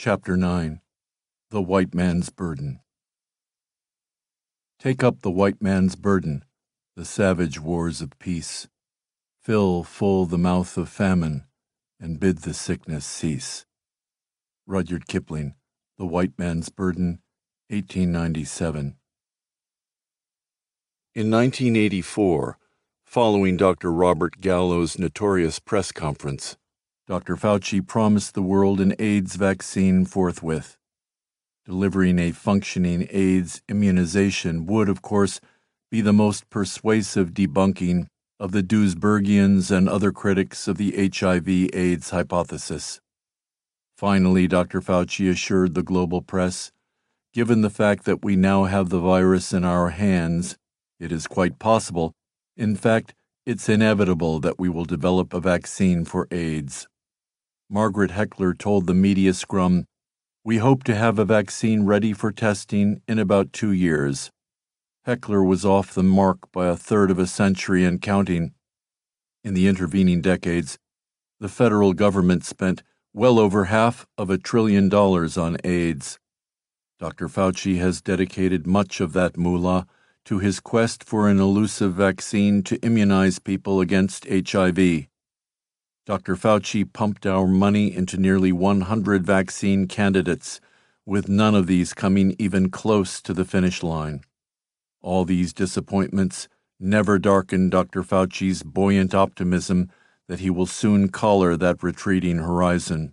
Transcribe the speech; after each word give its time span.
Chapter 0.00 0.36
9 0.36 0.80
The 1.50 1.60
White 1.60 1.92
Man's 1.92 2.30
Burden 2.30 2.78
Take 4.78 5.02
up 5.02 5.22
the 5.22 5.30
white 5.32 5.60
man's 5.60 5.96
burden, 5.96 6.44
the 6.94 7.04
savage 7.04 7.58
wars 7.58 8.00
of 8.00 8.16
peace. 8.20 8.68
Fill 9.42 9.82
full 9.82 10.24
the 10.24 10.38
mouth 10.38 10.76
of 10.76 10.88
famine, 10.88 11.46
and 11.98 12.20
bid 12.20 12.42
the 12.42 12.54
sickness 12.54 13.04
cease. 13.04 13.66
Rudyard 14.68 15.08
Kipling, 15.08 15.56
The 15.98 16.06
White 16.06 16.38
Man's 16.38 16.68
Burden, 16.68 17.18
1897. 17.70 18.94
In 21.16 21.28
1984, 21.28 22.56
following 23.04 23.56
Dr. 23.56 23.92
Robert 23.92 24.40
Gallo's 24.40 24.96
notorious 24.96 25.58
press 25.58 25.90
conference, 25.90 26.56
Dr. 27.08 27.36
Fauci 27.36 27.80
promised 27.84 28.34
the 28.34 28.42
world 28.42 28.80
an 28.80 28.94
AIDS 28.98 29.36
vaccine 29.36 30.04
forthwith. 30.04 30.76
Delivering 31.64 32.18
a 32.18 32.32
functioning 32.32 33.08
AIDS 33.10 33.62
immunization 33.66 34.66
would, 34.66 34.90
of 34.90 35.00
course, 35.00 35.40
be 35.90 36.02
the 36.02 36.12
most 36.12 36.50
persuasive 36.50 37.32
debunking 37.32 38.08
of 38.38 38.52
the 38.52 38.62
Duesbergians 38.62 39.70
and 39.70 39.88
other 39.88 40.12
critics 40.12 40.68
of 40.68 40.76
the 40.76 41.10
HIV 41.10 41.48
AIDS 41.72 42.10
hypothesis. 42.10 43.00
Finally, 43.96 44.46
Dr. 44.46 44.82
Fauci 44.82 45.30
assured 45.30 45.74
the 45.74 45.82
global 45.82 46.20
press 46.20 46.72
given 47.32 47.60
the 47.62 47.70
fact 47.70 48.04
that 48.04 48.24
we 48.24 48.36
now 48.36 48.64
have 48.64 48.88
the 48.88 48.98
virus 48.98 49.52
in 49.52 49.64
our 49.64 49.90
hands, 49.90 50.58
it 50.98 51.12
is 51.12 51.26
quite 51.26 51.58
possible, 51.58 52.12
in 52.56 52.74
fact, 52.74 53.14
it's 53.46 53.68
inevitable 53.68 54.40
that 54.40 54.58
we 54.58 54.68
will 54.68 54.84
develop 54.84 55.32
a 55.32 55.40
vaccine 55.40 56.04
for 56.04 56.26
AIDS. 56.30 56.86
Margaret 57.70 58.12
Heckler 58.12 58.54
told 58.54 58.86
the 58.86 58.94
media 58.94 59.34
scrum, 59.34 59.84
We 60.42 60.56
hope 60.56 60.84
to 60.84 60.94
have 60.94 61.18
a 61.18 61.26
vaccine 61.26 61.84
ready 61.84 62.14
for 62.14 62.32
testing 62.32 63.02
in 63.06 63.18
about 63.18 63.52
two 63.52 63.72
years. 63.72 64.30
Heckler 65.04 65.44
was 65.44 65.66
off 65.66 65.92
the 65.92 66.02
mark 66.02 66.50
by 66.50 66.68
a 66.68 66.76
third 66.76 67.10
of 67.10 67.18
a 67.18 67.26
century 67.26 67.84
and 67.84 68.00
counting. 68.00 68.52
In 69.44 69.52
the 69.52 69.68
intervening 69.68 70.22
decades, 70.22 70.78
the 71.40 71.48
federal 71.48 71.92
government 71.92 72.42
spent 72.42 72.82
well 73.12 73.38
over 73.38 73.66
half 73.66 74.06
of 74.16 74.30
a 74.30 74.38
trillion 74.38 74.88
dollars 74.88 75.36
on 75.36 75.58
AIDS. 75.62 76.18
Dr. 76.98 77.28
Fauci 77.28 77.78
has 77.78 78.00
dedicated 78.00 78.66
much 78.66 79.00
of 79.02 79.12
that 79.12 79.36
moolah 79.36 79.86
to 80.24 80.38
his 80.38 80.58
quest 80.58 81.04
for 81.04 81.28
an 81.28 81.38
elusive 81.38 81.92
vaccine 81.92 82.62
to 82.62 82.76
immunize 82.78 83.38
people 83.38 83.80
against 83.80 84.26
HIV. 84.28 85.06
Dr. 86.08 86.36
Fauci 86.36 86.90
pumped 86.90 87.26
our 87.26 87.46
money 87.46 87.94
into 87.94 88.16
nearly 88.16 88.50
100 88.50 89.26
vaccine 89.26 89.86
candidates, 89.86 90.58
with 91.04 91.28
none 91.28 91.54
of 91.54 91.66
these 91.66 91.92
coming 91.92 92.34
even 92.38 92.70
close 92.70 93.20
to 93.20 93.34
the 93.34 93.44
finish 93.44 93.82
line. 93.82 94.22
All 95.02 95.26
these 95.26 95.52
disappointments 95.52 96.48
never 96.80 97.18
darkened 97.18 97.72
Dr. 97.72 98.02
Fauci's 98.02 98.62
buoyant 98.62 99.14
optimism 99.14 99.90
that 100.28 100.40
he 100.40 100.48
will 100.48 100.64
soon 100.64 101.10
collar 101.10 101.58
that 101.58 101.82
retreating 101.82 102.38
horizon. 102.38 103.12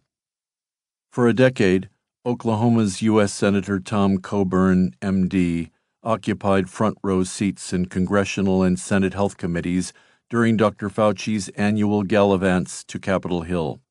For 1.11 1.27
a 1.27 1.33
decade, 1.33 1.89
Oklahoma's 2.25 3.01
U.S. 3.01 3.33
Senator 3.33 3.77
Tom 3.77 4.19
Coburn, 4.19 4.95
M.D., 5.01 5.69
occupied 6.01 6.69
front 6.69 6.97
row 7.03 7.25
seats 7.25 7.73
in 7.73 7.87
congressional 7.87 8.63
and 8.63 8.79
Senate 8.79 9.15
health 9.15 9.35
committees 9.35 9.91
during 10.29 10.57
Dr. 10.57 10.89
Fauci's 10.89 11.49
annual 11.49 12.03
gallivants 12.03 12.85
to 12.85 12.99
Capitol 12.99 13.41
Hill. 13.41 13.81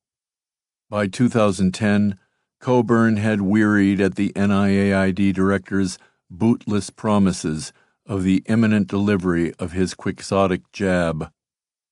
By 0.89 1.07
2010, 1.07 2.17
Coburn 2.59 3.17
had 3.17 3.41
wearied 3.41 4.01
at 4.01 4.15
the 4.15 4.31
NIAID 4.35 5.33
director's 5.33 5.97
bootless 6.29 6.89
promises 6.89 7.71
of 8.05 8.23
the 8.23 8.43
imminent 8.47 8.87
delivery 8.87 9.53
of 9.59 9.71
his 9.71 9.93
quixotic 9.93 10.71
jab. 10.71 11.31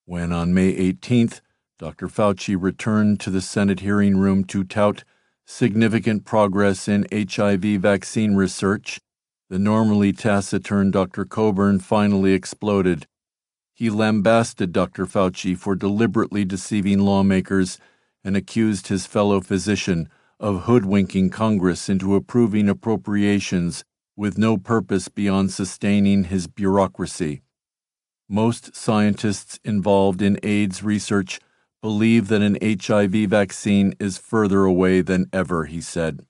When 0.05 0.31
on 0.31 0.53
May 0.53 0.73
18th, 0.75 1.41
Dr. 1.79 2.07
Fauci 2.07 2.55
returned 2.59 3.19
to 3.21 3.29
the 3.29 3.41
Senate 3.41 3.79
hearing 3.79 4.17
room 4.17 4.43
to 4.45 4.63
tout 4.63 5.03
significant 5.45 6.25
progress 6.25 6.87
in 6.87 7.05
HIV 7.11 7.81
vaccine 7.81 8.35
research, 8.35 8.99
the 9.49 9.59
normally 9.59 10.13
taciturn 10.13 10.91
Dr. 10.91 11.25
Coburn 11.25 11.79
finally 11.79 12.33
exploded 12.33 13.07
he 13.73 13.89
lambasted 13.89 14.71
Dr. 14.71 15.05
Fauci 15.05 15.57
for 15.57 15.75
deliberately 15.75 16.45
deceiving 16.45 16.99
lawmakers 16.99 17.79
and 18.23 18.37
accused 18.37 18.87
his 18.87 19.05
fellow 19.05 19.41
physician 19.41 20.07
of 20.39 20.63
hoodwinking 20.63 21.29
Congress 21.29 21.89
into 21.89 22.15
approving 22.15 22.69
appropriations 22.69 23.83
with 24.15 24.37
no 24.37 24.57
purpose 24.57 25.07
beyond 25.07 25.51
sustaining 25.51 26.25
his 26.25 26.47
bureaucracy. 26.47 27.41
Most 28.29 28.75
scientists 28.75 29.59
involved 29.63 30.21
in 30.21 30.39
AIDS 30.43 30.83
research 30.83 31.39
believe 31.81 32.27
that 32.29 32.41
an 32.41 32.57
HIV 32.61 33.29
vaccine 33.29 33.93
is 33.99 34.17
further 34.17 34.63
away 34.63 35.01
than 35.01 35.27
ever, 35.33 35.65
he 35.65 35.81
said. 35.81 36.25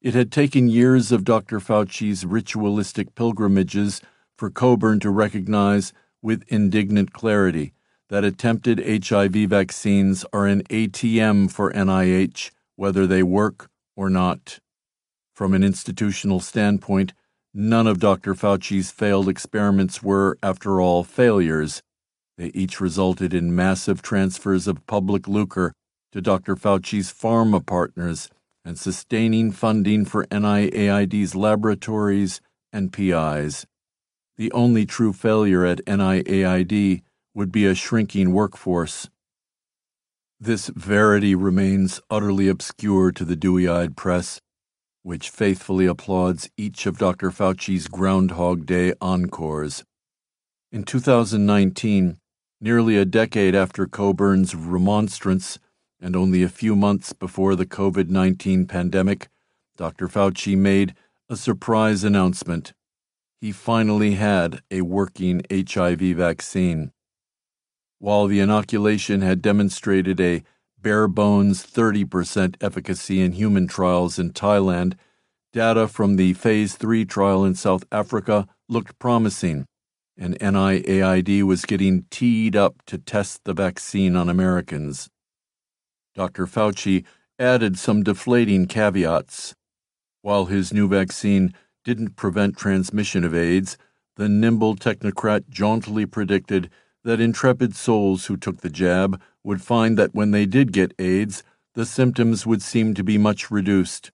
It 0.00 0.14
had 0.14 0.32
taken 0.32 0.68
years 0.68 1.12
of 1.12 1.24
Dr. 1.24 1.60
Fauci's 1.60 2.24
ritualistic 2.24 3.14
pilgrimages 3.14 4.00
for 4.36 4.50
Coburn 4.50 4.98
to 5.00 5.10
recognize 5.10 5.92
with 6.22 6.44
indignant 6.48 7.12
clarity 7.12 7.72
that 8.08 8.24
attempted 8.24 9.06
HIV 9.06 9.48
vaccines 9.48 10.24
are 10.32 10.46
an 10.46 10.62
ATM 10.64 11.50
for 11.50 11.72
NIH, 11.72 12.50
whether 12.76 13.06
they 13.06 13.22
work 13.22 13.70
or 13.96 14.10
not. 14.10 14.58
From 15.34 15.54
an 15.54 15.62
institutional 15.62 16.40
standpoint, 16.40 17.12
none 17.54 17.86
of 17.86 18.00
Dr. 18.00 18.34
Fauci's 18.34 18.90
failed 18.90 19.28
experiments 19.28 20.02
were, 20.02 20.36
after 20.42 20.80
all, 20.80 21.04
failures. 21.04 21.82
They 22.36 22.48
each 22.48 22.80
resulted 22.80 23.32
in 23.32 23.54
massive 23.54 24.02
transfers 24.02 24.66
of 24.66 24.86
public 24.86 25.28
lucre 25.28 25.72
to 26.12 26.20
Dr. 26.20 26.56
Fauci's 26.56 27.12
pharma 27.12 27.64
partners 27.64 28.28
and 28.64 28.78
sustaining 28.78 29.52
funding 29.52 30.04
for 30.04 30.26
NIAID's 30.26 31.34
laboratories 31.34 32.40
and 32.72 32.92
PIs. 32.92 33.66
The 34.40 34.52
only 34.52 34.86
true 34.86 35.12
failure 35.12 35.66
at 35.66 35.84
NIAID 35.84 37.02
would 37.34 37.52
be 37.52 37.66
a 37.66 37.74
shrinking 37.74 38.32
workforce. 38.32 39.10
This 40.40 40.68
verity 40.68 41.34
remains 41.34 42.00
utterly 42.08 42.48
obscure 42.48 43.12
to 43.12 43.26
the 43.26 43.36
dewy 43.36 43.68
eyed 43.68 43.98
press, 43.98 44.40
which 45.02 45.28
faithfully 45.28 45.84
applauds 45.84 46.48
each 46.56 46.86
of 46.86 46.96
Dr. 46.96 47.30
Fauci's 47.30 47.86
Groundhog 47.86 48.64
Day 48.64 48.94
encores. 48.98 49.84
In 50.72 50.84
2019, 50.84 52.16
nearly 52.62 52.96
a 52.96 53.04
decade 53.04 53.54
after 53.54 53.86
Coburn's 53.86 54.54
remonstrance 54.54 55.58
and 56.00 56.16
only 56.16 56.42
a 56.42 56.48
few 56.48 56.74
months 56.74 57.12
before 57.12 57.56
the 57.56 57.66
COVID 57.66 58.08
19 58.08 58.64
pandemic, 58.64 59.28
Dr. 59.76 60.08
Fauci 60.08 60.56
made 60.56 60.94
a 61.28 61.36
surprise 61.36 62.04
announcement 62.04 62.72
he 63.40 63.52
finally 63.52 64.12
had 64.12 64.60
a 64.70 64.82
working 64.82 65.42
HIV 65.50 66.00
vaccine. 66.00 66.92
While 67.98 68.26
the 68.26 68.40
inoculation 68.40 69.22
had 69.22 69.42
demonstrated 69.42 70.20
a 70.20 70.42
bare 70.78 71.08
bones 71.08 71.64
30% 71.64 72.56
efficacy 72.60 73.20
in 73.20 73.32
human 73.32 73.66
trials 73.66 74.18
in 74.18 74.32
Thailand, 74.32 74.94
data 75.52 75.88
from 75.88 76.16
the 76.16 76.34
Phase 76.34 76.76
3 76.76 77.04
trial 77.04 77.44
in 77.44 77.54
South 77.54 77.84
Africa 77.90 78.46
looked 78.68 78.98
promising, 78.98 79.66
and 80.16 80.38
NIAID 80.38 81.42
was 81.42 81.64
getting 81.64 82.04
teed 82.10 82.54
up 82.54 82.82
to 82.86 82.98
test 82.98 83.44
the 83.44 83.54
vaccine 83.54 84.16
on 84.16 84.28
Americans. 84.28 85.08
Dr. 86.14 86.46
Fauci 86.46 87.04
added 87.38 87.78
some 87.78 88.02
deflating 88.02 88.66
caveats. 88.66 89.54
While 90.22 90.46
his 90.46 90.72
new 90.72 90.86
vaccine 90.86 91.54
didn't 91.84 92.16
prevent 92.16 92.56
transmission 92.56 93.24
of 93.24 93.34
AIDS, 93.34 93.78
the 94.16 94.28
nimble 94.28 94.76
technocrat 94.76 95.48
jauntily 95.48 96.06
predicted 96.06 96.70
that 97.04 97.20
intrepid 97.20 97.74
souls 97.74 98.26
who 98.26 98.36
took 98.36 98.60
the 98.60 98.70
jab 98.70 99.20
would 99.42 99.62
find 99.62 99.98
that 99.98 100.14
when 100.14 100.30
they 100.30 100.46
did 100.46 100.72
get 100.72 100.94
AIDS, 100.98 101.42
the 101.74 101.86
symptoms 101.86 102.46
would 102.46 102.62
seem 102.62 102.94
to 102.94 103.02
be 103.02 103.16
much 103.16 103.50
reduced. 103.50 104.10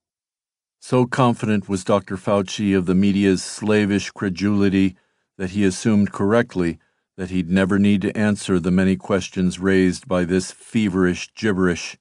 So 0.81 1.07
confident 1.07 1.69
was 1.69 1.83
Dr. 1.83 2.17
Fauci 2.17 2.77
of 2.77 2.87
the 2.87 2.95
media's 2.95 3.43
slavish 3.43 4.11
credulity 4.11 4.97
that 5.37 5.51
he 5.51 5.65
assumed 5.65 6.13
correctly 6.13 6.79
that 7.17 7.31
he'd 7.31 7.51
never 7.51 7.79
need 7.79 8.03
to 8.03 8.17
answer 8.17 8.61
the 8.61 8.71
many 8.71 8.95
questions 8.95 9.59
raised 9.59 10.07
by 10.07 10.25
this 10.25 10.53
feverish 10.53 11.35
gibberish. 11.35 11.97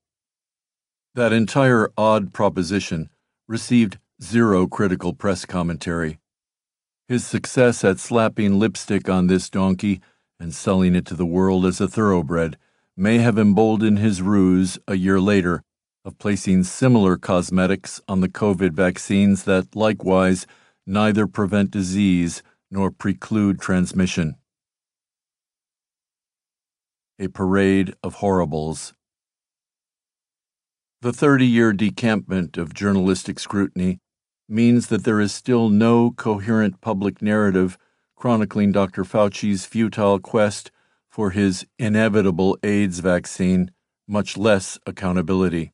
That 1.15 1.33
entire 1.33 1.89
odd 1.97 2.33
proposition 2.33 3.09
received 3.47 3.97
zero 4.21 4.65
critical 4.65 5.13
press 5.13 5.45
commentary. 5.45 6.19
His 7.07 7.25
success 7.25 7.83
at 7.83 7.99
slapping 7.99 8.57
lipstick 8.57 9.09
on 9.09 9.27
this 9.27 9.49
donkey 9.49 10.01
and 10.39 10.53
selling 10.53 10.95
it 10.95 11.05
to 11.07 11.15
the 11.15 11.25
world 11.25 11.65
as 11.65 11.79
a 11.81 11.87
thoroughbred 11.87 12.57
may 12.97 13.17
have 13.17 13.37
emboldened 13.37 13.99
his 13.99 14.21
ruse 14.21 14.79
a 14.87 14.95
year 14.95 15.19
later 15.19 15.63
of 16.05 16.17
placing 16.17 16.63
similar 16.63 17.17
cosmetics 17.17 17.99
on 18.07 18.21
the 18.21 18.29
COVID 18.29 18.71
vaccines 18.71 19.43
that 19.43 19.75
likewise 19.75 20.45
neither 20.85 21.27
prevent 21.27 21.71
disease 21.71 22.41
nor 22.71 22.91
preclude 22.91 23.59
transmission. 23.59 24.35
A 27.19 27.27
Parade 27.27 27.95
of 28.03 28.15
Horribles. 28.15 28.93
The 31.01 31.13
30 31.13 31.45
year 31.45 31.73
decampment 31.73 32.57
of 32.57 32.73
journalistic 32.73 33.39
scrutiny 33.39 33.99
means 34.47 34.87
that 34.87 35.03
there 35.03 35.19
is 35.19 35.33
still 35.33 35.69
no 35.69 36.11
coherent 36.11 36.81
public 36.81 37.21
narrative 37.21 37.77
chronicling 38.15 38.71
Dr. 38.71 39.03
Fauci's 39.03 39.65
futile 39.65 40.19
quest 40.19 40.71
for 41.09 41.31
his 41.31 41.65
inevitable 41.77 42.57
AIDS 42.63 42.99
vaccine, 42.99 43.71
much 44.07 44.37
less 44.37 44.79
accountability. 44.85 45.73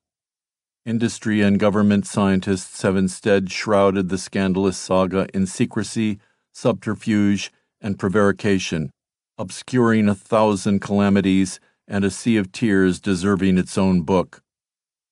Industry 0.86 1.42
and 1.42 1.60
government 1.60 2.08
scientists 2.08 2.82
have 2.82 2.96
instead 2.96 3.52
shrouded 3.52 4.10
the 4.10 4.18
scandalous 4.18 4.78
saga 4.78 5.28
in 5.34 5.46
secrecy, 5.46 6.20
subterfuge, 6.52 7.52
and 7.80 8.00
prevarication, 8.00 8.92
obscuring 9.38 10.10
a 10.10 10.16
thousand 10.16 10.82
calamities 10.82 11.60
and 11.88 12.04
a 12.04 12.10
sea 12.12 12.38
of 12.38 12.52
tears 12.52 13.00
deserving 13.00 13.58
its 13.58 13.78
own 13.78 14.02
book. 14.02 14.42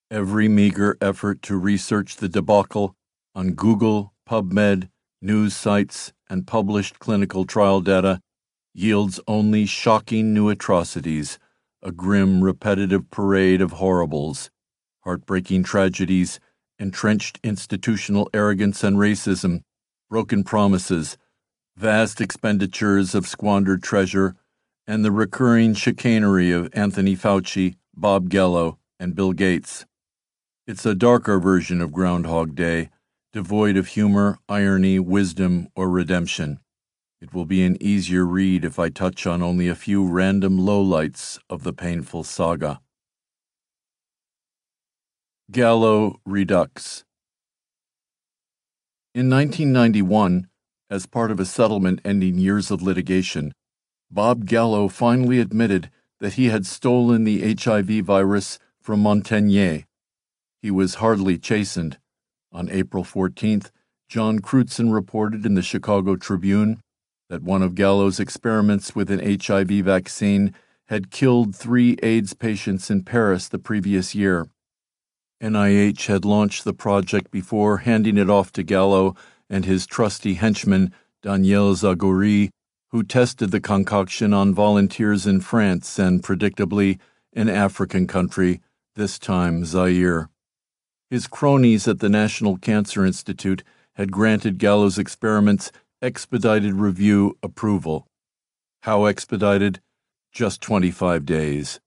Every 0.10 0.48
meager 0.48 0.98
effort 1.02 1.42
to 1.44 1.56
research 1.56 2.16
the 2.16 2.30
debacle 2.30 2.96
on 3.36 3.52
Google, 3.52 4.14
PubMed, 4.28 4.90
news 5.22 5.56
sites, 5.56 6.14
and 6.30 6.48
published 6.48 7.00
clinical 7.00 7.46
trial 7.46 7.82
data 7.82 8.22
yields 8.74 9.20
only 9.28 9.66
shocking 9.66 10.34
new 10.34 10.50
atrocities, 10.50 11.40
a 11.82 11.92
grim, 11.92 12.44
repetitive 12.44 13.10
parade 13.10 13.62
of 13.62 13.74
horribles 13.74 14.50
heartbreaking 15.02 15.64
tragedies, 15.64 16.40
entrenched 16.78 17.40
institutional 17.44 18.30
arrogance 18.34 18.84
and 18.84 18.98
racism, 18.98 19.62
broken 20.10 20.44
promises, 20.44 21.18
vast 21.76 22.22
expenditures 22.22 23.16
of 23.16 23.26
squandered 23.26 23.82
treasure, 23.82 24.36
and 24.86 25.04
the 25.04 25.12
recurring 25.12 25.74
chicanery 25.74 26.52
of 26.52 26.70
Anthony 26.74 27.16
Fauci, 27.16 27.76
Bob 27.96 28.30
Gallo, 28.30 28.78
and 29.00 29.16
Bill 29.16 29.34
Gates. 29.34 29.86
It's 30.68 30.86
a 30.86 30.96
darker 30.96 31.40
version 31.40 31.82
of 31.82 31.92
Groundhog 31.92 32.56
Day, 32.56 32.90
devoid 33.32 33.78
of 33.78 33.88
humor, 33.90 34.40
irony, 34.50 34.98
wisdom, 34.98 35.68
or 35.76 35.88
redemption. 35.90 36.60
It 37.22 37.34
will 37.34 37.46
be 37.46 37.64
an 37.64 37.78
easier 37.82 38.26
read 38.26 38.66
if 38.66 38.80
I 38.80 38.90
touch 38.90 39.28
on 39.28 39.44
only 39.44 39.68
a 39.68 39.76
few 39.76 40.08
random 40.08 40.58
lowlights 40.58 41.38
of 41.50 41.64
the 41.64 41.74
painful 41.74 42.24
saga. 42.24 42.82
Gallo 45.52 46.20
Redux. 46.26 47.04
In 49.14 49.30
1991, 49.30 50.48
as 50.90 51.06
part 51.06 51.30
of 51.30 51.40
a 51.40 51.46
settlement 51.46 52.00
ending 52.04 52.38
years 52.38 52.72
of 52.72 52.82
litigation, 52.82 53.54
Bob 54.10 54.46
Gallo 54.46 54.88
finally 54.88 55.40
admitted 55.40 55.92
that 56.20 56.34
he 56.34 56.46
had 56.50 56.66
stolen 56.66 57.26
the 57.26 57.56
HIV 57.56 58.06
virus 58.06 58.58
from 58.82 59.04
Montagnier. 59.04 59.86
He 60.62 60.72
was 60.72 60.96
hardly 60.96 61.38
chastened. 61.38 62.00
On 62.52 62.70
April 62.70 63.04
14th, 63.04 63.70
John 64.08 64.40
Crewdson 64.40 64.92
reported 64.92 65.46
in 65.46 65.54
the 65.54 65.62
Chicago 65.62 66.16
Tribune 66.16 66.82
that 67.30 67.44
one 67.44 67.62
of 67.62 67.76
Gallo's 67.76 68.20
experiments 68.20 68.96
with 68.96 69.12
an 69.12 69.20
HIV 69.20 69.86
vaccine 69.86 70.54
had 70.88 71.12
killed 71.12 71.56
three 71.56 71.96
AIDS 72.02 72.34
patients 72.34 72.90
in 72.90 73.04
Paris 73.04 73.48
the 73.48 73.60
previous 73.60 74.16
year. 74.16 74.48
NIH 75.42 76.08
had 76.08 76.26
launched 76.26 76.64
the 76.64 76.74
project 76.74 77.30
before 77.30 77.78
handing 77.78 78.18
it 78.18 78.30
off 78.30 78.52
to 78.54 78.64
Gallo 78.64 79.16
and 79.50 79.66
his 79.66 79.86
trusty 79.86 80.34
henchman, 80.34 80.92
Daniel 81.22 81.74
Zagury, 81.76 82.50
who 82.90 83.04
tested 83.04 83.52
the 83.52 83.62
concoction 83.62 84.34
on 84.34 84.54
volunteers 84.54 85.28
in 85.28 85.40
France 85.40 86.00
and, 86.00 86.24
predictably, 86.24 87.00
an 87.34 87.48
African 87.48 88.08
country, 88.08 88.60
this 88.96 89.20
time 89.20 89.64
Zaire. 89.64 90.30
His 91.10 91.26
cronies 91.26 91.88
at 91.88 92.00
the 92.00 92.10
National 92.10 92.58
Cancer 92.58 93.04
Institute 93.04 93.64
had 93.96 94.12
granted 94.12 94.60
Gallo's 94.60 95.00
experiments 95.00 95.72
expedited 96.02 96.76
review 96.76 97.36
approval. 97.42 98.08
How 98.84 99.06
expedited? 99.06 99.82
Just 100.32 100.62
25 100.62 101.26
days. 101.26 101.80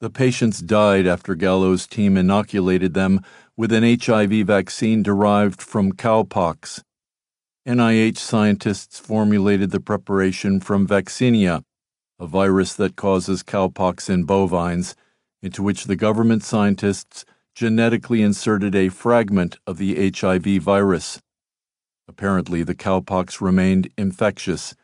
The 0.00 0.10
patients 0.10 0.60
died 0.60 1.06
after 1.06 1.34
Gallo's 1.34 1.86
team 1.86 2.16
inoculated 2.16 2.92
them 2.92 3.22
with 3.56 3.72
an 3.72 3.84
HIV 3.84 4.46
vaccine 4.46 5.02
derived 5.02 5.62
from 5.62 5.92
cowpox. 5.92 6.82
NIH 7.66 8.18
scientists 8.18 8.98
formulated 8.98 9.70
the 9.70 9.80
preparation 9.80 10.60
from 10.60 10.86
vaccinia, 10.86 11.62
a 12.18 12.26
virus 12.26 12.74
that 12.74 12.96
causes 12.96 13.42
cowpox 13.42 14.10
in 14.10 14.24
bovines, 14.24 14.94
into 15.40 15.62
which 15.62 15.84
the 15.84 15.96
government 15.96 16.42
scientists 16.42 17.24
genetically 17.54 18.22
inserted 18.22 18.74
a 18.74 18.88
fragment 18.88 19.58
of 19.66 19.78
the 19.78 20.10
HIV 20.10 20.62
virus. 20.62 21.20
Apparently, 22.08 22.62
the 22.62 22.74
cowpox 22.74 23.40
remained 23.40 23.88
infectious, 23.96 24.74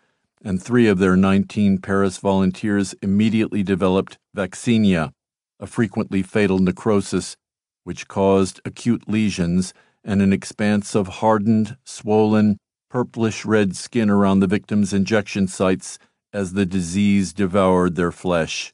and 0.42 0.62
three 0.62 0.86
of 0.86 0.98
their 0.98 1.16
19 1.16 1.78
Paris 1.78 2.18
volunteers 2.18 2.94
immediately 3.02 3.62
developed 3.62 4.18
vaccinia, 4.36 5.12
a 5.58 5.66
frequently 5.66 6.22
fatal 6.22 6.58
necrosis 6.58 7.36
which 7.84 8.06
caused 8.06 8.60
acute 8.64 9.08
lesions 9.08 9.72
and 10.04 10.20
an 10.20 10.32
expanse 10.32 10.94
of 10.94 11.08
hardened, 11.08 11.76
swollen, 11.84 12.58
purplish 12.90 13.44
red 13.44 13.74
skin 13.76 14.10
around 14.10 14.40
the 14.40 14.46
victim's 14.46 14.92
injection 14.92 15.48
sites 15.48 15.98
as 16.32 16.52
the 16.52 16.66
disease 16.66 17.32
devoured 17.32 17.96
their 17.96 18.12
flesh. 18.12 18.72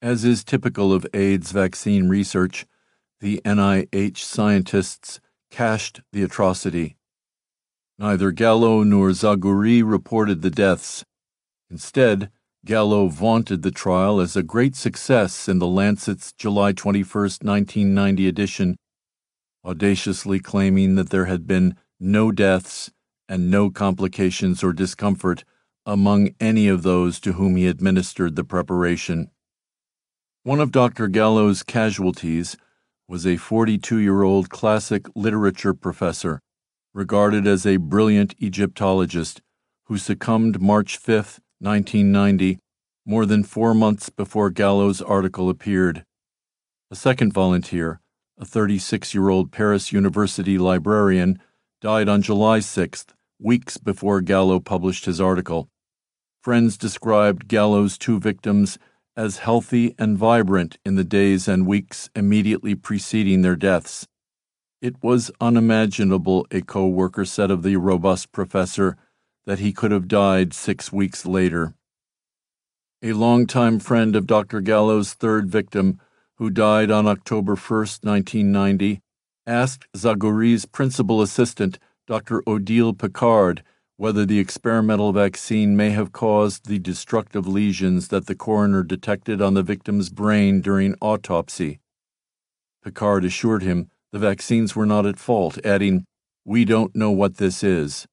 As 0.00 0.24
is 0.24 0.44
typical 0.44 0.92
of 0.92 1.06
AIDS 1.12 1.50
vaccine 1.50 2.08
research, 2.08 2.66
the 3.20 3.40
NIH 3.44 4.18
scientists 4.18 5.20
cached 5.50 6.02
the 6.12 6.22
atrocity. 6.22 6.96
Neither 7.98 8.30
Gallo 8.30 8.84
nor 8.84 9.10
Zagury 9.10 9.82
reported 9.82 10.42
the 10.42 10.50
deaths. 10.50 11.04
Instead, 11.68 12.30
Gallo 12.64 13.08
vaunted 13.08 13.62
the 13.62 13.72
trial 13.72 14.20
as 14.20 14.36
a 14.36 14.42
great 14.44 14.76
success 14.76 15.48
in 15.48 15.58
the 15.58 15.66
Lancet's 15.66 16.32
July 16.32 16.70
21, 16.70 17.04
1990 17.42 18.28
edition, 18.28 18.76
audaciously 19.64 20.38
claiming 20.38 20.94
that 20.94 21.10
there 21.10 21.24
had 21.24 21.44
been 21.44 21.74
no 21.98 22.30
deaths 22.30 22.92
and 23.28 23.50
no 23.50 23.68
complications 23.68 24.62
or 24.62 24.72
discomfort 24.72 25.42
among 25.84 26.36
any 26.38 26.68
of 26.68 26.84
those 26.84 27.18
to 27.18 27.32
whom 27.32 27.56
he 27.56 27.66
administered 27.66 28.36
the 28.36 28.44
preparation. 28.44 29.30
One 30.44 30.60
of 30.60 30.70
Dr. 30.70 31.08
Gallo's 31.08 31.64
casualties 31.64 32.56
was 33.08 33.26
a 33.26 33.36
42 33.36 33.98
year 33.98 34.22
old 34.22 34.48
classic 34.48 35.06
literature 35.16 35.74
professor 35.74 36.40
regarded 36.94 37.46
as 37.46 37.66
a 37.66 37.76
brilliant 37.76 38.34
Egyptologist, 38.38 39.42
who 39.86 39.98
succumbed 39.98 40.62
March 40.62 40.96
5, 40.96 41.40
1990, 41.58 42.60
more 43.04 43.26
than 43.26 43.42
four 43.42 43.74
months 43.74 44.10
before 44.10 44.48
Gallo's 44.48 45.02
article 45.02 45.50
appeared. 45.50 46.04
A 46.90 46.96
second 46.96 47.32
volunteer, 47.32 48.00
a 48.38 48.44
36 48.44 49.12
year 49.12 49.28
old 49.30 49.50
Paris 49.50 49.92
University 49.92 50.56
librarian, 50.56 51.40
died 51.80 52.08
on 52.08 52.22
July 52.22 52.60
6, 52.60 53.06
weeks 53.40 53.76
before 53.76 54.20
Gallo 54.20 54.60
published 54.60 55.04
his 55.04 55.20
article. 55.20 55.68
Friends 56.42 56.78
described 56.78 57.48
Gallo's 57.48 57.98
two 57.98 58.20
victims 58.20 58.78
as 59.18 59.38
healthy 59.38 59.96
and 59.98 60.16
vibrant 60.16 60.78
in 60.84 60.94
the 60.94 61.02
days 61.02 61.48
and 61.48 61.66
weeks 61.66 62.08
immediately 62.14 62.76
preceding 62.76 63.42
their 63.42 63.56
deaths. 63.56 64.06
It 64.80 65.02
was 65.02 65.32
unimaginable, 65.40 66.46
a 66.52 66.60
co 66.60 66.86
worker 66.86 67.24
said 67.24 67.50
of 67.50 67.64
the 67.64 67.74
robust 67.76 68.30
professor, 68.30 68.96
that 69.44 69.58
he 69.58 69.72
could 69.72 69.90
have 69.90 70.06
died 70.06 70.54
six 70.54 70.92
weeks 70.92 71.26
later. 71.26 71.74
A 73.02 73.12
longtime 73.12 73.80
friend 73.80 74.14
of 74.14 74.28
Dr. 74.28 74.60
Gallo's 74.60 75.14
third 75.14 75.50
victim, 75.50 75.98
who 76.36 76.48
died 76.48 76.92
on 76.92 77.08
October 77.08 77.56
1, 77.56 77.78
1990, 78.02 79.00
asked 79.48 79.88
Zagury's 79.96 80.64
principal 80.64 81.20
assistant, 81.20 81.80
Dr. 82.06 82.40
Odile 82.46 82.94
Picard, 82.94 83.64
whether 83.98 84.24
the 84.24 84.38
experimental 84.38 85.12
vaccine 85.12 85.76
may 85.76 85.90
have 85.90 86.12
caused 86.12 86.66
the 86.66 86.78
destructive 86.78 87.48
lesions 87.48 88.08
that 88.08 88.26
the 88.26 88.34
coroner 88.34 88.84
detected 88.84 89.42
on 89.42 89.54
the 89.54 89.62
victim's 89.62 90.08
brain 90.08 90.60
during 90.60 90.94
autopsy. 91.00 91.80
Picard 92.84 93.24
assured 93.24 93.64
him 93.64 93.90
the 94.12 94.20
vaccines 94.20 94.76
were 94.76 94.86
not 94.86 95.04
at 95.04 95.18
fault, 95.18 95.58
adding, 95.66 96.04
We 96.44 96.64
don't 96.64 96.94
know 96.94 97.10
what 97.10 97.38
this 97.38 97.64
is. 97.64 98.06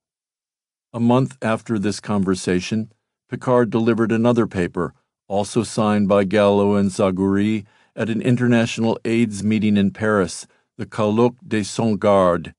A 0.92 1.00
month 1.00 1.38
after 1.39 1.77
this 1.77 2.00
conversation, 2.00 2.92
Picard 3.30 3.70
delivered 3.70 4.12
another 4.12 4.48
paper, 4.48 4.96
also 5.27 5.62
signed 5.62 6.08
by 6.08 6.24
Gallo 6.24 6.74
and 6.74 6.89
Zagury, 6.89 7.63
at 7.96 8.10
an 8.10 8.24
international 8.24 9.00
AIDS 9.06 9.44
meeting 9.44 9.77
in 9.77 9.92
Paris, 9.92 10.48
the 10.80 10.88
Colloque 10.88 11.38
des 11.48 11.63
Cent 11.63 12.00
Gardes. 12.00 12.54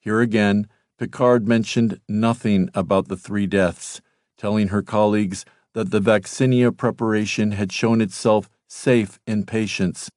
Here 0.00 0.20
again, 0.20 0.66
Picard 0.98 1.48
mentioned 1.48 2.00
nothing 2.08 2.70
about 2.74 3.08
the 3.08 3.16
three 3.16 3.46
deaths, 3.46 4.00
telling 4.36 4.68
her 4.68 4.82
colleagues 4.82 5.44
that 5.72 5.90
the 5.90 6.00
vaccinia 6.00 6.76
preparation 6.76 7.52
had 7.52 7.72
shown 7.72 8.00
itself 8.00 8.48
safe 8.68 9.18
in 9.26 9.44
patients. 9.44 10.08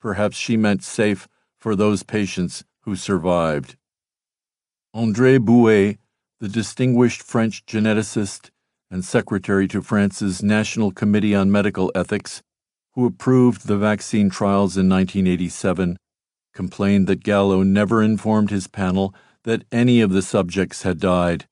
Perhaps 0.00 0.36
she 0.36 0.56
meant 0.56 0.82
safe 0.82 1.28
for 1.58 1.76
those 1.76 2.02
patients 2.02 2.64
who 2.80 2.96
survived. 2.96 3.76
André 4.94 5.38
Boué, 5.38 5.98
the 6.40 6.48
distinguished 6.48 7.22
French 7.22 7.64
geneticist 7.66 8.50
and 8.90 9.04
secretary 9.04 9.66
to 9.68 9.82
France's 9.82 10.42
National 10.42 10.90
Committee 10.90 11.34
on 11.34 11.50
Medical 11.50 11.90
Ethics, 11.94 12.42
who 12.92 13.06
approved 13.06 13.66
the 13.66 13.76
vaccine 13.76 14.30
trials 14.30 14.76
in 14.76 14.88
1987, 14.88 15.96
complained 16.54 17.06
that 17.08 17.24
Gallo 17.24 17.62
never 17.62 18.02
informed 18.02 18.50
his 18.50 18.68
panel 18.68 19.14
that 19.44 19.64
any 19.70 20.00
of 20.00 20.10
the 20.10 20.22
subjects 20.22 20.82
had 20.82 20.98
died. 20.98 21.46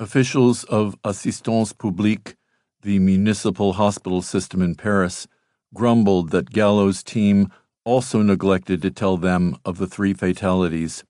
Officials 0.00 0.64
of 0.64 0.96
Assistance 1.04 1.72
Publique, 1.72 2.36
the 2.82 2.98
municipal 2.98 3.74
hospital 3.74 4.20
system 4.20 4.60
in 4.60 4.74
Paris, 4.74 5.26
grumbled 5.72 6.30
that 6.30 6.50
Gallo's 6.50 7.02
team 7.02 7.50
also 7.84 8.22
neglected 8.22 8.82
to 8.82 8.90
tell 8.90 9.16
them 9.16 9.56
of 9.64 9.78
the 9.78 9.86
three 9.86 10.14
fatalities. 10.14 11.04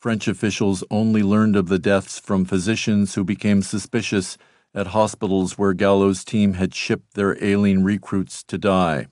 French 0.00 0.28
officials 0.28 0.84
only 0.90 1.22
learned 1.22 1.56
of 1.56 1.68
the 1.68 1.78
deaths 1.78 2.18
from 2.18 2.44
physicians 2.44 3.14
who 3.14 3.24
became 3.24 3.62
suspicious 3.62 4.38
at 4.74 4.88
hospitals 4.88 5.58
where 5.58 5.72
Gallo's 5.72 6.24
team 6.24 6.54
had 6.54 6.74
shipped 6.74 7.14
their 7.14 7.42
ailing 7.42 7.82
recruits 7.82 8.44
to 8.44 8.58
die. 8.58 9.06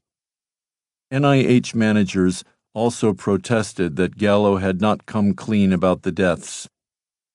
NIH 1.12 1.74
managers 1.74 2.44
also 2.74 3.14
protested 3.14 3.96
that 3.96 4.18
Gallo 4.18 4.56
had 4.56 4.80
not 4.80 5.06
come 5.06 5.32
clean 5.32 5.72
about 5.72 6.02
the 6.02 6.12
deaths. 6.12 6.68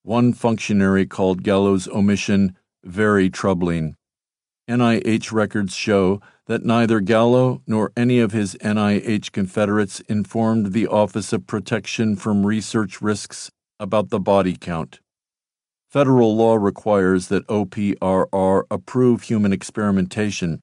One 0.04 0.34
functionary 0.34 1.06
called 1.06 1.44
Gallo's 1.44 1.88
omission 1.88 2.56
very 2.84 3.30
troubling. 3.30 3.96
NIH 4.70 5.32
records 5.32 5.74
show 5.74 6.22
that 6.46 6.64
neither 6.64 7.00
Gallo 7.00 7.62
nor 7.66 7.92
any 7.98 8.20
of 8.20 8.32
his 8.32 8.56
NIH 8.56 9.32
confederates 9.32 10.00
informed 10.02 10.74
the 10.74 10.88
Office 10.88 11.34
of 11.34 11.48
Protection 11.48 12.16
from 12.16 12.46
Research 12.46 13.02
Risks 13.02 13.50
about 13.80 14.10
the 14.10 14.20
body 14.20 14.56
count. 14.56 15.00
Federal 15.90 16.36
law 16.36 16.56
requires 16.56 17.30
that 17.30 17.48
OPRR 17.48 18.64
approve 18.70 19.24
human 19.24 19.52
experimentation 19.52 20.60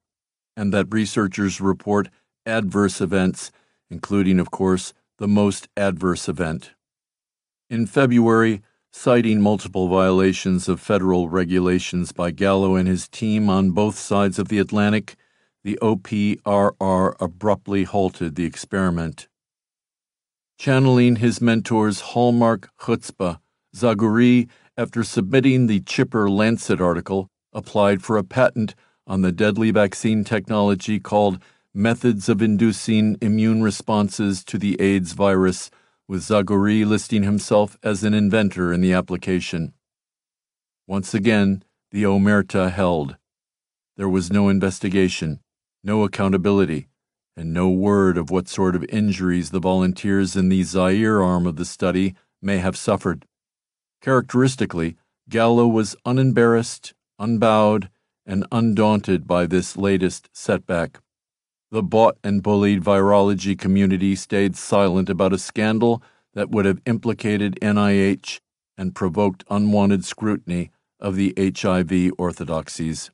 and 0.56 0.73
that 0.73 0.87
researchers 0.90 1.61
report 1.61 2.09
adverse 2.47 3.00
events 3.00 3.50
including, 3.90 4.38
of 4.38 4.50
course, 4.50 4.93
the 5.19 5.28
most 5.28 5.69
adverse 5.76 6.28
event. 6.28 6.73
In 7.71 7.87
February, 7.87 8.62
citing 8.93 9.40
multiple 9.40 9.88
violations 9.88 10.69
of 10.69 10.81
federal 10.81 11.28
regulations 11.28 12.12
by 12.12 12.31
Gallo 12.31 12.76
and 12.76 12.88
his 12.88 13.09
team 13.09 13.50
on 13.50 13.73
both 13.73 13.99
sides 13.99 14.38
of 14.38 14.49
the 14.49 14.59
Atlantic, 14.59 15.16
the 15.64 15.78
OPRR 15.83 17.14
abruptly 17.21 17.85
halted 17.85 18.37
the 18.37 18.45
experiment. 18.45 19.28
Channeling 20.59 21.16
his 21.16 21.40
mentor's 21.40 22.00
hallmark 22.00 22.71
chutzpah, 22.81 23.40
Zagury, 23.75 24.49
after 24.78 25.02
submitting 25.02 25.66
the 25.66 25.81
Chipper 25.81 26.31
Lancet 26.31 26.81
article, 26.81 27.28
applied 27.52 28.02
for 28.02 28.16
a 28.16 28.25
patent 28.25 28.75
on 29.07 29.23
the 29.23 29.33
deadly 29.33 29.71
vaccine 29.71 30.25
technology 30.25 31.00
called 31.00 31.43
methods 31.76 32.30
of 32.30 32.40
inducing 32.40 33.18
immune 33.21 33.62
responses 33.62 34.42
to 34.42 34.56
the 34.56 34.80
AIDS 34.80 35.12
virus, 35.12 35.71
with 36.09 36.23
Zagury 36.23 36.87
listing 36.87 37.23
himself 37.23 37.76
as 37.83 38.02
an 38.02 38.14
inventor 38.14 38.73
in 38.73 38.80
the 38.80 38.95
application. 38.95 39.75
Once 40.87 41.12
again, 41.12 41.62
the 41.90 42.04
Omerta 42.04 42.73
held. 42.73 43.18
There 43.99 44.09
was 44.09 44.33
no 44.33 44.49
investigation, 44.49 45.40
no 45.85 46.02
accountability, 46.02 46.88
and 47.37 47.52
no 47.52 47.68
word 47.68 48.16
of 48.16 48.30
what 48.30 48.49
sort 48.49 48.75
of 48.75 48.85
injuries 48.85 49.50
the 49.50 49.61
volunteers 49.61 50.35
in 50.35 50.49
the 50.49 50.62
Zaire 50.62 51.23
arm 51.23 51.47
of 51.47 51.56
the 51.56 51.66
study 51.66 52.14
may 52.40 52.56
have 52.56 52.76
suffered. 52.76 53.26
Characteristically, 54.00 54.97
Gallo 55.28 55.66
was 55.66 55.95
unembarrassed, 56.06 56.95
unbowed, 57.18 57.90
and 58.25 58.47
undaunted 58.50 59.26
by 59.26 59.45
this 59.45 59.76
latest 59.76 60.30
setback. 60.33 61.00
The 61.76 61.83
bought 61.83 62.16
and 62.25 62.42
bullied 62.42 62.83
virology 62.83 63.54
community 63.59 64.14
stayed 64.14 64.56
silent 64.56 65.11
about 65.11 65.35
a 65.35 65.38
scandal 65.38 66.02
that 66.33 66.49
would 66.49 66.64
have 66.64 66.80
implicated 66.87 67.59
NIH 67.61 68.40
and 68.78 68.95
provoked 68.95 69.45
unwanted 69.50 70.02
scrutiny 70.02 70.71
of 70.99 71.16
the 71.16 71.35
HIV 71.37 72.12
orthodoxies. 72.16 73.11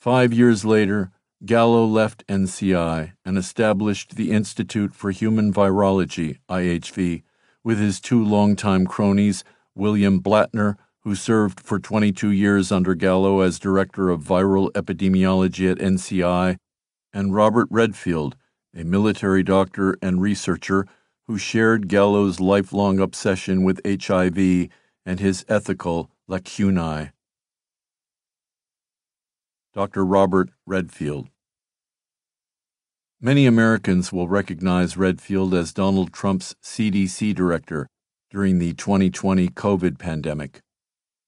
Five 0.00 0.32
years 0.32 0.64
later, 0.64 1.10
Gallo 1.44 1.84
left 1.84 2.26
NCI 2.26 3.12
and 3.22 3.36
established 3.36 4.16
the 4.16 4.30
Institute 4.30 4.94
for 4.94 5.10
Human 5.10 5.52
Virology, 5.52 6.38
IHV, 6.48 7.22
with 7.62 7.78
his 7.78 8.00
two 8.00 8.24
longtime 8.24 8.86
cronies, 8.86 9.44
William 9.74 10.22
Blattner, 10.22 10.76
who 11.00 11.14
served 11.14 11.60
for 11.60 11.78
22 11.78 12.30
years 12.30 12.72
under 12.72 12.94
Gallo 12.94 13.40
as 13.40 13.58
Director 13.58 14.08
of 14.08 14.22
Viral 14.22 14.72
Epidemiology 14.72 15.70
at 15.70 15.76
NCI, 15.76 16.56
and 17.14 17.32
Robert 17.32 17.68
Redfield, 17.70 18.36
a 18.76 18.82
military 18.84 19.44
doctor 19.44 19.96
and 20.02 20.20
researcher 20.20 20.86
who 21.26 21.38
shared 21.38 21.88
Gallo's 21.88 22.40
lifelong 22.40 22.98
obsession 22.98 23.62
with 23.62 23.80
HIV 23.86 24.68
and 25.06 25.20
his 25.20 25.44
ethical 25.48 26.10
lacunae. 26.28 27.12
Dr. 29.72 30.04
Robert 30.04 30.50
Redfield. 30.66 31.28
Many 33.20 33.46
Americans 33.46 34.12
will 34.12 34.28
recognize 34.28 34.96
Redfield 34.96 35.54
as 35.54 35.72
Donald 35.72 36.12
Trump's 36.12 36.54
CDC 36.62 37.34
director 37.34 37.88
during 38.30 38.58
the 38.58 38.74
2020 38.74 39.48
COVID 39.48 39.98
pandemic. 39.98 40.60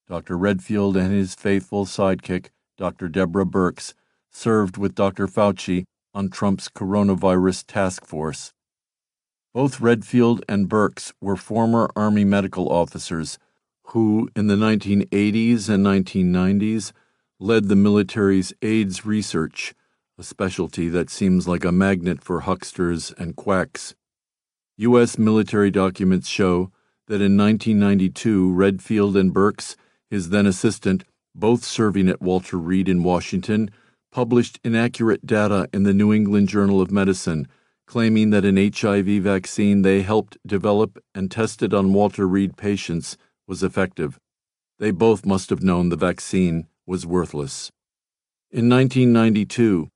Dr. 0.08 0.36
Redfield 0.36 0.96
and 0.96 1.12
his 1.12 1.34
faithful 1.34 1.86
sidekick, 1.86 2.48
Dr. 2.76 3.08
Deborah 3.08 3.46
Birx, 3.46 3.94
served 4.36 4.76
with 4.76 4.94
Dr. 4.94 5.26
Fauci 5.26 5.84
on 6.12 6.28
Trump's 6.28 6.68
coronavirus 6.68 7.64
task 7.66 8.04
force. 8.04 8.52
Both 9.54 9.80
Redfield 9.80 10.44
and 10.46 10.68
Birx 10.68 11.12
were 11.22 11.36
former 11.36 11.88
Army 11.96 12.24
medical 12.24 12.68
officers 12.68 13.38
who, 13.88 14.28
in 14.36 14.46
the 14.48 14.54
1980s 14.56 15.70
and 15.70 15.86
1990s, 15.86 16.92
led 17.40 17.68
the 17.68 17.76
military's 17.76 18.52
AIDS 18.60 19.06
research, 19.06 19.74
a 20.18 20.22
specialty 20.22 20.90
that 20.90 21.08
seems 21.08 21.48
like 21.48 21.64
a 21.64 21.72
magnet 21.72 22.22
for 22.22 22.40
hucksters 22.40 23.14
and 23.16 23.36
quacks. 23.36 23.94
U.S. 24.76 25.16
military 25.18 25.70
documents 25.70 26.28
show 26.28 26.70
that 27.06 27.22
in 27.22 27.38
1992, 27.38 28.52
Redfield 28.52 29.16
and 29.16 29.34
Birx, 29.34 29.76
his 30.10 30.28
then 30.28 30.44
assistant, 30.46 31.04
both 31.34 31.64
serving 31.64 32.08
at 32.08 32.20
Walter 32.20 32.58
Reed 32.58 32.88
in 32.88 33.02
Washington, 33.02 33.70
published 34.16 34.58
inaccurate 34.64 35.26
data 35.26 35.68
in 35.74 35.82
the 35.82 35.92
New 35.92 36.10
England 36.10 36.48
Journal 36.48 36.80
of 36.80 36.90
Medicine, 36.90 37.46
claiming 37.86 38.30
that 38.30 38.46
an 38.46 38.56
HIV 38.56 39.22
vaccine 39.22 39.82
they 39.82 40.00
helped 40.00 40.38
develop 40.46 40.98
and 41.14 41.30
tested 41.30 41.74
on 41.74 41.92
Walter 41.92 42.26
Reed 42.26 42.56
patients 42.56 43.18
was 43.46 43.62
effective. 43.62 44.18
They 44.78 44.90
both 44.90 45.26
must 45.26 45.50
have 45.50 45.62
known 45.62 45.90
the 45.90 45.96
vaccine 45.96 46.66
was 46.86 47.04
worthless. 47.04 47.70
In 48.50 48.70
1992, 48.70 49.90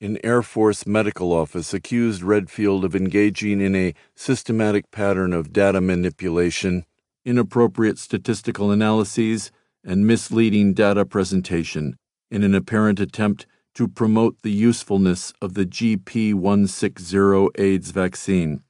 an 0.00 0.16
Air 0.24 0.40
Force 0.40 0.86
medical 0.86 1.30
office 1.30 1.74
accused 1.74 2.22
Redfield 2.22 2.82
of 2.82 2.96
engaging 2.96 3.60
in 3.60 3.76
a 3.76 3.92
systematic 4.14 4.90
pattern 4.90 5.34
of 5.34 5.52
data 5.52 5.82
manipulation, 5.82 6.86
inappropriate 7.26 7.98
statistical 7.98 8.70
analyses, 8.70 9.52
and 9.84 10.06
misleading 10.06 10.72
data 10.72 11.04
presentation 11.04 11.94
in 12.30 12.42
an 12.42 12.54
apparent 12.54 12.98
attempt 12.98 13.44
to 13.76 13.86
promote 13.86 14.40
the 14.40 14.50
usefulness 14.50 15.34
of 15.42 15.52
the 15.52 15.66
GP 15.66 16.32
160 16.32 17.48
AIDS 17.58 17.90
vaccine. 17.90 18.62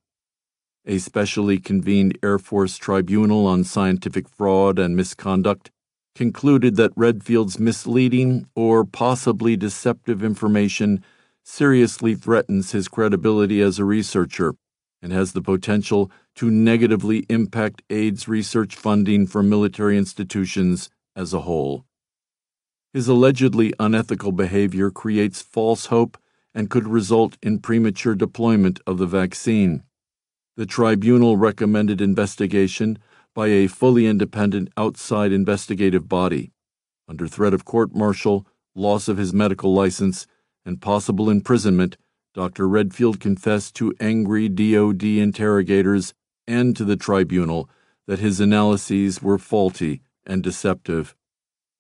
A 0.84 0.98
specially 0.98 1.58
convened 1.58 2.18
Air 2.24 2.40
Force 2.40 2.76
tribunal 2.76 3.46
on 3.46 3.62
scientific 3.62 4.28
fraud 4.28 4.80
and 4.80 4.96
misconduct 4.96 5.70
concluded 6.16 6.74
that 6.74 6.90
Redfield's 6.96 7.60
misleading 7.60 8.48
or 8.56 8.84
possibly 8.84 9.56
deceptive 9.56 10.24
information 10.24 11.04
seriously 11.44 12.16
threatens 12.16 12.72
his 12.72 12.88
credibility 12.88 13.60
as 13.60 13.78
a 13.78 13.84
researcher 13.84 14.56
and 15.00 15.12
has 15.12 15.34
the 15.34 15.42
potential 15.42 16.10
to 16.34 16.50
negatively 16.50 17.24
impact 17.28 17.80
AIDS 17.90 18.26
research 18.26 18.74
funding 18.74 19.28
for 19.28 19.44
military 19.44 19.96
institutions 19.96 20.90
as 21.14 21.32
a 21.32 21.42
whole. 21.42 21.84
His 22.96 23.08
allegedly 23.08 23.74
unethical 23.78 24.32
behavior 24.32 24.90
creates 24.90 25.42
false 25.42 25.84
hope 25.92 26.16
and 26.54 26.70
could 26.70 26.88
result 26.88 27.36
in 27.42 27.58
premature 27.58 28.14
deployment 28.14 28.80
of 28.86 28.96
the 28.96 29.04
vaccine. 29.04 29.82
The 30.56 30.64
tribunal 30.64 31.36
recommended 31.36 32.00
investigation 32.00 32.98
by 33.34 33.48
a 33.48 33.66
fully 33.66 34.06
independent 34.06 34.70
outside 34.78 35.30
investigative 35.30 36.08
body. 36.08 36.52
Under 37.06 37.28
threat 37.28 37.52
of 37.52 37.66
court 37.66 37.94
martial, 37.94 38.46
loss 38.74 39.08
of 39.08 39.18
his 39.18 39.34
medical 39.34 39.74
license, 39.74 40.26
and 40.64 40.80
possible 40.80 41.28
imprisonment, 41.28 41.98
Dr. 42.32 42.66
Redfield 42.66 43.20
confessed 43.20 43.74
to 43.74 43.92
angry 44.00 44.48
DOD 44.48 45.04
interrogators 45.04 46.14
and 46.48 46.74
to 46.74 46.84
the 46.86 46.96
tribunal 46.96 47.68
that 48.06 48.20
his 48.20 48.40
analyses 48.40 49.22
were 49.22 49.36
faulty 49.36 50.00
and 50.24 50.42
deceptive. 50.42 51.14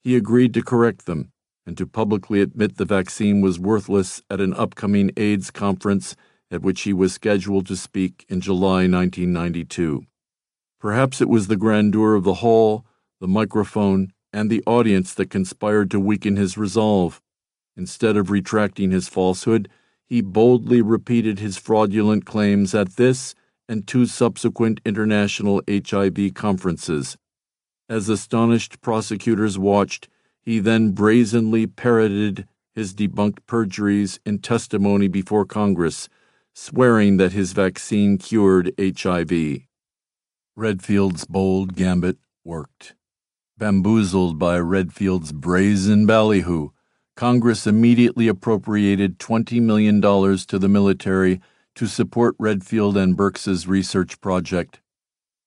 He 0.06 0.14
agreed 0.14 0.54
to 0.54 0.62
correct 0.62 1.06
them 1.06 1.32
and 1.66 1.76
to 1.78 1.84
publicly 1.84 2.40
admit 2.40 2.76
the 2.76 2.84
vaccine 2.84 3.40
was 3.40 3.58
worthless 3.58 4.22
at 4.30 4.40
an 4.40 4.54
upcoming 4.54 5.10
AIDS 5.16 5.50
conference 5.50 6.14
at 6.48 6.62
which 6.62 6.82
he 6.82 6.92
was 6.92 7.12
scheduled 7.12 7.66
to 7.66 7.74
speak 7.74 8.24
in 8.28 8.40
July 8.40 8.86
1992. 8.86 10.04
Perhaps 10.78 11.20
it 11.20 11.28
was 11.28 11.48
the 11.48 11.56
grandeur 11.56 12.14
of 12.14 12.22
the 12.22 12.34
hall, 12.34 12.86
the 13.20 13.26
microphone, 13.26 14.12
and 14.32 14.48
the 14.48 14.62
audience 14.64 15.12
that 15.12 15.28
conspired 15.28 15.90
to 15.90 15.98
weaken 15.98 16.36
his 16.36 16.56
resolve. 16.56 17.20
Instead 17.76 18.16
of 18.16 18.30
retracting 18.30 18.92
his 18.92 19.08
falsehood, 19.08 19.68
he 20.04 20.20
boldly 20.20 20.80
repeated 20.80 21.40
his 21.40 21.56
fraudulent 21.56 22.24
claims 22.24 22.76
at 22.76 22.94
this 22.94 23.34
and 23.68 23.88
two 23.88 24.06
subsequent 24.06 24.80
international 24.84 25.62
HIV 25.68 26.32
conferences. 26.34 27.16
As 27.88 28.08
astonished 28.08 28.80
prosecutors 28.80 29.58
watched, 29.58 30.08
he 30.42 30.58
then 30.58 30.90
brazenly 30.90 31.66
parroted 31.66 32.48
his 32.74 32.92
debunked 32.94 33.38
perjuries 33.46 34.18
in 34.26 34.38
testimony 34.38 35.06
before 35.06 35.44
Congress, 35.44 36.08
swearing 36.52 37.16
that 37.16 37.32
his 37.32 37.52
vaccine 37.52 38.18
cured 38.18 38.72
HIV. 38.78 39.60
Redfield's 40.56 41.26
bold 41.26 41.76
gambit 41.76 42.18
worked. 42.44 42.94
Bamboozled 43.56 44.38
by 44.38 44.58
Redfield's 44.58 45.32
brazen 45.32 46.06
ballyhoo, 46.06 46.70
Congress 47.14 47.66
immediately 47.66 48.26
appropriated 48.28 49.18
$20 49.18 49.62
million 49.62 50.00
to 50.02 50.58
the 50.58 50.68
military 50.68 51.40
to 51.74 51.86
support 51.86 52.34
Redfield 52.38 52.96
and 52.96 53.16
Birx's 53.16 53.68
research 53.68 54.20
project. 54.20 54.80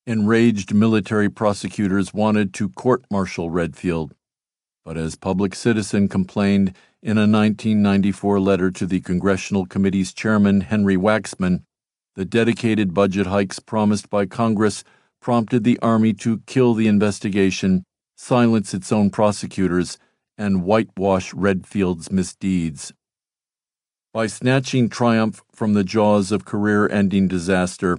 Enraged 0.06 0.74
military 0.74 1.28
prosecutors 1.28 2.14
wanted 2.14 2.54
to 2.54 2.70
court 2.70 3.04
martial 3.10 3.50
Redfield, 3.50 4.14
but 4.82 4.96
as 4.96 5.14
Public 5.14 5.54
Citizen 5.54 6.08
complained 6.08 6.74
in 7.02 7.18
a 7.18 7.28
1994 7.28 8.40
letter 8.40 8.70
to 8.70 8.86
the 8.86 9.00
Congressional 9.00 9.66
Committee's 9.66 10.14
chairman, 10.14 10.62
Henry 10.62 10.96
Waxman, 10.96 11.64
the 12.16 12.24
dedicated 12.24 12.94
budget 12.94 13.26
hikes 13.26 13.58
promised 13.58 14.08
by 14.08 14.24
Congress 14.24 14.84
prompted 15.20 15.64
the 15.64 15.78
Army 15.80 16.14
to 16.14 16.40
kill 16.46 16.72
the 16.72 16.88
investigation, 16.88 17.84
silence 18.16 18.72
its 18.72 18.90
own 18.90 19.10
prosecutors, 19.10 19.98
and 20.38 20.64
whitewash 20.64 21.34
Redfield's 21.34 22.10
misdeeds. 22.10 22.92
By 24.14 24.26
snatching 24.26 24.88
triumph 24.88 25.42
from 25.52 25.74
the 25.74 25.84
jaws 25.84 26.32
of 26.32 26.46
career 26.46 26.88
ending 26.88 27.28
disaster, 27.28 27.98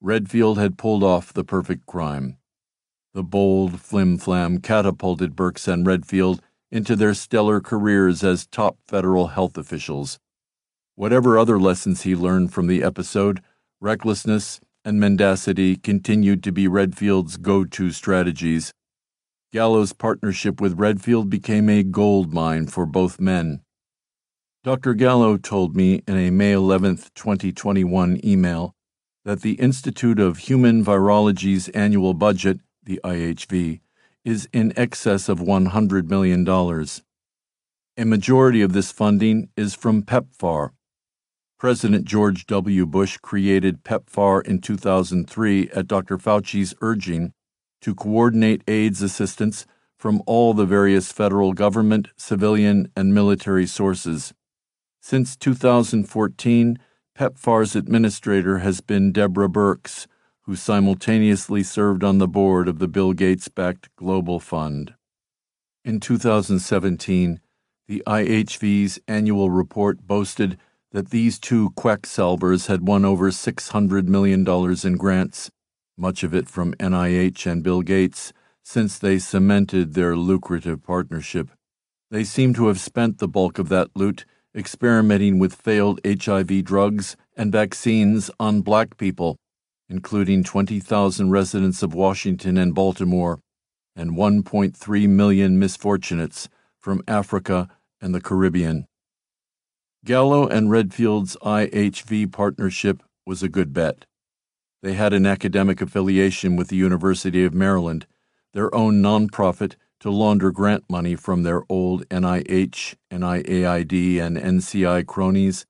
Redfield 0.00 0.58
had 0.58 0.78
pulled 0.78 1.02
off 1.02 1.32
the 1.32 1.42
perfect 1.42 1.84
crime. 1.86 2.36
The 3.14 3.24
bold 3.24 3.80
flim 3.80 4.16
flam 4.16 4.58
catapulted 4.58 5.34
Birx 5.34 5.66
and 5.66 5.84
Redfield 5.84 6.40
into 6.70 6.94
their 6.94 7.14
stellar 7.14 7.60
careers 7.60 8.22
as 8.22 8.46
top 8.46 8.78
federal 8.86 9.28
health 9.28 9.58
officials. 9.58 10.20
Whatever 10.94 11.36
other 11.36 11.58
lessons 11.58 12.02
he 12.02 12.14
learned 12.14 12.52
from 12.52 12.68
the 12.68 12.82
episode, 12.82 13.42
recklessness 13.80 14.60
and 14.84 15.00
mendacity 15.00 15.74
continued 15.74 16.44
to 16.44 16.52
be 16.52 16.68
Redfield's 16.68 17.36
go 17.36 17.64
to 17.64 17.90
strategies. 17.90 18.72
Gallo's 19.52 19.92
partnership 19.92 20.60
with 20.60 20.78
Redfield 20.78 21.28
became 21.28 21.68
a 21.68 21.82
gold 21.82 22.32
mine 22.32 22.68
for 22.68 22.86
both 22.86 23.18
men. 23.18 23.62
Dr. 24.62 24.94
Gallo 24.94 25.36
told 25.38 25.74
me 25.74 26.02
in 26.06 26.16
a 26.16 26.30
May 26.30 26.52
11, 26.52 26.98
2021 27.16 28.20
email 28.24 28.76
that 29.28 29.42
the 29.42 29.60
Institute 29.60 30.18
of 30.18 30.38
Human 30.38 30.82
Virology's 30.82 31.68
annual 31.68 32.14
budget, 32.14 32.60
the 32.82 32.98
IHV, 33.04 33.78
is 34.24 34.48
in 34.54 34.72
excess 34.74 35.28
of 35.28 35.38
$100 35.38 36.08
million. 36.08 36.48
A 37.98 38.06
majority 38.06 38.62
of 38.62 38.72
this 38.72 38.90
funding 38.90 39.50
is 39.54 39.74
from 39.74 40.02
PEPFAR. 40.02 40.70
President 41.58 42.06
George 42.06 42.46
W. 42.46 42.86
Bush 42.86 43.18
created 43.18 43.84
PEPFAR 43.84 44.46
in 44.46 44.62
2003 44.62 45.68
at 45.72 45.86
Dr. 45.86 46.16
Fauci's 46.16 46.72
urging 46.80 47.34
to 47.82 47.94
coordinate 47.94 48.62
AIDS 48.66 49.02
assistance 49.02 49.66
from 49.98 50.22
all 50.24 50.54
the 50.54 50.64
various 50.64 51.12
federal 51.12 51.52
government, 51.52 52.08
civilian, 52.16 52.90
and 52.96 53.14
military 53.14 53.66
sources. 53.66 54.32
Since 55.02 55.36
2014, 55.36 56.78
PEPFAR's 57.18 57.74
administrator 57.74 58.58
has 58.58 58.80
been 58.80 59.10
Deborah 59.10 59.48
Birx, 59.48 60.06
who 60.42 60.54
simultaneously 60.54 61.64
served 61.64 62.04
on 62.04 62.18
the 62.18 62.28
board 62.28 62.68
of 62.68 62.78
the 62.78 62.86
Bill 62.86 63.12
Gates 63.12 63.48
backed 63.48 63.88
Global 63.96 64.38
Fund. 64.38 64.94
In 65.84 65.98
2017, 65.98 67.40
the 67.88 68.04
IHV's 68.06 69.00
annual 69.08 69.50
report 69.50 70.06
boasted 70.06 70.58
that 70.92 71.10
these 71.10 71.40
two 71.40 71.70
quacksalvers 71.70 72.68
had 72.68 72.86
won 72.86 73.04
over 73.04 73.32
$600 73.32 74.04
million 74.06 74.46
in 74.86 74.96
grants, 74.96 75.50
much 75.96 76.22
of 76.22 76.32
it 76.32 76.48
from 76.48 76.72
NIH 76.74 77.50
and 77.50 77.64
Bill 77.64 77.82
Gates, 77.82 78.32
since 78.62 78.96
they 78.96 79.18
cemented 79.18 79.94
their 79.94 80.14
lucrative 80.14 80.84
partnership. 80.84 81.50
They 82.12 82.22
seem 82.22 82.54
to 82.54 82.68
have 82.68 82.78
spent 82.78 83.18
the 83.18 83.26
bulk 83.26 83.58
of 83.58 83.68
that 83.70 83.88
loot 83.96 84.24
experimenting 84.54 85.38
with 85.38 85.54
failed 85.54 86.00
HIV 86.04 86.64
drugs 86.64 87.16
and 87.36 87.52
vaccines 87.52 88.30
on 88.40 88.62
black 88.62 88.96
people, 88.96 89.36
including 89.88 90.44
20,000 90.44 91.30
residents 91.30 91.82
of 91.82 91.94
Washington 91.94 92.56
and 92.56 92.74
Baltimore 92.74 93.40
and 93.94 94.12
1.3 94.12 95.08
million 95.08 95.58
misfortunates 95.58 96.48
from 96.78 97.02
Africa 97.08 97.68
and 98.00 98.14
the 98.14 98.20
Caribbean. 98.20 98.86
Gallo 100.04 100.46
and 100.46 100.70
Redfield's 100.70 101.36
IHV 101.42 102.32
partnership 102.32 103.02
was 103.26 103.42
a 103.42 103.48
good 103.48 103.72
bet. 103.72 104.06
They 104.82 104.92
had 104.92 105.12
an 105.12 105.26
academic 105.26 105.80
affiliation 105.80 106.54
with 106.54 106.68
the 106.68 106.76
University 106.76 107.44
of 107.44 107.52
Maryland, 107.52 108.06
their 108.52 108.72
own 108.74 109.02
nonprofit 109.02 109.74
to 110.00 110.10
launder 110.10 110.50
grant 110.50 110.84
money 110.88 111.16
from 111.16 111.42
their 111.42 111.62
old 111.68 112.08
NIH, 112.08 112.94
NIAID, 113.10 114.20
and 114.20 114.36
NCI 114.36 115.06
cronies, 115.06 115.66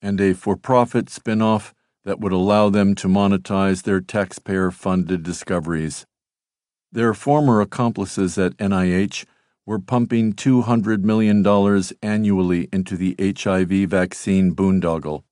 and 0.00 0.20
a 0.20 0.32
for 0.32 0.56
profit 0.56 1.10
spin 1.10 1.42
off 1.42 1.74
that 2.04 2.20
would 2.20 2.32
allow 2.32 2.70
them 2.70 2.94
to 2.94 3.08
monetize 3.08 3.82
their 3.82 4.00
taxpayer 4.00 4.70
funded 4.70 5.22
discoveries. 5.22 6.06
Their 6.90 7.14
former 7.14 7.60
accomplices 7.60 8.38
at 8.38 8.56
NIH 8.56 9.24
were 9.66 9.78
pumping 9.78 10.32
$200 10.32 11.02
million 11.02 11.46
annually 12.02 12.68
into 12.72 12.96
the 12.96 13.14
HIV 13.18 13.88
vaccine 13.90 14.54
boondoggle. 14.54 15.22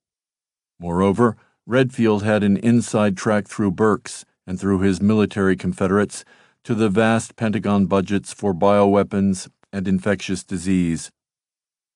Moreover, 0.78 1.36
Redfield 1.66 2.22
had 2.22 2.44
an 2.44 2.56
inside 2.58 3.16
track 3.16 3.48
through 3.48 3.72
Birx 3.72 4.24
and 4.46 4.60
through 4.60 4.80
his 4.80 5.02
military 5.02 5.56
confederates 5.56 6.24
to 6.68 6.74
the 6.74 6.90
vast 6.90 7.34
Pentagon 7.34 7.86
budgets 7.86 8.34
for 8.34 8.52
bioweapons 8.52 9.48
and 9.72 9.88
infectious 9.88 10.44
disease. 10.44 11.10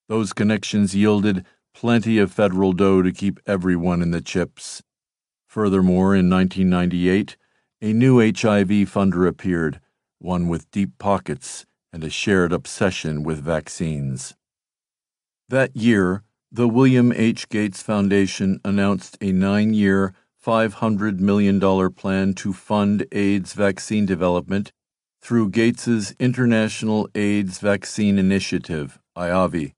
Those 0.09 0.33
connections 0.33 0.95
yielded 0.95 1.45
plenty 1.75 2.17
of 2.17 2.31
federal 2.31 2.73
dough 2.73 3.03
to 3.03 3.11
keep 3.11 3.39
everyone 3.45 4.01
in 4.01 4.09
the 4.09 4.19
chips. 4.19 4.81
Furthermore, 5.45 6.15
in 6.15 6.27
1998, 6.27 7.37
a 7.83 7.93
new 7.93 8.17
HIV 8.17 8.89
funder 8.89 9.27
appeared, 9.27 9.79
one 10.17 10.47
with 10.47 10.71
deep 10.71 10.97
pockets 10.97 11.67
and 11.91 12.03
a 12.03 12.09
shared 12.09 12.51
obsession 12.51 13.21
with 13.21 13.43
vaccines. 13.43 14.33
That 15.49 15.77
year, 15.77 16.23
the 16.51 16.67
William 16.67 17.11
H. 17.11 17.47
Gates 17.47 17.83
Foundation 17.83 18.59
announced 18.65 19.19
a 19.21 19.31
nine 19.31 19.75
year, 19.75 20.15
$500 20.43 21.19
million 21.19 21.59
plan 21.93 22.33
to 22.33 22.51
fund 22.51 23.05
AIDS 23.13 23.53
vaccine 23.53 24.05
development 24.05 24.73
through 25.21 25.49
Gates's 25.49 26.13
International 26.19 27.07
AIDS 27.15 27.59
Vaccine 27.59 28.19
Initiative, 28.19 28.99
IAVI, 29.17 29.71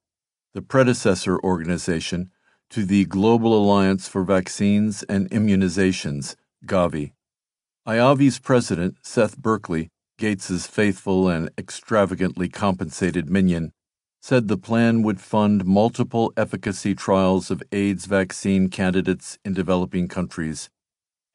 the 0.56 0.64
predecessor 0.64 1.38
organization 1.40 2.32
to 2.72 2.84
the 2.84 3.06
Global 3.06 3.56
Alliance 3.56 4.08
for 4.08 4.24
Vaccines 4.24 5.04
and 5.04 5.30
Immunizations, 5.30 6.36
Gavi. 6.66 7.12
IAVI's 7.88 8.40
president, 8.40 8.98
Seth 9.04 9.38
Berkley, 9.38 9.90
Gates's 10.18 10.66
faithful 10.66 11.30
and 11.30 11.52
extravagantly 11.60 12.50
compensated 12.50 13.30
minion, 13.30 13.72
said 14.28 14.48
the 14.48 14.58
plan 14.58 15.04
would 15.04 15.22
fund 15.22 15.64
multiple 15.68 16.34
efficacy 16.36 16.96
trials 16.96 17.52
of 17.52 17.62
AIDS 17.72 18.08
vaccine 18.08 18.68
candidates 18.68 19.38
in 19.46 19.54
developing 19.54 20.08
countries. 20.08 20.68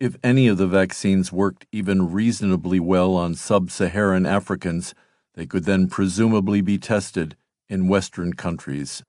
If 0.00 0.16
any 0.24 0.48
of 0.48 0.58
the 0.58 0.66
vaccines 0.66 1.30
worked 1.30 1.66
even 1.70 2.10
reasonably 2.10 2.80
well 2.80 3.14
on 3.14 3.36
sub 3.36 3.70
Saharan 3.70 4.26
Africans, 4.26 4.92
they 5.34 5.46
could 5.46 5.66
then 5.66 5.86
presumably 5.86 6.62
be 6.62 6.78
tested 6.78 7.36
in 7.68 7.86
Western 7.86 8.32
countries. 8.32 9.04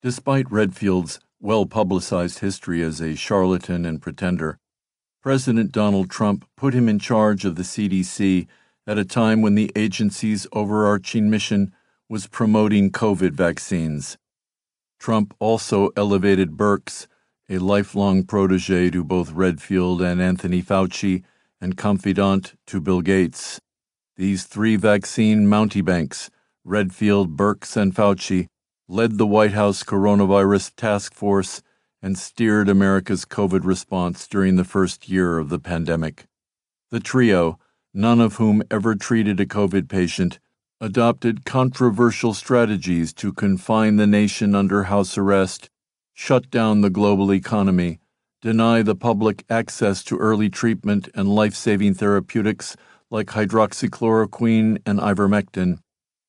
Despite 0.00 0.48
Redfield's 0.52 1.18
well 1.40 1.66
publicized 1.66 2.38
history 2.38 2.82
as 2.84 3.00
a 3.00 3.16
charlatan 3.16 3.84
and 3.84 4.00
pretender, 4.00 4.60
President 5.24 5.72
Donald 5.72 6.08
Trump 6.08 6.48
put 6.56 6.72
him 6.72 6.88
in 6.88 7.00
charge 7.00 7.44
of 7.44 7.56
the 7.56 7.64
CDC 7.64 8.46
at 8.86 8.96
a 8.96 9.04
time 9.04 9.42
when 9.42 9.56
the 9.56 9.72
agency's 9.74 10.46
overarching 10.52 11.28
mission 11.28 11.72
was 12.08 12.28
promoting 12.28 12.90
COVID 12.90 13.32
vaccines. 13.32 14.16
Trump 14.98 15.34
also 15.38 15.90
elevated 15.96 16.56
Birx, 16.56 17.06
a 17.48 17.58
lifelong 17.58 18.22
protege 18.24 18.90
to 18.90 19.04
both 19.04 19.32
Redfield 19.32 20.00
and 20.02 20.20
Anthony 20.22 20.62
Fauci, 20.62 21.22
and 21.60 21.76
confidant 21.76 22.54
to 22.66 22.80
Bill 22.80 23.00
Gates. 23.00 23.60
These 24.16 24.44
three 24.44 24.76
vaccine 24.76 25.46
mountebanks, 25.46 26.30
Redfield, 26.64 27.36
Birx, 27.36 27.76
and 27.76 27.94
Fauci, 27.94 28.46
led 28.88 29.18
the 29.18 29.26
White 29.26 29.52
House 29.52 29.82
Coronavirus 29.82 30.74
Task 30.76 31.12
Force 31.12 31.62
and 32.00 32.16
steered 32.16 32.68
America's 32.68 33.24
COVID 33.24 33.64
response 33.64 34.28
during 34.28 34.56
the 34.56 34.64
first 34.64 35.08
year 35.08 35.38
of 35.38 35.48
the 35.48 35.58
pandemic. 35.58 36.26
The 36.90 37.00
trio, 37.00 37.58
none 37.92 38.20
of 38.20 38.36
whom 38.36 38.62
ever 38.70 38.94
treated 38.94 39.40
a 39.40 39.46
COVID 39.46 39.88
patient, 39.88 40.38
adopted 40.80 41.46
controversial 41.46 42.34
strategies 42.34 43.14
to 43.14 43.32
confine 43.32 43.96
the 43.96 44.06
nation 44.06 44.54
under 44.54 44.84
house 44.84 45.16
arrest, 45.16 45.70
shut 46.12 46.50
down 46.50 46.82
the 46.82 46.90
global 46.90 47.32
economy, 47.32 47.98
deny 48.42 48.82
the 48.82 48.94
public 48.94 49.42
access 49.48 50.04
to 50.04 50.18
early 50.18 50.50
treatment 50.50 51.08
and 51.14 51.34
life 51.34 51.54
saving 51.54 51.94
therapeutics 51.94 52.76
like 53.10 53.28
hydroxychloroquine 53.28 54.76
and 54.84 54.98
ivermectin, 55.00 55.78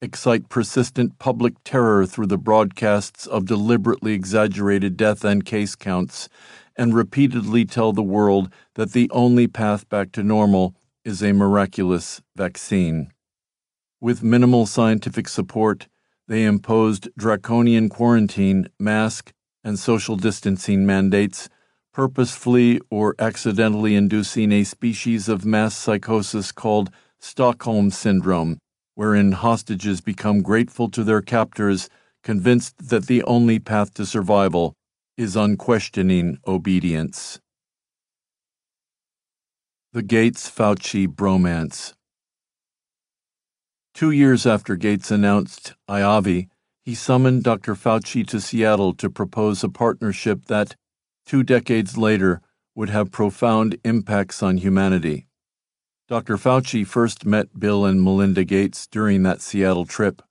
excite 0.02 0.48
persistent 0.48 1.20
public 1.20 1.54
terror 1.66 2.06
through 2.06 2.28
the 2.28 2.38
broadcasts 2.38 3.26
of 3.26 3.46
deliberately 3.46 4.14
exaggerated 4.14 4.96
death 4.96 5.26
and 5.26 5.46
case 5.46 5.76
counts, 5.76 6.30
and 6.78 6.94
repeatedly 6.94 7.66
tell 7.66 7.92
the 7.92 8.04
world 8.04 8.50
that 8.76 8.94
the 8.94 9.10
only 9.12 9.48
path 9.48 9.90
back 9.90 10.14
to 10.14 10.24
normal 10.24 10.74
is 11.04 11.22
a 11.22 11.34
miraculous 11.34 12.22
vaccine. 12.36 13.12
With 14.00 14.22
minimal 14.22 14.68
scientific 14.68 15.28
support, 15.28 15.88
they 16.28 16.46
imposed 16.46 17.10
draconian 17.18 17.90
quarantine, 17.90 18.68
mask, 18.80 19.34
and 19.64 19.80
social 19.80 20.16
distancing 20.16 20.86
mandates, 20.86 21.50
purposefully 21.94 22.80
or 22.92 23.16
accidentally 23.18 23.96
inducing 23.96 24.52
a 24.52 24.66
species 24.66 25.28
of 25.28 25.46
mass 25.46 25.76
psychosis 25.76 26.52
called 26.52 26.92
Stockholm 27.20 27.90
Syndrome, 27.90 28.60
wherein 28.94 29.32
hostages 29.32 30.00
become 30.00 30.44
grateful 30.44 30.92
to 30.92 31.04
their 31.04 31.24
captors, 31.24 31.90
convinced 32.22 32.90
that 32.90 33.08
the 33.08 33.24
only 33.24 33.58
path 33.58 33.96
to 33.96 34.06
survival 34.06 34.76
is 35.18 35.36
unquestioning 35.36 36.38
obedience. 36.46 37.40
The 39.94 40.04
Gates 40.04 40.52
Fauci 40.52 41.08
Bromance 41.08 41.94
Two 43.98 44.12
years 44.12 44.46
after 44.46 44.76
Gates 44.76 45.10
announced 45.10 45.74
IAVI, 45.90 46.50
he 46.86 46.94
summoned 46.94 47.44
Dr. 47.44 47.74
Fauci 47.74 48.24
to 48.28 48.40
Seattle 48.40 48.94
to 48.94 49.10
propose 49.10 49.64
a 49.64 49.70
partnership 49.70 50.46
that, 50.46 50.76
two 51.26 51.42
decades 51.42 51.98
later, 51.98 52.40
would 52.76 52.90
have 52.90 53.10
profound 53.10 53.80
impacts 53.84 54.44
on 54.44 54.58
humanity. 54.58 55.26
Dr. 56.08 56.38
Fauci 56.38 56.86
first 56.86 57.26
met 57.26 57.60
Bill 57.60 57.86
and 57.86 58.04
Melinda 58.04 58.44
Gates 58.44 58.86
during 58.86 59.24
that 59.24 59.42
Seattle 59.42 59.88
trip, 59.88 60.22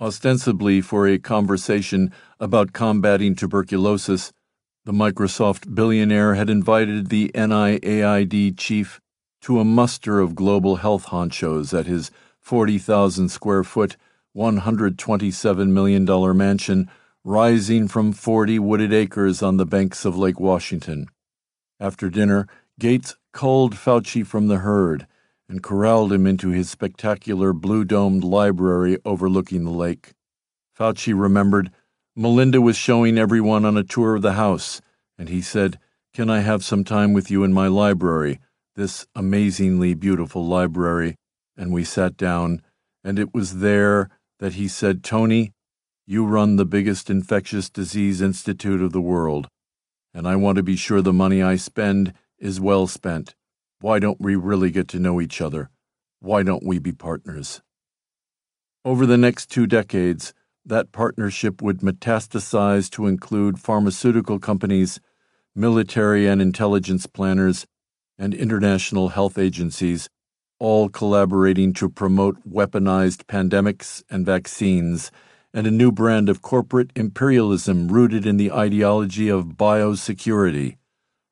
ostensibly 0.00 0.80
for 0.80 1.08
a 1.08 1.18
conversation 1.18 2.12
about 2.38 2.72
combating 2.72 3.34
tuberculosis. 3.34 4.32
The 4.84 4.92
Microsoft 4.92 5.74
billionaire 5.74 6.36
had 6.36 6.48
invited 6.48 7.08
the 7.08 7.32
NIAID 7.34 8.56
chief 8.56 9.00
to 9.40 9.58
a 9.58 9.64
muster 9.64 10.20
of 10.20 10.36
global 10.36 10.76
health 10.76 11.06
honchos 11.06 11.76
at 11.76 11.86
his 11.86 12.12
40,000 12.48 13.28
square 13.28 13.62
foot, 13.62 13.98
$127 14.34 15.68
million 15.68 16.06
mansion 16.34 16.90
rising 17.22 17.86
from 17.86 18.10
40 18.10 18.58
wooded 18.58 18.90
acres 18.90 19.42
on 19.42 19.58
the 19.58 19.66
banks 19.66 20.06
of 20.06 20.16
Lake 20.16 20.40
Washington. 20.40 21.08
After 21.78 22.08
dinner, 22.08 22.48
Gates 22.80 23.16
culled 23.34 23.74
Fauci 23.74 24.26
from 24.26 24.46
the 24.46 24.60
herd 24.60 25.06
and 25.46 25.62
corralled 25.62 26.10
him 26.10 26.26
into 26.26 26.48
his 26.48 26.70
spectacular 26.70 27.52
blue 27.52 27.84
domed 27.84 28.24
library 28.24 28.96
overlooking 29.04 29.64
the 29.64 29.70
lake. 29.70 30.14
Fauci 30.74 31.12
remembered 31.14 31.70
Melinda 32.16 32.62
was 32.62 32.78
showing 32.78 33.18
everyone 33.18 33.66
on 33.66 33.76
a 33.76 33.84
tour 33.84 34.14
of 34.14 34.22
the 34.22 34.32
house, 34.32 34.80
and 35.18 35.28
he 35.28 35.42
said, 35.42 35.78
Can 36.14 36.30
I 36.30 36.40
have 36.40 36.64
some 36.64 36.82
time 36.82 37.12
with 37.12 37.30
you 37.30 37.44
in 37.44 37.52
my 37.52 37.66
library, 37.66 38.40
this 38.74 39.06
amazingly 39.14 39.92
beautiful 39.92 40.46
library? 40.46 41.17
And 41.58 41.72
we 41.72 41.84
sat 41.84 42.16
down, 42.16 42.62
and 43.02 43.18
it 43.18 43.34
was 43.34 43.58
there 43.58 44.08
that 44.38 44.54
he 44.54 44.68
said, 44.68 45.02
Tony, 45.02 45.52
you 46.06 46.24
run 46.24 46.56
the 46.56 46.64
biggest 46.64 47.10
infectious 47.10 47.68
disease 47.68 48.22
institute 48.22 48.80
of 48.80 48.92
the 48.92 49.00
world, 49.00 49.48
and 50.14 50.26
I 50.26 50.36
want 50.36 50.56
to 50.56 50.62
be 50.62 50.76
sure 50.76 51.02
the 51.02 51.12
money 51.12 51.42
I 51.42 51.56
spend 51.56 52.14
is 52.38 52.60
well 52.60 52.86
spent. 52.86 53.34
Why 53.80 53.98
don't 53.98 54.20
we 54.20 54.36
really 54.36 54.70
get 54.70 54.88
to 54.88 55.00
know 55.00 55.20
each 55.20 55.40
other? 55.40 55.70
Why 56.20 56.42
don't 56.42 56.64
we 56.64 56.78
be 56.78 56.92
partners? 56.92 57.60
Over 58.84 59.04
the 59.04 59.18
next 59.18 59.50
two 59.50 59.66
decades, 59.66 60.32
that 60.64 60.92
partnership 60.92 61.60
would 61.60 61.80
metastasize 61.80 62.88
to 62.90 63.06
include 63.06 63.58
pharmaceutical 63.58 64.38
companies, 64.38 65.00
military 65.54 66.26
and 66.26 66.40
intelligence 66.40 67.06
planners, 67.06 67.66
and 68.16 68.34
international 68.34 69.08
health 69.08 69.38
agencies 69.38 70.08
all 70.58 70.88
collaborating 70.88 71.72
to 71.74 71.88
promote 71.88 72.36
weaponized 72.48 73.24
pandemics 73.24 74.02
and 74.10 74.26
vaccines, 74.26 75.10
and 75.54 75.66
a 75.66 75.70
new 75.70 75.90
brand 75.90 76.28
of 76.28 76.42
corporate 76.42 76.90
imperialism 76.94 77.88
rooted 77.88 78.26
in 78.26 78.36
the 78.36 78.52
ideology 78.52 79.28
of 79.28 79.56
biosecurity. 79.56 80.76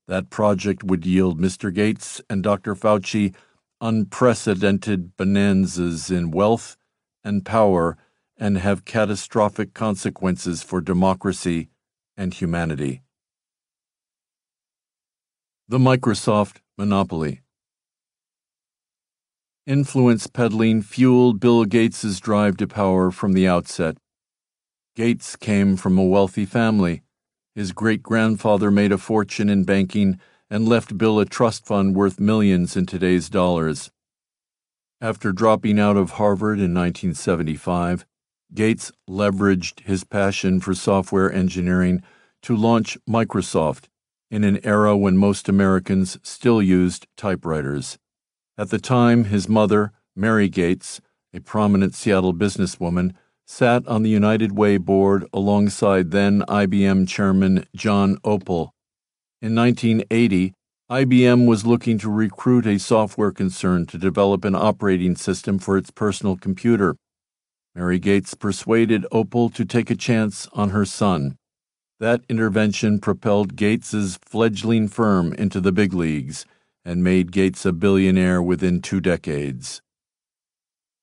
That 0.09 0.31
project 0.31 0.85
would 0.85 1.05
yield 1.05 1.41
Mr. 1.41 1.75
Gates 1.75 2.21
and 2.31 2.43
Dr. 2.43 2.75
Fauci 2.75 3.35
unprecedented 3.81 5.17
bonanzas 5.17 6.11
in 6.11 6.31
wealth 6.31 6.77
and 7.23 7.45
power 7.45 7.99
and 8.39 8.59
have 8.59 8.85
catastrophic 8.85 9.75
consequences 9.75 10.62
for 10.62 10.81
democracy 10.81 11.69
and 12.17 12.33
humanity. 12.33 13.03
The 15.69 15.79
Microsoft 15.79 16.59
Monopoly 16.79 17.41
Influence 19.67 20.29
peddling 20.29 20.81
fueled 20.81 21.41
Bill 21.41 21.65
Gates's 21.65 22.21
drive 22.21 22.57
to 22.59 22.69
power 22.69 23.11
from 23.11 23.33
the 23.33 23.49
outset. 23.49 23.97
Gates 24.95 25.35
came 25.35 25.77
from 25.77 25.99
a 25.99 26.05
wealthy 26.05 26.45
family. 26.45 27.03
His 27.57 27.73
great 27.73 28.01
grandfather 28.01 28.71
made 28.71 28.93
a 28.93 28.97
fortune 28.97 29.49
in 29.49 29.65
banking 29.65 30.21
and 30.49 30.69
left 30.69 30.97
Bill 30.97 31.19
a 31.19 31.25
trust 31.25 31.67
fund 31.67 31.97
worth 31.97 32.21
millions 32.21 32.77
in 32.77 32.87
today's 32.87 33.29
dollars. 33.29 33.91
After 35.01 35.33
dropping 35.33 35.81
out 35.81 35.97
of 35.97 36.13
Harvard 36.13 36.61
in 36.61 36.73
1975, 36.73 38.07
Gates 38.55 38.93
leveraged 39.11 39.81
his 39.81 40.05
passion 40.05 40.61
for 40.61 40.75
software 40.75 41.33
engineering 41.33 42.05
to 42.43 42.55
launch 42.55 42.97
Microsoft 43.11 43.87
in 44.31 44.45
an 44.45 44.65
era 44.65 44.97
when 44.97 45.17
most 45.17 45.49
Americans 45.49 46.19
still 46.23 46.63
used 46.63 47.09
typewriters. 47.17 47.99
At 48.59 48.71
the 48.71 48.79
time, 48.79 49.25
his 49.25 49.51
mother, 49.51 49.92
Mary 50.14 50.49
Gates, 50.49 51.03
a 51.35 51.40
prominent 51.40 51.95
Seattle 51.95 52.33
businesswoman, 52.33 53.12
sat 53.45 53.87
on 53.87 54.03
the 54.03 54.09
United 54.09 54.57
Way 54.57 54.79
board 54.79 55.27
alongside 55.31 56.11
then 56.11 56.42
IBM 56.49 57.07
chairman 57.07 57.66
John 57.77 58.16
Opel. 58.25 58.71
In 59.42 59.55
1980, 59.55 60.55
IBM 60.90 61.47
was 61.47 61.66
looking 61.66 61.99
to 61.99 62.11
recruit 62.11 62.66
a 62.66 62.79
software 62.79 63.31
concern 63.31 63.85
to 63.87 63.99
develop 63.99 64.42
an 64.47 64.55
operating 64.55 65.16
system 65.16 65.59
for 65.59 65.77
its 65.77 65.90
personal 65.90 66.37
computer. 66.37 66.97
Mary 67.75 67.99
Gates 67.99 68.33
persuaded 68.33 69.05
Opel 69.12 69.53
to 69.53 69.66
take 69.66 69.90
a 69.90 69.95
chance 69.95 70.49
on 70.55 70.71
her 70.71 70.87
son. 70.87 71.37
That 72.01 72.23
intervention 72.31 73.01
propelled 73.01 73.55
Gates's 73.55 74.19
fledgling 74.25 74.88
firm 74.88 75.35
into 75.35 75.61
the 75.61 75.73
big 75.73 75.92
leagues 75.92 76.47
and 76.87 77.03
made 77.03 77.33
Gates 77.33 77.66
a 77.66 77.72
billionaire 77.72 78.40
within 78.40 78.81
two 78.81 79.01
decades. 79.01 79.83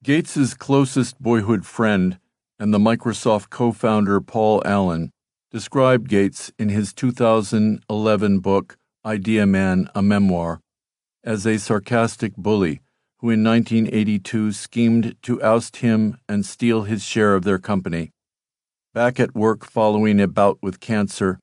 Gates's 0.02 0.54
closest 0.54 1.22
boyhood 1.22 1.66
friend 1.66 2.20
and 2.58 2.74
the 2.74 2.80
Microsoft 2.80 3.50
co 3.50 3.74
founder 3.74 4.22
Paul 4.22 4.62
Allen 4.66 5.12
described 5.52 6.08
Gates 6.08 6.54
in 6.58 6.70
his 6.70 6.94
2011 6.94 8.40
book, 8.40 8.78
Idea 9.06 9.46
Man, 9.46 9.90
a 9.94 10.02
Memoir, 10.02 10.62
as 11.22 11.46
a 11.46 11.60
sarcastic 11.60 12.36
bully 12.38 12.80
who 13.18 13.30
in 13.30 13.44
1982 13.44 14.54
schemed 14.54 15.16
to 15.22 15.42
oust 15.42 15.78
him 15.78 16.18
and 16.28 16.46
steal 16.46 16.84
his 16.84 17.04
share 17.04 17.36
of 17.36 17.44
their 17.44 17.60
company. 17.60 18.12
Back 18.94 19.20
at 19.20 19.36
work 19.36 19.66
following 19.66 20.22
a 20.22 20.28
bout 20.28 20.60
with 20.62 20.80
cancer, 20.80 21.40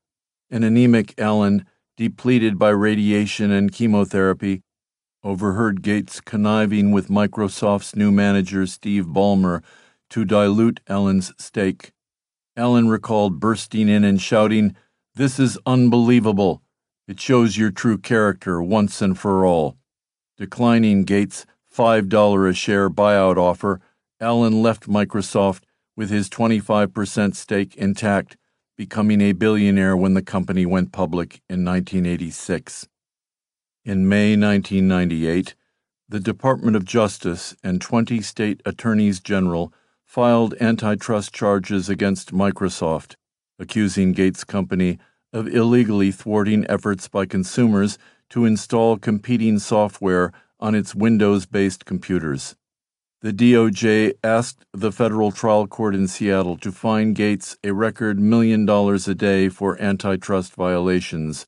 an 0.50 0.62
anemic 0.62 1.14
Allen, 1.18 1.66
depleted 2.00 2.58
by 2.58 2.70
radiation 2.70 3.50
and 3.50 3.72
chemotherapy, 3.72 4.62
overheard 5.22 5.82
Gates 5.82 6.18
conniving 6.18 6.92
with 6.92 7.08
Microsoft's 7.08 7.94
new 7.94 8.10
manager 8.10 8.64
Steve 8.66 9.04
Ballmer 9.04 9.62
to 10.08 10.24
dilute 10.24 10.80
Allen's 10.88 11.30
stake. 11.36 11.92
Allen 12.56 12.88
recalled 12.88 13.38
bursting 13.38 13.86
in 13.90 14.02
and 14.02 14.18
shouting, 14.18 14.74
This 15.14 15.38
is 15.38 15.58
unbelievable. 15.66 16.62
It 17.06 17.20
shows 17.20 17.58
your 17.58 17.70
true 17.70 17.98
character 17.98 18.62
once 18.62 19.02
and 19.02 19.18
for 19.18 19.44
all. 19.44 19.76
Declining 20.38 21.04
Gates' 21.04 21.44
$5 21.70 22.48
a 22.48 22.54
share 22.54 22.88
buyout 22.88 23.36
offer, 23.36 23.78
Allen 24.18 24.62
left 24.62 24.88
Microsoft 24.88 25.64
with 25.98 26.08
his 26.08 26.30
25% 26.30 27.36
stake 27.36 27.76
intact, 27.76 28.38
becoming 28.80 29.20
a 29.20 29.32
billionaire 29.32 29.94
when 29.94 30.14
the 30.14 30.22
company 30.22 30.64
went 30.64 30.90
public 30.90 31.42
in 31.50 31.62
1986. 31.66 32.88
In 33.84 34.08
May 34.08 34.34
1998, 34.34 35.54
the 36.08 36.18
Department 36.18 36.74
of 36.74 36.86
Justice 36.86 37.54
and 37.62 37.78
20 37.78 38.22
state 38.22 38.62
attorneys 38.64 39.20
general 39.20 39.70
filed 40.06 40.54
antitrust 40.62 41.34
charges 41.34 41.90
against 41.90 42.32
Microsoft, 42.32 43.16
accusing 43.58 44.12
Gates' 44.12 44.44
company 44.44 44.98
of 45.30 45.46
illegally 45.46 46.10
thwarting 46.10 46.64
efforts 46.70 47.06
by 47.06 47.26
consumers 47.26 47.98
to 48.30 48.46
install 48.46 48.96
competing 48.96 49.58
software 49.58 50.32
on 50.58 50.74
its 50.74 50.94
Windows 50.94 51.44
based 51.44 51.84
computers. 51.84 52.56
The 53.22 53.34
DOJ 53.34 54.14
asked 54.24 54.64
the 54.72 54.90
federal 54.90 55.30
trial 55.30 55.66
court 55.66 55.94
in 55.94 56.08
Seattle 56.08 56.56
to 56.56 56.72
fine 56.72 57.12
Gates 57.12 57.54
a 57.62 57.74
record 57.74 58.18
million 58.18 58.64
dollars 58.64 59.06
a 59.08 59.14
day 59.14 59.50
for 59.50 59.78
antitrust 59.78 60.54
violations. 60.54 61.44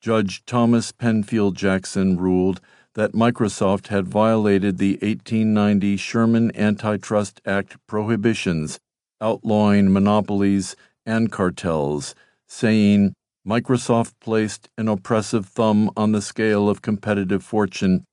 Judge 0.00 0.44
Thomas 0.44 0.90
Penfield 0.90 1.54
Jackson 1.54 2.16
ruled 2.16 2.60
that 2.94 3.12
Microsoft 3.12 3.88
had 3.88 4.08
violated 4.08 4.78
the 4.78 4.94
1890 4.94 5.96
Sherman 5.96 6.50
Antitrust 6.56 7.40
Act 7.46 7.76
prohibitions 7.86 8.80
outlawing 9.20 9.92
monopolies 9.92 10.74
and 11.06 11.30
cartels, 11.30 12.16
saying 12.48 13.14
Microsoft 13.46 14.14
placed 14.20 14.68
an 14.76 14.88
oppressive 14.88 15.46
thumb 15.46 15.92
on 15.96 16.10
the 16.10 16.22
scale 16.22 16.68
of 16.68 16.82
competitive 16.82 17.44
fortune, 17.44 18.04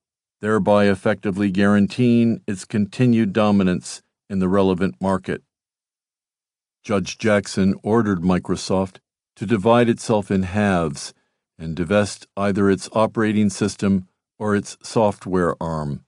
thereby 0.41 0.85
effectively 0.85 1.49
guaranteeing 1.51 2.41
its 2.47 2.65
continued 2.65 3.33
dominance 3.33 4.01
in 4.29 4.39
the 4.39 4.49
relevant 4.49 4.95
market. 4.99 5.41
Judge 6.83 7.17
Jackson 7.17 7.75
ordered 7.83 8.19
Microsoft 8.19 8.97
to 9.35 9.45
divide 9.45 9.89
itself 9.89 10.29
in 10.29 10.43
halves 10.43 11.13
and 11.57 11.75
divest 11.75 12.27
either 12.37 12.69
its 12.69 12.89
operating 12.93 13.49
system 13.49 14.07
or 14.37 14.55
its 14.55 14.77
software 14.83 15.55
arm. 15.61 16.05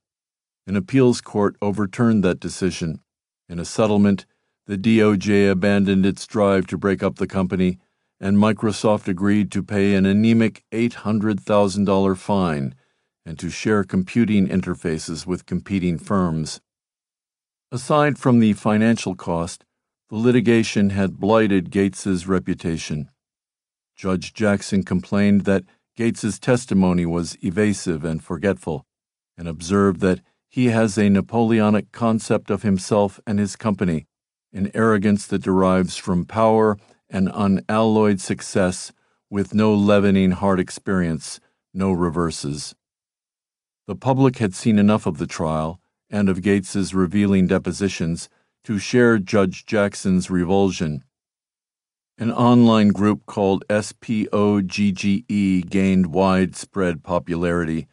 An 0.68 0.76
appeals 0.76 1.22
court 1.22 1.56
overturned 1.62 2.24
that 2.24 2.40
decision. 2.40 3.00
In 3.48 3.60
a 3.60 3.66
settlement, 3.66 4.26
the 4.66 4.78
DOJ 4.78 5.50
abandoned 5.50 6.06
its 6.06 6.28
drive 6.28 6.68
to 6.68 6.78
break 6.78 7.02
up 7.02 7.16
the 7.16 7.28
company, 7.28 7.80
and 8.20 8.38
Microsoft 8.38 9.08
agreed 9.08 9.52
to 9.54 9.64
pay 9.64 9.96
an 9.96 10.06
anemic 10.06 10.66
$800,000 10.74 12.18
fine 12.18 12.76
and 13.28 13.38
to 13.38 13.50
share 13.50 13.84
computing 13.84 14.48
interfaces 14.48 15.28
with 15.28 15.46
competing 15.46 15.98
firms. 16.00 16.62
Aside 17.74 18.18
from 18.18 18.40
the 18.40 18.54
financial 18.54 19.16
cost, 19.16 19.66
the 20.10 20.16
litigation 20.16 20.92
had 20.92 21.20
blighted 21.20 21.70
Gates's 21.70 22.26
reputation. 22.26 23.12
Judge 23.98 24.34
Jackson 24.34 24.82
complained 24.84 25.42
that 25.42 25.66
Gates's 25.98 26.40
testimony 26.40 27.06
was 27.06 27.38
evasive 27.44 28.06
and 28.06 28.24
forgetful, 28.24 28.86
and 29.38 29.46
observed 29.46 30.00
that 30.00 30.22
he 30.48 30.68
has 30.68 30.98
a 30.98 31.10
Napoleonic 31.10 31.92
concept 31.92 32.50
of 32.50 32.64
himself 32.64 33.20
and 33.28 33.40
his 33.40 33.58
company, 33.58 34.06
an 34.54 34.72
arrogance 34.74 35.28
that 35.28 35.44
derives 35.44 35.98
from 35.98 36.24
power 36.24 36.78
and 37.10 37.30
unalloyed 37.34 38.22
success 38.22 38.94
with 39.30 39.54
no 39.54 39.74
leavening 39.74 40.32
hard 40.32 40.62
experience, 40.62 41.42
no 41.74 41.92
reverses. 41.92 42.74
The 43.88 43.96
public 43.96 44.38
had 44.38 44.54
seen 44.54 44.78
enough 44.78 45.06
of 45.06 45.18
the 45.18 45.28
trial 45.28 45.80
and 46.10 46.30
of 46.30 46.42
Gates's 46.42 46.94
revealing 46.94 47.48
depositions 47.48 48.30
to 48.66 48.78
share 48.78 49.18
Judge 49.18 49.66
Jackson's 49.66 50.30
revulsion 50.30 51.04
an 52.20 52.32
online 52.32 52.90
group 52.90 53.26
called 53.28 53.64
SPOGGE 53.70 55.26
gained 55.70 56.08
widespread 56.08 57.04
popularity. 57.04 57.88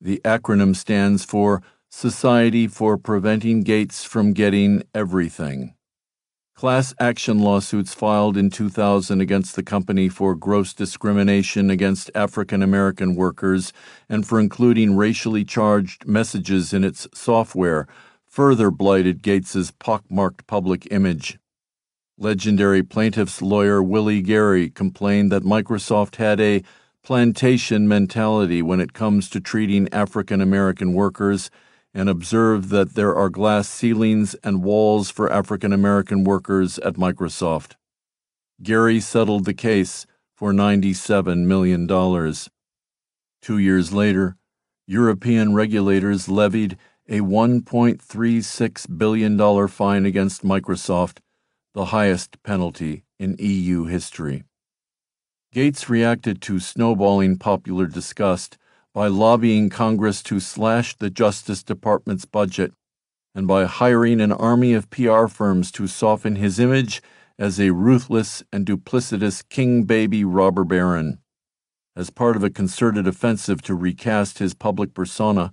The 0.00 0.20
acronym 0.24 0.74
stands 0.74 1.24
for 1.24 1.62
Society 1.88 2.66
for 2.66 2.98
Preventing 2.98 3.62
Gates 3.62 4.02
from 4.02 4.32
Getting 4.32 4.82
Everything. 4.94 5.74
Class 6.60 6.92
action 7.00 7.38
lawsuits 7.38 7.94
filed 7.94 8.36
in 8.36 8.50
2000 8.50 9.18
against 9.22 9.56
the 9.56 9.62
company 9.62 10.10
for 10.10 10.34
gross 10.34 10.74
discrimination 10.74 11.70
against 11.70 12.10
African 12.14 12.62
American 12.62 13.14
workers 13.14 13.72
and 14.10 14.26
for 14.28 14.38
including 14.38 14.94
racially 14.94 15.42
charged 15.42 16.06
messages 16.06 16.74
in 16.74 16.84
its 16.84 17.08
software 17.14 17.88
further 18.26 18.70
blighted 18.70 19.22
Gates's 19.22 19.70
pockmarked 19.70 20.46
public 20.46 20.86
image. 20.90 21.38
Legendary 22.18 22.82
plaintiff's 22.82 23.40
lawyer 23.40 23.82
Willie 23.82 24.20
Gary 24.20 24.68
complained 24.68 25.32
that 25.32 25.42
Microsoft 25.42 26.16
had 26.16 26.42
a 26.42 26.62
plantation 27.02 27.88
mentality 27.88 28.60
when 28.60 28.80
it 28.80 28.92
comes 28.92 29.30
to 29.30 29.40
treating 29.40 29.88
African 29.94 30.42
American 30.42 30.92
workers 30.92 31.50
and 31.92 32.08
observed 32.08 32.68
that 32.70 32.94
there 32.94 33.14
are 33.14 33.28
glass 33.28 33.68
ceilings 33.68 34.34
and 34.44 34.62
walls 34.62 35.10
for 35.10 35.32
African 35.32 35.72
American 35.72 36.24
workers 36.24 36.78
at 36.78 36.94
Microsoft. 36.94 37.74
Gary 38.62 39.00
settled 39.00 39.44
the 39.44 39.54
case 39.54 40.06
for 40.34 40.52
$97 40.52 41.44
million. 41.46 41.86
Two 43.42 43.58
years 43.58 43.92
later, 43.92 44.36
European 44.86 45.54
regulators 45.54 46.28
levied 46.28 46.76
a 47.08 47.20
$1.36 47.20 48.98
billion 48.98 49.68
fine 49.68 50.06
against 50.06 50.44
Microsoft 50.44 51.18
the 51.72 51.86
highest 51.86 52.42
penalty 52.42 53.04
in 53.18 53.36
EU 53.38 53.84
history. 53.84 54.44
Gates 55.52 55.88
reacted 55.88 56.42
to 56.42 56.58
snowballing 56.58 57.36
popular 57.36 57.86
disgust 57.86 58.58
by 58.92 59.06
lobbying 59.06 59.70
Congress 59.70 60.22
to 60.24 60.40
slash 60.40 60.96
the 60.96 61.10
Justice 61.10 61.62
Department's 61.62 62.24
budget 62.24 62.72
and 63.34 63.46
by 63.46 63.64
hiring 63.64 64.20
an 64.20 64.32
army 64.32 64.72
of 64.72 64.90
PR 64.90 65.26
firms 65.26 65.70
to 65.72 65.86
soften 65.86 66.36
his 66.36 66.58
image 66.58 67.00
as 67.38 67.60
a 67.60 67.70
ruthless 67.70 68.42
and 68.52 68.66
duplicitous 68.66 69.42
king 69.48 69.84
baby 69.84 70.24
robber 70.24 70.64
baron. 70.64 71.18
As 71.96 72.10
part 72.10 72.36
of 72.36 72.42
a 72.42 72.50
concerted 72.50 73.06
offensive 73.06 73.62
to 73.62 73.74
recast 73.74 74.38
his 74.38 74.54
public 74.54 74.94
persona, 74.94 75.52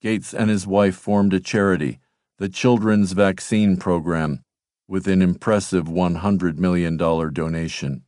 Gates 0.00 0.32
and 0.32 0.48
his 0.48 0.66
wife 0.66 0.96
formed 0.96 1.34
a 1.34 1.40
charity, 1.40 1.98
the 2.38 2.48
Children's 2.48 3.12
Vaccine 3.12 3.76
Program, 3.76 4.42
with 4.86 5.06
an 5.08 5.20
impressive 5.20 5.86
$100 5.86 6.56
million 6.56 6.96
donation. 6.96 8.04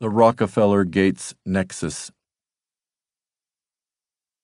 The 0.00 0.08
Rockefeller 0.08 0.84
Gates 0.84 1.34
Nexus. 1.44 2.10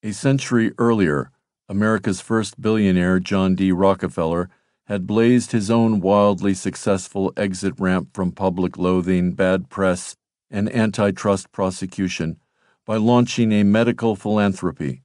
A 0.02 0.12
century 0.12 0.72
earlier, 0.76 1.30
America's 1.66 2.20
first 2.20 2.60
billionaire, 2.60 3.18
John 3.20 3.54
D. 3.54 3.72
Rockefeller, 3.72 4.50
had 4.84 5.06
blazed 5.06 5.52
his 5.52 5.70
own 5.70 6.00
wildly 6.00 6.52
successful 6.52 7.32
exit 7.38 7.72
ramp 7.78 8.10
from 8.12 8.32
public 8.32 8.76
loathing, 8.76 9.32
bad 9.32 9.70
press, 9.70 10.14
and 10.50 10.70
antitrust 10.74 11.50
prosecution 11.52 12.36
by 12.84 12.98
launching 12.98 13.50
a 13.50 13.62
medical 13.62 14.14
philanthropy. 14.14 15.04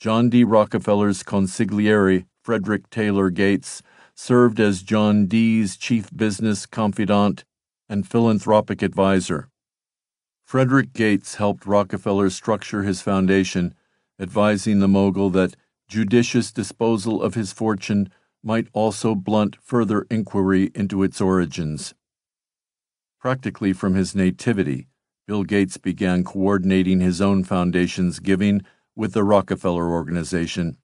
John 0.00 0.28
D. 0.28 0.42
Rockefeller's 0.42 1.22
consigliere, 1.22 2.26
Frederick 2.42 2.90
Taylor 2.90 3.30
Gates, 3.30 3.84
served 4.16 4.58
as 4.58 4.82
John 4.82 5.26
D.'s 5.26 5.76
chief 5.76 6.10
business 6.12 6.66
confidant 6.66 7.44
and 7.88 8.04
philanthropic 8.04 8.82
advisor. 8.82 9.51
Frederick 10.52 10.92
Gates 10.92 11.36
helped 11.36 11.64
Rockefeller 11.64 12.28
structure 12.28 12.82
his 12.82 13.00
foundation, 13.00 13.72
advising 14.20 14.80
the 14.80 14.86
mogul 14.86 15.30
that 15.30 15.56
judicious 15.88 16.52
disposal 16.52 17.22
of 17.22 17.32
his 17.32 17.54
fortune 17.54 18.10
might 18.42 18.68
also 18.74 19.14
blunt 19.14 19.56
further 19.62 20.06
inquiry 20.10 20.70
into 20.74 21.02
its 21.02 21.22
origins. 21.22 21.94
Practically 23.18 23.72
from 23.72 23.94
his 23.94 24.14
nativity, 24.14 24.88
Bill 25.26 25.42
Gates 25.42 25.78
began 25.78 26.22
coordinating 26.22 27.00
his 27.00 27.22
own 27.22 27.44
foundation's 27.44 28.18
giving 28.18 28.60
with 28.94 29.14
the 29.14 29.24
Rockefeller 29.24 29.88
Organization. 29.88 30.76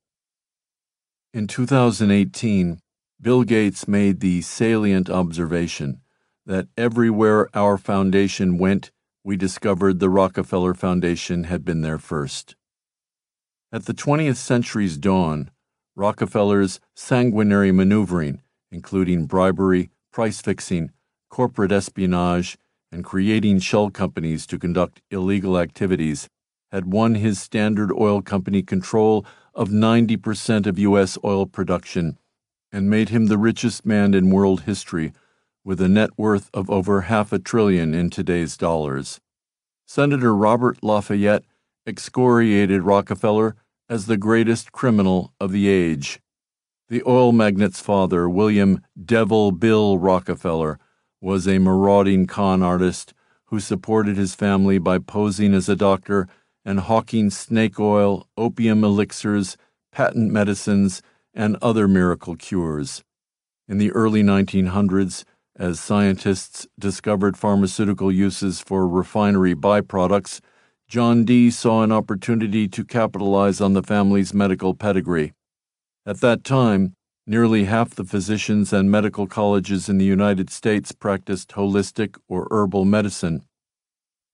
In 1.34 1.46
2018, 1.46 2.80
Bill 3.20 3.42
Gates 3.42 3.86
made 3.86 4.20
the 4.20 4.40
salient 4.40 5.10
observation 5.10 6.00
that 6.46 6.68
everywhere 6.78 7.50
our 7.52 7.76
foundation 7.76 8.56
went, 8.56 8.92
we 9.28 9.36
discovered 9.36 10.00
the 10.00 10.08
Rockefeller 10.08 10.72
Foundation 10.72 11.44
had 11.44 11.62
been 11.62 11.82
there 11.82 11.98
first. 11.98 12.56
At 13.70 13.84
the 13.84 13.92
20th 13.92 14.36
century's 14.36 14.96
dawn, 14.96 15.50
Rockefeller's 15.94 16.80
sanguinary 16.94 17.70
maneuvering, 17.70 18.40
including 18.72 19.26
bribery, 19.26 19.90
price 20.10 20.40
fixing, 20.40 20.92
corporate 21.28 21.72
espionage, 21.72 22.56
and 22.90 23.04
creating 23.04 23.58
shell 23.58 23.90
companies 23.90 24.46
to 24.46 24.58
conduct 24.58 25.02
illegal 25.10 25.58
activities, 25.58 26.30
had 26.72 26.90
won 26.90 27.16
his 27.16 27.38
Standard 27.38 27.92
Oil 27.92 28.22
Company 28.22 28.62
control 28.62 29.26
of 29.54 29.68
90% 29.68 30.66
of 30.66 30.78
U.S. 30.78 31.18
oil 31.22 31.44
production 31.44 32.18
and 32.72 32.88
made 32.88 33.10
him 33.10 33.26
the 33.26 33.36
richest 33.36 33.84
man 33.84 34.14
in 34.14 34.30
world 34.30 34.62
history 34.62 35.12
with 35.68 35.82
a 35.82 35.88
net 35.88 36.08
worth 36.16 36.48
of 36.54 36.70
over 36.70 37.02
half 37.02 37.30
a 37.30 37.38
trillion 37.38 37.92
in 37.92 38.08
today's 38.08 38.56
dollars. 38.56 39.20
Senator 39.86 40.34
Robert 40.34 40.82
La 40.82 41.02
Follette 41.02 41.44
excoriated 41.86 42.84
Rockefeller 42.84 43.54
as 43.86 44.06
the 44.06 44.16
greatest 44.16 44.72
criminal 44.72 45.34
of 45.38 45.52
the 45.52 45.68
age. 45.68 46.20
The 46.88 47.02
oil 47.06 47.32
magnate's 47.32 47.82
father, 47.82 48.30
William 48.30 48.80
Devil 49.04 49.52
Bill 49.52 49.98
Rockefeller, 49.98 50.78
was 51.20 51.46
a 51.46 51.58
marauding 51.58 52.26
con 52.26 52.62
artist 52.62 53.12
who 53.48 53.60
supported 53.60 54.16
his 54.16 54.34
family 54.34 54.78
by 54.78 54.98
posing 54.98 55.52
as 55.52 55.68
a 55.68 55.76
doctor 55.76 56.28
and 56.64 56.80
hawking 56.80 57.28
snake 57.28 57.78
oil, 57.78 58.26
opium 58.38 58.82
elixirs, 58.82 59.58
patent 59.92 60.32
medicines, 60.32 61.02
and 61.34 61.58
other 61.60 61.86
miracle 61.86 62.36
cures. 62.36 63.04
In 63.68 63.76
the 63.76 63.92
early 63.92 64.22
1900s, 64.22 65.26
as 65.58 65.80
scientists 65.80 66.66
discovered 66.78 67.36
pharmaceutical 67.36 68.12
uses 68.12 68.60
for 68.60 68.86
refinery 68.86 69.54
byproducts, 69.54 70.40
John 70.86 71.24
D. 71.24 71.50
saw 71.50 71.82
an 71.82 71.90
opportunity 71.90 72.68
to 72.68 72.84
capitalize 72.84 73.60
on 73.60 73.72
the 73.72 73.82
family's 73.82 74.32
medical 74.32 74.74
pedigree. 74.74 75.34
At 76.06 76.20
that 76.20 76.44
time, 76.44 76.94
nearly 77.26 77.64
half 77.64 77.90
the 77.90 78.04
physicians 78.04 78.72
and 78.72 78.90
medical 78.90 79.26
colleges 79.26 79.88
in 79.88 79.98
the 79.98 80.04
United 80.04 80.48
States 80.48 80.92
practiced 80.92 81.50
holistic 81.50 82.16
or 82.28 82.46
herbal 82.50 82.84
medicine. 82.84 83.42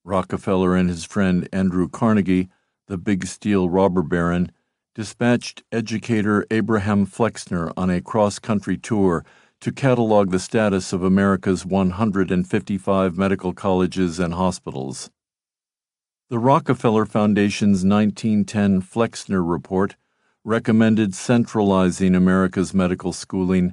Rockefeller 0.04 0.76
and 0.76 0.90
his 0.90 1.04
friend 1.04 1.48
Andrew 1.52 1.88
Carnegie, 1.88 2.48
the 2.86 2.98
big 2.98 3.26
steel 3.26 3.70
robber 3.70 4.02
baron, 4.02 4.52
dispatched 4.94 5.64
educator 5.72 6.46
Abraham 6.50 7.06
Flexner 7.06 7.72
on 7.76 7.90
a 7.90 8.02
cross 8.02 8.38
country 8.38 8.76
tour 8.76 9.24
to 9.64 9.72
catalog 9.72 10.30
the 10.30 10.38
status 10.38 10.92
of 10.92 11.02
America's 11.02 11.64
155 11.64 13.16
medical 13.16 13.54
colleges 13.54 14.18
and 14.18 14.34
hospitals. 14.34 15.08
The 16.28 16.38
Rockefeller 16.38 17.06
Foundation's 17.06 17.82
1910 17.82 18.82
Flexner 18.82 19.42
Report 19.42 19.96
recommended 20.44 21.14
centralizing 21.14 22.14
America's 22.14 22.74
medical 22.74 23.14
schooling, 23.14 23.72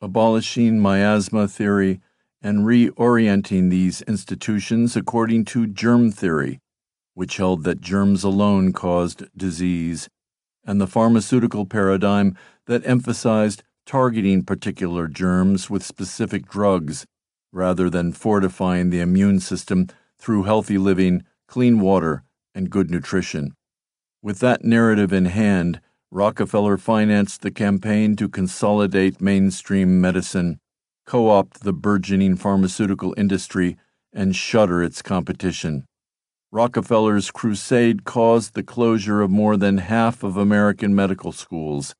abolishing 0.00 0.80
miasma 0.80 1.46
theory, 1.46 2.00
and 2.42 2.66
reorienting 2.66 3.70
these 3.70 4.02
institutions 4.02 4.96
according 4.96 5.44
to 5.44 5.68
germ 5.68 6.10
theory, 6.10 6.58
which 7.14 7.36
held 7.36 7.62
that 7.62 7.80
germs 7.80 8.24
alone 8.24 8.72
caused 8.72 9.22
disease, 9.36 10.08
and 10.64 10.80
the 10.80 10.88
pharmaceutical 10.88 11.66
paradigm 11.66 12.36
that 12.66 12.84
emphasized 12.84 13.62
targeting 13.90 14.44
particular 14.44 15.08
germs 15.08 15.68
with 15.68 15.82
specific 15.82 16.48
drugs 16.48 17.04
rather 17.52 17.90
than 17.90 18.12
fortifying 18.12 18.90
the 18.90 19.00
immune 19.00 19.40
system 19.40 19.88
through 20.16 20.44
healthy 20.44 20.78
living 20.78 21.24
clean 21.48 21.80
water, 21.80 22.22
and 22.54 22.70
good 22.70 22.88
nutrition. 22.88 23.52
With 24.22 24.38
that 24.38 24.64
narrative 24.64 25.12
in 25.12 25.24
hand, 25.24 25.80
Rockefeller 26.12 26.78
financed 26.78 27.42
the 27.42 27.50
campaign 27.50 28.14
to 28.14 28.28
consolidate 28.28 29.20
mainstream 29.20 30.00
medicine, 30.00 30.60
co 31.04 31.28
opt 31.28 31.64
the 31.64 31.72
burgeoning 31.72 32.36
pharmaceutical 32.36 33.12
industry, 33.16 33.76
and 34.12 34.36
shutter 34.36 34.84
its 34.84 35.02
competition. 35.02 35.84
Rockefeller's 36.52 37.32
crusade 37.32 38.04
caused 38.04 38.54
the 38.54 38.62
closure 38.62 39.20
of 39.20 39.32
more 39.32 39.56
than 39.56 39.78
half 39.78 40.22
of 40.22 40.36
American 40.36 40.94
medical 40.94 41.32
schools, 41.32 41.96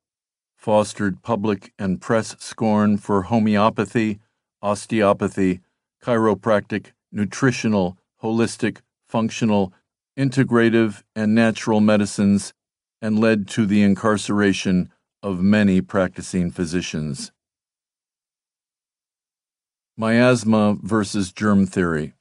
fostered 0.60 1.22
public 1.22 1.72
and 1.78 2.02
press 2.02 2.36
scorn 2.38 2.98
for 2.98 3.22
homeopathy, 3.22 4.20
osteopathy, 4.60 5.60
chiropractic, 6.04 6.92
nutritional, 7.10 7.96
holistic, 8.22 8.78
functional, 9.08 9.72
integrative, 10.18 11.02
and 11.16 11.34
natural 11.34 11.80
medicines 11.80 12.52
and 13.00 13.18
led 13.18 13.48
to 13.48 13.64
the 13.64 13.82
incarceration 13.82 14.92
of 15.22 15.40
many 15.40 15.80
practicing 15.80 16.50
physicians. 16.50 17.32
Miasma 19.96 20.76
versus 20.82 21.32
germ 21.32 21.64
theory. 21.64 22.12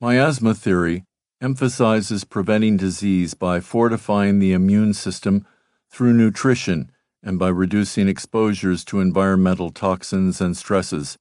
Miasma 0.00 0.54
theory 0.54 1.04
emphasizes 1.40 2.22
preventing 2.22 2.76
disease 2.76 3.34
by 3.34 3.58
fortifying 3.58 4.38
the 4.38 4.52
immune 4.52 4.94
system 4.94 5.44
through 5.90 6.12
nutrition 6.12 6.90
and 7.22 7.38
by 7.38 7.48
reducing 7.48 8.08
exposures 8.08 8.84
to 8.84 9.00
environmental 9.00 9.70
toxins 9.70 10.40
and 10.40 10.56
stresses. 10.56 11.18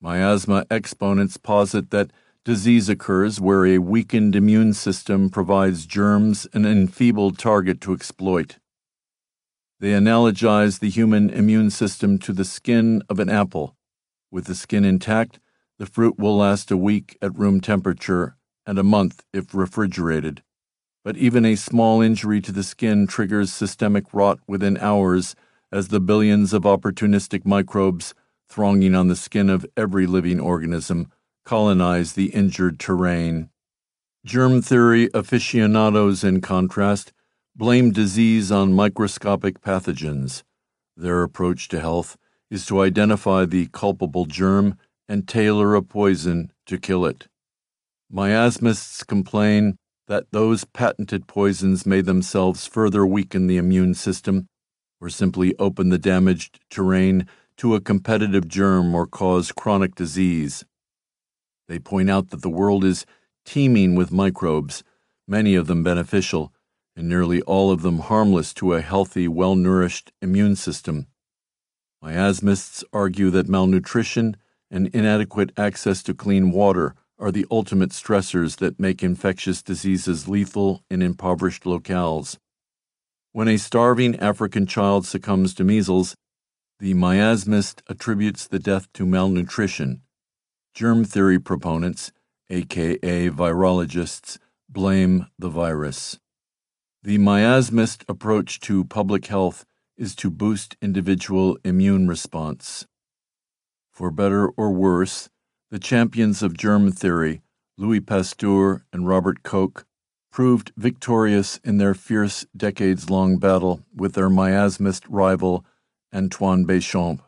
Miasma 0.00 0.64
exponents 0.70 1.36
posit 1.36 1.90
that 1.90 2.10
Disease 2.48 2.88
occurs 2.88 3.38
where 3.42 3.66
a 3.66 3.76
weakened 3.76 4.34
immune 4.34 4.72
system 4.72 5.28
provides 5.28 5.84
germs 5.84 6.46
an 6.54 6.64
enfeebled 6.64 7.38
target 7.38 7.78
to 7.82 7.92
exploit. 7.92 8.56
They 9.80 9.90
analogize 9.90 10.78
the 10.78 10.88
human 10.88 11.28
immune 11.28 11.68
system 11.68 12.16
to 12.20 12.32
the 12.32 12.46
skin 12.46 13.02
of 13.10 13.20
an 13.20 13.28
apple. 13.28 13.76
With 14.30 14.46
the 14.46 14.54
skin 14.54 14.86
intact, 14.86 15.40
the 15.78 15.84
fruit 15.84 16.18
will 16.18 16.38
last 16.38 16.70
a 16.70 16.76
week 16.78 17.18
at 17.20 17.38
room 17.38 17.60
temperature 17.60 18.38
and 18.64 18.78
a 18.78 18.82
month 18.82 19.24
if 19.34 19.54
refrigerated. 19.54 20.42
But 21.08 21.16
even 21.16 21.46
a 21.46 21.56
small 21.56 22.02
injury 22.02 22.42
to 22.42 22.52
the 22.52 22.62
skin 22.62 23.06
triggers 23.06 23.50
systemic 23.50 24.12
rot 24.12 24.40
within 24.46 24.76
hours 24.76 25.34
as 25.72 25.88
the 25.88 26.00
billions 26.00 26.52
of 26.52 26.64
opportunistic 26.64 27.46
microbes 27.46 28.14
thronging 28.46 28.94
on 28.94 29.08
the 29.08 29.16
skin 29.16 29.48
of 29.48 29.64
every 29.74 30.06
living 30.06 30.38
organism 30.38 31.10
colonize 31.46 32.12
the 32.12 32.26
injured 32.34 32.78
terrain. 32.78 33.48
Germ 34.26 34.60
theory 34.60 35.08
aficionados, 35.14 36.24
in 36.24 36.42
contrast, 36.42 37.14
blame 37.56 37.90
disease 37.90 38.52
on 38.52 38.74
microscopic 38.74 39.62
pathogens. 39.62 40.42
Their 40.94 41.22
approach 41.22 41.68
to 41.68 41.80
health 41.80 42.18
is 42.50 42.66
to 42.66 42.82
identify 42.82 43.46
the 43.46 43.68
culpable 43.68 44.26
germ 44.26 44.76
and 45.08 45.26
tailor 45.26 45.74
a 45.74 45.80
poison 45.80 46.52
to 46.66 46.76
kill 46.76 47.06
it. 47.06 47.28
Miasmists 48.12 49.06
complain 49.06 49.78
that 50.08 50.24
those 50.32 50.64
patented 50.64 51.26
poisons 51.26 51.86
may 51.86 52.00
themselves 52.00 52.66
further 52.66 53.06
weaken 53.06 53.46
the 53.46 53.58
immune 53.58 53.94
system 53.94 54.48
or 55.00 55.08
simply 55.08 55.54
open 55.58 55.90
the 55.90 55.98
damaged 55.98 56.58
terrain 56.70 57.26
to 57.58 57.74
a 57.74 57.80
competitive 57.80 58.48
germ 58.48 58.94
or 58.94 59.06
cause 59.06 59.52
chronic 59.52 59.94
disease. 59.94 60.64
They 61.68 61.78
point 61.78 62.08
out 62.10 62.30
that 62.30 62.42
the 62.42 62.48
world 62.48 62.84
is 62.84 63.04
teeming 63.44 63.94
with 63.94 64.10
microbes, 64.10 64.82
many 65.26 65.54
of 65.54 65.66
them 65.66 65.82
beneficial, 65.82 66.52
and 66.96 67.08
nearly 67.08 67.42
all 67.42 67.70
of 67.70 67.82
them 67.82 67.98
harmless 67.98 68.54
to 68.54 68.72
a 68.72 68.80
healthy, 68.80 69.28
well 69.28 69.54
nourished 69.54 70.10
immune 70.22 70.56
system. 70.56 71.06
Miasmists 72.02 72.82
argue 72.92 73.30
that 73.30 73.48
malnutrition 73.48 74.36
and 74.70 74.88
inadequate 74.88 75.52
access 75.56 76.02
to 76.02 76.14
clean 76.14 76.50
water 76.50 76.94
are 77.18 77.32
the 77.32 77.46
ultimate 77.50 77.90
stressors 77.90 78.56
that 78.56 78.78
make 78.78 79.02
infectious 79.02 79.62
diseases 79.62 80.28
lethal 80.28 80.82
in 80.90 81.02
impoverished 81.02 81.64
locales. 81.64 82.36
When 83.32 83.48
a 83.48 83.56
starving 83.56 84.18
African 84.20 84.66
child 84.66 85.06
succumbs 85.06 85.54
to 85.54 85.64
measles, 85.64 86.16
the 86.80 86.94
miasmist 86.94 87.82
attributes 87.88 88.46
the 88.46 88.58
death 88.58 88.92
to 88.94 89.04
malnutrition 89.04 90.02
Germ 90.74 91.04
theory 91.04 91.40
proponents, 91.40 92.12
aka 92.50 93.30
virologists, 93.30 94.38
blame 94.68 95.26
the 95.36 95.48
virus. 95.48 96.20
The 97.02 97.18
miasmist 97.18 98.04
approach 98.08 98.60
to 98.60 98.84
public 98.84 99.26
health 99.26 99.64
is 99.96 100.14
to 100.16 100.30
boost 100.30 100.76
individual 100.80 101.58
immune 101.64 102.06
response. 102.06 102.86
For 103.90 104.12
better 104.12 104.48
or 104.50 104.70
worse, 104.70 105.28
the 105.70 105.78
champions 105.78 106.42
of 106.42 106.56
germ 106.56 106.90
theory, 106.90 107.42
Louis 107.76 108.00
Pasteur 108.00 108.84
and 108.92 109.06
Robert 109.06 109.42
Koch, 109.42 109.84
proved 110.30 110.72
victorious 110.76 111.58
in 111.62 111.78
their 111.78 111.94
fierce 111.94 112.46
decades 112.56 113.10
long 113.10 113.38
battle 113.38 113.84
with 113.94 114.14
their 114.14 114.30
miasmist 114.30 115.06
rival, 115.08 115.64
Antoine 116.14 116.66
Béchamp. 116.66 117.20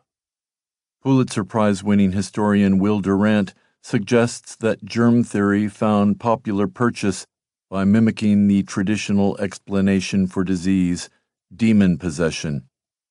Pulitzer 1.03 1.43
Prize 1.43 1.83
winning 1.83 2.11
historian 2.11 2.79
Will 2.79 2.99
Durant 2.99 3.53
suggests 3.81 4.55
that 4.55 4.85
germ 4.85 5.23
theory 5.23 5.67
found 5.67 6.19
popular 6.19 6.67
purchase 6.67 7.25
by 7.69 7.83
mimicking 7.83 8.47
the 8.47 8.63
traditional 8.63 9.37
explanation 9.39 10.27
for 10.27 10.43
disease, 10.43 11.09
demon 11.55 11.97
possession, 11.97 12.67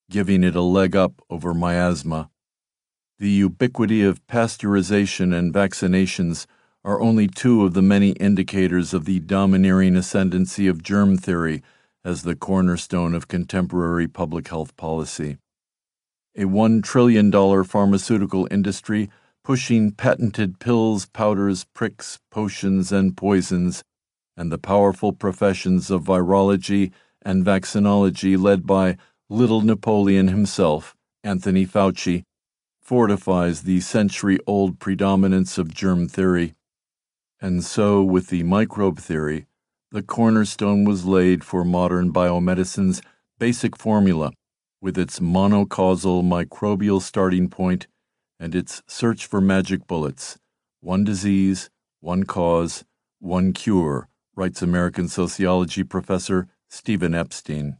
giving 0.09 0.45
it 0.45 0.55
a 0.55 0.61
leg 0.61 0.95
up 0.95 1.23
over 1.31 1.55
miasma. 1.55 2.31
The 3.21 3.29
ubiquity 3.29 4.03
of 4.03 4.27
pasteurization 4.29 5.39
and 5.39 5.53
vaccinations 5.53 6.47
are 6.83 7.03
only 7.03 7.27
two 7.29 7.67
of 7.67 7.75
the 7.75 7.83
many 7.83 8.13
indicators 8.13 8.95
of 8.95 9.05
the 9.05 9.21
domineering 9.21 9.95
ascendancy 9.95 10.67
of 10.67 10.83
germ 10.83 11.19
theory 11.19 11.63
as 12.03 12.23
the 12.23 12.35
cornerstone 12.35 13.15
of 13.15 13.29
contemporary 13.29 14.09
public 14.09 14.49
health 14.49 14.75
policy. 14.79 15.37
A 16.35 16.45
$1 16.45 16.83
trillion 16.83 17.31
pharmaceutical 17.63 18.49
industry 18.51 19.11
pushing 19.45 19.93
patented 19.93 20.59
pills, 20.59 21.05
powders, 21.05 21.67
pricks, 21.75 22.21
potions, 22.31 22.91
and 22.91 23.19
poisons, 23.19 23.83
and 24.35 24.51
the 24.51 24.57
powerful 24.57 25.13
professions 25.13 25.91
of 25.91 26.05
virology 26.05 26.91
and 27.21 27.45
vaccinology 27.45 28.43
led 28.43 28.67
by 28.67 28.97
little 29.29 29.61
Napoleon 29.61 30.29
himself, 30.29 30.97
Anthony 31.23 31.67
Fauci, 31.67 32.25
fortifies 32.91 33.63
the 33.63 33.81
century 33.81 34.39
old 34.47 34.79
predominance 34.79 35.59
of 35.59 35.73
germ 35.83 36.09
theory 36.09 36.55
and 37.43 37.65
so, 37.65 38.03
with 38.03 38.27
the 38.29 38.43
microbe 38.43 38.99
theory, 38.99 39.47
the 39.93 40.03
cornerstone 40.03 40.85
was 40.85 41.07
laid 41.07 41.43
for 41.43 41.65
modern 41.65 42.13
biomedicine's 42.13 43.01
basic 43.39 43.77
formula, 43.77 44.33
with 44.83 44.99
its 44.99 45.21
monocausal 45.21 46.23
microbial 46.23 47.01
starting 47.01 47.49
point 47.49 47.87
and 48.39 48.55
its 48.55 48.83
search 48.87 49.25
for 49.25 49.41
magic 49.41 49.87
bullets 49.87 50.39
one 50.83 51.05
disease, 51.05 51.71
one 52.01 52.25
cause, 52.25 52.85
one 53.21 53.53
cure, 53.53 54.09
writes 54.35 54.63
American 54.63 55.09
sociology 55.09 55.83
professor 55.83 56.49
Stephen 56.69 57.15
Epstein. 57.15 57.79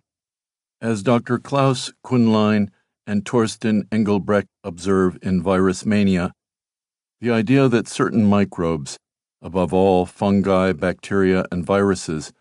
As 0.81 1.03
Dr. 1.03 1.39
Claus 1.39 1.93
Köhnlein 2.05 2.71
and 3.11 3.25
Torsten 3.25 3.83
Engelbrecht 3.91 4.47
observe 4.63 5.19
in 5.21 5.43
Virus 5.43 5.85
Mania, 5.85 6.33
the 7.21 7.33
idea 7.33 7.67
that 7.67 7.89
certain 7.89 8.25
microbes 8.25 8.99
above 9.43 9.75
all, 9.75 10.07
fungi, 10.07 10.73
bacteria, 10.73 11.45
and 11.51 11.67
viruses 11.67 12.33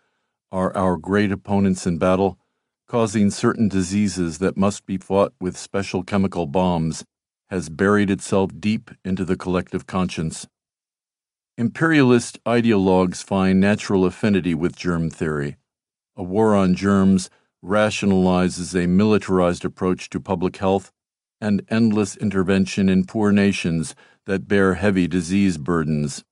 are 0.52 0.72
our 0.76 0.96
great 0.96 1.32
opponents 1.32 1.88
in 1.88 1.98
battle, 1.98 2.38
causing 2.86 3.32
certain 3.32 3.68
diseases 3.68 4.38
that 4.38 4.56
must 4.56 4.86
be 4.86 4.96
fought 4.96 5.32
with 5.40 5.56
special 5.56 6.04
chemical 6.04 6.46
bombs, 6.46 7.04
has 7.48 7.68
buried 7.68 8.08
itself 8.08 8.52
deep 8.60 8.92
into 9.04 9.24
the 9.24 9.36
collective 9.36 9.88
conscience. 9.88 10.46
Imperialist 11.58 12.38
ideologues 12.44 13.24
find 13.24 13.58
natural 13.58 14.04
affinity 14.04 14.54
with 14.54 14.76
germ 14.76 15.10
theory. 15.10 15.56
A 16.14 16.22
war 16.22 16.54
on 16.54 16.76
germs 16.76 17.28
rationalizes 17.62 18.74
a 18.74 18.86
militarized 18.86 19.64
approach 19.64 20.08
to 20.10 20.20
public 20.20 20.56
health 20.56 20.90
and 21.40 21.62
endless 21.68 22.16
intervention 22.16 22.88
in 22.88 23.04
poor 23.04 23.32
nations 23.32 23.94
that 24.26 24.48
bear 24.48 24.74
heavy 24.74 25.06
disease 25.06 25.58
burdens. 25.58 26.22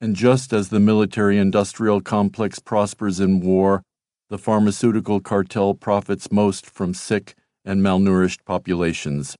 And 0.00 0.16
just 0.16 0.52
as 0.52 0.68
the 0.68 0.80
military 0.80 1.38
industrial 1.38 2.00
complex 2.00 2.58
prospers 2.58 3.20
in 3.20 3.40
war, 3.40 3.82
the 4.30 4.38
pharmaceutical 4.38 5.20
cartel 5.20 5.74
profits 5.74 6.32
most 6.32 6.66
from 6.68 6.94
sick 6.94 7.34
and 7.64 7.80
malnourished 7.80 8.44
populations. 8.44 9.36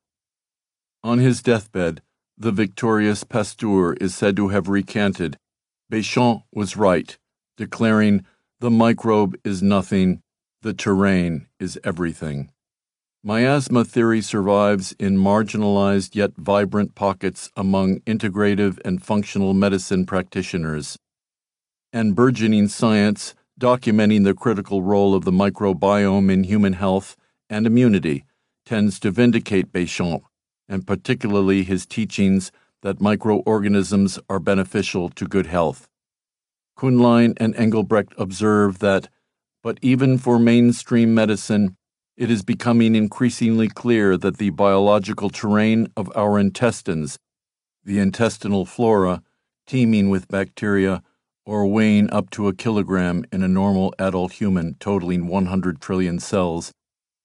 On 1.02 1.18
his 1.18 1.42
deathbed, 1.42 2.02
the 2.38 2.52
victorious 2.52 3.24
Pasteur 3.24 3.94
is 3.94 4.14
said 4.14 4.36
to 4.36 4.48
have 4.48 4.68
recanted 4.68 5.36
Béchamp 5.92 6.42
was 6.52 6.76
right, 6.76 7.18
declaring, 7.56 8.24
The 8.60 8.70
microbe 8.70 9.34
is 9.44 9.62
nothing, 9.62 10.20
the 10.62 10.72
terrain 10.72 11.46
is 11.60 11.78
everything. 11.84 12.50
Miasma 13.24 13.84
theory 13.84 14.20
survives 14.20 14.96
in 14.98 15.16
marginalized 15.16 16.14
yet 16.14 16.32
vibrant 16.36 16.94
pockets 16.94 17.50
among 17.56 18.00
integrative 18.00 18.80
and 18.84 19.04
functional 19.04 19.54
medicine 19.54 20.06
practitioners. 20.06 20.98
And 21.92 22.16
burgeoning 22.16 22.68
science 22.68 23.34
documenting 23.60 24.24
the 24.24 24.34
critical 24.34 24.82
role 24.82 25.14
of 25.14 25.24
the 25.24 25.30
microbiome 25.30 26.32
in 26.32 26.44
human 26.44 26.72
health 26.72 27.16
and 27.48 27.66
immunity 27.66 28.24
tends 28.64 28.98
to 29.00 29.10
vindicate 29.10 29.72
Béchamp, 29.72 30.22
and 30.68 30.86
particularly 30.86 31.62
his 31.62 31.86
teachings 31.86 32.50
that 32.82 33.00
microorganisms 33.00 34.18
are 34.28 34.40
beneficial 34.40 35.08
to 35.10 35.26
good 35.26 35.46
health. 35.46 35.88
Köhnlein 36.76 37.34
and 37.36 37.54
Engelbrecht 37.54 38.14
observe 38.18 38.80
that, 38.80 39.08
but 39.62 39.78
even 39.82 40.18
for 40.18 40.38
mainstream 40.38 41.14
medicine, 41.14 41.76
it 42.16 42.30
is 42.30 42.42
becoming 42.42 42.94
increasingly 42.94 43.68
clear 43.68 44.16
that 44.16 44.38
the 44.38 44.50
biological 44.50 45.30
terrain 45.30 45.88
of 45.96 46.10
our 46.16 46.38
intestines, 46.38 47.18
the 47.84 47.98
intestinal 47.98 48.66
flora, 48.66 49.22
teeming 49.66 50.10
with 50.10 50.28
bacteria, 50.28 51.02
or 51.44 51.66
weighing 51.66 52.10
up 52.10 52.30
to 52.30 52.48
a 52.48 52.54
kilogram 52.54 53.24
in 53.32 53.42
a 53.42 53.48
normal 53.48 53.94
adult 53.98 54.32
human 54.32 54.74
totaling 54.78 55.26
100 55.26 55.80
trillion 55.80 56.18
cells, 56.18 56.72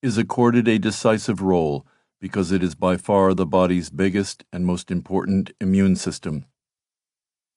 is 0.02 0.18
accorded 0.18 0.68
a 0.68 0.80
decisive 0.80 1.42
role 1.42 1.86
because 2.20 2.52
it 2.52 2.64
is 2.64 2.76
by 2.76 2.98
far 2.98 3.34
the 3.34 3.46
body's 3.46 3.90
biggest 3.90 4.44
and 4.52 4.66
most 4.66 4.90
important 4.90 5.52
immune 5.62 5.96
system. 5.96 6.46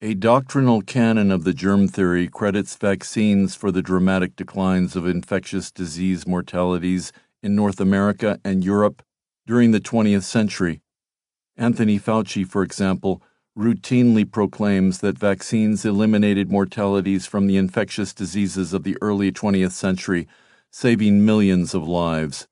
A 0.02 0.14
doctrinal 0.14 0.80
canon 0.80 1.30
of 1.30 1.44
the 1.44 1.52
germ 1.52 1.86
theory 1.86 2.26
credits 2.26 2.74
vaccines 2.74 3.54
for 3.54 3.70
the 3.70 3.82
dramatic 3.82 4.34
declines 4.34 4.96
of 4.96 5.06
infectious 5.06 5.70
disease 5.70 6.26
mortalities 6.26 7.12
in 7.42 7.54
North 7.54 7.82
America 7.82 8.40
and 8.42 8.64
Europe 8.64 9.02
during 9.46 9.72
the 9.72 9.80
20th 9.80 10.22
century. 10.22 10.80
Anthony 11.54 11.98
Fauci, 11.98 12.48
for 12.48 12.62
example, 12.62 13.22
routinely 13.54 14.24
proclaims 14.24 15.00
that 15.00 15.18
vaccines 15.18 15.84
eliminated 15.84 16.50
mortalities 16.50 17.26
from 17.26 17.46
the 17.46 17.58
infectious 17.58 18.14
diseases 18.14 18.72
of 18.72 18.84
the 18.84 18.96
early 19.02 19.30
20th 19.30 19.72
century, 19.72 20.26
saving 20.70 21.26
millions 21.26 21.74
of 21.74 21.86
lives. 21.86 22.48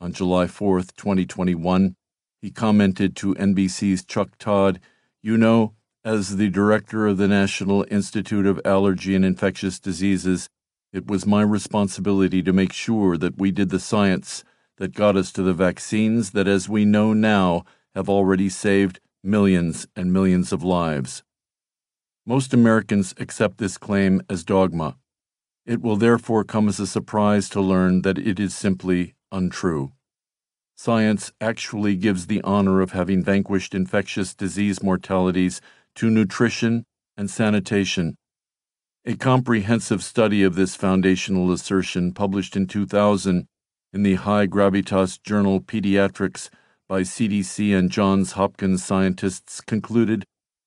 On 0.00 0.12
July 0.12 0.48
4, 0.48 0.80
2021, 0.80 1.94
he 2.42 2.50
commented 2.50 3.14
to 3.14 3.36
NBC's 3.36 4.04
Chuck 4.04 4.36
Todd, 4.38 4.80
You 5.22 5.36
know, 5.36 5.74
as 6.04 6.36
the 6.36 6.48
director 6.48 7.06
of 7.06 7.18
the 7.18 7.28
National 7.28 7.84
Institute 7.90 8.46
of 8.46 8.60
Allergy 8.64 9.14
and 9.14 9.24
Infectious 9.24 9.78
Diseases, 9.78 10.48
it 10.92 11.06
was 11.06 11.26
my 11.26 11.42
responsibility 11.42 12.42
to 12.42 12.52
make 12.52 12.72
sure 12.72 13.18
that 13.18 13.36
we 13.36 13.50
did 13.50 13.68
the 13.68 13.78
science 13.78 14.42
that 14.78 14.94
got 14.94 15.16
us 15.16 15.30
to 15.32 15.42
the 15.42 15.52
vaccines 15.52 16.30
that, 16.30 16.48
as 16.48 16.68
we 16.68 16.86
know 16.86 17.12
now, 17.12 17.64
have 17.94 18.08
already 18.08 18.48
saved 18.48 18.98
millions 19.22 19.86
and 19.94 20.12
millions 20.12 20.52
of 20.52 20.64
lives. 20.64 21.22
Most 22.24 22.54
Americans 22.54 23.14
accept 23.18 23.58
this 23.58 23.76
claim 23.76 24.22
as 24.30 24.42
dogma. 24.42 24.96
It 25.66 25.82
will 25.82 25.96
therefore 25.96 26.44
come 26.44 26.68
as 26.68 26.80
a 26.80 26.86
surprise 26.86 27.50
to 27.50 27.60
learn 27.60 28.02
that 28.02 28.18
it 28.18 28.40
is 28.40 28.54
simply 28.54 29.14
untrue. 29.30 29.92
Science 30.76 31.30
actually 31.42 31.94
gives 31.94 32.26
the 32.26 32.40
honor 32.40 32.80
of 32.80 32.92
having 32.92 33.22
vanquished 33.22 33.74
infectious 33.74 34.34
disease 34.34 34.82
mortalities 34.82 35.60
to 35.96 36.10
nutrition 36.10 36.84
and 37.16 37.30
sanitation. 37.30 38.16
A 39.04 39.16
comprehensive 39.16 40.02
study 40.02 40.42
of 40.42 40.54
this 40.54 40.74
foundational 40.74 41.50
assertion, 41.52 42.12
published 42.12 42.56
in 42.56 42.66
2000 42.66 43.46
in 43.92 44.02
the 44.02 44.14
High 44.14 44.46
Gravitas 44.46 45.20
Journal 45.22 45.60
Pediatrics 45.60 46.50
by 46.88 47.02
CDC 47.02 47.76
and 47.76 47.90
Johns 47.90 48.32
Hopkins 48.32 48.84
scientists, 48.84 49.60
concluded, 49.60 50.24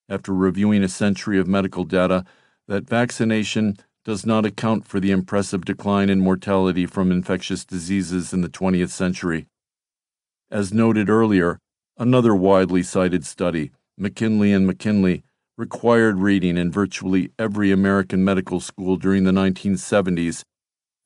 after 0.10 0.34
reviewing 0.34 0.84
a 0.84 0.90
century 0.90 1.40
of 1.40 1.48
medical 1.48 1.84
data, 1.84 2.26
that 2.68 2.88
vaccination 2.88 3.78
does 4.06 4.26
not 4.26 4.46
account 4.46 4.86
for 4.86 5.00
the 5.00 5.12
impressive 5.12 5.64
decline 5.64 6.10
in 6.10 6.20
mortality 6.20 6.86
from 6.86 7.12
infectious 7.12 7.64
diseases 7.64 8.34
in 8.34 8.42
the 8.42 8.50
20th 8.50 8.90
century. 8.90 9.48
As 10.52 10.74
noted 10.74 11.10
earlier, 11.10 11.60
another 11.98 12.36
widely 12.36 12.84
cited 12.84 13.26
study, 13.26 13.72
McKinlay 14.00 14.56
and 14.56 14.68
McKinlay, 14.70 15.24
required 15.58 16.20
reading 16.20 16.58
in 16.58 16.72
virtually 16.72 17.32
every 17.38 17.72
American 17.72 18.24
medical 18.24 18.60
school 18.60 18.98
during 18.98 19.24
the 19.24 19.32
1970s, 19.32 20.44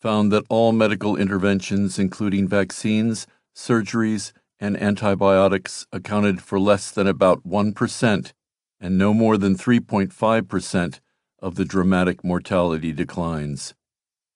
found 0.02 0.32
that 0.32 0.46
all 0.50 0.72
medical 0.72 1.16
interventions, 1.16 2.00
including 2.00 2.48
vaccines, 2.48 3.28
surgeries, 3.56 4.32
and 4.60 4.82
antibiotics, 4.82 5.86
accounted 5.92 6.42
for 6.42 6.60
less 6.60 6.92
than 6.92 7.08
about 7.08 7.46
1% 7.46 8.32
and 8.80 8.98
no 8.98 9.14
more 9.14 9.38
than 9.38 9.56
3.5% 9.56 11.00
of 11.40 11.56
the 11.56 11.66
dramatic 11.66 12.24
mortality 12.24 12.92
declines. 12.92 13.74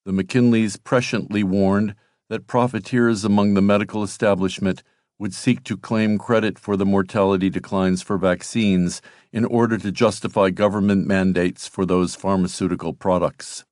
The 0.05 0.11
McKinlays 0.11 0.77
presciently 0.77 1.43
warned 1.43 1.95
that 2.29 2.47
profiteers 2.47 3.23
among 3.23 3.53
the 3.53 3.61
medical 3.61 4.03
establishment 4.03 4.83
would 5.21 5.35
seek 5.35 5.63
to 5.63 5.77
claim 5.77 6.17
credit 6.17 6.57
for 6.57 6.75
the 6.75 6.85
mortality 6.85 7.47
declines 7.47 8.01
for 8.01 8.17
vaccines 8.17 9.03
in 9.31 9.45
order 9.45 9.77
to 9.77 9.91
justify 9.91 10.49
government 10.49 11.05
mandates 11.05 11.67
for 11.67 11.85
those 11.85 12.15
pharmaceutical 12.15 12.91
products. 12.91 13.63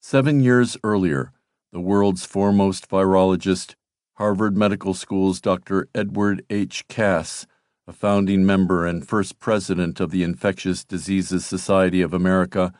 Seven 0.00 0.40
years 0.40 0.78
earlier, 0.82 1.30
the 1.72 1.80
world's 1.80 2.24
foremost 2.24 2.88
virologist, 2.88 3.74
Harvard 4.14 4.56
Medical 4.56 4.94
School's 4.94 5.42
Dr. 5.42 5.90
Edward 5.94 6.42
H. 6.48 6.88
Kass, 6.88 7.46
a 7.86 7.92
founding 7.92 8.46
member 8.46 8.86
and 8.86 9.06
first 9.06 9.38
president 9.38 10.00
of 10.00 10.10
the 10.10 10.22
Infectious 10.22 10.86
Diseases 10.86 11.44
Society 11.44 12.00
of 12.00 12.14
America 12.14 12.72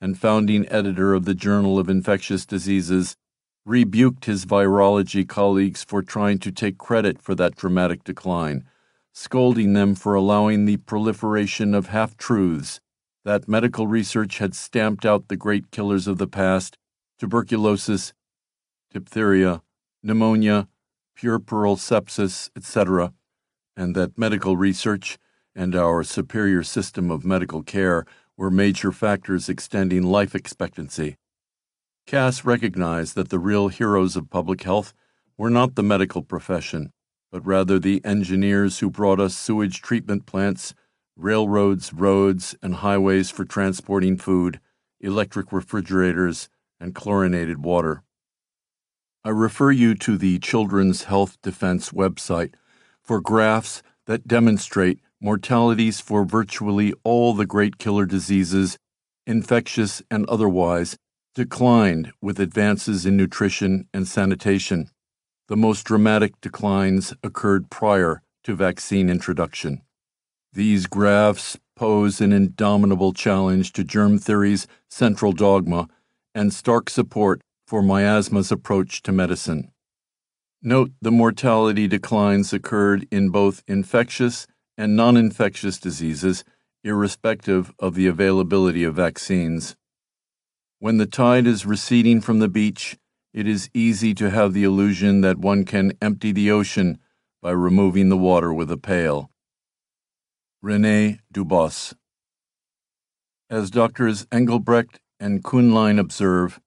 and 0.00 0.16
founding 0.16 0.68
editor 0.68 1.14
of 1.14 1.24
the 1.24 1.34
Journal 1.34 1.80
of 1.80 1.88
Infectious 1.88 2.46
Diseases, 2.46 3.16
rebuked 3.64 4.24
his 4.24 4.44
virology 4.44 5.26
colleagues 5.26 5.84
for 5.84 6.02
trying 6.02 6.38
to 6.38 6.50
take 6.50 6.78
credit 6.78 7.20
for 7.20 7.34
that 7.34 7.56
dramatic 7.56 8.02
decline, 8.04 8.64
scolding 9.12 9.72
them 9.72 9.94
for 9.94 10.14
allowing 10.14 10.64
the 10.64 10.76
proliferation 10.78 11.74
of 11.74 11.88
half 11.88 12.16
truths 12.16 12.80
that 13.24 13.48
medical 13.48 13.86
research 13.86 14.38
had 14.38 14.54
stamped 14.54 15.06
out 15.06 15.28
the 15.28 15.36
great 15.36 15.70
killers 15.70 16.08
of 16.08 16.18
the 16.18 16.26
past 16.26 16.76
tuberculosis, 17.18 18.12
diphtheria, 18.92 19.62
pneumonia, 20.02 20.66
puerperal 21.16 21.76
sepsis, 21.76 22.50
etc., 22.56 23.12
and 23.76 23.94
that 23.94 24.18
medical 24.18 24.56
research 24.56 25.18
and 25.54 25.76
our 25.76 26.02
superior 26.02 26.62
system 26.62 27.10
of 27.10 27.24
medical 27.24 27.62
care 27.62 28.04
were 28.36 28.50
major 28.50 28.90
factors 28.90 29.48
extending 29.48 30.02
life 30.02 30.34
expectancy. 30.34 31.16
Kass 32.06 32.44
recognized 32.44 33.14
that 33.14 33.28
the 33.30 33.38
real 33.38 33.68
heroes 33.68 34.16
of 34.16 34.30
public 34.30 34.62
health 34.62 34.92
were 35.38 35.50
not 35.50 35.74
the 35.74 35.82
medical 35.82 36.22
profession, 36.22 36.92
but 37.30 37.46
rather 37.46 37.78
the 37.78 38.04
engineers 38.04 38.80
who 38.80 38.90
brought 38.90 39.20
us 39.20 39.34
sewage 39.34 39.80
treatment 39.80 40.26
plants, 40.26 40.74
railroads, 41.16 41.92
roads, 41.92 42.54
and 42.62 42.76
highways 42.76 43.30
for 43.30 43.44
transporting 43.44 44.16
food, 44.16 44.60
electric 45.00 45.52
refrigerators, 45.52 46.48
and 46.78 46.94
chlorinated 46.94 47.64
water. 47.64 48.02
I 49.24 49.30
refer 49.30 49.70
you 49.70 49.94
to 49.96 50.18
the 50.18 50.38
Children's 50.40 51.04
Health 51.04 51.38
Defense 51.42 51.90
website 51.90 52.54
for 53.00 53.20
graphs 53.20 53.82
that 54.06 54.26
demonstrate 54.26 55.00
mortalities 55.20 56.00
for 56.00 56.24
virtually 56.24 56.92
all 57.04 57.32
the 57.32 57.46
great 57.46 57.78
killer 57.78 58.04
diseases, 58.04 58.76
infectious 59.26 60.02
and 60.10 60.26
otherwise, 60.26 60.96
declined 61.34 62.12
with 62.20 62.38
advances 62.38 63.06
in 63.06 63.16
nutrition 63.16 63.88
and 63.94 64.06
sanitation. 64.06 64.90
The 65.48 65.56
most 65.56 65.84
dramatic 65.84 66.40
declines 66.40 67.14
occurred 67.22 67.70
prior 67.70 68.22
to 68.44 68.54
vaccine 68.54 69.08
introduction. 69.08 69.82
These 70.52 70.86
graphs 70.86 71.58
pose 71.76 72.20
an 72.20 72.32
indomitable 72.32 73.12
challenge 73.12 73.72
to 73.72 73.84
germ 73.84 74.18
theory's 74.18 74.66
central 74.88 75.32
dogma 75.32 75.88
and 76.34 76.52
stark 76.52 76.90
support 76.90 77.40
for 77.66 77.82
miasma's 77.82 78.52
approach 78.52 79.02
to 79.02 79.12
medicine. 79.12 79.72
Note 80.62 80.92
the 81.00 81.10
mortality 81.10 81.88
declines 81.88 82.52
occurred 82.52 83.08
in 83.10 83.30
both 83.30 83.62
infectious 83.66 84.46
and 84.76 84.94
non 84.94 85.16
infectious 85.16 85.78
diseases, 85.78 86.44
irrespective 86.84 87.72
of 87.78 87.94
the 87.94 88.06
availability 88.06 88.84
of 88.84 88.94
vaccines. 88.94 89.76
When 90.82 90.96
the 90.96 91.06
tide 91.06 91.46
is 91.46 91.64
receding 91.64 92.20
from 92.20 92.40
the 92.40 92.48
beach, 92.48 92.98
it 93.32 93.46
is 93.46 93.70
easy 93.72 94.14
to 94.14 94.30
have 94.30 94.52
the 94.52 94.64
illusion 94.64 95.20
that 95.20 95.38
one 95.38 95.64
can 95.64 95.92
empty 96.02 96.32
the 96.32 96.50
ocean 96.50 96.98
by 97.40 97.52
removing 97.52 98.08
the 98.08 98.16
water 98.16 98.52
with 98.52 98.68
a 98.68 98.76
pail. 98.76 99.30
Rene 100.60 101.20
Dubos. 101.32 101.94
As 103.48 103.70
Doctors 103.70 104.26
Engelbrecht 104.32 104.98
and 105.20 105.44
Köhnlein 105.44 106.00
observe, 106.00 106.58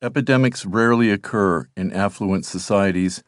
Epidemics 0.00 0.64
rarely 0.64 1.10
occur 1.10 1.68
in 1.76 1.92
affluent 1.92 2.46
societies 2.46 3.22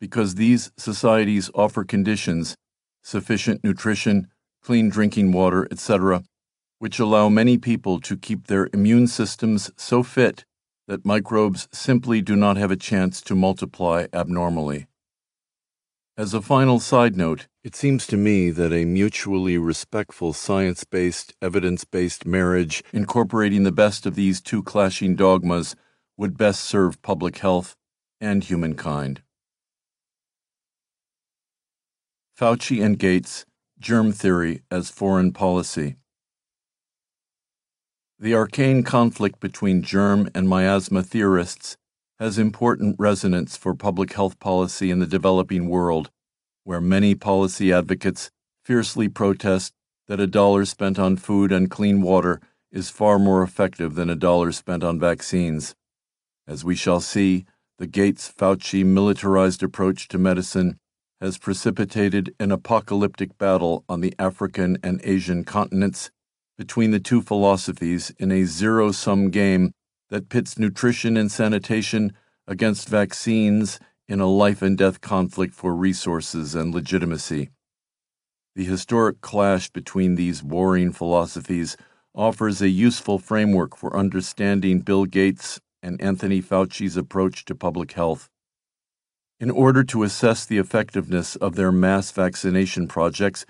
because 0.00 0.34
these 0.34 0.72
societies 0.76 1.48
offer 1.54 1.84
conditions, 1.84 2.56
sufficient 3.04 3.62
nutrition, 3.62 4.26
clean 4.64 4.88
drinking 4.88 5.30
water, 5.30 5.68
etc., 5.70 6.24
which 6.80 6.98
allow 6.98 7.28
many 7.28 7.58
people 7.58 8.00
to 8.00 8.16
keep 8.16 8.46
their 8.46 8.68
immune 8.72 9.06
systems 9.06 9.70
so 9.76 10.02
fit 10.02 10.46
that 10.88 11.04
microbes 11.04 11.68
simply 11.70 12.22
do 12.22 12.34
not 12.34 12.56
have 12.56 12.70
a 12.70 12.76
chance 12.76 13.20
to 13.20 13.34
multiply 13.34 14.06
abnormally. 14.14 14.86
As 16.16 16.32
a 16.32 16.40
final 16.40 16.80
side 16.80 17.16
note, 17.16 17.48
it 17.62 17.76
seems 17.76 18.06
to 18.06 18.16
me 18.16 18.48
that 18.50 18.72
a 18.72 18.86
mutually 18.86 19.58
respectful 19.58 20.32
science 20.32 20.84
based, 20.84 21.34
evidence 21.42 21.84
based 21.84 22.24
marriage 22.24 22.82
incorporating 22.94 23.62
the 23.62 23.72
best 23.72 24.06
of 24.06 24.14
these 24.14 24.40
two 24.40 24.62
clashing 24.62 25.14
dogmas 25.14 25.76
would 26.16 26.38
best 26.38 26.64
serve 26.64 27.02
public 27.02 27.38
health 27.38 27.76
and 28.22 28.44
humankind. 28.44 29.22
Fauci 32.38 32.82
and 32.82 32.98
Gates 32.98 33.44
Germ 33.78 34.12
Theory 34.12 34.62
as 34.70 34.88
Foreign 34.88 35.32
Policy. 35.32 35.96
The 38.22 38.34
arcane 38.34 38.82
conflict 38.82 39.40
between 39.40 39.80
germ 39.80 40.28
and 40.34 40.46
miasma 40.46 41.02
theorists 41.02 41.78
has 42.18 42.36
important 42.36 42.96
resonance 42.98 43.56
for 43.56 43.74
public 43.74 44.12
health 44.12 44.38
policy 44.38 44.90
in 44.90 44.98
the 44.98 45.06
developing 45.06 45.70
world, 45.70 46.10
where 46.64 46.82
many 46.82 47.14
policy 47.14 47.72
advocates 47.72 48.30
fiercely 48.62 49.08
protest 49.08 49.72
that 50.06 50.20
a 50.20 50.26
dollar 50.26 50.66
spent 50.66 50.98
on 50.98 51.16
food 51.16 51.50
and 51.50 51.70
clean 51.70 52.02
water 52.02 52.42
is 52.70 52.90
far 52.90 53.18
more 53.18 53.42
effective 53.42 53.94
than 53.94 54.10
a 54.10 54.14
dollar 54.14 54.52
spent 54.52 54.84
on 54.84 55.00
vaccines. 55.00 55.74
As 56.46 56.62
we 56.62 56.74
shall 56.74 57.00
see, 57.00 57.46
the 57.78 57.86
Gates 57.86 58.30
Fauci 58.30 58.84
militarized 58.84 59.62
approach 59.62 60.08
to 60.08 60.18
medicine 60.18 60.78
has 61.22 61.38
precipitated 61.38 62.34
an 62.38 62.52
apocalyptic 62.52 63.38
battle 63.38 63.82
on 63.88 64.02
the 64.02 64.14
African 64.18 64.76
and 64.82 65.00
Asian 65.04 65.42
continents 65.42 66.10
between 66.60 66.90
the 66.90 67.00
two 67.00 67.22
philosophies 67.22 68.12
in 68.18 68.30
a 68.30 68.44
zero 68.44 68.92
sum 68.92 69.30
game 69.30 69.72
that 70.10 70.28
pits 70.28 70.58
nutrition 70.58 71.16
and 71.16 71.32
sanitation 71.32 72.12
against 72.46 72.86
vaccines 72.86 73.80
in 74.06 74.20
a 74.20 74.26
life 74.26 74.60
and 74.60 74.76
death 74.76 75.00
conflict 75.00 75.54
for 75.54 75.74
resources 75.74 76.54
and 76.54 76.74
legitimacy. 76.74 77.48
The 78.54 78.66
historic 78.66 79.22
clash 79.22 79.70
between 79.70 80.16
these 80.16 80.42
warring 80.42 80.92
philosophies 80.92 81.78
offers 82.14 82.60
a 82.60 82.68
useful 82.68 83.18
framework 83.18 83.74
for 83.74 83.96
understanding 83.96 84.80
Bill 84.80 85.06
Gates 85.06 85.60
and 85.82 85.98
Anthony 85.98 86.42
Fauci's 86.42 86.98
approach 86.98 87.46
to 87.46 87.54
public 87.54 87.92
health. 87.92 88.28
In 89.38 89.50
order 89.50 89.82
to 89.84 90.02
assess 90.02 90.44
the 90.44 90.58
effectiveness 90.58 91.36
of 91.36 91.54
their 91.54 91.72
mass 91.72 92.10
vaccination 92.10 92.86
projects, 92.86 93.46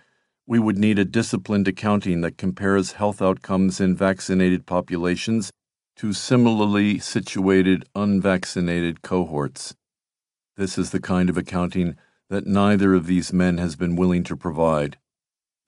we 0.50 0.58
would 0.58 0.76
need 0.76 0.98
a 0.98 1.04
disciplined 1.04 1.68
accounting 1.68 2.22
that 2.22 2.36
compares 2.36 2.94
health 2.94 3.22
outcomes 3.22 3.80
in 3.80 3.94
vaccinated 3.94 4.66
populations 4.66 5.52
to 5.94 6.12
similarly 6.12 6.98
situated 6.98 7.84
unvaccinated 7.94 9.00
cohorts. 9.00 9.76
This 10.56 10.76
is 10.76 10.90
the 10.90 10.98
kind 10.98 11.30
of 11.30 11.38
accounting 11.38 11.94
that 12.30 12.48
neither 12.48 12.94
of 12.94 13.06
these 13.06 13.32
men 13.32 13.58
has 13.58 13.76
been 13.76 13.94
willing 13.94 14.24
to 14.24 14.36
provide. 14.36 14.98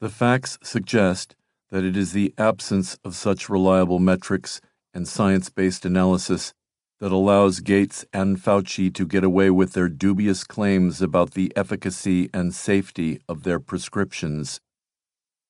The 0.00 0.08
facts 0.08 0.58
suggest 0.64 1.36
that 1.70 1.84
it 1.84 1.96
is 1.96 2.10
the 2.10 2.34
absence 2.36 2.98
of 3.04 3.14
such 3.14 3.48
reliable 3.48 4.00
metrics 4.00 4.60
and 4.92 5.06
science 5.06 5.48
based 5.48 5.84
analysis 5.84 6.54
that 6.98 7.12
allows 7.12 7.60
Gates 7.60 8.04
and 8.12 8.36
Fauci 8.36 8.92
to 8.94 9.06
get 9.06 9.22
away 9.22 9.48
with 9.48 9.74
their 9.74 9.88
dubious 9.88 10.42
claims 10.42 11.00
about 11.00 11.34
the 11.34 11.52
efficacy 11.54 12.28
and 12.34 12.52
safety 12.52 13.20
of 13.28 13.44
their 13.44 13.60
prescriptions. 13.60 14.60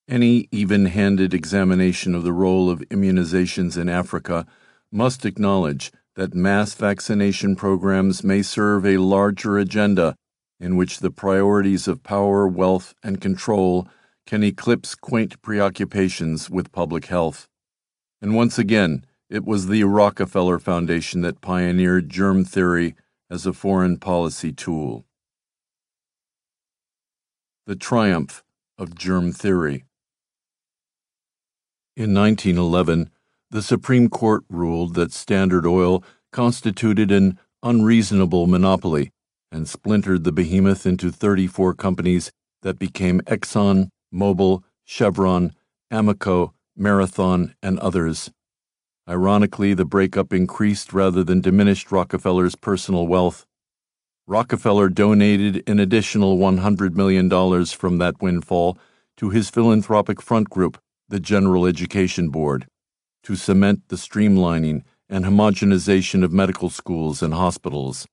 Any 0.09 0.49
even 0.51 0.87
handed 0.87 1.33
examination 1.33 2.15
of 2.15 2.25
the 2.25 2.33
role 2.33 2.69
of 2.69 2.81
immunizations 2.91 3.77
in 3.77 3.89
Africa 3.89 4.47
must 4.91 5.25
acknowledge 5.25 5.93
that 6.17 6.35
mass 6.35 6.75
vaccination 6.75 7.57
programs 7.57 8.23
may 8.23 8.43
serve 8.43 8.85
a 8.85 8.99
larger 8.99 9.59
agenda 9.59 10.17
in 10.61 10.77
which 10.77 11.01
the 11.01 11.11
priorities 11.11 11.89
of 11.89 12.03
power, 12.03 12.47
wealth, 12.47 12.95
and 13.03 13.21
control 13.21 13.89
can 14.27 14.43
eclipse 14.43 14.95
quaint 14.95 15.41
preoccupations 15.43 16.51
with 16.51 16.73
public 16.73 17.07
health. 17.07 17.49
And 18.21 18.35
once 18.35 18.59
again, 18.59 19.05
It 19.33 19.47
was 19.47 19.69
the 19.69 19.85
Rockefeller 19.85 20.59
Foundation 20.59 21.23
that 21.23 21.41
pioneered 21.41 22.11
germ 22.11 22.45
theory 22.45 22.95
as 23.31 23.47
a 23.47 23.55
foreign 23.55 23.97
policy 23.97 24.53
tool. 24.53 25.07
The 27.65 27.75
triumph 27.75 28.45
of 28.77 28.95
germ 28.95 29.33
theory. 29.33 29.87
In 31.95 32.15
1911, 32.15 33.11
the 33.51 33.61
Supreme 33.61 34.09
Court 34.09 34.45
ruled 34.49 34.95
that 34.95 35.13
Standard 35.13 35.67
Oil 35.67 36.03
constituted 36.33 37.11
an 37.11 37.39
unreasonable 37.63 38.47
monopoly 38.47 39.11
and 39.51 39.69
splintered 39.69 40.25
the 40.25 40.33
behemoth 40.33 40.87
into 40.87 41.13
34 41.13 41.75
companies 41.75 42.33
that 42.63 42.79
became 42.79 43.21
Exxon, 43.27 43.91
Mobil, 44.13 44.63
Chevron, 44.87 45.53
Amoco, 45.93 46.53
Marathon, 46.75 47.55
and 47.63 47.79
others. 47.81 48.31
Ironically, 49.07 49.75
the 49.75 49.85
breakup 49.85 50.33
increased 50.33 50.95
rather 50.95 51.23
than 51.23 51.43
diminished 51.43 51.93
Rockefeller's 51.93 52.55
personal 52.55 53.07
wealth. 53.07 53.45
Rockefeller 54.27 54.89
donated 54.89 55.63
an 55.69 55.79
additional 55.79 56.39
$100 56.39 56.95
million 56.95 57.29
from 57.67 57.99
that 57.99 58.23
windfall 58.23 58.79
to 59.19 59.29
his 59.29 59.51
philanthropic 59.51 60.23
front 60.23 60.49
group, 60.49 60.82
the 61.13 61.21
General 61.21 61.67
Education 61.67 62.31
Board, 62.31 62.67
to 63.23 63.37
cement 63.37 63.89
the 63.89 63.97
streamlining 63.97 64.83
and 65.11 65.27
homogenization 65.27 66.25
of 66.25 66.33
medical 66.33 66.71
schools 66.71 67.23
and 67.23 67.35
hospitals. 67.35 68.07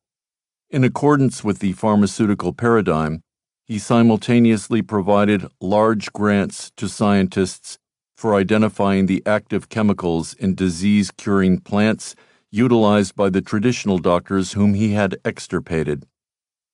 In 0.69 0.83
accordance 0.83 1.41
with 1.41 1.59
the 1.59 1.71
pharmaceutical 1.71 2.51
paradigm, 2.51 3.21
he 3.63 3.79
simultaneously 3.79 4.81
provided 4.81 5.47
large 5.61 6.11
grants 6.11 6.71
to 6.75 6.89
scientists 6.89 7.77
for 8.17 8.35
identifying 8.35 9.05
the 9.05 9.23
active 9.25 9.69
chemicals 9.69 10.33
in 10.33 10.53
disease 10.53 11.09
curing 11.09 11.61
plants 11.61 12.17
utilized 12.51 13.15
by 13.15 13.29
the 13.29 13.41
traditional 13.41 13.99
doctors 13.99 14.51
whom 14.51 14.73
he 14.73 14.91
had 14.91 15.15
extirpated. 15.23 16.05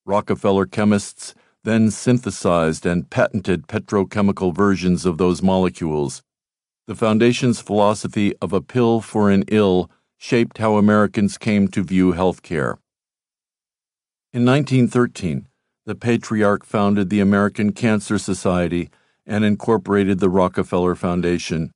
Rockefeller 0.04 0.66
chemists 0.66 1.36
then 1.66 1.90
synthesized 1.90 2.86
and 2.86 3.10
patented 3.10 3.66
petrochemical 3.66 4.54
versions 4.54 5.04
of 5.04 5.18
those 5.18 5.42
molecules. 5.42 6.22
The 6.86 6.94
Foundation's 6.94 7.60
philosophy 7.60 8.36
of 8.40 8.52
a 8.52 8.60
pill 8.60 9.00
for 9.00 9.32
an 9.32 9.42
ill 9.48 9.90
shaped 10.16 10.58
how 10.58 10.76
Americans 10.76 11.36
came 11.36 11.66
to 11.68 11.82
view 11.82 12.12
health 12.12 12.42
care. 12.42 12.78
In 14.32 14.44
1913, 14.44 15.48
the 15.86 15.96
patriarch 15.96 16.64
founded 16.64 17.10
the 17.10 17.18
American 17.18 17.72
Cancer 17.72 18.16
Society 18.16 18.88
and 19.26 19.44
incorporated 19.44 20.20
the 20.20 20.30
Rockefeller 20.30 20.94
Foundation. 20.94 21.72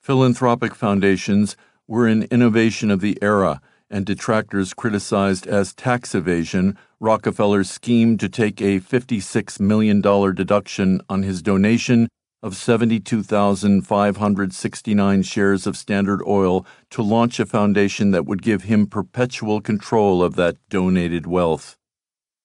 Philanthropic 0.00 0.74
foundations 0.74 1.54
were 1.86 2.06
an 2.06 2.22
innovation 2.30 2.90
of 2.90 3.02
the 3.02 3.18
era, 3.20 3.60
and 3.90 4.06
detractors 4.06 4.72
criticized 4.72 5.46
as 5.46 5.74
tax 5.74 6.14
evasion 6.14 6.78
Rockefeller's 7.02 7.70
scheme 7.70 8.18
to 8.18 8.28
take 8.28 8.60
a 8.60 8.78
$56 8.78 9.58
million 9.58 10.02
deduction 10.02 11.00
on 11.08 11.22
his 11.22 11.40
donation 11.40 12.10
of 12.42 12.54
72,569 12.54 15.22
shares 15.22 15.66
of 15.66 15.78
Standard 15.78 16.20
Oil 16.26 16.66
to 16.90 17.02
launch 17.02 17.40
a 17.40 17.46
foundation 17.46 18.10
that 18.10 18.26
would 18.26 18.42
give 18.42 18.64
him 18.64 18.86
perpetual 18.86 19.62
control 19.62 20.22
of 20.22 20.36
that 20.36 20.58
donated 20.68 21.26
wealth. 21.26 21.78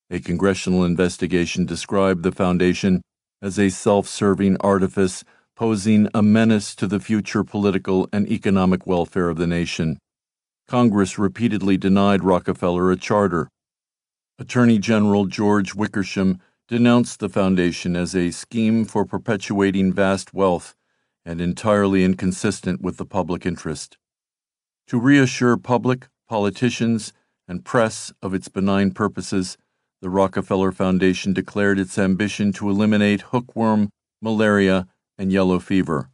A 0.10 0.22
congressional 0.22 0.86
investigation 0.86 1.66
described 1.66 2.24
the 2.24 2.32
foundation 2.32 3.02
as 3.42 3.60
a 3.60 3.68
self 3.68 4.08
serving 4.08 4.56
artifice 4.62 5.26
posing 5.58 6.08
a 6.14 6.24
menace 6.24 6.74
to 6.76 6.88
the 6.88 7.02
future 7.02 7.44
political 7.44 8.08
and 8.14 8.32
economic 8.32 8.88
welfare 8.88 9.28
of 9.28 9.36
the 9.36 9.48
nation. 9.48 10.00
Congress 10.66 11.20
repeatedly 11.20 11.76
denied 11.76 12.24
Rockefeller 12.24 12.90
a 12.90 12.96
charter. 12.96 13.50
Attorney 14.38 14.80
General 14.80 15.28
George 15.28 15.76
Wickersham 15.76 16.42
denounced 16.68 17.22
the 17.22 17.30
foundation 17.30 17.96
as 17.96 18.14
a 18.14 18.32
scheme 18.32 18.84
for 18.84 19.06
perpetuating 19.06 19.94
vast 19.94 20.34
wealth 20.34 20.76
and 21.24 21.40
entirely 21.40 22.04
inconsistent 22.04 22.82
with 22.82 22.98
the 22.98 23.06
public 23.06 23.46
interest. 23.46 23.98
To 24.88 25.00
reassure 25.00 25.56
public, 25.56 26.10
politicians, 26.28 27.14
and 27.48 27.64
press 27.64 28.12
of 28.22 28.34
its 28.34 28.50
benign 28.50 28.92
purposes, 28.92 29.58
the 30.02 30.10
Rockefeller 30.10 30.74
Foundation 30.74 31.32
declared 31.32 31.80
its 31.80 31.98
ambition 31.98 32.52
to 32.54 32.70
eliminate 32.70 33.22
hookworm, 33.22 33.90
malaria, 34.22 34.88
and 35.18 35.32
yellow 35.32 35.60
fever. 35.60 36.10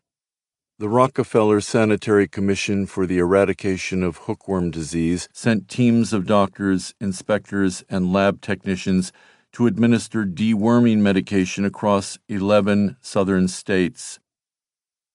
The 0.82 0.90
Rockefeller 0.90 1.62
Sanitary 1.62 2.28
Commission 2.28 2.88
for 2.88 3.06
the 3.06 3.20
Eradication 3.20 4.02
of 4.02 4.18
Hookworm 4.18 4.72
Disease 4.72 5.30
sent 5.32 5.70
teams 5.70 6.12
of 6.12 6.26
doctors, 6.26 6.96
inspectors, 7.00 7.84
and 7.88 8.12
lab 8.12 8.42
technicians 8.42 9.12
to 9.52 9.68
administer 9.68 10.26
deworming 10.26 10.98
medication 10.98 11.66
across 11.66 12.18
11 12.30 12.98
southern 13.00 13.48
states. 13.48 14.20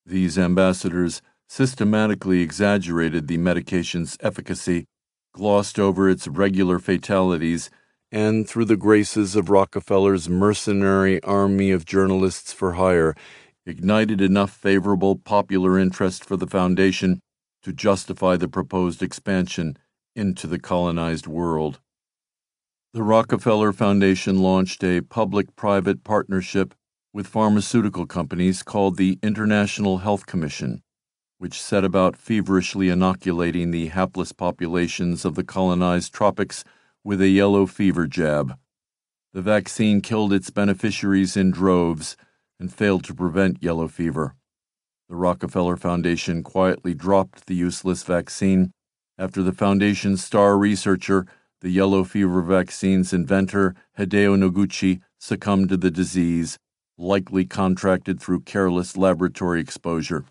These 0.05 0.39
ambassadors 0.39 1.21
systematically 1.49 2.43
exaggerated 2.43 3.27
the 3.27 3.39
medication's 3.39 4.17
efficacy, 4.21 4.87
glossed 5.33 5.81
over 5.81 6.09
its 6.09 6.29
regular 6.29 6.79
fatalities, 6.79 7.71
and 8.13 8.49
through 8.49 8.67
the 8.67 8.77
graces 8.77 9.35
of 9.35 9.51
Rockefeller's 9.51 10.29
mercenary 10.29 11.21
army 11.25 11.73
of 11.73 11.85
journalists 11.85 12.53
for 12.53 12.75
hire, 12.75 13.17
ignited 13.67 14.21
enough 14.21 14.53
favorable 14.53 15.17
popular 15.17 15.79
interest 15.79 16.25
for 16.25 16.37
the 16.37 16.47
Foundation 16.47 17.21
to 17.63 17.73
justify 17.73 18.37
the 18.37 18.49
proposed 18.49 19.03
expansion 19.03 19.77
into 20.15 20.47
the 20.47 20.59
colonized 20.59 21.27
world. 21.27 21.81
The 22.95 23.03
Rockefeller 23.03 23.73
Foundation 23.73 24.39
launched 24.39 24.83
a 24.85 25.01
public 25.01 25.57
private 25.57 26.05
partnership 26.05 26.75
with 27.13 27.27
pharmaceutical 27.27 28.07
companies 28.07 28.63
called 28.63 28.97
the 28.97 29.19
International 29.23 29.99
Health 29.99 30.27
Commission, 30.27 30.83
which 31.39 31.61
set 31.61 31.85
about 31.85 32.17
feverishly 32.17 32.89
inoculating 32.89 33.71
the 33.71 33.89
hapless 33.89 34.33
populations 34.33 35.25
of 35.25 35.35
the 35.35 35.45
colonized 35.45 36.15
tropics 36.15 36.63
with 37.03 37.21
a 37.21 37.29
yellow 37.29 37.67
fever 37.67 38.07
jab. 38.07 38.57
The 39.33 39.43
vaccine 39.43 40.01
killed 40.01 40.33
its 40.33 40.51
beneficiaries 40.51 41.37
in 41.37 41.51
droves 41.51 42.17
and 42.59 42.73
failed 42.73 43.05
to 43.05 43.15
prevent 43.15 43.63
yellow 43.63 43.89
fever. 43.89 44.35
The 45.09 45.17
Rockefeller 45.17 45.77
Foundation 45.77 46.43
quietly 46.43 46.95
dropped 46.95 47.47
the 47.47 47.55
useless 47.55 48.03
vaccine 48.03 48.73
after 49.19 49.43
the 49.43 49.53
Foundation's 49.53 50.25
star 50.25 50.59
researcher 50.59 51.27
the 51.61 51.71
yellow 51.71 52.05
fever 52.05 52.43
vaccine's 52.43 53.13
inventor, 53.13 53.75
Hideo 53.99 54.37
Noguchi, 54.37 55.01
succumbed 55.19 55.71
to 55.71 55.77
the 55.77 55.91
disease, 55.91 56.59
likely 56.99 57.45
contracted 57.45 58.21
through 58.21 58.43
careless 58.43 58.97
laboratory 58.97 59.61
exposure. 59.61 60.25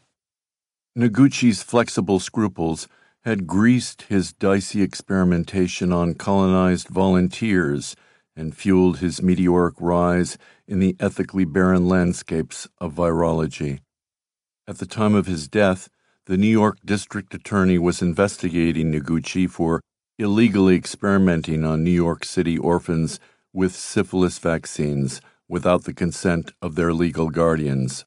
Noguchi's 0.98 1.64
flexible 1.64 2.20
scruples 2.20 2.88
had 3.24 3.48
greased 3.48 4.04
his 4.04 4.34
dicey 4.34 4.82
experimentation 4.82 5.92
on 5.92 6.14
colonized 6.14 6.88
volunteers 6.90 7.96
and 8.36 8.56
fueled 8.56 9.00
his 9.00 9.22
meteoric 9.22 9.76
rise 9.80 10.38
in 10.68 10.80
the 10.80 10.96
ethically 11.00 11.46
barren 11.46 11.88
landscapes 11.88 12.68
of 12.80 12.94
virology. 12.94 13.80
At 14.68 14.80
the 14.80 14.86
time 14.86 15.14
of 15.14 15.28
his 15.28 15.48
death, 15.48 15.90
the 16.26 16.38
New 16.38 16.48
York 16.48 16.78
District 16.84 17.34
Attorney 17.34 17.78
was 17.78 18.02
investigating 18.02 18.92
Noguchi 18.92 19.50
for 19.50 19.82
illegally 20.18 20.76
experimenting 20.76 21.64
on 21.64 21.84
New 21.84 21.92
York 21.92 22.26
City 22.26 22.58
orphans 22.58 23.20
with 23.54 23.76
syphilis 23.76 24.40
vaccines 24.40 25.22
without 25.48 25.84
the 25.84 25.94
consent 25.94 26.52
of 26.62 26.76
their 26.76 26.94
legal 26.94 27.30
guardians. 27.30 28.06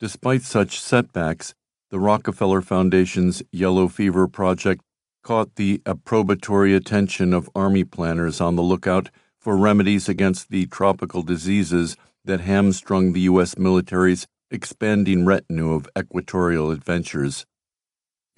Despite 0.00 0.42
such 0.42 0.80
setbacks, 0.80 1.54
the 1.90 1.98
Rockefeller 1.98 2.60
Foundation's 2.60 3.42
Yellow 3.52 3.88
Fever 3.88 4.28
Project 4.28 4.82
caught 5.22 5.54
the 5.54 5.78
approbatory 5.86 6.76
attention 6.76 7.32
of 7.32 7.48
Army 7.54 7.84
planners 7.84 8.40
on 8.40 8.56
the 8.56 8.62
lookout 8.62 9.08
for 9.44 9.58
remedies 9.58 10.08
against 10.08 10.48
the 10.48 10.64
tropical 10.64 11.22
diseases 11.22 11.98
that 12.24 12.40
hamstrung 12.40 13.12
the 13.12 13.20
U.S. 13.20 13.58
military's 13.58 14.26
expanding 14.50 15.26
retinue 15.26 15.74
of 15.74 15.86
equatorial 15.98 16.70
adventures. 16.70 17.44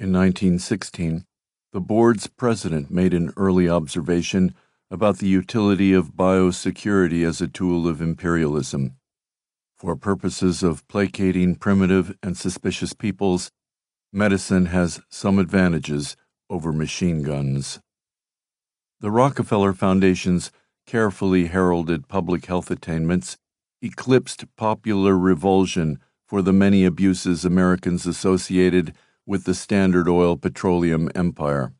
In 0.00 0.12
1916, 0.12 1.24
the 1.72 1.80
board's 1.80 2.26
president 2.26 2.90
made 2.90 3.14
an 3.14 3.32
early 3.36 3.68
observation 3.68 4.52
about 4.90 5.18
the 5.18 5.28
utility 5.28 5.92
of 5.92 6.14
biosecurity 6.16 7.24
as 7.24 7.40
a 7.40 7.46
tool 7.46 7.86
of 7.86 8.02
imperialism. 8.02 8.96
For 9.78 9.94
purposes 9.94 10.64
of 10.64 10.86
placating 10.88 11.54
primitive 11.54 12.16
and 12.20 12.36
suspicious 12.36 12.94
peoples, 12.94 13.52
medicine 14.12 14.66
has 14.66 15.00
some 15.08 15.38
advantages 15.38 16.16
over 16.50 16.72
machine 16.72 17.22
guns. 17.22 17.78
The 18.98 19.12
Rockefeller 19.12 19.72
Foundation's 19.72 20.50
carefully 20.86 21.46
heralded 21.46 22.08
public 22.08 22.46
health 22.46 22.70
attainments 22.70 23.36
eclipsed 23.82 24.44
popular 24.56 25.16
revulsion 25.16 25.98
for 26.26 26.42
the 26.42 26.52
many 26.52 26.84
abuses 26.84 27.44
Americans 27.44 28.06
associated 28.06 28.94
with 29.26 29.44
the 29.44 29.54
Standard 29.54 30.08
Oil 30.08 30.36
Petroleum 30.36 31.10
Empire. 31.14 31.72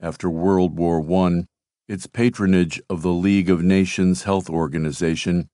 After 0.00 0.28
World 0.28 0.76
War 0.76 1.00
I, 1.26 1.44
its 1.88 2.06
patronage 2.06 2.80
of 2.90 3.02
the 3.02 3.12
League 3.12 3.50
of 3.50 3.62
Nations 3.62 4.24
Health 4.24 4.50
Organization 4.50 5.48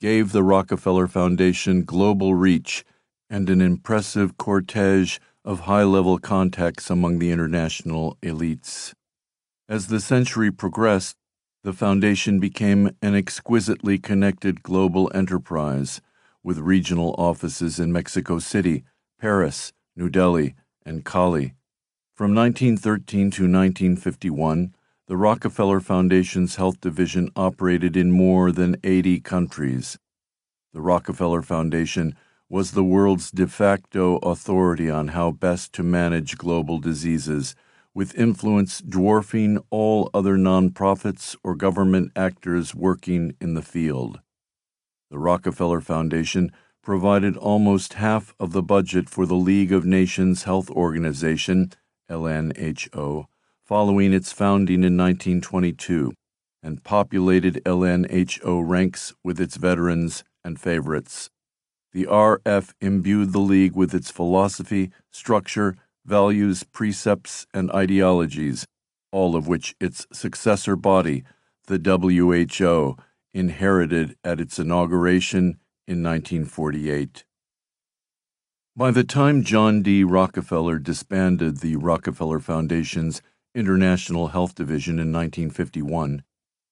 gave 0.00 0.32
the 0.32 0.42
Rockefeller 0.42 1.06
Foundation 1.06 1.84
global 1.84 2.34
reach 2.34 2.84
and 3.28 3.50
an 3.50 3.60
impressive 3.60 4.36
cortege 4.36 5.20
of 5.44 5.60
high 5.60 5.84
level 5.84 6.18
contacts 6.18 6.90
among 6.90 7.18
the 7.18 7.30
international 7.30 8.16
elites. 8.22 8.92
As 9.68 9.86
the 9.86 10.00
century 10.00 10.50
progressed, 10.50 11.16
the 11.62 11.72
foundation 11.72 12.40
became 12.40 12.90
an 13.02 13.14
exquisitely 13.14 13.98
connected 13.98 14.62
global 14.62 15.10
enterprise 15.14 16.00
with 16.42 16.58
regional 16.58 17.14
offices 17.18 17.78
in 17.78 17.92
Mexico 17.92 18.38
City, 18.38 18.82
Paris, 19.18 19.72
New 19.94 20.08
Delhi, 20.08 20.54
and 20.86 21.04
Cali. 21.04 21.54
From 22.14 22.34
1913 22.34 23.30
to 23.32 23.42
1951, 23.42 24.74
the 25.06 25.16
Rockefeller 25.16 25.80
Foundation's 25.80 26.56
health 26.56 26.80
division 26.80 27.30
operated 27.36 27.96
in 27.96 28.10
more 28.10 28.52
than 28.52 28.76
80 28.82 29.20
countries. 29.20 29.98
The 30.72 30.80
Rockefeller 30.80 31.42
Foundation 31.42 32.16
was 32.48 32.72
the 32.72 32.84
world's 32.84 33.30
de 33.30 33.46
facto 33.46 34.16
authority 34.18 34.88
on 34.88 35.08
how 35.08 35.30
best 35.30 35.72
to 35.74 35.82
manage 35.82 36.38
global 36.38 36.78
diseases 36.78 37.54
with 37.94 38.14
influence 38.14 38.80
dwarfing 38.80 39.58
all 39.70 40.10
other 40.14 40.36
nonprofits 40.36 41.36
or 41.42 41.54
government 41.54 42.12
actors 42.14 42.74
working 42.74 43.34
in 43.40 43.54
the 43.54 43.62
field. 43.62 44.20
The 45.10 45.18
Rockefeller 45.18 45.80
Foundation 45.80 46.52
provided 46.82 47.36
almost 47.36 47.94
half 47.94 48.34
of 48.38 48.52
the 48.52 48.62
budget 48.62 49.08
for 49.08 49.26
the 49.26 49.34
League 49.34 49.72
of 49.72 49.84
Nations 49.84 50.44
Health 50.44 50.70
Organization, 50.70 51.72
LNHO, 52.08 53.26
following 53.64 54.12
its 54.12 54.32
founding 54.32 54.82
in 54.84 54.96
1922, 54.96 56.12
and 56.62 56.84
populated 56.84 57.62
LNHO 57.64 58.66
ranks 58.66 59.14
with 59.24 59.40
its 59.40 59.56
veterans 59.56 60.24
and 60.44 60.60
favorites. 60.60 61.30
The 61.92 62.06
RF 62.06 62.72
imbued 62.80 63.32
the 63.32 63.40
League 63.40 63.74
with 63.74 63.94
its 63.94 64.10
philosophy, 64.10 64.90
structure, 65.10 65.76
values, 66.04 66.62
precepts, 66.64 67.46
and 67.52 67.70
ideologies, 67.72 68.66
all 69.12 69.36
of 69.36 69.48
which 69.48 69.74
its 69.80 70.06
successor 70.12 70.76
body, 70.76 71.24
the 71.66 71.78
WHO, 71.78 72.96
inherited 73.32 74.16
at 74.24 74.40
its 74.40 74.58
inauguration 74.58 75.58
in 75.86 76.02
1948. 76.02 77.24
By 78.76 78.90
the 78.90 79.04
time 79.04 79.42
John 79.42 79.82
D. 79.82 80.04
Rockefeller 80.04 80.78
disbanded 80.78 81.58
the 81.58 81.76
Rockefeller 81.76 82.40
Foundation's 82.40 83.20
International 83.54 84.28
Health 84.28 84.54
Division 84.54 84.94
in 84.94 85.12
1951, 85.12 86.22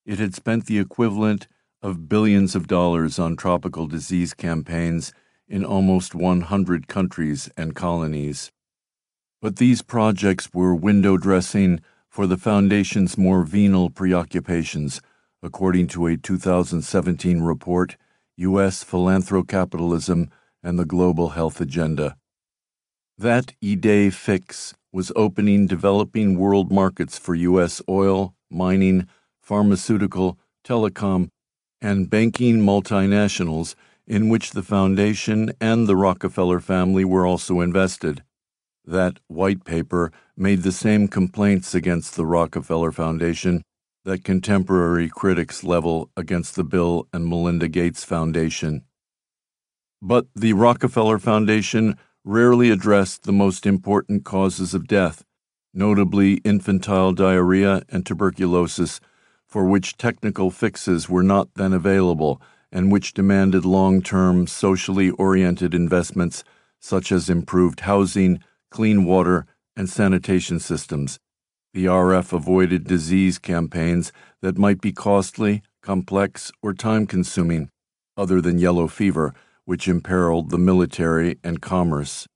it 0.05 0.17
had 0.17 0.33
spent 0.33 0.65
the 0.65 0.79
equivalent 0.79 1.47
of 1.81 2.09
billions 2.09 2.55
of 2.55 2.67
dollars 2.67 3.19
on 3.19 3.35
tropical 3.35 3.85
disease 3.85 4.33
campaigns 4.33 5.13
in 5.47 5.65
almost 5.65 6.15
100 6.15 6.87
countries 6.87 7.49
and 7.57 7.75
colonies. 7.75 8.51
But 9.41 9.55
these 9.55 9.81
projects 9.81 10.49
were 10.53 10.75
window 10.75 11.17
dressing 11.17 11.79
for 12.09 12.27
the 12.27 12.37
Foundation's 12.37 13.17
more 13.17 13.43
venal 13.43 13.89
preoccupations, 13.89 15.01
according 15.41 15.87
to 15.87 16.07
a 16.07 16.17
2017 16.17 17.41
report 17.41 17.95
U.S. 18.37 18.83
Philanthrocapitalism 18.83 20.29
and 20.61 20.77
the 20.77 20.85
Global 20.85 21.29
Health 21.29 21.61
Agenda. 21.61 22.17
That 23.17 23.53
idée 23.63 24.11
fixe 24.11 24.73
was 24.91 25.11
opening 25.15 25.67
developing 25.67 26.37
world 26.37 26.71
markets 26.71 27.17
for 27.17 27.35
U.S. 27.35 27.81
oil, 27.87 28.33
mining, 28.49 29.07
pharmaceutical, 29.41 30.37
telecom, 30.65 31.29
and 31.81 32.09
banking 32.09 32.57
multinationals 32.57 33.75
in 34.07 34.27
which 34.27 34.51
the 34.51 34.63
Foundation 34.63 35.51
and 35.61 35.87
the 35.87 35.95
Rockefeller 35.95 36.59
family 36.59 37.05
were 37.05 37.25
also 37.25 37.61
invested. 37.61 38.23
That 38.89 39.19
white 39.27 39.65
paper 39.65 40.11
made 40.35 40.63
the 40.63 40.71
same 40.71 41.07
complaints 41.07 41.75
against 41.75 42.15
the 42.15 42.25
Rockefeller 42.25 42.91
Foundation 42.91 43.61
that 44.03 44.23
contemporary 44.23 45.09
critics 45.09 45.63
level 45.63 46.09
against 46.17 46.55
the 46.55 46.63
Bill 46.63 47.07
and 47.13 47.27
Melinda 47.27 47.67
Gates 47.67 48.03
Foundation. 48.03 48.85
But 50.01 50.25
the 50.33 50.53
Rockefeller 50.53 51.19
Foundation 51.19 51.99
rarely 52.25 52.71
addressed 52.71 53.25
the 53.25 53.31
most 53.31 53.67
important 53.67 54.25
causes 54.25 54.73
of 54.73 54.87
death, 54.87 55.23
notably 55.71 56.37
infantile 56.37 57.11
diarrhea 57.11 57.83
and 57.89 58.03
tuberculosis, 58.03 58.99
for 59.45 59.65
which 59.65 59.97
technical 59.97 60.49
fixes 60.49 61.07
were 61.07 61.21
not 61.21 61.53
then 61.53 61.73
available 61.73 62.41
and 62.71 62.91
which 62.91 63.13
demanded 63.13 63.65
long 63.65 64.01
term, 64.01 64.47
socially 64.47 65.11
oriented 65.11 65.75
investments 65.75 66.43
such 66.79 67.11
as 67.11 67.29
improved 67.29 67.81
housing, 67.81 68.39
clean 68.69 69.05
water, 69.05 69.45
and 69.75 69.89
sanitation 69.89 70.59
systems. 70.59 71.19
The 71.73 71.85
RF 71.85 72.33
avoided 72.33 72.85
disease 72.85 73.37
campaigns 73.37 74.11
that 74.41 74.57
might 74.57 74.81
be 74.81 74.91
costly, 74.91 75.61
complex, 75.81 76.51
or 76.61 76.73
time 76.73 77.05
consuming, 77.05 77.69
other 78.17 78.41
than 78.41 78.57
yellow 78.57 78.87
fever, 78.87 79.33
which 79.65 79.87
imperiled 79.87 80.49
the 80.49 80.57
military 80.57 81.37
and 81.43 81.61
commerce. 81.61 82.27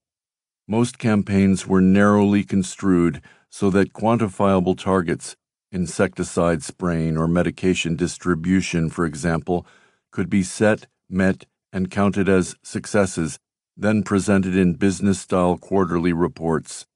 Most 0.66 0.98
campaigns 0.98 1.66
were 1.66 1.80
narrowly 1.80 2.44
construed 2.44 3.20
so 3.50 3.70
that 3.70 3.92
quantifiable 3.92 4.78
targets, 4.78 5.36
insecticide 5.70 6.62
spraying 6.62 7.18
or 7.18 7.28
medication 7.28 7.96
distribution, 7.96 8.88
for 8.88 9.04
example, 9.04 9.66
could 10.10 10.30
be 10.30 10.42
set, 10.42 10.86
met, 11.10 11.44
and 11.72 11.90
counted 11.90 12.28
as 12.28 12.54
successes, 12.62 13.38
then 13.76 14.02
presented 14.02 14.56
in 14.56 14.74
business 14.74 15.20
style 15.20 15.56
quarterly 15.56 16.12
reports. 16.12 16.86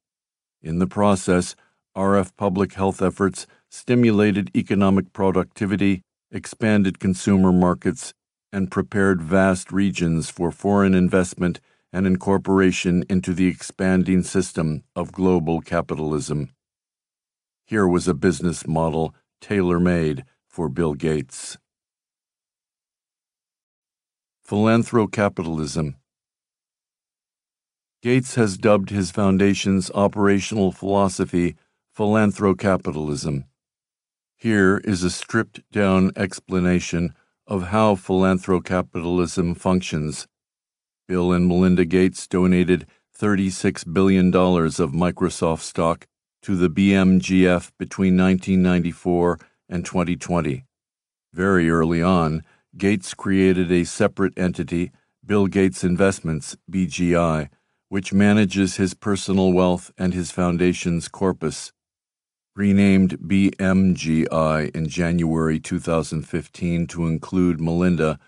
In 0.62 0.78
the 0.78 0.86
process, 0.86 1.56
RF 1.96 2.36
public 2.36 2.74
health 2.74 3.02
efforts 3.02 3.46
stimulated 3.70 4.50
economic 4.56 5.12
productivity, 5.12 6.02
expanded 6.30 6.98
consumer 6.98 7.52
markets, 7.52 8.14
and 8.52 8.70
prepared 8.70 9.20
vast 9.20 9.72
regions 9.72 10.30
for 10.30 10.50
foreign 10.50 10.94
investment 10.94 11.60
and 11.92 12.06
incorporation 12.06 13.04
into 13.08 13.32
the 13.32 13.46
expanding 13.46 14.22
system 14.22 14.82
of 14.94 15.12
global 15.12 15.60
capitalism. 15.60 16.50
Here 17.66 17.86
was 17.86 18.08
a 18.08 18.14
business 18.14 18.66
model 18.66 19.14
tailor 19.40 19.80
made 19.80 20.24
for 20.46 20.68
Bill 20.68 20.94
Gates. 20.94 21.58
Philanthrocapitalism. 24.46 25.94
Gates 28.00 28.36
has 28.36 28.56
dubbed 28.56 28.90
his 28.90 29.10
foundation's 29.10 29.90
operational 29.90 30.70
philosophy 30.70 31.56
philanthrocapitalism. 31.96 33.42
Here 34.36 34.78
is 34.84 35.02
a 35.02 35.10
stripped 35.10 35.62
down 35.72 36.12
explanation 36.14 37.12
of 37.48 37.64
how 37.64 37.96
philanthrocapitalism 37.96 39.56
functions. 39.56 40.28
Bill 41.08 41.32
and 41.32 41.48
Melinda 41.48 41.84
Gates 41.84 42.28
donated 42.28 42.86
$36 43.18 43.92
billion 43.92 44.28
of 44.28 44.92
Microsoft 44.92 45.62
stock 45.62 46.06
to 46.42 46.54
the 46.54 46.70
BMGF 46.70 47.72
between 47.80 48.16
1994 48.16 49.40
and 49.68 49.84
2020. 49.84 50.64
Very 51.32 51.68
early 51.68 52.00
on, 52.00 52.44
Gates 52.76 53.12
created 53.12 53.72
a 53.72 53.82
separate 53.82 54.38
entity, 54.38 54.92
Bill 55.26 55.48
Gates 55.48 55.82
Investments, 55.82 56.56
BGI, 56.70 57.48
which 57.88 58.12
manages 58.12 58.76
his 58.76 58.94
personal 58.94 59.52
wealth 59.52 59.90
and 59.98 60.14
his 60.14 60.30
foundation's 60.30 61.08
corpus. 61.08 61.72
Renamed 62.56 63.18
BMGI 63.20 64.74
in 64.74 64.88
January 64.88 65.60
2015 65.60 66.86
to 66.88 67.06
include 67.06 67.60
Melinda, 67.60 68.18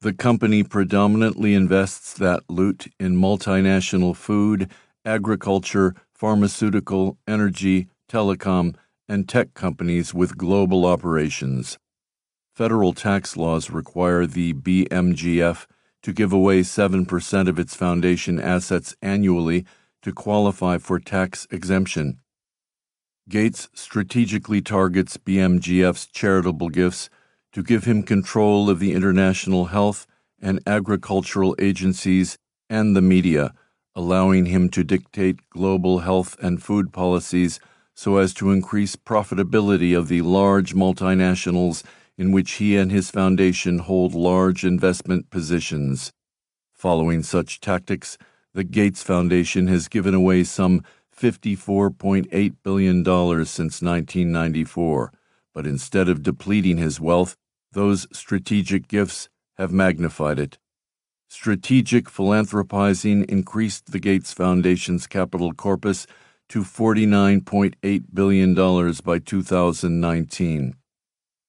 the 0.00 0.12
company 0.12 0.62
predominantly 0.62 1.54
invests 1.54 2.12
that 2.14 2.42
loot 2.48 2.86
in 2.98 3.16
multinational 3.16 4.14
food, 4.14 4.70
agriculture, 5.04 5.94
pharmaceutical, 6.12 7.16
energy, 7.26 7.88
telecom, 8.08 8.74
and 9.08 9.28
tech 9.28 9.54
companies 9.54 10.12
with 10.12 10.36
global 10.36 10.84
operations 10.84 11.78
federal 12.56 12.94
tax 12.94 13.36
laws 13.36 13.68
require 13.68 14.26
the 14.26 14.54
BMGF 14.54 15.66
to 16.06 16.12
give 16.12 16.32
away 16.32 16.60
7% 16.60 17.48
of 17.48 17.58
its 17.58 17.74
foundation 17.74 18.38
assets 18.38 18.94
annually 19.02 19.66
to 20.02 20.12
qualify 20.12 20.78
for 20.78 21.00
tax 21.00 21.48
exemption. 21.50 22.20
Gates 23.28 23.68
strategically 23.74 24.60
targets 24.60 25.16
BMGF's 25.16 26.06
charitable 26.06 26.68
gifts 26.68 27.10
to 27.52 27.60
give 27.60 27.86
him 27.86 28.04
control 28.04 28.70
of 28.70 28.78
the 28.78 28.92
international 28.92 29.64
health 29.64 30.06
and 30.40 30.60
agricultural 30.64 31.56
agencies 31.58 32.38
and 32.70 32.94
the 32.94 33.02
media, 33.02 33.52
allowing 33.96 34.46
him 34.46 34.68
to 34.68 34.84
dictate 34.84 35.50
global 35.50 35.98
health 35.98 36.36
and 36.40 36.62
food 36.62 36.92
policies 36.92 37.58
so 37.96 38.18
as 38.18 38.32
to 38.34 38.52
increase 38.52 38.94
profitability 38.94 39.98
of 39.98 40.06
the 40.06 40.22
large 40.22 40.72
multinationals 40.72 41.82
in 42.18 42.32
which 42.32 42.52
he 42.52 42.76
and 42.76 42.90
his 42.90 43.10
foundation 43.10 43.78
hold 43.80 44.14
large 44.14 44.64
investment 44.64 45.30
positions. 45.30 46.12
Following 46.72 47.22
such 47.22 47.60
tactics, 47.60 48.16
the 48.54 48.64
Gates 48.64 49.02
Foundation 49.02 49.66
has 49.66 49.88
given 49.88 50.14
away 50.14 50.44
some 50.44 50.82
$54.8 51.14 52.54
billion 52.62 53.04
since 53.44 53.82
1994, 53.82 55.12
but 55.54 55.66
instead 55.66 56.08
of 56.08 56.22
depleting 56.22 56.78
his 56.78 57.00
wealth, 57.00 57.36
those 57.72 58.06
strategic 58.12 58.88
gifts 58.88 59.28
have 59.56 59.72
magnified 59.72 60.38
it. 60.38 60.58
Strategic 61.28 62.08
philanthropizing 62.08 63.24
increased 63.28 63.92
the 63.92 63.98
Gates 63.98 64.32
Foundation's 64.32 65.06
capital 65.06 65.52
corpus 65.52 66.06
to 66.48 66.62
$49.8 66.62 68.04
billion 68.14 68.54
by 69.04 69.18
2019. 69.18 70.74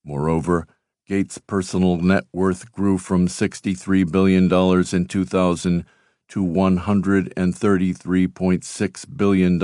Moreover, 0.08 0.66
Gates' 1.05 1.38
personal 1.38 1.97
net 1.97 2.24
worth 2.32 2.72
grew 2.72 2.97
from 2.97 3.28
$63 3.28 4.10
billion 4.10 4.45
in 4.45 5.05
2000 5.05 5.86
to 6.30 6.45
$133.6 6.45 9.18
billion 9.18 9.60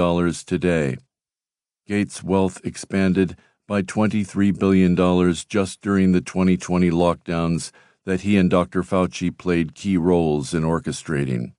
today. 0.46 0.98
Gates' 1.88 2.22
wealth 2.24 2.60
expanded 2.66 3.38
by 3.70 3.82
$23 3.82 4.60
billion 4.60 4.98
just 5.48 5.80
during 5.82 6.12
the 6.12 6.20
2020 6.20 6.92
lockdowns 6.92 7.72
that 8.06 8.20
he 8.22 8.36
and 8.36 8.50
Dr. 8.50 8.84
Fauci 8.84 9.38
played 9.38 9.76
key 9.76 9.96
roles 9.96 10.54
in 10.54 10.64
orchestrating. 10.64 11.54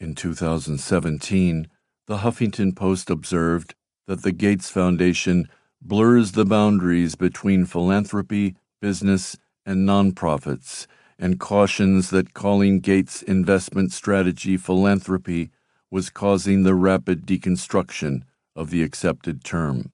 In 0.00 0.16
2017, 0.16 1.68
the 2.08 2.18
Huffington 2.18 2.74
Post 2.74 3.10
observed 3.10 3.76
that 4.08 4.22
the 4.22 4.32
Gates 4.32 4.70
Foundation 4.70 5.48
blurs 5.84 6.32
the 6.32 6.44
boundaries 6.44 7.16
between 7.16 7.66
philanthropy, 7.66 8.54
business, 8.80 9.36
and 9.66 9.86
nonprofits, 9.86 10.86
and 11.18 11.40
cautions 11.40 12.10
that 12.10 12.34
calling 12.34 12.80
Gates' 12.80 13.22
investment 13.22 13.92
strategy 13.92 14.56
philanthropy 14.56 15.50
was 15.90 16.08
causing 16.08 16.62
the 16.62 16.74
rapid 16.74 17.26
deconstruction 17.26 18.22
of 18.56 18.70
the 18.70 18.82
accepted 18.82 19.44
term. 19.44 19.92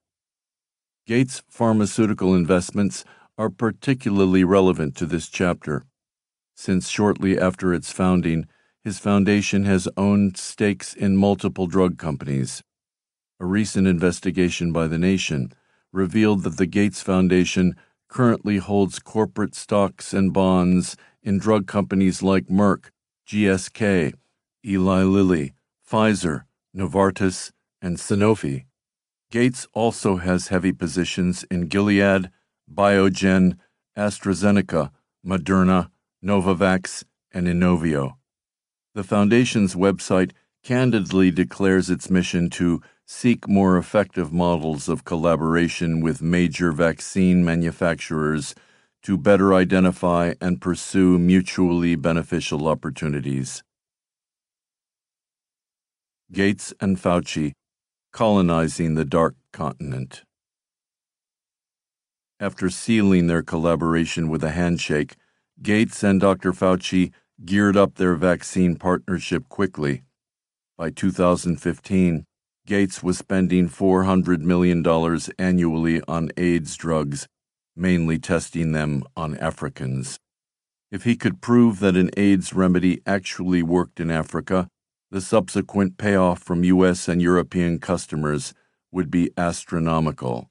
Gates' 1.06 1.42
pharmaceutical 1.48 2.34
investments 2.34 3.04
are 3.38 3.50
particularly 3.50 4.44
relevant 4.44 4.94
to 4.96 5.06
this 5.06 5.28
chapter, 5.28 5.84
since 6.54 6.88
shortly 6.88 7.38
after 7.38 7.72
its 7.72 7.92
founding, 7.92 8.44
his 8.82 8.98
foundation 8.98 9.64
has 9.64 9.88
owned 9.96 10.36
stakes 10.36 10.92
in 10.92 11.16
multiple 11.16 11.66
drug 11.66 11.98
companies. 11.98 12.62
A 13.40 13.46
recent 13.46 13.86
investigation 13.86 14.72
by 14.72 14.88
The 14.88 14.98
Nation 14.98 15.52
revealed 15.92 16.42
that 16.42 16.56
the 16.56 16.66
Gates 16.66 17.02
Foundation 17.02 17.74
currently 18.08 18.58
holds 18.58 18.98
corporate 18.98 19.54
stocks 19.54 20.12
and 20.12 20.32
bonds 20.32 20.96
in 21.22 21.38
drug 21.38 21.66
companies 21.66 22.22
like 22.22 22.46
Merck, 22.46 22.90
GSK, 23.26 24.14
Eli 24.66 25.02
Lilly, 25.02 25.52
Pfizer, 25.88 26.44
Novartis, 26.74 27.52
and 27.80 27.96
Sanofi. 27.96 28.64
Gates 29.30 29.66
also 29.74 30.16
has 30.16 30.48
heavy 30.48 30.72
positions 30.72 31.44
in 31.50 31.68
Gilead, 31.68 32.30
Biogen, 32.72 33.58
AstraZeneca, 33.96 34.90
Moderna, 35.24 35.90
Novavax, 36.24 37.04
and 37.32 37.46
Inovio. 37.46 38.14
The 38.94 39.04
Foundation's 39.04 39.74
website 39.74 40.32
candidly 40.62 41.30
declares 41.30 41.90
its 41.90 42.10
mission 42.10 42.50
to 42.50 42.80
seek 43.10 43.48
more 43.48 43.78
effective 43.78 44.34
models 44.34 44.86
of 44.86 45.02
collaboration 45.02 46.02
with 46.02 46.20
major 46.20 46.72
vaccine 46.72 47.42
manufacturers 47.42 48.54
to 49.02 49.16
better 49.16 49.54
identify 49.54 50.34
and 50.42 50.60
pursue 50.60 51.18
mutually 51.18 51.96
beneficial 51.96 52.68
opportunities. 52.68 53.62
Gates 56.30 56.74
and 56.82 56.98
Fauci 56.98 57.52
colonizing 58.12 58.94
the 58.94 59.06
Dark 59.06 59.36
Continent. 59.54 60.22
After 62.38 62.68
sealing 62.68 63.26
their 63.26 63.42
collaboration 63.42 64.28
with 64.28 64.44
a 64.44 64.50
handshake, 64.50 65.16
Gates 65.62 66.02
and 66.02 66.20
Dr. 66.20 66.52
Fauci 66.52 67.12
geared 67.42 67.76
up 67.76 67.94
their 67.94 68.16
vaccine 68.16 68.76
partnership 68.76 69.48
quickly. 69.48 70.02
By 70.76 70.90
2015, 70.90 72.24
Gates 72.68 73.02
was 73.02 73.16
spending 73.16 73.66
$400 73.66 74.40
million 74.40 74.84
annually 75.38 76.02
on 76.06 76.30
AIDS 76.36 76.76
drugs, 76.76 77.26
mainly 77.74 78.18
testing 78.18 78.72
them 78.72 79.04
on 79.16 79.38
Africans. 79.38 80.18
If 80.92 81.04
he 81.04 81.16
could 81.16 81.40
prove 81.40 81.80
that 81.80 81.96
an 81.96 82.10
AIDS 82.18 82.52
remedy 82.52 83.00
actually 83.06 83.62
worked 83.62 84.00
in 84.00 84.10
Africa, 84.10 84.68
the 85.10 85.22
subsequent 85.22 85.96
payoff 85.96 86.42
from 86.42 86.62
U.S. 86.62 87.08
and 87.08 87.22
European 87.22 87.78
customers 87.78 88.52
would 88.92 89.10
be 89.10 89.30
astronomical. 89.38 90.50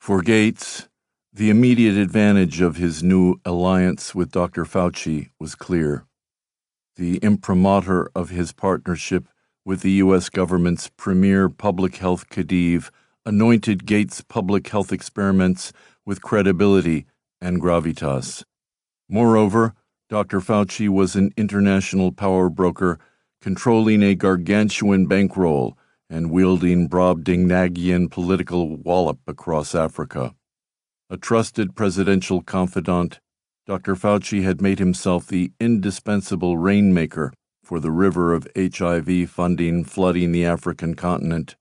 For 0.00 0.22
Gates, 0.22 0.88
the 1.32 1.50
immediate 1.50 1.96
advantage 1.96 2.60
of 2.60 2.78
his 2.78 3.04
new 3.04 3.36
alliance 3.44 4.12
with 4.12 4.32
Dr. 4.32 4.64
Fauci 4.64 5.30
was 5.38 5.54
clear. 5.54 6.04
The 6.96 7.18
imprimatur 7.18 8.10
of 8.12 8.30
his 8.30 8.50
partnership 8.50 9.28
with 9.66 9.80
the 9.80 9.90
U.S. 10.04 10.28
government's 10.28 10.88
premier 10.96 11.48
public 11.48 11.96
health 11.96 12.30
Khedive 12.30 12.88
anointed 13.26 13.84
Gates' 13.84 14.22
public 14.22 14.68
health 14.68 14.92
experiments 14.92 15.72
with 16.06 16.22
credibility 16.22 17.04
and 17.40 17.60
gravitas. 17.60 18.44
Moreover, 19.08 19.74
Dr. 20.08 20.38
Fauci 20.40 20.88
was 20.88 21.16
an 21.16 21.32
international 21.36 22.12
power 22.12 22.48
broker 22.48 23.00
controlling 23.40 24.04
a 24.04 24.14
gargantuan 24.14 25.06
bankroll 25.06 25.76
and 26.08 26.30
wielding 26.30 26.88
Brobdingnagian 26.88 28.08
political 28.08 28.76
wallop 28.76 29.18
across 29.26 29.74
Africa. 29.74 30.32
A 31.10 31.16
trusted 31.16 31.74
presidential 31.74 32.40
confidant, 32.40 33.18
Dr. 33.66 33.96
Fauci 33.96 34.44
had 34.44 34.60
made 34.60 34.78
himself 34.78 35.26
the 35.26 35.50
indispensable 35.58 36.56
rainmaker 36.56 37.32
for 37.66 37.80
the 37.80 37.90
river 37.90 38.32
of 38.32 38.46
HIV 38.56 39.28
funding 39.28 39.82
flooding 39.82 40.30
the 40.30 40.44
African 40.44 40.94
continent. 40.94 41.56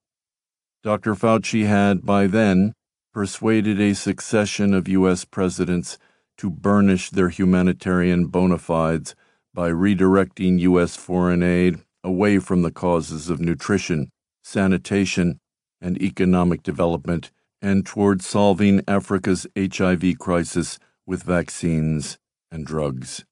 Dr. 0.84 1.16
Fauci 1.16 1.66
had, 1.66 2.06
by 2.06 2.28
then, 2.28 2.74
persuaded 3.12 3.82
a 3.82 3.96
succession 3.96 4.76
of 4.76 4.88
U.S. 4.88 5.26
presidents 5.26 5.98
to 6.38 6.52
burnish 6.52 7.10
their 7.10 7.30
humanitarian 7.30 8.28
bona 8.28 8.60
fides 8.60 9.16
by 9.52 9.72
redirecting 9.72 10.60
U.S. 10.60 10.96
foreign 10.96 11.42
aid 11.42 11.80
away 12.04 12.38
from 12.38 12.62
the 12.62 12.70
causes 12.70 13.32
of 13.32 13.40
nutrition, 13.40 14.12
sanitation, 14.44 15.40
and 15.82 16.00
economic 16.00 16.62
development 16.62 17.32
and 17.64 17.84
toward 17.84 18.22
solving 18.22 18.84
Africa's 18.88 19.48
HIV 19.58 20.20
crisis 20.20 20.78
with 21.08 21.24
vaccines 21.24 22.20
and 22.52 22.64
drugs. 22.64 23.26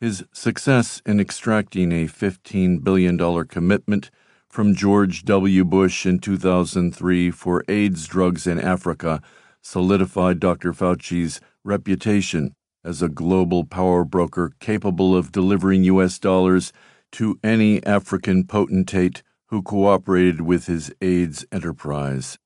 His 0.00 0.24
success 0.32 1.02
in 1.04 1.20
extracting 1.20 1.92
a 1.92 2.06
$15 2.06 2.82
billion 2.82 3.18
commitment 3.46 4.10
from 4.48 4.74
George 4.74 5.24
W. 5.24 5.62
Bush 5.62 6.06
in 6.06 6.18
2003 6.20 7.30
for 7.30 7.62
AIDS 7.68 8.06
drugs 8.06 8.46
in 8.46 8.58
Africa 8.58 9.20
solidified 9.60 10.40
Dr. 10.40 10.72
Fauci's 10.72 11.38
reputation 11.64 12.54
as 12.82 13.02
a 13.02 13.10
global 13.10 13.64
power 13.64 14.06
broker 14.06 14.52
capable 14.58 15.14
of 15.14 15.32
delivering 15.32 15.84
U.S. 15.84 16.18
dollars 16.18 16.72
to 17.12 17.38
any 17.44 17.84
African 17.84 18.44
potentate 18.44 19.22
who 19.48 19.60
cooperated 19.60 20.40
with 20.40 20.66
his 20.66 20.90
AIDS 21.02 21.44
enterprise. 21.52 22.38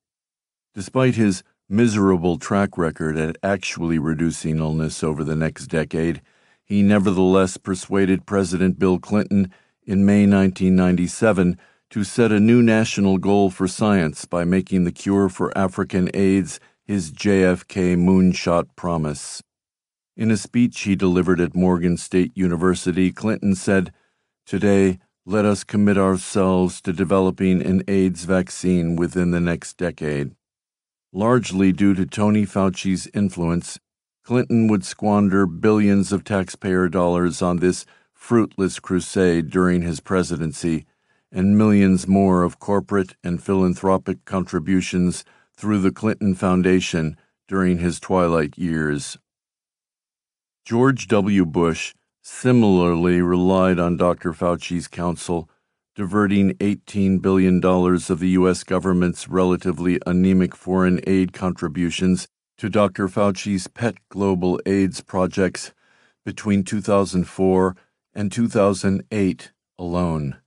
Despite 0.73 1.15
his 1.15 1.41
miserable 1.69 2.37
track 2.37 2.77
record 2.77 3.15
at 3.15 3.37
actually 3.41 3.97
reducing 3.97 4.57
illness 4.57 5.01
over 5.05 5.23
the 5.23 5.37
next 5.37 5.67
decade, 5.67 6.21
he 6.65 6.81
nevertheless 6.81 7.57
persuaded 7.57 8.25
President 8.25 8.77
Bill 8.77 8.99
Clinton 8.99 9.53
in 9.85 10.05
May 10.05 10.27
1997 10.27 11.57
to 11.91 12.03
set 12.03 12.31
a 12.31 12.39
new 12.39 12.61
national 12.61 13.19
goal 13.19 13.49
for 13.49 13.67
science 13.67 14.25
by 14.25 14.43
making 14.43 14.83
the 14.83 14.91
cure 14.91 15.29
for 15.29 15.55
African 15.57 16.09
AIDS 16.13 16.59
his 16.83 17.11
JFK 17.11 17.95
moonshot 17.95 18.67
promise. 18.75 19.41
In 20.17 20.31
a 20.31 20.37
speech 20.37 20.81
he 20.81 20.95
delivered 20.95 21.39
at 21.39 21.55
Morgan 21.55 21.97
State 21.97 22.35
University, 22.35 23.11
Clinton 23.11 23.53
said, 23.53 23.93
Today, 24.45 24.99
let 25.25 25.45
us 25.45 25.63
commit 25.63 25.97
ourselves 25.97 26.81
to 26.81 26.93
developing 26.93 27.61
an 27.65 27.83
AIDS 27.87 28.25
vaccine 28.25 28.95
within 28.95 29.31
the 29.31 29.39
next 29.39 29.77
decade. 29.77 30.35
Largely 31.11 31.71
due 31.71 31.93
to 31.95 32.05
Tony 32.05 32.45
Fauci's 32.45 33.07
influence, 33.13 33.79
Clinton 34.25 34.67
would 34.67 34.83
squander 34.83 35.45
billions 35.45 36.11
of 36.11 36.23
taxpayer 36.23 36.89
dollars 36.89 37.43
on 37.43 37.57
this 37.57 37.85
fruitless 38.11 38.79
crusade 38.79 39.51
during 39.51 39.83
his 39.83 39.99
presidency, 39.99 40.87
and 41.31 41.55
millions 41.55 42.07
more 42.07 42.41
of 42.41 42.57
corporate 42.57 43.15
and 43.23 43.43
philanthropic 43.43 44.25
contributions 44.25 45.23
through 45.55 45.79
the 45.79 45.91
Clinton 45.91 46.33
Foundation 46.33 47.15
during 47.47 47.77
his 47.77 47.99
twilight 47.99 48.57
years. 48.57 49.19
George 50.65 51.07
W. 51.07 51.45
Bush 51.45 51.93
similarly 52.23 53.21
relied 53.21 53.77
on 53.77 53.95
Dr. 53.95 54.33
Fauci's 54.33 54.87
counsel, 54.87 55.47
diverting 55.95 56.53
$18 56.53 57.21
billion 57.21 57.63
of 57.63 58.19
the 58.19 58.29
U.S. 58.29 58.63
government's 58.63 59.27
relatively 59.27 59.99
anemic 60.07 60.55
foreign 60.55 60.99
aid 61.05 61.31
contributions 61.31 62.27
to 62.57 62.69
Dr. 62.69 63.07
Fauci's 63.07 63.67
pet 63.67 63.95
global 64.09 64.59
AIDS 64.65 65.01
projects 65.01 65.73
between 66.25 66.63
2004 66.63 67.75
and 68.13 68.31
2008 68.31 69.51
alone. 69.77 70.37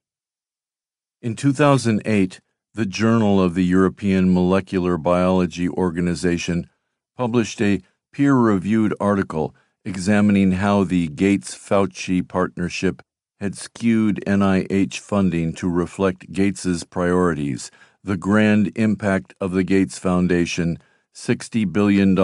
In 1.20 1.36
2008, 1.36 2.40
the 2.74 2.86
Journal 2.86 3.42
of 3.42 3.54
the 3.54 3.64
European 3.64 4.32
Molecular 4.32 4.96
Biology 4.96 5.68
Organization 5.68 6.70
published 7.16 7.60
a 7.60 7.80
peer 8.12 8.34
reviewed 8.34 8.94
article 9.00 9.54
examining 9.84 10.52
how 10.52 10.84
the 10.84 11.08
Gates 11.08 11.54
Fauci 11.56 12.26
partnership 12.26 13.02
had 13.40 13.56
skewed 13.56 14.22
NIH 14.26 14.98
funding 14.98 15.52
to 15.54 15.68
reflect 15.68 16.32
Gates's 16.32 16.84
priorities, 16.84 17.70
the 18.02 18.16
grand 18.16 18.72
impact 18.76 19.34
of 19.40 19.52
the 19.52 19.64
Gates 19.64 19.98
Foundation 19.98 20.78
$60 21.18 21.72
billion 21.72 22.16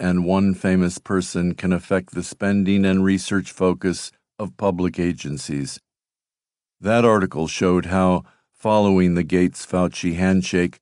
and 0.00 0.24
one 0.24 0.54
famous 0.54 0.98
person 0.98 1.52
can 1.52 1.72
affect 1.72 2.12
the 2.12 2.22
spending 2.22 2.84
and 2.84 3.02
research 3.02 3.50
focus 3.50 4.12
of 4.38 4.56
public 4.56 5.00
agencies. 5.00 5.80
That 6.80 7.04
article 7.04 7.48
showed 7.48 7.86
how, 7.86 8.22
following 8.52 9.14
the 9.14 9.24
Gates 9.24 9.66
Fauci 9.66 10.14
handshake, 10.14 10.78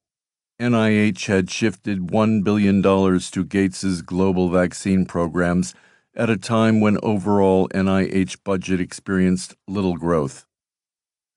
NIH 0.60 1.24
had 1.24 1.50
shifted 1.50 2.08
$1 2.08 2.44
billion 2.44 2.82
to 2.82 3.44
Gates's 3.44 4.02
global 4.02 4.50
vaccine 4.50 5.06
programs 5.06 5.74
at 6.14 6.28
a 6.28 6.36
time 6.36 6.82
when 6.82 6.98
overall 7.02 7.66
NIH 7.70 8.44
budget 8.44 8.78
experienced 8.78 9.56
little 9.66 9.96
growth. 9.96 10.44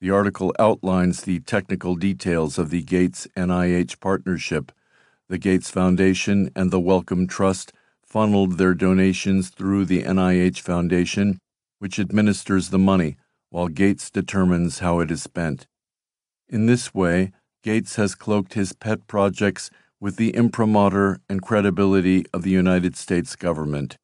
The 0.02 0.12
article 0.12 0.54
outlines 0.60 1.22
the 1.22 1.40
technical 1.40 1.96
details 1.96 2.58
of 2.58 2.70
the 2.70 2.84
Gates 2.84 3.30
NIH 3.38 4.02
partnership 4.02 4.74
the 5.30 5.38
Gates 5.38 5.70
Foundation 5.70 6.50
and 6.56 6.72
the 6.72 6.80
Wellcome 6.80 7.28
Trust 7.28 7.74
funneled 8.06 8.58
their 8.58 8.74
donations 8.74 9.50
through 9.50 9.86
the 9.86 10.04
NIH 10.04 10.60
Foundation, 10.60 11.40
which 11.80 12.00
administers 12.00 12.70
the 12.70 12.80
money, 12.80 13.18
while 13.50 13.68
Gates 13.68 14.10
determines 14.10 14.80
how 14.80 15.00
it 15.00 15.12
is 15.12 15.24
spent. 15.24 15.68
In 16.48 16.66
this 16.66 16.94
way, 16.94 17.34
Gates 17.64 17.96
has 17.98 18.16
cloaked 18.16 18.54
his 18.54 18.72
pet 18.74 19.08
projects 19.08 19.70
with 20.00 20.16
the 20.16 20.30
imprimatur 20.36 21.20
and 21.28 21.42
credibility 21.42 22.26
of 22.34 22.44
the 22.44 22.52
United 22.52 22.96
States 22.96 23.36
government. 23.36 23.98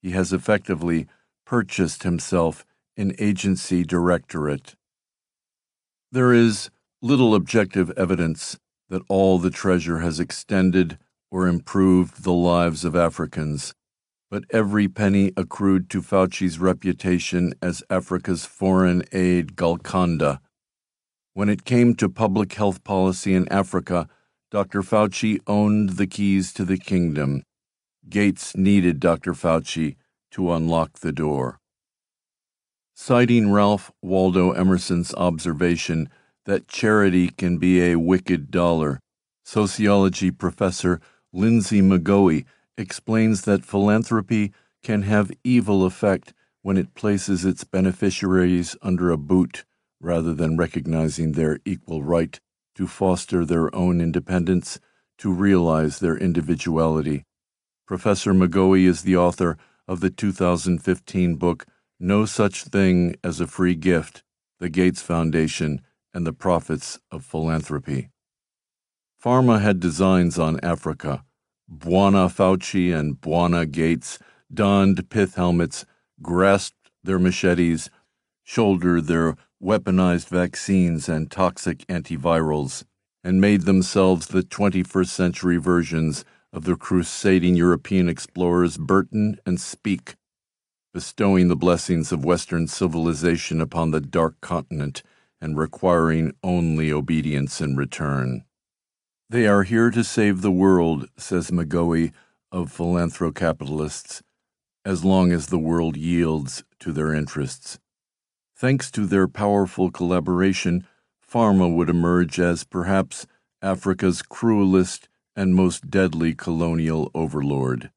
He 0.00 0.12
has 0.12 0.32
effectively 0.32 1.06
purchased 1.44 2.04
himself 2.04 2.64
an 2.96 3.14
agency 3.18 3.84
directorate. 3.84 4.76
There 6.12 6.32
is 6.32 6.70
little 7.02 7.34
objective 7.34 7.90
evidence 7.96 8.58
that 8.90 9.02
all 9.08 9.38
the 9.38 9.50
treasure 9.50 10.00
has 10.00 10.20
extended 10.20 10.98
or 11.30 11.46
improved 11.46 12.24
the 12.24 12.32
lives 12.32 12.84
of 12.84 12.94
Africans, 12.94 13.72
but 14.30 14.44
every 14.50 14.88
penny 14.88 15.32
accrued 15.36 15.88
to 15.90 16.02
Fauci's 16.02 16.58
reputation 16.58 17.54
as 17.62 17.82
Africa's 17.88 18.44
foreign 18.44 19.02
aid 19.12 19.56
Golconda. 19.56 20.40
When 21.32 21.48
it 21.48 21.64
came 21.64 21.94
to 21.94 22.08
public 22.08 22.52
health 22.54 22.82
policy 22.84 23.34
in 23.34 23.48
Africa, 23.48 24.08
Dr. 24.50 24.82
Fauci 24.82 25.38
owned 25.46 25.90
the 25.90 26.08
keys 26.08 26.52
to 26.54 26.64
the 26.64 26.76
kingdom. 26.76 27.44
Gates 28.08 28.56
needed 28.56 28.98
Dr. 28.98 29.32
Fauci 29.32 29.96
to 30.32 30.52
unlock 30.52 30.98
the 30.98 31.12
door. 31.12 31.60
Citing 32.94 33.52
Ralph 33.52 33.92
Waldo 34.02 34.50
Emerson's 34.50 35.14
observation 35.14 36.08
that 36.46 36.68
charity 36.68 37.28
can 37.28 37.58
be 37.58 37.82
a 37.82 37.98
wicked 37.98 38.50
dollar. 38.50 39.00
Sociology 39.44 40.30
professor 40.30 41.00
Linsey 41.34 41.82
McGoey 41.82 42.44
explains 42.76 43.42
that 43.42 43.64
philanthropy 43.64 44.52
can 44.82 45.02
have 45.02 45.30
evil 45.44 45.84
effect 45.84 46.32
when 46.62 46.76
it 46.76 46.94
places 46.94 47.44
its 47.44 47.64
beneficiaries 47.64 48.76
under 48.82 49.10
a 49.10 49.16
boot 49.16 49.64
rather 50.00 50.34
than 50.34 50.56
recognizing 50.56 51.32
their 51.32 51.58
equal 51.64 52.02
right 52.02 52.40
to 52.74 52.86
foster 52.86 53.44
their 53.44 53.74
own 53.74 54.00
independence, 54.00 54.80
to 55.18 55.32
realize 55.32 55.98
their 55.98 56.16
individuality. 56.16 57.24
Professor 57.86 58.32
McGoey 58.32 58.86
is 58.86 59.02
the 59.02 59.16
author 59.16 59.58
of 59.86 60.00
the 60.00 60.10
2015 60.10 61.34
book 61.36 61.66
No 61.98 62.24
Such 62.24 62.64
Thing 62.64 63.16
as 63.22 63.40
a 63.40 63.46
Free 63.46 63.74
Gift 63.74 64.22
The 64.58 64.70
Gates 64.70 65.02
Foundation 65.02 65.82
and 66.12 66.26
the 66.26 66.32
profits 66.32 66.98
of 67.10 67.24
philanthropy. 67.24 68.10
Pharma 69.22 69.60
had 69.60 69.80
designs 69.80 70.38
on 70.38 70.58
Africa. 70.62 71.24
Bwana 71.70 72.28
Fauci 72.28 72.92
and 72.92 73.20
Bwana 73.20 73.70
Gates 73.70 74.18
donned 74.52 75.08
pith 75.10 75.34
helmets, 75.34 75.84
grasped 76.22 76.90
their 77.04 77.18
machetes, 77.18 77.90
shouldered 78.42 79.06
their 79.06 79.36
weaponized 79.62 80.28
vaccines 80.28 81.08
and 81.08 81.30
toxic 81.30 81.86
antivirals, 81.86 82.84
and 83.22 83.40
made 83.40 83.62
themselves 83.62 84.28
the 84.28 84.42
21st 84.42 85.08
century 85.08 85.58
versions 85.58 86.24
of 86.52 86.64
the 86.64 86.74
crusading 86.74 87.54
European 87.54 88.08
explorers 88.08 88.78
Burton 88.78 89.38
and 89.46 89.60
Speke, 89.60 90.16
bestowing 90.92 91.48
the 91.48 91.56
blessings 91.56 92.10
of 92.10 92.24
Western 92.24 92.66
civilization 92.66 93.60
upon 93.60 93.90
the 93.90 94.00
dark 94.00 94.40
continent 94.40 95.02
and 95.40 95.56
requiring 95.56 96.34
only 96.42 96.92
obedience 96.92 97.60
in 97.60 97.76
return. 97.76 98.44
They 99.28 99.46
are 99.46 99.62
here 99.62 99.90
to 99.90 100.02
save 100.02 100.42
the 100.42 100.50
world, 100.50 101.08
says 101.16 101.50
McGoey 101.50 102.12
of 102.50 102.76
philanthrocapitalists, 102.76 104.22
as 104.84 105.04
long 105.04 105.32
as 105.32 105.46
the 105.46 105.58
world 105.58 105.96
yields 105.96 106.64
to 106.80 106.92
their 106.92 107.14
interests. 107.14 107.78
Thanks 108.56 108.90
to 108.90 109.06
their 109.06 109.28
powerful 109.28 109.90
collaboration, 109.90 110.86
pharma 111.26 111.72
would 111.74 111.88
emerge 111.88 112.40
as 112.40 112.64
perhaps 112.64 113.26
Africa's 113.62 114.20
cruelest 114.20 115.08
and 115.36 115.54
most 115.54 115.90
deadly 115.90 116.34
colonial 116.34 117.10
overlord. 117.14 117.90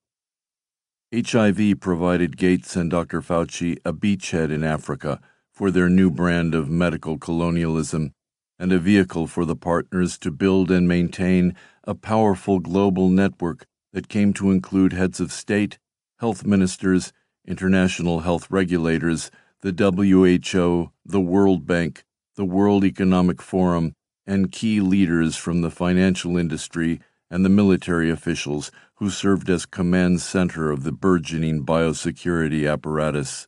HIV 1.14 1.80
provided 1.80 2.38
Gates 2.38 2.76
and 2.76 2.90
Dr. 2.90 3.22
Fauci 3.22 3.78
a 3.84 3.94
beachhead 3.94 4.52
in 4.52 4.64
Africa 4.64 5.20
for 5.54 5.70
their 5.70 5.88
new 5.88 6.10
brand 6.10 6.56
of 6.56 6.70
medical 6.70 7.18
colonialism 7.18 8.12
and 8.58 8.72
a 8.72 8.80
vehicle 8.80 9.28
for 9.28 9.46
the 9.46 9.56
partners 9.56 10.18
to 10.18 10.32
build 10.32 10.72
and 10.72 10.88
maintain 10.88 11.56
a 11.84 11.94
powerful 11.94 12.60
global 12.60 13.10
network 13.10 13.66
that 13.92 14.10
came 14.10 14.34
to 14.34 14.52
include 14.52 14.94
heads 14.94 15.20
of 15.20 15.32
state, 15.32 15.78
health 16.20 16.46
ministers, 16.46 17.14
international 17.48 18.22
health 18.22 18.48
regulators, 18.50 19.30
the 19.62 19.72
WHO, 19.72 20.92
the 21.06 21.22
World 21.22 21.68
Bank, 21.68 22.04
the 22.36 22.46
World 22.46 22.84
Economic 22.84 23.42
Forum, 23.42 23.94
and 24.26 24.52
key 24.52 24.80
leaders 24.80 25.36
from 25.36 25.62
the 25.62 25.72
financial 25.72 26.38
industry 26.38 27.00
and 27.30 27.46
the 27.46 27.50
military 27.50 28.10
officials 28.10 28.72
who 28.96 29.10
served 29.10 29.50
as 29.50 29.66
command 29.66 30.22
center 30.22 30.72
of 30.72 30.84
the 30.84 30.92
burgeoning 30.92 31.66
biosecurity 31.66 32.72
apparatus. 32.72 33.48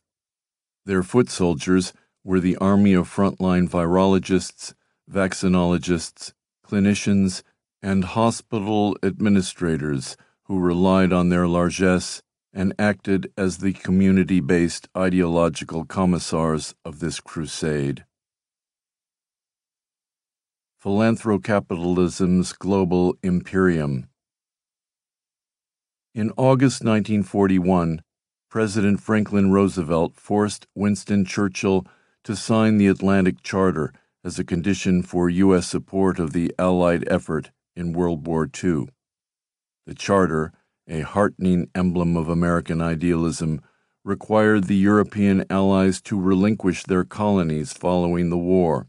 Their 0.86 1.02
foot 1.02 1.28
soldiers 1.28 1.92
were 2.22 2.38
the 2.38 2.56
army 2.58 2.94
of 2.94 3.12
frontline 3.12 3.68
virologists, 3.68 4.72
vaccinologists, 5.10 6.32
clinicians, 6.64 7.42
and 7.82 8.04
hospital 8.04 8.96
administrators 9.02 10.16
who 10.44 10.60
relied 10.60 11.12
on 11.12 11.28
their 11.28 11.48
largesse 11.48 12.22
and 12.52 12.72
acted 12.78 13.32
as 13.36 13.58
the 13.58 13.72
community 13.72 14.38
based 14.38 14.88
ideological 14.96 15.84
commissars 15.84 16.72
of 16.84 17.00
this 17.00 17.18
crusade. 17.18 18.04
Philanthrocapitalism's 20.82 22.52
Global 22.52 23.16
Imperium. 23.24 24.06
In 26.14 26.30
August 26.36 26.84
1941, 26.84 28.02
President 28.56 28.98
Franklin 29.02 29.52
Roosevelt 29.52 30.14
forced 30.16 30.66
Winston 30.74 31.26
Churchill 31.26 31.86
to 32.24 32.34
sign 32.34 32.78
the 32.78 32.86
Atlantic 32.86 33.42
Charter 33.42 33.92
as 34.24 34.38
a 34.38 34.44
condition 34.44 35.02
for 35.02 35.28
U.S. 35.28 35.68
support 35.68 36.18
of 36.18 36.32
the 36.32 36.54
Allied 36.58 37.06
effort 37.06 37.50
in 37.74 37.92
World 37.92 38.26
War 38.26 38.44
II. 38.46 38.86
The 39.86 39.94
Charter, 39.94 40.54
a 40.88 41.00
heartening 41.00 41.68
emblem 41.74 42.16
of 42.16 42.30
American 42.30 42.80
idealism, 42.80 43.60
required 44.02 44.64
the 44.64 44.76
European 44.76 45.44
allies 45.50 46.00
to 46.00 46.18
relinquish 46.18 46.84
their 46.84 47.04
colonies 47.04 47.74
following 47.74 48.30
the 48.30 48.38
war. 48.38 48.86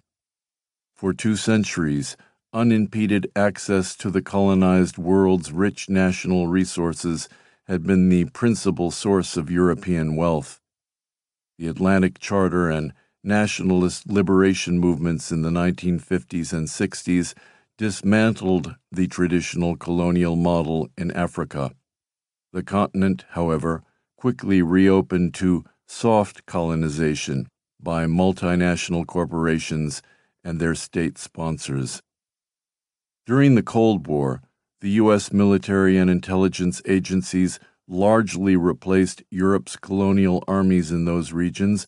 For 0.95 1.11
two 1.11 1.35
centuries, 1.35 2.15
unimpeded 2.53 3.29
access 3.35 3.97
to 3.97 4.09
the 4.11 4.21
colonized 4.21 4.97
world's 4.97 5.51
rich 5.51 5.89
national 5.89 6.47
resources 6.47 7.27
had 7.67 7.83
been 7.83 8.09
the 8.09 8.25
principal 8.25 8.91
source 8.91 9.35
of 9.35 9.51
European 9.51 10.15
wealth. 10.15 10.61
The 11.57 11.67
Atlantic 11.67 12.19
Charter 12.19 12.69
and 12.69 12.93
nationalist 13.23 14.09
liberation 14.09 14.79
movements 14.79 15.31
in 15.31 15.41
the 15.41 15.49
1950s 15.49 16.53
and 16.53 16.67
60s 16.67 17.33
dismantled 17.77 18.75
the 18.91 19.07
traditional 19.07 19.75
colonial 19.75 20.35
model 20.35 20.89
in 20.97 21.11
Africa. 21.11 21.71
The 22.53 22.63
continent, 22.63 23.25
however, 23.31 23.83
quickly 24.17 24.61
reopened 24.61 25.33
to 25.35 25.65
soft 25.85 26.45
colonization 26.45 27.47
by 27.79 28.05
multinational 28.05 29.05
corporations 29.05 30.01
and 30.43 30.59
their 30.59 30.73
state 30.73 31.17
sponsors. 31.17 32.01
During 33.25 33.55
the 33.55 33.63
Cold 33.63 34.07
War, 34.07 34.41
the 34.79 34.91
U.S. 34.91 35.33
military 35.33 35.97
and 35.97 36.09
intelligence 36.09 36.81
agencies 36.85 37.59
largely 37.87 38.55
replaced 38.55 39.23
Europe's 39.31 39.75
colonial 39.75 40.43
armies 40.47 40.91
in 40.91 41.05
those 41.05 41.31
regions, 41.31 41.87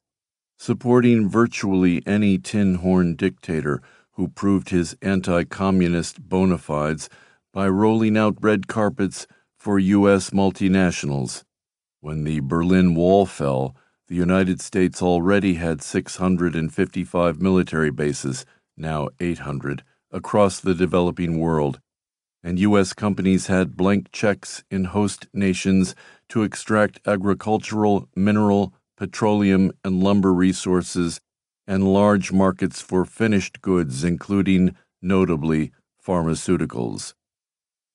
supporting 0.58 1.30
virtually 1.30 2.02
any 2.06 2.38
tin 2.38 2.76
horn 2.76 3.16
dictator 3.16 3.82
who 4.14 4.28
proved 4.28 4.70
his 4.70 4.96
anti 5.02 5.44
communist 5.44 6.28
bona 6.28 6.58
fides 6.58 7.10
by 7.54 7.68
rolling 7.68 8.18
out 8.18 8.38
red 8.42 8.68
carpets 8.68 9.28
for 9.58 9.78
U.S. 9.78 10.32
multinationals. 10.32 11.44
When 12.02 12.24
the 12.24 12.40
Berlin 12.40 12.96
Wall 12.96 13.26
fell, 13.26 13.76
the 14.08 14.16
United 14.16 14.62
States 14.62 15.02
already 15.02 15.56
had 15.56 15.82
655 15.82 17.42
military 17.42 17.92
bases, 17.92 18.46
now 18.76 19.10
800 19.20 19.84
across 20.12 20.60
the 20.60 20.74
developing 20.74 21.40
world, 21.40 21.80
and 22.44 22.60
U.S. 22.60 22.94
companies 22.94 23.48
had 23.48 23.76
blank 23.76 24.12
checks 24.12 24.64
in 24.72 24.86
host 24.86 25.28
nations 25.34 25.96
to 26.30 26.44
extract 26.44 27.00
agricultural, 27.06 28.08
mineral, 28.16 28.74
petroleum, 28.98 29.72
and 29.84 30.02
lumber 30.02 30.34
resources 30.34 31.20
and 31.68 31.94
large 31.94 32.32
markets 32.32 32.82
for 32.82 33.06
finished 33.06 33.62
goods, 33.62 34.04
including, 34.04 34.76
notably, 35.02 35.72
pharmaceuticals. 36.06 37.14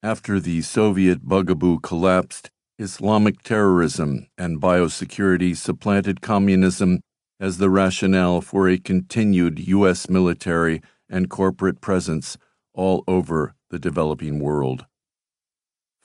After 0.02 0.38
the 0.38 0.62
Soviet 0.62 1.22
bugaboo 1.22 1.80
collapsed, 1.80 2.50
Islamic 2.78 3.42
terrorism 3.42 4.26
and 4.36 4.60
biosecurity 4.60 5.56
supplanted 5.56 6.20
communism 6.20 7.00
as 7.40 7.58
the 7.58 7.70
rationale 7.70 8.40
for 8.40 8.68
a 8.68 8.78
continued 8.78 9.58
U.S. 9.60 10.08
military 10.08 10.82
and 11.08 11.30
corporate 11.30 11.80
presence 11.80 12.36
all 12.74 13.04
over 13.06 13.53
the 13.70 13.78
developing 13.78 14.40
world. 14.40 14.86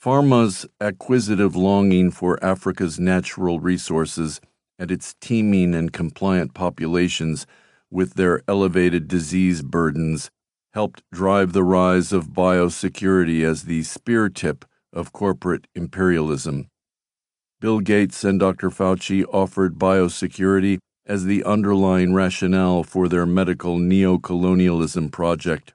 Pharma's 0.02 0.66
acquisitive 0.80 1.56
longing 1.56 2.10
for 2.10 2.42
Africa's 2.44 3.00
natural 3.00 3.60
resources 3.60 4.40
and 4.78 4.92
its 4.92 5.14
teeming 5.20 5.76
and 5.76 5.92
compliant 5.92 6.54
populations 6.54 7.46
with 7.92 8.14
their 8.14 8.42
elevated 8.48 9.08
disease 9.08 9.62
burdens 9.62 10.32
helped 10.74 11.04
drive 11.12 11.52
the 11.52 11.64
rise 11.64 12.14
of 12.14 12.30
biosecurity 12.30 13.44
as 13.44 13.64
the 13.64 13.84
spear 13.84 14.30
tip 14.30 14.66
of 14.94 15.12
corporate 15.12 15.68
imperialism. 15.76 16.68
Bill 17.60 17.80
Gates 17.82 18.24
and 18.24 18.40
Dr. 18.40 18.70
Fauci 18.70 19.26
offered 19.34 19.78
biosecurity 19.78 20.78
as 21.06 21.26
the 21.26 21.44
underlying 21.44 22.14
rationale 22.14 22.84
for 22.84 23.10
their 23.10 23.26
medical 23.26 23.78
neocolonialism 23.78 25.12
project. 25.12 25.74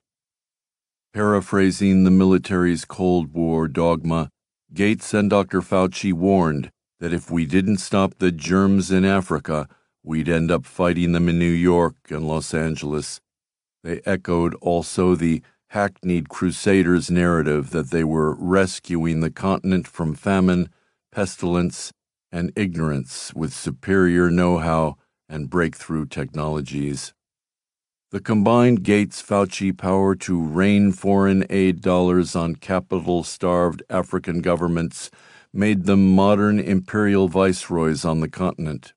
Paraphrasing 1.14 2.02
the 2.02 2.10
military's 2.10 2.84
Cold 2.84 3.32
War 3.32 3.68
dogma, 3.68 4.30
Gates 4.72 5.14
and 5.14 5.30
Dr. 5.30 5.60
Fauci 5.60 6.12
warned 6.12 6.72
that 6.98 7.12
if 7.12 7.30
we 7.30 7.46
didn't 7.46 7.76
stop 7.76 8.14
the 8.18 8.32
germs 8.32 8.90
in 8.90 9.04
Africa, 9.04 9.68
we'd 10.02 10.28
end 10.28 10.50
up 10.50 10.66
fighting 10.66 11.12
them 11.12 11.28
in 11.28 11.38
New 11.38 11.46
York 11.46 11.94
and 12.08 12.26
Los 12.26 12.52
Angeles. 12.52 13.20
They 13.84 14.00
echoed 14.04 14.56
also 14.56 15.14
the 15.14 15.40
hackneyed 15.68 16.28
crusaders' 16.28 17.12
narrative 17.12 17.70
that 17.70 17.92
they 17.92 18.02
were 18.02 18.34
rescuing 18.34 19.20
the 19.20 19.30
continent 19.30 19.86
from 19.86 20.16
famine, 20.16 20.68
pestilence, 21.12 21.92
and 22.32 22.50
ignorance 22.56 23.32
with 23.32 23.54
superior 23.54 24.32
know 24.32 24.58
how 24.58 24.96
and 25.28 25.48
breakthrough 25.48 26.06
technologies. 26.06 27.14
The 28.14 28.20
combined 28.20 28.84
Gates 28.84 29.20
Fauci 29.20 29.76
power 29.76 30.14
to 30.14 30.40
rain 30.40 30.92
foreign 30.92 31.44
aid 31.50 31.80
dollars 31.80 32.36
on 32.36 32.54
capital 32.54 33.24
starved 33.24 33.82
African 33.90 34.40
governments 34.40 35.10
made 35.52 35.86
them 35.86 36.14
modern 36.14 36.60
imperial 36.60 37.26
viceroys 37.26 38.04
on 38.04 38.20
the 38.20 38.28
continent. 38.28 38.92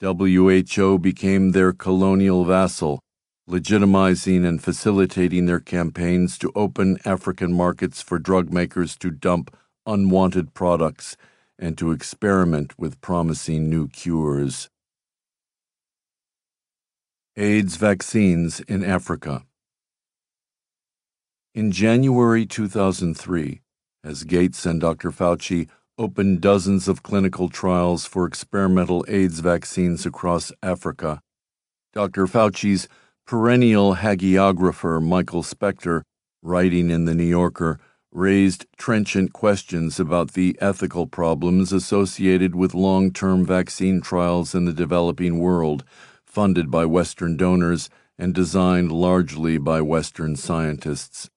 WHO 0.00 0.98
became 0.98 1.50
their 1.50 1.74
colonial 1.74 2.46
vassal, 2.46 3.00
legitimizing 3.46 4.46
and 4.46 4.64
facilitating 4.64 5.44
their 5.44 5.60
campaigns 5.60 6.38
to 6.38 6.50
open 6.54 6.96
African 7.04 7.52
markets 7.52 8.00
for 8.00 8.18
drug 8.18 8.50
makers 8.50 8.96
to 9.00 9.10
dump 9.10 9.54
unwanted 9.84 10.54
products 10.54 11.14
and 11.58 11.76
to 11.76 11.92
experiment 11.92 12.72
with 12.78 13.02
promising 13.02 13.68
new 13.68 13.86
cures. 13.86 14.70
AIDS 17.40 17.76
vaccines 17.76 18.60
in 18.60 18.84
Africa. 18.84 19.46
In 21.54 21.72
January 21.72 22.44
2003, 22.44 23.62
as 24.04 24.24
Gates 24.24 24.66
and 24.66 24.78
Dr. 24.78 25.10
Fauci 25.10 25.66
opened 25.96 26.42
dozens 26.42 26.86
of 26.86 27.02
clinical 27.02 27.48
trials 27.48 28.04
for 28.04 28.26
experimental 28.26 29.06
AIDS 29.08 29.40
vaccines 29.40 30.04
across 30.04 30.52
Africa, 30.62 31.22
Dr. 31.94 32.26
Fauci's 32.26 32.88
perennial 33.26 33.94
hagiographer, 33.94 35.02
Michael 35.02 35.42
Specter, 35.42 36.04
writing 36.42 36.90
in 36.90 37.06
The 37.06 37.14
New 37.14 37.24
Yorker, 37.24 37.80
raised 38.12 38.66
trenchant 38.76 39.32
questions 39.32 39.98
about 39.98 40.34
the 40.34 40.58
ethical 40.60 41.06
problems 41.06 41.72
associated 41.72 42.54
with 42.54 42.74
long 42.74 43.10
term 43.10 43.46
vaccine 43.46 44.02
trials 44.02 44.54
in 44.54 44.66
the 44.66 44.74
developing 44.74 45.38
world 45.38 45.84
funded 46.30 46.70
by 46.70 46.84
Western 46.84 47.36
donors 47.36 47.90
and 48.18 48.34
designed 48.34 48.92
largely 48.92 49.58
by 49.58 49.80
Western 49.80 50.36
scientists. 50.36 51.28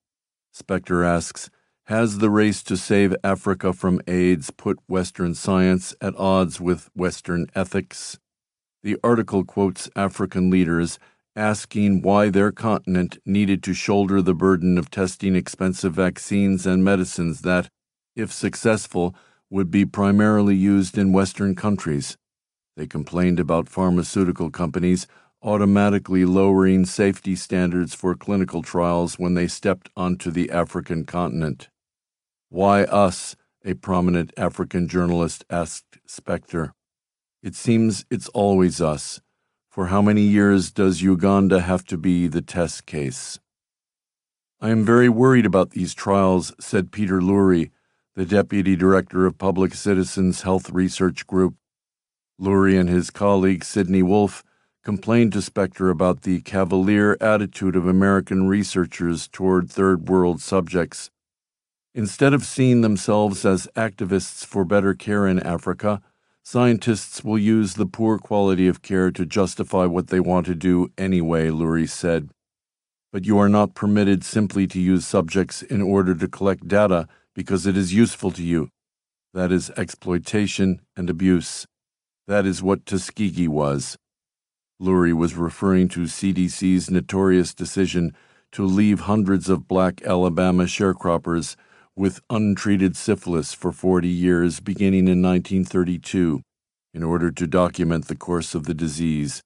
Specter 0.51 1.03
asks 1.03 1.49
Has 1.85 2.19
the 2.19 2.29
race 2.29 2.61
to 2.63 2.77
save 2.77 3.15
Africa 3.23 3.73
from 3.73 4.01
AIDS 4.07 4.51
put 4.51 4.77
Western 4.87 5.33
science 5.33 5.95
at 5.99 6.15
odds 6.15 6.61
with 6.61 6.89
Western 6.95 7.47
ethics? 7.55 8.19
The 8.83 8.97
article 9.03 9.43
quotes 9.43 9.89
African 9.95 10.49
leaders 10.49 10.99
asking 11.35 12.01
why 12.03 12.29
their 12.29 12.51
continent 12.51 13.17
needed 13.25 13.63
to 13.63 13.73
shoulder 13.73 14.21
the 14.21 14.35
burden 14.35 14.77
of 14.77 14.91
testing 14.91 15.35
expensive 15.35 15.93
vaccines 15.93 16.67
and 16.67 16.83
medicines 16.83 17.41
that, 17.41 17.69
if 18.15 18.31
successful, 18.31 19.15
would 19.49 19.71
be 19.71 19.85
primarily 19.85 20.55
used 20.55 20.97
in 20.97 21.11
Western 21.11 21.55
countries. 21.55 22.17
They 22.75 22.87
complained 22.87 23.39
about 23.39 23.69
pharmaceutical 23.69 24.49
companies 24.49 25.07
automatically 25.43 26.23
lowering 26.23 26.85
safety 26.85 27.35
standards 27.35 27.93
for 27.93 28.15
clinical 28.15 28.61
trials 28.61 29.19
when 29.19 29.33
they 29.33 29.47
stepped 29.47 29.89
onto 29.95 30.31
the 30.31 30.49
African 30.49 31.05
continent. 31.05 31.69
Why 32.49 32.83
us? 32.85 33.35
a 33.65 33.73
prominent 33.73 34.33
African 34.35 34.89
journalist 34.89 35.45
asked 35.49 35.97
Specter. 36.05 36.73
It 37.41 37.55
seems 37.55 38.05
it's 38.09 38.27
always 38.29 38.81
us. 38.81 39.21
For 39.69 39.87
how 39.87 40.01
many 40.01 40.21
years 40.21 40.69
does 40.71 41.01
Uganda 41.01 41.61
have 41.61 41.85
to 41.85 41.97
be 41.97 42.27
the 42.27 42.41
test 42.41 42.85
case? 42.85 43.39
I 44.59 44.69
am 44.69 44.85
very 44.85 45.09
worried 45.09 45.45
about 45.45 45.71
these 45.71 45.93
trials, 45.93 46.53
said 46.59 46.91
Peter 46.91 47.21
Lurie, 47.21 47.71
the 48.15 48.25
deputy 48.25 48.75
director 48.75 49.25
of 49.25 49.37
Public 49.37 49.73
Citizens 49.73 50.41
Health 50.41 50.69
Research 50.69 51.25
Group. 51.25 51.55
Lurie 52.39 52.79
and 52.79 52.89
his 52.89 53.09
colleague 53.09 53.63
Sidney 53.63 54.03
Wolfe 54.03 54.43
complained 54.83 55.31
to 55.33 55.41
Specter 55.41 55.89
about 55.89 56.23
the 56.23 56.41
cavalier 56.41 57.17
attitude 57.21 57.75
of 57.75 57.87
American 57.87 58.47
researchers 58.47 59.27
toward 59.27 59.69
third 59.69 60.09
world 60.09 60.41
subjects. 60.41 61.09
Instead 61.95 62.33
of 62.33 62.43
seeing 62.43 62.81
themselves 62.81 63.45
as 63.45 63.67
activists 63.75 64.45
for 64.45 64.65
better 64.65 64.93
care 64.93 65.27
in 65.27 65.39
Africa, 65.39 66.01
scientists 66.41 67.23
will 67.23 67.37
use 67.37 67.75
the 67.75 67.85
poor 67.85 68.17
quality 68.17 68.67
of 68.67 68.81
care 68.81 69.11
to 69.11 69.25
justify 69.25 69.85
what 69.85 70.07
they 70.07 70.19
want 70.19 70.45
to 70.47 70.55
do 70.55 70.91
anyway, 70.97 71.49
Lurie 71.49 71.87
said. 71.87 72.29
But 73.11 73.25
you 73.25 73.37
are 73.37 73.49
not 73.49 73.75
permitted 73.75 74.23
simply 74.23 74.65
to 74.67 74.79
use 74.79 75.05
subjects 75.05 75.61
in 75.61 75.81
order 75.81 76.15
to 76.15 76.27
collect 76.27 76.67
data 76.67 77.07
because 77.35 77.67
it 77.67 77.77
is 77.77 77.93
useful 77.93 78.31
to 78.31 78.43
you. 78.43 78.69
That 79.33 79.51
is 79.51 79.69
exploitation 79.77 80.81
and 80.97 81.09
abuse. 81.09 81.67
That 82.27 82.45
is 82.45 82.63
what 82.63 82.85
Tuskegee 82.85 83.47
was. 83.47 83.97
Lurie 84.81 85.13
was 85.13 85.35
referring 85.35 85.89
to 85.89 86.01
CDC's 86.01 86.89
notorious 86.89 87.53
decision 87.53 88.15
to 88.53 88.65
leave 88.65 89.01
hundreds 89.01 89.49
of 89.49 89.67
black 89.67 90.01
Alabama 90.03 90.63
sharecroppers 90.63 91.55
with 91.95 92.21
untreated 92.29 92.95
syphilis 92.95 93.53
for 93.53 93.71
40 93.71 94.07
years 94.07 94.59
beginning 94.59 95.07
in 95.07 95.21
1932 95.21 96.41
in 96.93 97.03
order 97.03 97.31
to 97.31 97.47
document 97.47 98.07
the 98.07 98.15
course 98.15 98.55
of 98.55 98.65
the 98.65 98.73
disease. 98.73 99.41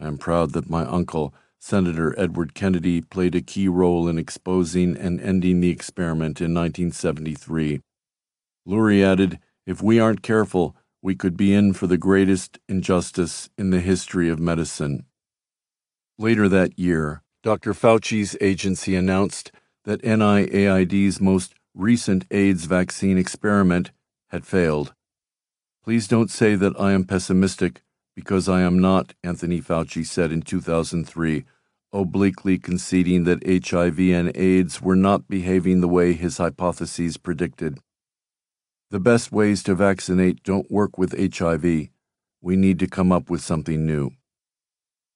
I 0.00 0.06
am 0.06 0.18
proud 0.18 0.52
that 0.52 0.68
my 0.68 0.84
uncle, 0.84 1.32
Senator 1.60 2.18
Edward 2.18 2.54
Kennedy, 2.54 3.00
played 3.00 3.34
a 3.34 3.40
key 3.40 3.68
role 3.68 4.08
in 4.08 4.18
exposing 4.18 4.96
and 4.96 5.20
ending 5.20 5.60
the 5.60 5.70
experiment 5.70 6.40
in 6.40 6.52
1973. 6.52 7.80
Lurie 8.66 9.04
added, 9.04 9.38
If 9.66 9.80
we 9.82 10.00
aren't 10.00 10.22
careful, 10.22 10.76
we 11.02 11.16
could 11.16 11.36
be 11.36 11.52
in 11.52 11.72
for 11.72 11.88
the 11.88 11.98
greatest 11.98 12.58
injustice 12.68 13.50
in 13.58 13.70
the 13.70 13.80
history 13.80 14.28
of 14.28 14.38
medicine. 14.38 15.04
Later 16.16 16.48
that 16.48 16.78
year, 16.78 17.22
Dr. 17.42 17.74
Fauci's 17.74 18.36
agency 18.40 18.94
announced 18.94 19.50
that 19.84 20.02
NIAID's 20.02 21.20
most 21.20 21.54
recent 21.74 22.24
AIDS 22.30 22.66
vaccine 22.66 23.18
experiment 23.18 23.90
had 24.28 24.46
failed. 24.46 24.94
Please 25.82 26.06
don't 26.06 26.30
say 26.30 26.54
that 26.54 26.78
I 26.78 26.92
am 26.92 27.04
pessimistic, 27.04 27.82
because 28.14 28.48
I 28.48 28.60
am 28.60 28.78
not, 28.78 29.14
Anthony 29.24 29.60
Fauci 29.60 30.06
said 30.06 30.30
in 30.30 30.42
2003, 30.42 31.44
obliquely 31.92 32.58
conceding 32.58 33.24
that 33.24 33.44
HIV 33.44 33.98
and 33.98 34.36
AIDS 34.36 34.80
were 34.80 34.96
not 34.96 35.28
behaving 35.28 35.80
the 35.80 35.88
way 35.88 36.12
his 36.12 36.38
hypotheses 36.38 37.16
predicted. 37.16 37.80
The 38.92 39.00
best 39.00 39.32
ways 39.32 39.62
to 39.62 39.74
vaccinate 39.74 40.42
don't 40.42 40.70
work 40.70 40.98
with 40.98 41.18
HIV. 41.18 41.62
We 42.42 42.56
need 42.56 42.78
to 42.78 42.86
come 42.86 43.10
up 43.10 43.30
with 43.30 43.40
something 43.40 43.86
new. 43.86 44.10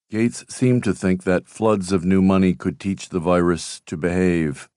Gates 0.08 0.46
seemed 0.48 0.82
to 0.84 0.94
think 0.94 1.24
that 1.24 1.46
floods 1.46 1.92
of 1.92 2.02
new 2.02 2.22
money 2.22 2.54
could 2.54 2.80
teach 2.80 3.10
the 3.10 3.20
virus 3.20 3.82
to 3.84 3.98
behave. 3.98 4.70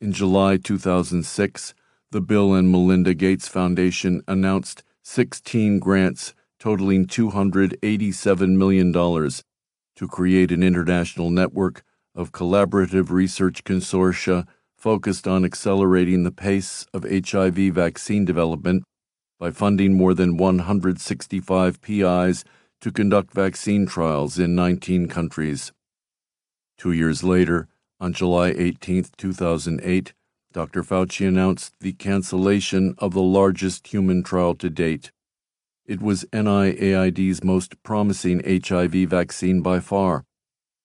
In 0.00 0.10
July 0.10 0.56
2006, 0.56 1.74
the 2.12 2.22
Bill 2.22 2.54
and 2.54 2.72
Melinda 2.72 3.12
Gates 3.12 3.46
Foundation 3.46 4.22
announced 4.26 4.82
16 5.02 5.78
grants 5.78 6.32
totaling 6.58 7.06
$287 7.06 8.56
million 8.56 8.90
to 8.90 10.08
create 10.08 10.50
an 10.50 10.62
international 10.62 11.28
network 11.28 11.84
of 12.14 12.32
collaborative 12.32 13.10
research 13.10 13.64
consortia 13.64 14.46
focused 14.84 15.26
on 15.26 15.46
accelerating 15.46 16.24
the 16.24 16.30
pace 16.30 16.86
of 16.92 17.06
HIV 17.10 17.56
vaccine 17.72 18.22
development 18.22 18.84
by 19.40 19.50
funding 19.50 19.94
more 19.94 20.12
than 20.12 20.36
165 20.36 21.80
PIs 21.80 22.44
to 22.82 22.92
conduct 22.92 23.32
vaccine 23.32 23.86
trials 23.86 24.38
in 24.38 24.54
19 24.54 25.08
countries. 25.08 25.72
Two 26.76 26.92
years 26.92 27.24
later, 27.24 27.66
on 27.98 28.12
July 28.12 28.48
18, 28.54 29.06
2008, 29.16 30.12
Dr. 30.52 30.82
Fauci 30.82 31.26
announced 31.26 31.72
the 31.80 31.94
cancellation 31.94 32.94
of 32.98 33.14
the 33.14 33.22
largest 33.22 33.86
human 33.86 34.22
trial 34.22 34.54
to 34.56 34.68
date. 34.68 35.10
It 35.86 36.02
was 36.02 36.26
NIAID's 36.30 37.42
most 37.42 37.82
promising 37.82 38.42
HIV 38.44 39.08
vaccine 39.08 39.62
by 39.62 39.80
far. 39.80 40.26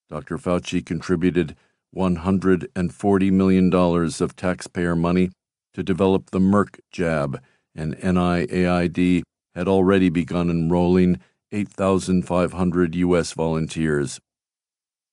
Dr. 0.10 0.38
Fauci 0.38 0.86
contributed 0.86 1.58
$140 1.96 3.32
million 3.32 3.74
of 3.74 4.36
taxpayer 4.36 4.96
money 4.96 5.32
to 5.74 5.84
develop 5.84 6.30
the 6.30 6.40
Merck 6.40 6.80
jab, 6.92 7.42
and 7.76 7.96
NIAID 7.98 9.24
had 9.56 9.68
already 9.68 10.10
begun 10.10 10.50
enrolling 10.50 11.20
8,500 11.52 12.96
U.S. 12.96 13.34
volunteers. 13.34 14.20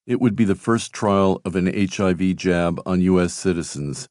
It 0.06 0.20
would 0.20 0.36
be 0.36 0.44
the 0.44 0.54
first 0.54 0.92
trial 0.92 1.40
of 1.44 1.56
an 1.56 1.66
HIV 1.66 2.36
jab 2.36 2.80
on 2.86 3.00
U.S. 3.00 3.32
citizens. 3.32 4.08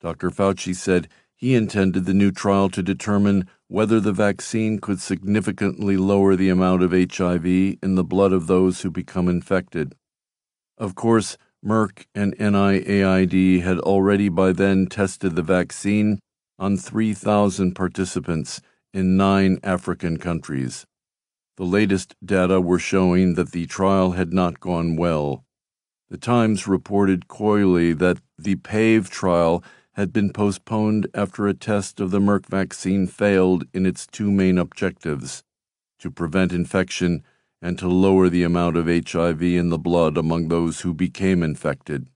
Dr. 0.00 0.30
Fauci 0.30 0.74
said 0.74 1.08
he 1.34 1.54
intended 1.54 2.04
the 2.04 2.14
new 2.14 2.30
trial 2.30 2.68
to 2.68 2.82
determine 2.82 3.48
whether 3.68 3.98
the 3.98 4.12
vaccine 4.12 4.78
could 4.78 5.00
significantly 5.00 5.96
lower 5.96 6.36
the 6.36 6.50
amount 6.50 6.82
of 6.82 6.92
HIV 6.92 7.46
in 7.46 7.94
the 7.94 8.04
blood 8.04 8.32
of 8.32 8.46
those 8.46 8.82
who 8.82 8.90
become 8.90 9.28
infected. 9.28 9.94
Of 10.76 10.94
course, 10.94 11.38
Merck 11.64 12.06
and 12.14 12.36
NIAID 12.38 13.62
had 13.62 13.78
already 13.78 14.28
by 14.28 14.52
then 14.52 14.86
tested 14.86 15.36
the 15.36 15.42
vaccine 15.42 16.18
on 16.58 16.76
3,000 16.76 17.74
participants 17.74 18.60
in 18.92 19.16
nine 19.16 19.58
African 19.62 20.16
countries. 20.18 20.84
The 21.56 21.64
latest 21.64 22.14
data 22.24 22.60
were 22.60 22.78
showing 22.78 23.34
that 23.34 23.52
the 23.52 23.66
trial 23.66 24.12
had 24.12 24.32
not 24.32 24.58
gone 24.58 24.96
well. 24.96 25.44
The 26.10 26.18
Times 26.18 26.66
reported 26.66 27.28
coyly 27.28 27.92
that 27.92 28.18
the 28.36 28.56
PAVE 28.56 29.08
trial 29.08 29.62
had 29.92 30.12
been 30.12 30.32
postponed 30.32 31.06
after 31.14 31.46
a 31.46 31.54
test 31.54 32.00
of 32.00 32.10
the 32.10 32.18
Merck 32.18 32.46
vaccine 32.46 33.06
failed 33.06 33.64
in 33.72 33.86
its 33.86 34.06
two 34.06 34.30
main 34.30 34.58
objectives 34.58 35.44
to 36.00 36.10
prevent 36.10 36.52
infection 36.52 37.22
and 37.62 37.78
to 37.78 37.86
lower 37.86 38.28
the 38.28 38.42
amount 38.42 38.76
of 38.76 38.88
HIV 38.88 39.40
in 39.40 39.70
the 39.70 39.78
blood 39.78 40.18
among 40.18 40.48
those 40.48 40.80
who 40.80 40.92
became 40.92 41.42
infected. 41.42 42.08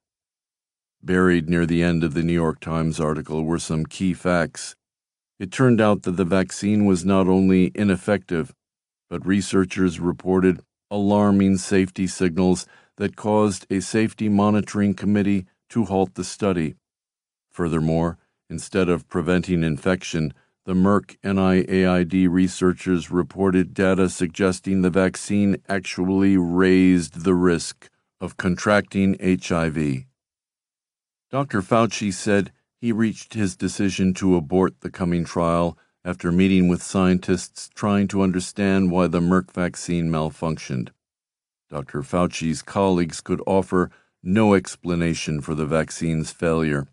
Buried 1.03 1.49
near 1.49 1.65
the 1.65 1.85
end 1.85 2.03
of 2.03 2.15
the 2.15 2.25
New 2.25 2.33
York 2.33 2.59
Times 2.59 2.99
article 2.99 3.45
were 3.45 3.61
some 3.61 3.87
key 3.87 4.13
facts. 4.13 4.75
It 5.39 5.53
turned 5.53 5.81
out 5.81 6.03
that 6.03 6.17
the 6.17 6.25
vaccine 6.25 6.85
was 6.85 7.05
not 7.05 7.29
only 7.29 7.71
ineffective, 7.77 8.53
but 9.09 9.25
researchers 9.25 10.01
reported 10.01 10.61
alarming 10.91 11.59
safety 11.59 12.09
signals 12.09 12.67
that 12.97 13.15
caused 13.15 13.67
a 13.71 13.81
safety 13.81 14.29
monitoring 14.29 14.95
committee 14.95 15.47
to 15.71 15.85
halt 15.85 16.15
the 16.15 16.25
study. 16.25 16.75
Furthermore, 17.51 18.19
instead 18.51 18.89
of 18.89 19.09
preventing 19.09 19.63
infection, 19.63 20.35
the 20.67 20.75
Merck 20.75 21.17
NIAID 21.23 22.29
researchers 22.29 23.09
reported 23.13 23.73
data 23.73 24.09
suggesting 24.09 24.83
the 24.83 24.91
vaccine 24.91 25.57
actually 25.69 26.37
raised 26.37 27.23
the 27.23 27.35
risk 27.35 27.89
of 28.21 28.37
contracting 28.37 29.17
HIV. 29.21 30.07
Dr. 31.31 31.63
Fauci 31.63 32.13
said 32.13 32.51
he 32.81 32.91
reached 32.91 33.35
his 33.35 33.55
decision 33.55 34.13
to 34.15 34.35
abort 34.35 34.81
the 34.81 34.91
coming 34.91 35.25
trial 35.25 35.79
after 36.05 36.33
meeting 36.33 36.67
with 36.67 36.83
scientists 36.83 37.71
trying 37.73 38.09
to 38.09 38.23
understand 38.23 38.91
why 38.91 39.07
the 39.07 39.21
Merck 39.21 39.53
vaccine 39.53 40.11
malfunctioned. 40.11 40.89
Dr. 41.71 42.03
Fauci's 42.03 42.63
colleagues 42.63 43.21
could 43.21 43.41
offer 43.47 43.93
no 44.21 44.55
explanation 44.55 45.41
for 45.41 45.55
the 45.55 45.67
vaccine's 45.67 46.33
failure. 46.33 46.89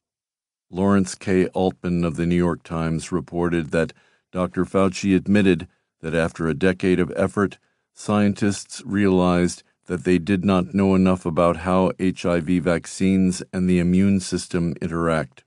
Lawrence 0.73 1.13
K. 1.13 1.45
Altman 1.49 2.03
of 2.03 2.15
the 2.15 2.25
New 2.25 2.35
York 2.35 2.63
Times 2.63 3.11
reported 3.11 3.69
that 3.69 3.93
Dr. 4.31 4.65
Fauci 4.65 5.15
admitted 5.15 5.67
that 6.01 6.15
after 6.15 6.47
a 6.47 6.55
decade 6.55 6.99
of 6.99 7.13
effort, 7.15 7.59
scientists 7.93 8.81
realized 8.83 9.61
that 9.85 10.03
they 10.03 10.17
did 10.17 10.43
not 10.43 10.73
know 10.73 10.95
enough 10.95 11.27
about 11.27 11.57
how 11.57 11.91
HIV 12.01 12.63
vaccines 12.63 13.43
and 13.53 13.69
the 13.69 13.77
immune 13.77 14.19
system 14.19 14.73
interact. 14.81 15.43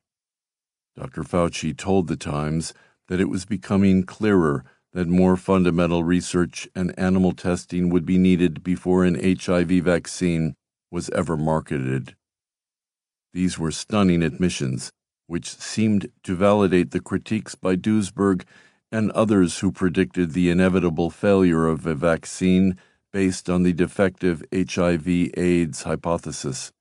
Dr. 0.97 1.25
Fauci 1.25 1.77
told 1.77 2.07
the 2.07 2.17
Times 2.17 2.73
that 3.09 3.21
it 3.21 3.29
was 3.29 3.45
becoming 3.45 4.05
clearer 4.05 4.65
that 4.93 5.09
more 5.09 5.37
fundamental 5.37 6.05
research 6.05 6.69
and 6.73 6.97
animal 6.97 7.33
testing 7.33 7.91
would 7.91 8.07
be 8.07 8.17
needed 8.17 8.63
before 8.63 9.05
an 9.05 9.17
HIV 9.17 9.71
vaccine 9.83 10.55
was 10.93 11.11
ever 11.11 11.37
marketed. 11.37 12.15
These 13.33 13.59
were 13.59 13.73
stunning 13.73 14.23
admissions 14.23 14.93
which 15.27 15.49
seemed 15.57 16.09
to 16.23 16.35
validate 16.35 16.91
the 16.91 17.01
critiques 17.01 17.55
by 17.55 17.77
Duesberg 17.77 18.45
and 18.93 19.11
others 19.13 19.59
who 19.59 19.73
predicted 19.73 20.33
the 20.33 20.51
inevitable 20.51 21.11
failure 21.11 21.67
of 21.67 21.87
a 21.87 21.95
vaccine 21.95 22.77
based 23.13 23.51
on 23.51 23.63
the 23.63 23.73
defective 23.73 24.43
HIV 24.55 25.09
AIDS 25.37 25.83
hypothesis. 25.83 26.73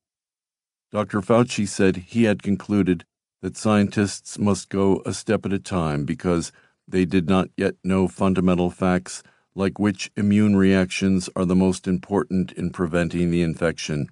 Dr. 0.91 1.21
Fauci 1.21 1.67
said 1.67 1.97
he 1.97 2.23
had 2.23 2.43
concluded 2.43 3.05
that 3.41 3.57
scientists 3.57 4.37
must 4.39 4.69
go 4.69 5.01
a 5.05 5.13
step 5.13 5.45
at 5.45 5.53
a 5.53 5.59
time 5.59 6.05
because 6.05 6.51
they 6.87 7.05
did 7.05 7.27
not 7.27 7.49
yet 7.57 7.75
know 7.83 8.07
fundamental 8.07 8.69
facts 8.69 9.23
like 9.55 9.79
which 9.79 10.11
immune 10.15 10.55
reactions 10.55 11.29
are 11.35 11.45
the 11.45 11.55
most 11.55 11.87
important 11.87 12.51
in 12.51 12.69
preventing 12.69 13.31
the 13.31 13.41
infection. 13.41 14.07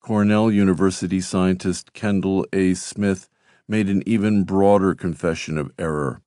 Cornell 0.00 0.50
University 0.50 1.20
scientist 1.20 1.92
Kendall 1.92 2.46
A. 2.52 2.74
Smith 2.74 3.28
made 3.68 3.88
an 3.88 4.02
even 4.06 4.44
broader 4.44 4.94
confession 4.94 5.58
of 5.58 5.72
error. 5.78 6.20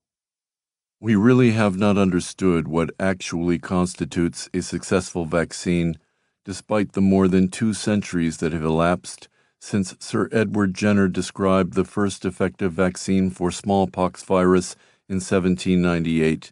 We 1.00 1.16
really 1.16 1.52
have 1.52 1.78
not 1.78 1.98
understood 1.98 2.68
what 2.68 2.90
actually 3.00 3.60
constitutes 3.60 4.50
a 4.54 4.62
successful 4.62 5.26
vaccine, 5.26 5.98
despite 6.44 6.94
the 6.94 7.02
more 7.02 7.28
than 7.28 7.50
two 7.50 7.74
centuries 7.74 8.38
that 8.38 8.54
have 8.54 8.64
elapsed 8.64 9.28
since 9.60 9.96
Sir 10.00 10.30
Edward 10.32 10.74
Jenner 10.74 11.08
described 11.08 11.74
the 11.74 11.84
first 11.84 12.26
effective 12.26 12.74
vaccine 12.74 13.30
for 13.30 13.52
smallpox 13.52 14.24
virus 14.24 14.76
in 15.10 15.16
1798. 15.16 16.52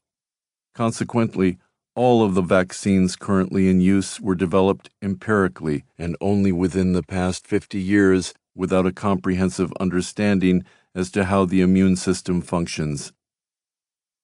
Consequently, 0.74 1.58
all 1.96 2.24
of 2.24 2.36
the 2.36 2.42
vaccines 2.42 3.16
currently 3.16 3.70
in 3.70 3.80
use 3.80 4.20
were 4.20 4.36
developed 4.36 4.90
empirically 5.02 5.86
and 5.98 6.18
only 6.20 6.52
within 6.52 6.94
the 6.94 7.04
past 7.04 7.48
50 7.48 7.80
years 7.80 8.34
without 8.56 8.86
a 8.86 8.92
comprehensive 8.92 9.72
understanding 9.80 10.64
as 10.94 11.12
to 11.12 11.26
how 11.26 11.46
the 11.46 11.62
immune 11.62 11.96
system 11.96 12.42
functions. 12.42 13.12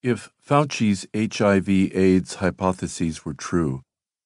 If 0.02 0.30
Fauci's 0.40 1.06
HIV 1.14 1.68
AIDS 1.68 2.36
hypotheses 2.36 3.24
were 3.24 3.34
true, 3.34 3.82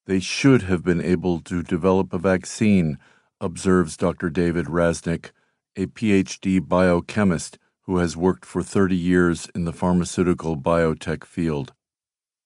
they 0.06 0.20
should 0.20 0.62
have 0.62 0.84
been 0.84 1.02
able 1.02 1.40
to 1.40 1.62
develop 1.62 2.12
a 2.12 2.18
vaccine, 2.18 2.98
observes 3.40 3.96
Dr. 3.96 4.30
David 4.30 4.66
Rasnick, 4.66 5.32
a 5.76 5.86
PhD 5.86 6.66
biochemist 6.66 7.58
who 7.82 7.98
has 7.98 8.16
worked 8.16 8.44
for 8.44 8.62
30 8.62 8.96
years 8.96 9.48
in 9.54 9.64
the 9.64 9.72
pharmaceutical 9.72 10.56
biotech 10.56 11.24
field. 11.24 11.72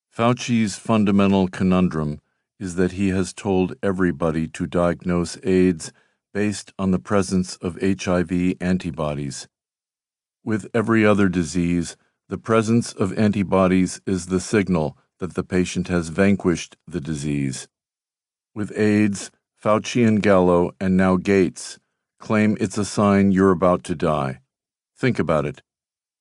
Fauci's 0.08 0.76
fundamental 0.76 1.46
conundrum 1.46 2.20
is 2.58 2.74
that 2.74 2.92
he 2.92 3.08
has 3.08 3.32
told 3.32 3.74
everybody 3.82 4.48
to 4.48 4.66
diagnose 4.66 5.38
AIDS 5.44 5.92
based 6.32 6.72
on 6.78 6.90
the 6.90 6.98
presence 6.98 7.56
of 7.56 7.78
HIV 7.80 8.54
antibodies. 8.60 9.48
With 10.44 10.68
every 10.72 11.04
other 11.04 11.28
disease, 11.28 11.96
the 12.28 12.38
presence 12.38 12.92
of 12.92 13.18
antibodies 13.18 14.00
is 14.06 14.26
the 14.26 14.40
signal 14.40 14.96
that 15.18 15.34
the 15.34 15.44
patient 15.44 15.88
has 15.88 16.08
vanquished 16.08 16.76
the 16.86 17.00
disease. 17.00 17.68
With 18.54 18.72
AIDS, 18.76 19.30
Fauci 19.62 20.06
and 20.06 20.22
Gallo, 20.22 20.72
and 20.80 20.96
now 20.96 21.16
Gates, 21.16 21.78
claim 22.18 22.56
it's 22.60 22.78
a 22.78 22.84
sign 22.84 23.32
you're 23.32 23.50
about 23.50 23.84
to 23.84 23.94
die. 23.94 24.40
Think 24.96 25.18
about 25.18 25.44
it. 25.44 25.62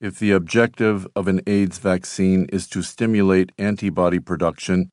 If 0.02 0.18
the 0.18 0.32
objective 0.32 1.08
of 1.16 1.28
an 1.28 1.42
AIDS 1.46 1.78
vaccine 1.78 2.46
is 2.46 2.68
to 2.70 2.82
stimulate 2.82 3.52
antibody 3.58 4.20
production, 4.20 4.90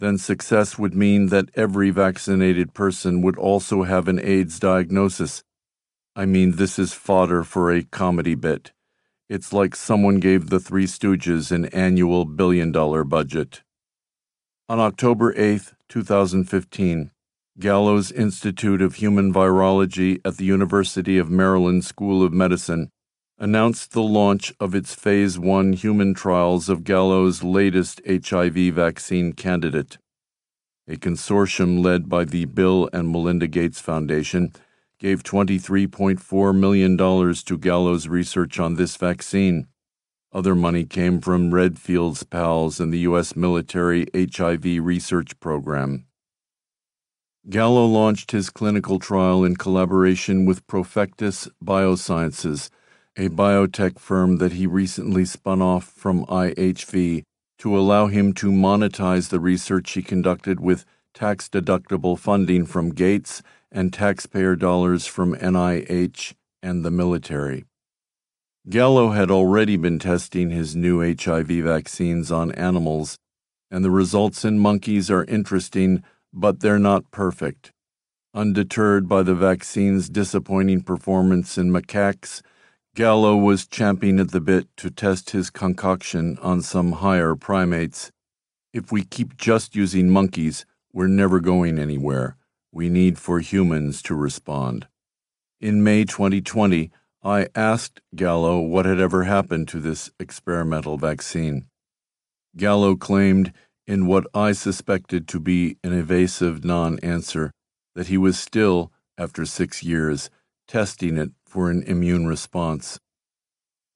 then 0.00 0.16
success 0.16 0.78
would 0.78 0.94
mean 0.94 1.26
that 1.26 1.50
every 1.54 1.90
vaccinated 1.90 2.72
person 2.74 3.20
would 3.20 3.36
also 3.36 3.82
have 3.82 4.08
an 4.08 4.18
AIDS 4.18 4.58
diagnosis. 4.58 5.44
I 6.16 6.24
mean, 6.24 6.52
this 6.52 6.78
is 6.78 6.94
fodder 6.94 7.44
for 7.44 7.70
a 7.70 7.84
comedy 7.84 8.34
bit. 8.34 8.72
It's 9.28 9.52
like 9.52 9.76
someone 9.76 10.18
gave 10.18 10.48
the 10.48 10.58
Three 10.58 10.86
Stooges 10.86 11.52
an 11.52 11.66
annual 11.66 12.24
billion 12.24 12.72
dollar 12.72 13.04
budget. 13.04 13.62
On 14.68 14.80
October 14.80 15.34
8, 15.36 15.74
2015, 15.88 17.10
Gallo's 17.58 18.10
Institute 18.10 18.80
of 18.80 18.94
Human 18.96 19.32
Virology 19.34 20.20
at 20.24 20.38
the 20.38 20.46
University 20.46 21.18
of 21.18 21.30
Maryland 21.30 21.84
School 21.84 22.24
of 22.24 22.32
Medicine 22.32 22.90
announced 23.40 23.92
the 23.92 24.02
launch 24.02 24.52
of 24.60 24.74
its 24.74 24.94
Phase 24.94 25.38
1 25.38 25.72
human 25.72 26.12
trials 26.12 26.68
of 26.68 26.84
Gallo's 26.84 27.42
latest 27.42 28.02
HIV 28.06 28.74
vaccine 28.74 29.32
candidate. 29.32 29.96
A 30.86 30.96
consortium 30.96 31.82
led 31.82 32.06
by 32.06 32.26
the 32.26 32.44
Bill 32.44 32.90
and 32.92 33.10
Melinda 33.10 33.46
Gates 33.46 33.80
Foundation 33.80 34.52
gave 34.98 35.22
$23.4 35.22 36.54
million 36.54 36.98
to 36.98 37.58
Gallo's 37.58 38.08
research 38.08 38.60
on 38.60 38.74
this 38.74 38.98
vaccine. 38.98 39.68
Other 40.34 40.54
money 40.54 40.84
came 40.84 41.18
from 41.18 41.54
Redfield's 41.54 42.22
pals 42.24 42.78
in 42.78 42.90
the 42.90 42.98
U.S. 42.98 43.34
military 43.34 44.06
HIV 44.14 44.84
research 44.84 45.40
program. 45.40 46.04
Gallo 47.48 47.86
launched 47.86 48.32
his 48.32 48.50
clinical 48.50 48.98
trial 48.98 49.44
in 49.44 49.56
collaboration 49.56 50.44
with 50.44 50.66
Profectus 50.66 51.48
Biosciences 51.64 52.68
a 53.20 53.28
biotech 53.28 53.98
firm 53.98 54.38
that 54.38 54.52
he 54.52 54.66
recently 54.66 55.26
spun 55.26 55.60
off 55.60 55.84
from 55.84 56.24
IHV 56.24 57.22
to 57.58 57.78
allow 57.78 58.06
him 58.06 58.32
to 58.32 58.50
monetize 58.50 59.28
the 59.28 59.38
research 59.38 59.90
he 59.90 60.00
conducted 60.00 60.58
with 60.58 60.86
tax 61.12 61.46
deductible 61.46 62.18
funding 62.18 62.64
from 62.64 62.94
Gates 62.94 63.42
and 63.70 63.92
taxpayer 63.92 64.56
dollars 64.56 65.06
from 65.06 65.34
NIH 65.34 66.32
and 66.62 66.82
the 66.82 66.90
military. 66.90 67.66
Gallo 68.70 69.10
had 69.10 69.30
already 69.30 69.76
been 69.76 69.98
testing 69.98 70.48
his 70.48 70.74
new 70.74 71.02
HIV 71.02 71.48
vaccines 71.48 72.32
on 72.32 72.52
animals, 72.52 73.18
and 73.70 73.84
the 73.84 73.90
results 73.90 74.46
in 74.46 74.58
monkeys 74.58 75.10
are 75.10 75.24
interesting, 75.24 76.02
but 76.32 76.60
they're 76.60 76.78
not 76.78 77.10
perfect. 77.10 77.70
Undeterred 78.32 79.10
by 79.10 79.22
the 79.22 79.34
vaccine's 79.34 80.08
disappointing 80.08 80.80
performance 80.80 81.58
in 81.58 81.70
macaques, 81.70 82.40
Gallo 83.00 83.34
was 83.34 83.66
champing 83.66 84.20
at 84.20 84.30
the 84.30 84.42
bit 84.42 84.68
to 84.76 84.90
test 84.90 85.30
his 85.30 85.48
concoction 85.48 86.36
on 86.42 86.60
some 86.60 86.92
higher 86.92 87.34
primates. 87.34 88.12
If 88.74 88.92
we 88.92 89.04
keep 89.04 89.38
just 89.38 89.74
using 89.74 90.10
monkeys, 90.10 90.66
we're 90.92 91.06
never 91.06 91.40
going 91.40 91.78
anywhere. 91.78 92.36
We 92.70 92.90
need 92.90 93.18
for 93.18 93.40
humans 93.40 94.02
to 94.02 94.14
respond. 94.14 94.86
In 95.62 95.82
May 95.82 96.04
2020, 96.04 96.90
I 97.24 97.48
asked 97.54 98.02
Gallo 98.14 98.60
what 98.60 98.84
had 98.84 99.00
ever 99.00 99.24
happened 99.24 99.68
to 99.68 99.80
this 99.80 100.10
experimental 100.20 100.98
vaccine. 100.98 101.68
Gallo 102.54 102.96
claimed, 102.96 103.54
in 103.86 104.08
what 104.08 104.26
I 104.34 104.52
suspected 104.52 105.26
to 105.28 105.40
be 105.40 105.78
an 105.82 105.94
evasive 105.94 106.66
non 106.66 106.98
answer, 106.98 107.50
that 107.94 108.08
he 108.08 108.18
was 108.18 108.38
still, 108.38 108.92
after 109.16 109.46
six 109.46 109.82
years, 109.82 110.28
testing 110.68 111.16
it 111.16 111.30
for 111.50 111.68
an 111.68 111.82
immune 111.82 112.26
response. 112.28 113.00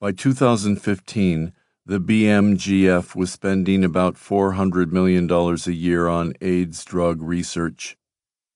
By 0.01 0.10
2015, 0.10 1.52
the 1.86 2.01
BMGF 2.01 3.14
was 3.14 3.31
spending 3.31 3.85
about 3.85 4.16
$400 4.16 4.90
million 4.90 5.31
a 5.31 5.70
year 5.70 6.09
on 6.09 6.35
AIDS 6.40 6.85
drug 6.85 7.22
research. 7.22 7.97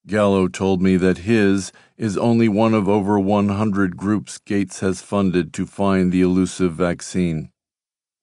Gallo 0.05 0.49
told 0.49 0.81
me 0.81 0.97
that 0.97 1.19
his 1.19 1.71
is 1.97 2.17
only 2.17 2.49
one 2.49 2.73
of 2.73 2.89
over 2.89 3.17
100 3.17 3.95
groups 3.95 4.37
Gates 4.37 4.81
has 4.81 5.01
funded 5.01 5.53
to 5.53 5.65
find 5.65 6.11
the 6.11 6.21
elusive 6.21 6.73
vaccine. 6.73 7.51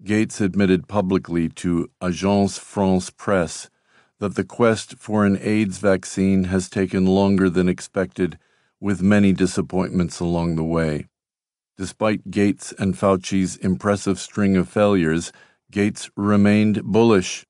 Gates 0.04 0.42
admitted 0.42 0.88
publicly 0.88 1.48
to 1.48 1.88
Agence 2.02 2.58
France 2.58 3.08
Presse 3.08 3.70
that 4.18 4.34
the 4.34 4.44
quest 4.44 4.98
for 4.98 5.24
an 5.24 5.38
AIDS 5.40 5.78
vaccine 5.78 6.44
has 6.44 6.68
taken 6.68 7.06
longer 7.06 7.48
than 7.48 7.68
expected 7.68 8.38
with 8.80 9.02
many 9.02 9.32
disappointments 9.32 10.20
along 10.20 10.56
the 10.56 10.64
way. 10.64 11.06
Despite 11.78 12.30
Gates 12.30 12.72
and 12.78 12.96
Fauci's 12.96 13.56
impressive 13.56 14.18
string 14.18 14.56
of 14.56 14.68
failures, 14.68 15.32
Gates 15.70 16.10
remained 16.16 16.82
bullish. 16.84 17.44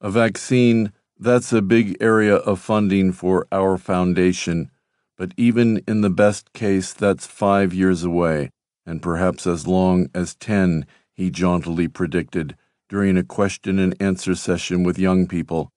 A 0.00 0.10
vaccine, 0.10 0.92
that's 1.18 1.52
a 1.52 1.62
big 1.62 1.96
area 2.00 2.36
of 2.36 2.60
funding 2.60 3.12
for 3.12 3.46
our 3.52 3.78
foundation, 3.78 4.70
but 5.16 5.32
even 5.36 5.82
in 5.86 6.00
the 6.00 6.10
best 6.10 6.52
case, 6.52 6.92
that's 6.92 7.26
five 7.26 7.72
years 7.72 8.04
away, 8.04 8.50
and 8.84 9.00
perhaps 9.00 9.46
as 9.46 9.66
long 9.66 10.08
as 10.14 10.34
ten, 10.34 10.86
he 11.14 11.30
jauntily 11.30 11.88
predicted 11.88 12.56
during 12.88 13.16
a 13.16 13.24
question 13.24 13.78
and 13.78 13.96
answer 14.00 14.34
session 14.34 14.82
with 14.82 14.98
young 14.98 15.26
people. 15.26 15.70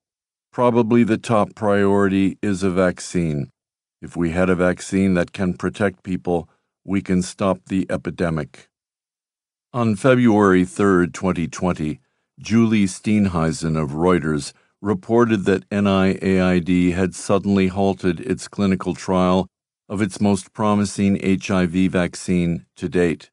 Probably 0.51 1.03
the 1.03 1.17
top 1.17 1.55
priority 1.55 2.37
is 2.41 2.63
a 2.63 2.69
vaccine. 2.69 3.49
If 4.01 4.15
we 4.15 4.31
had 4.31 4.49
a 4.49 4.55
vaccine 4.55 5.13
that 5.15 5.33
can 5.33 5.55
protect 5.55 6.03
people, 6.03 6.47
we 6.85 7.01
can 7.01 7.21
stop 7.21 7.59
the 7.65 7.85
epidemic. 7.89 8.69
On 9.73 9.95
February 9.95 10.63
3, 10.63 11.07
2020, 11.07 11.99
Julie 12.39 12.85
Steenhuysen 12.85 13.77
of 13.77 13.91
Reuters 13.91 14.53
reported 14.81 15.43
that 15.43 15.69
NIAID 15.69 16.93
had 16.93 17.13
suddenly 17.13 17.67
halted 17.67 18.21
its 18.21 18.47
clinical 18.47 18.95
trial 18.95 19.47
of 19.89 20.01
its 20.01 20.21
most 20.21 20.53
promising 20.53 21.19
HIV 21.21 21.91
vaccine 21.91 22.65
to 22.77 22.87
date. 22.87 23.31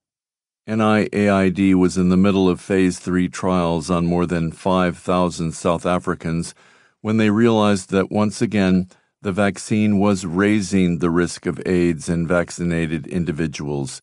NIAID 0.68 1.74
was 1.76 1.96
in 1.96 2.08
the 2.08 2.16
middle 2.16 2.48
of 2.48 2.60
phase 2.60 2.98
3 2.98 3.28
trials 3.28 3.88
on 3.88 4.04
more 4.04 4.26
than 4.26 4.50
5,000 4.50 5.52
South 5.52 5.86
Africans 5.86 6.54
when 7.02 7.18
they 7.18 7.30
realized 7.30 7.90
that 7.90 8.10
once 8.10 8.42
again 8.42 8.88
the 9.26 9.32
vaccine 9.32 9.98
was 9.98 10.24
raising 10.24 11.00
the 11.00 11.10
risk 11.10 11.46
of 11.46 11.60
AIDS 11.66 12.08
in 12.08 12.28
vaccinated 12.28 13.08
individuals. 13.08 14.00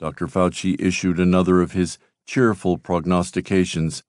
Dr. 0.00 0.26
Fauci 0.26 0.80
issued 0.80 1.20
another 1.20 1.60
of 1.60 1.72
his 1.72 1.98
cheerful 2.26 2.78
prognostications. 2.78 4.02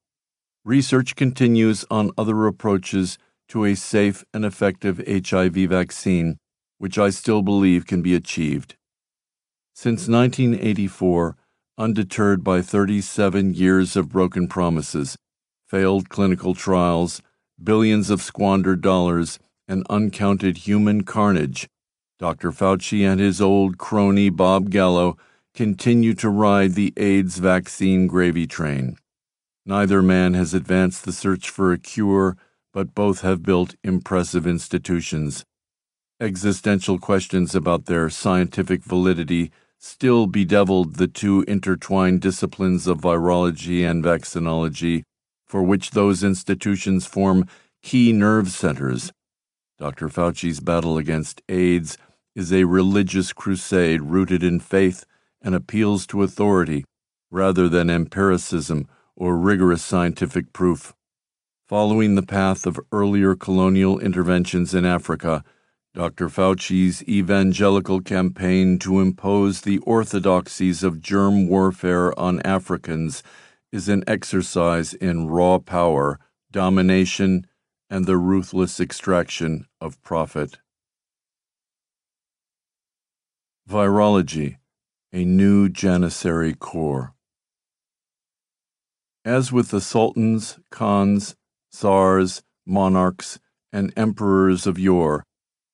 Research 0.64 1.16
continues 1.16 1.84
on 1.90 2.12
other 2.16 2.46
approaches 2.46 3.18
to 3.50 3.66
a 3.66 3.74
safe 3.74 4.24
and 4.32 4.42
effective 4.46 5.02
HIV 5.06 5.68
vaccine, 5.68 6.38
which 6.78 6.96
I 6.96 7.10
still 7.10 7.42
believe 7.42 7.84
can 7.86 8.00
be 8.00 8.14
achieved. 8.14 8.74
Since 9.74 10.08
1984, 10.08 11.36
undeterred 11.76 12.42
by 12.42 12.62
37 12.62 13.52
years 13.52 13.96
of 13.96 14.08
broken 14.08 14.48
promises, 14.48 15.18
failed 15.66 16.08
clinical 16.08 16.54
trials, 16.54 17.20
billions 17.62 18.08
of 18.08 18.22
squandered 18.22 18.80
dollars, 18.80 19.38
and 19.68 19.86
uncounted 19.90 20.58
human 20.58 21.04
carnage, 21.04 21.68
Dr. 22.18 22.50
Fauci 22.50 23.02
and 23.08 23.20
his 23.20 23.40
old 23.40 23.78
crony 23.78 24.28
Bob 24.28 24.70
Gallo 24.70 25.16
continue 25.54 26.14
to 26.14 26.28
ride 26.28 26.74
the 26.74 26.92
AIDS 26.96 27.38
vaccine 27.38 28.08
gravy 28.08 28.46
train. 28.46 28.96
Neither 29.64 30.02
man 30.02 30.34
has 30.34 30.54
advanced 30.54 31.04
the 31.04 31.12
search 31.12 31.48
for 31.48 31.72
a 31.72 31.78
cure, 31.78 32.36
but 32.72 32.94
both 32.94 33.20
have 33.20 33.42
built 33.42 33.76
impressive 33.84 34.46
institutions. 34.46 35.44
Existential 36.20 36.98
questions 36.98 37.54
about 37.54 37.86
their 37.86 38.10
scientific 38.10 38.82
validity 38.82 39.52
still 39.78 40.26
bedeviled 40.26 40.96
the 40.96 41.06
two 41.06 41.44
intertwined 41.46 42.20
disciplines 42.20 42.88
of 42.88 43.00
virology 43.00 43.88
and 43.88 44.02
vaccinology, 44.02 45.04
for 45.46 45.62
which 45.62 45.92
those 45.92 46.24
institutions 46.24 47.06
form 47.06 47.46
key 47.82 48.12
nerve 48.12 48.48
centers. 48.48 49.12
Dr. 49.78 50.08
Fauci's 50.08 50.58
battle 50.58 50.98
against 50.98 51.40
AIDS 51.48 51.96
is 52.34 52.52
a 52.52 52.64
religious 52.64 53.32
crusade 53.32 54.02
rooted 54.02 54.42
in 54.42 54.58
faith 54.58 55.04
and 55.40 55.54
appeals 55.54 56.06
to 56.08 56.22
authority 56.22 56.84
rather 57.30 57.68
than 57.68 57.88
empiricism 57.88 58.88
or 59.14 59.38
rigorous 59.38 59.82
scientific 59.82 60.52
proof. 60.52 60.94
Following 61.68 62.14
the 62.14 62.22
path 62.22 62.66
of 62.66 62.80
earlier 62.90 63.36
colonial 63.36 63.98
interventions 64.00 64.74
in 64.74 64.84
Africa, 64.84 65.44
Dr. 65.94 66.28
Fauci's 66.28 67.02
evangelical 67.08 68.00
campaign 68.00 68.78
to 68.80 69.00
impose 69.00 69.60
the 69.60 69.78
orthodoxies 69.78 70.82
of 70.82 71.00
germ 71.00 71.48
warfare 71.48 72.18
on 72.18 72.40
Africans 72.42 73.22
is 73.70 73.88
an 73.88 74.02
exercise 74.06 74.94
in 74.94 75.28
raw 75.28 75.58
power, 75.58 76.18
domination, 76.50 77.46
and 77.90 78.06
the 78.06 78.16
ruthless 78.16 78.80
extraction 78.80 79.66
of 79.80 80.00
profit. 80.02 80.58
Virology, 83.68 84.56
a 85.12 85.24
new 85.24 85.68
Janissary 85.68 86.58
corps. 86.58 87.14
As 89.24 89.52
with 89.52 89.68
the 89.68 89.80
sultans, 89.80 90.58
khans, 90.70 91.36
czars, 91.74 92.42
monarchs, 92.66 93.38
and 93.72 93.92
emperors 93.96 94.66
of 94.66 94.78
yore, 94.78 95.24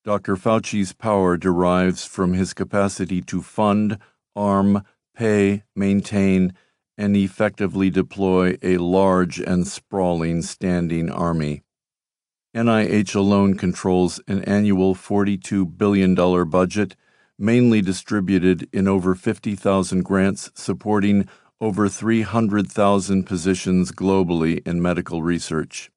Dr. 0.03 0.35
Fauci's 0.35 0.93
power 0.93 1.35
derives 1.35 2.05
from 2.05 2.33
his 2.33 2.53
capacity 2.53 3.21
to 3.23 3.41
fund, 3.41 3.97
arm, 4.35 4.83
pay, 5.15 5.63
maintain, 5.75 6.53
and 6.97 7.15
effectively 7.15 7.89
deploy 7.89 8.57
a 8.61 8.77
large 8.77 9.39
and 9.39 9.67
sprawling 9.67 10.41
standing 10.41 11.09
army. 11.09 11.64
NIH 12.55 13.13
alone 13.15 13.55
controls 13.55 14.21
an 14.29 14.41
annual 14.45 14.95
$42 14.95 15.77
billion 15.77 16.15
budget, 16.49 16.95
mainly 17.37 17.81
distributed 17.81 18.69
in 18.71 18.87
over 18.87 19.13
50,000 19.13 20.03
grants 20.05 20.51
supporting 20.55 21.27
over 21.59 21.89
300,000 21.89 23.23
positions 23.25 23.91
globally 23.91 24.65
in 24.65 24.81
medical 24.81 25.21
research. 25.21 25.91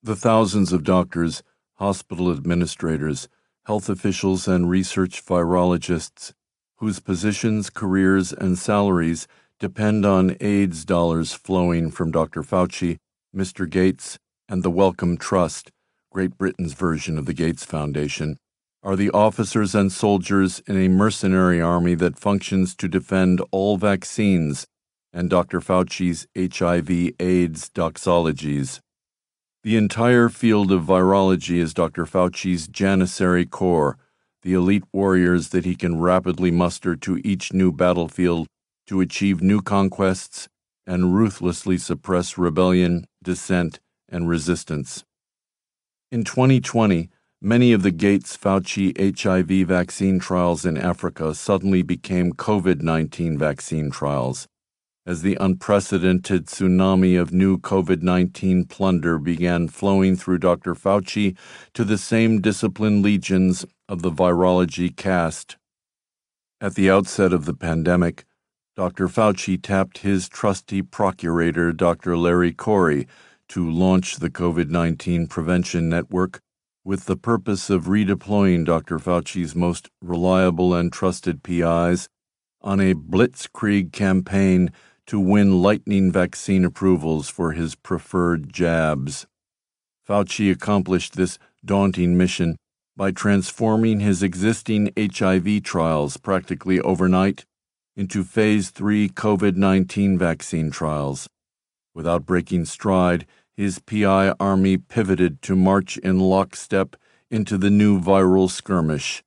The 0.00 0.14
thousands 0.14 0.72
of 0.72 0.84
doctors 0.84 1.42
hospital 1.74 2.30
administrators, 2.30 3.28
health 3.64 3.88
officials, 3.88 4.46
and 4.46 4.70
research 4.70 5.24
virologists 5.24 6.32
whose 6.76 7.00
positions, 7.00 7.70
careers, 7.70 8.32
and 8.32 8.56
salaries 8.56 9.26
depend 9.58 10.06
on 10.06 10.36
AIDS 10.40 10.84
dollars 10.84 11.32
flowing 11.32 11.90
from 11.90 12.12
Dr. 12.12 12.42
Fauci, 12.42 12.98
Mr. 13.34 13.68
Gates, 13.68 14.18
and 14.48 14.62
the 14.62 14.70
Wellcome 14.70 15.16
Trust, 15.16 15.70
Great 16.10 16.38
Britain's 16.38 16.72
version 16.72 17.18
of 17.18 17.26
the 17.26 17.34
Gates 17.34 17.64
Foundation, 17.64 18.38
are 18.82 18.96
the 18.96 19.10
officers 19.10 19.74
and 19.74 19.92
soldiers 19.92 20.62
in 20.66 20.76
a 20.76 20.88
mercenary 20.88 21.60
army 21.60 21.94
that 21.94 22.18
functions 22.18 22.74
to 22.76 22.88
defend 22.88 23.42
all 23.50 23.76
vaccines 23.76 24.66
and 25.12 25.30
Dr. 25.30 25.60
Fauci's 25.60 26.26
HIV 26.36 27.14
AIDS 27.18 27.70
doxologies. 27.70 28.80
The 29.64 29.76
entire 29.76 30.28
field 30.28 30.70
of 30.70 30.84
virology 30.84 31.58
is 31.58 31.74
Dr. 31.74 32.06
Fauci's 32.06 32.68
Janissary 32.68 33.44
Corps, 33.44 33.98
the 34.42 34.54
elite 34.54 34.84
warriors 34.92 35.48
that 35.48 35.64
he 35.64 35.74
can 35.74 36.00
rapidly 36.00 36.50
muster 36.50 36.94
to 36.96 37.20
each 37.24 37.52
new 37.52 37.72
battlefield 37.72 38.46
to 38.86 39.00
achieve 39.00 39.42
new 39.42 39.60
conquests 39.60 40.48
and 40.86 41.14
ruthlessly 41.14 41.76
suppress 41.76 42.38
rebellion, 42.38 43.04
dissent, 43.22 43.80
and 44.08 44.28
resistance. 44.28 45.04
In 46.10 46.24
2020, 46.24 47.10
many 47.40 47.72
of 47.72 47.82
the 47.82 47.90
Gates 47.90 48.36
Fauci 48.36 48.92
HIV 48.96 49.68
vaccine 49.68 50.18
trials 50.18 50.64
in 50.64 50.76
Africa 50.76 51.34
suddenly 51.34 51.82
became 51.82 52.32
COVID 52.32 52.80
19 52.82 53.38
vaccine 53.38 53.90
trials 53.90 54.48
as 55.08 55.22
the 55.22 55.38
unprecedented 55.40 56.44
tsunami 56.44 57.18
of 57.18 57.32
new 57.32 57.56
COVID 57.56 58.02
19 58.02 58.66
plunder 58.66 59.18
began 59.18 59.66
flowing 59.66 60.14
through 60.14 60.36
Dr. 60.36 60.74
Fauci 60.74 61.34
to 61.72 61.82
the 61.82 61.96
same 61.96 62.42
disciplined 62.42 63.02
legions 63.02 63.64
of 63.88 64.02
the 64.02 64.10
virology 64.10 64.94
caste. 64.94 65.56
At 66.60 66.74
the 66.74 66.90
outset 66.90 67.32
of 67.32 67.46
the 67.46 67.54
pandemic, 67.54 68.26
Dr. 68.76 69.08
Fauci 69.08 69.58
tapped 69.60 69.98
his 69.98 70.28
trusty 70.28 70.82
procurator, 70.82 71.72
Dr. 71.72 72.14
Larry 72.14 72.52
Corey, 72.52 73.08
to 73.48 73.68
launch 73.68 74.16
the 74.16 74.30
COVID 74.30 74.68
19 74.68 75.26
Prevention 75.26 75.88
Network 75.88 76.40
with 76.84 77.06
the 77.06 77.16
purpose 77.16 77.70
of 77.70 77.84
redeploying 77.84 78.64
Dr. 78.64 78.98
Fauci's 78.98 79.54
most 79.54 79.88
reliable 80.02 80.74
and 80.74 80.92
trusted 80.92 81.42
PIs 81.42 82.08
on 82.62 82.80
a 82.80 82.94
blitzkrieg 82.94 83.92
campaign 83.92 84.70
to 85.06 85.18
win 85.18 85.62
lightning 85.62 86.12
vaccine 86.12 86.64
approvals 86.64 87.28
for 87.28 87.52
his 87.52 87.74
preferred 87.74 88.52
jabs. 88.52 89.26
Fauci 90.06 90.50
accomplished 90.50 91.16
this 91.16 91.38
daunting 91.64 92.16
mission 92.16 92.56
by 92.96 93.10
transforming 93.10 94.00
his 94.00 94.22
existing 94.22 94.90
HIV 94.98 95.62
trials 95.62 96.16
practically 96.16 96.80
overnight 96.80 97.44
into 97.96 98.24
phase 98.24 98.70
3 98.70 99.08
COVID 99.10 99.56
19 99.56 100.18
vaccine 100.18 100.70
trials. 100.70 101.28
Without 101.94 102.26
breaking 102.26 102.64
stride, 102.64 103.26
his 103.58 103.80
PI 103.80 104.32
army 104.38 104.76
pivoted 104.76 105.42
to 105.42 105.56
march 105.56 105.98
in 105.98 106.20
lockstep 106.20 106.94
into 107.28 107.58
the 107.58 107.70
new 107.70 108.00
viral 108.00 108.48
skirmish. 108.48 109.24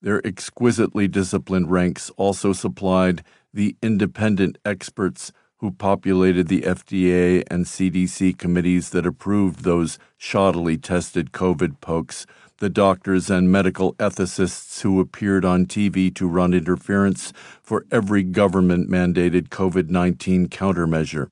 Their 0.00 0.24
exquisitely 0.24 1.08
disciplined 1.08 1.68
ranks 1.68 2.08
also 2.16 2.52
supplied 2.52 3.24
the 3.52 3.74
independent 3.82 4.56
experts 4.64 5.32
who 5.56 5.72
populated 5.72 6.46
the 6.46 6.60
FDA 6.60 7.42
and 7.50 7.64
CDC 7.64 8.38
committees 8.38 8.90
that 8.90 9.04
approved 9.04 9.64
those 9.64 9.98
shoddily 10.16 10.80
tested 10.80 11.32
COVID 11.32 11.80
pokes, 11.80 12.24
the 12.58 12.70
doctors 12.70 13.30
and 13.30 13.50
medical 13.50 13.94
ethicists 13.94 14.80
who 14.82 15.00
appeared 15.00 15.44
on 15.44 15.66
TV 15.66 16.14
to 16.14 16.28
run 16.28 16.54
interference 16.54 17.32
for 17.60 17.84
every 17.90 18.22
government 18.22 18.88
mandated 18.88 19.48
COVID 19.48 19.90
19 19.90 20.46
countermeasure 20.46 21.30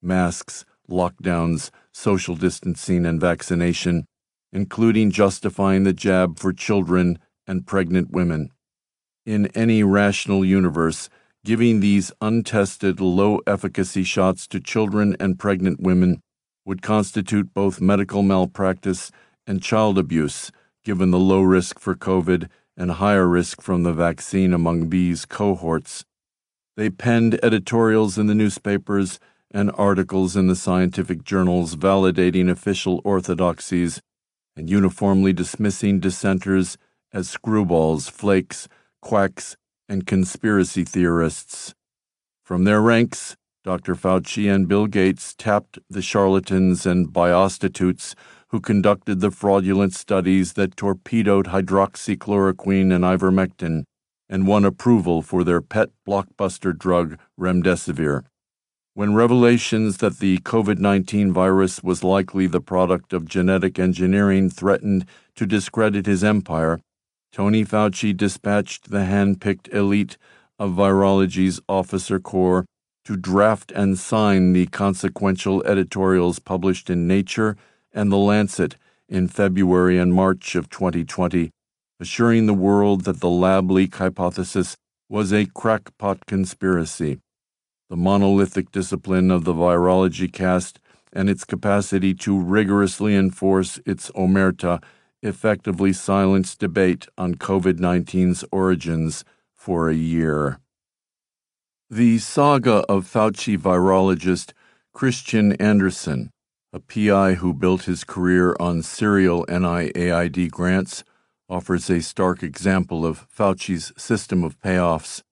masks, 0.00 0.64
lockdowns, 0.88 1.70
social 1.98 2.36
distancing, 2.36 3.04
and 3.04 3.20
vaccination, 3.20 4.06
including 4.52 5.10
justifying 5.10 5.82
the 5.82 5.92
jab 5.92 6.38
for 6.38 6.52
children 6.52 7.18
and 7.46 7.66
pregnant 7.66 8.10
women. 8.12 8.50
In 9.26 9.46
any 9.48 9.82
rational 9.82 10.44
universe, 10.44 11.10
giving 11.44 11.80
these 11.80 12.12
untested, 12.20 13.00
low 13.00 13.40
efficacy 13.46 14.04
shots 14.04 14.46
to 14.46 14.60
children 14.60 15.16
and 15.18 15.38
pregnant 15.38 15.80
women 15.80 16.20
would 16.64 16.82
constitute 16.82 17.52
both 17.52 17.80
medical 17.80 18.22
malpractice 18.22 19.10
and 19.46 19.60
child 19.60 19.98
abuse, 19.98 20.52
given 20.84 21.10
the 21.10 21.18
low 21.18 21.42
risk 21.42 21.80
for 21.80 21.96
COVID 21.96 22.48
and 22.76 22.92
higher 22.92 23.26
risk 23.26 23.60
from 23.60 23.82
the 23.82 23.92
vaccine 23.92 24.54
among 24.54 24.90
these 24.90 25.26
cohorts. 25.26 26.04
They 26.76 26.90
penned 26.90 27.40
editorials 27.42 28.18
in 28.18 28.28
the 28.28 28.36
newspapers 28.36 29.18
and 29.50 29.70
articles 29.74 30.36
in 30.36 30.46
the 30.46 30.56
scientific 30.56 31.24
journals 31.24 31.76
validating 31.76 32.50
official 32.50 33.00
orthodoxies 33.04 34.00
and 34.56 34.68
uniformly 34.68 35.32
dismissing 35.32 36.00
dissenters 36.00 36.76
as 37.12 37.34
screwballs, 37.34 38.10
flakes, 38.10 38.68
quacks, 39.00 39.56
and 39.88 40.06
conspiracy 40.06 40.84
theorists. 40.84 41.74
From 42.44 42.64
their 42.64 42.80
ranks, 42.80 43.36
Dr. 43.64 43.94
Fauci 43.94 44.52
and 44.52 44.68
Bill 44.68 44.86
Gates 44.86 45.34
tapped 45.34 45.78
the 45.88 46.02
charlatans 46.02 46.86
and 46.86 47.08
biostitutes 47.08 48.14
who 48.48 48.60
conducted 48.60 49.20
the 49.20 49.30
fraudulent 49.30 49.94
studies 49.94 50.54
that 50.54 50.76
torpedoed 50.76 51.46
hydroxychloroquine 51.46 52.94
and 52.94 53.04
ivermectin 53.04 53.84
and 54.28 54.46
won 54.46 54.64
approval 54.64 55.22
for 55.22 55.44
their 55.44 55.60
pet 55.60 55.90
blockbuster 56.06 56.76
drug 56.76 57.18
remdesivir. 57.38 58.24
When 58.98 59.14
revelations 59.14 59.98
that 59.98 60.18
the 60.18 60.38
COVID 60.38 60.80
19 60.80 61.32
virus 61.32 61.84
was 61.84 62.02
likely 62.02 62.48
the 62.48 62.60
product 62.60 63.12
of 63.12 63.28
genetic 63.28 63.78
engineering 63.78 64.50
threatened 64.50 65.06
to 65.36 65.46
discredit 65.46 66.06
his 66.06 66.24
empire, 66.24 66.80
Tony 67.30 67.64
Fauci 67.64 68.12
dispatched 68.12 68.90
the 68.90 69.04
hand 69.04 69.40
picked 69.40 69.68
elite 69.68 70.18
of 70.58 70.72
virology's 70.72 71.60
officer 71.68 72.18
corps 72.18 72.64
to 73.04 73.16
draft 73.16 73.70
and 73.70 73.96
sign 73.96 74.52
the 74.52 74.66
consequential 74.66 75.62
editorials 75.62 76.40
published 76.40 76.90
in 76.90 77.06
Nature 77.06 77.56
and 77.92 78.10
The 78.10 78.16
Lancet 78.16 78.74
in 79.08 79.28
February 79.28 79.96
and 79.96 80.12
March 80.12 80.56
of 80.56 80.70
2020, 80.70 81.50
assuring 82.00 82.46
the 82.46 82.52
world 82.52 83.04
that 83.04 83.20
the 83.20 83.30
lab 83.30 83.70
leak 83.70 83.94
hypothesis 83.94 84.74
was 85.08 85.32
a 85.32 85.46
crackpot 85.46 86.26
conspiracy. 86.26 87.20
The 87.90 87.96
monolithic 87.96 88.70
discipline 88.70 89.30
of 89.30 89.44
the 89.44 89.54
virology 89.54 90.30
caste 90.30 90.78
and 91.12 91.30
its 91.30 91.44
capacity 91.44 92.12
to 92.14 92.38
rigorously 92.38 93.16
enforce 93.16 93.80
its 93.86 94.10
omerta 94.10 94.82
effectively 95.22 95.92
silenced 95.92 96.58
debate 96.58 97.06
on 97.16 97.34
COVID 97.34 97.78
19's 97.78 98.44
origins 98.52 99.24
for 99.54 99.88
a 99.88 99.94
year. 99.94 100.60
The 101.90 102.18
saga 102.18 102.84
of 102.88 103.10
Fauci 103.10 103.56
virologist 103.56 104.52
Kristian 104.94 105.56
Andersen, 105.58 106.30
a 106.72 106.80
PI 106.80 107.34
who 107.34 107.54
built 107.54 107.84
his 107.84 108.04
career 108.04 108.54
on 108.60 108.82
serial 108.82 109.46
NIAID 109.46 110.50
grants, 110.50 111.02
offers 111.48 111.88
a 111.88 112.02
stark 112.02 112.42
example 112.42 113.06
of 113.06 113.26
Fauci's 113.34 113.92
system 113.96 114.44
of 114.44 114.60
payoffs. 114.60 115.22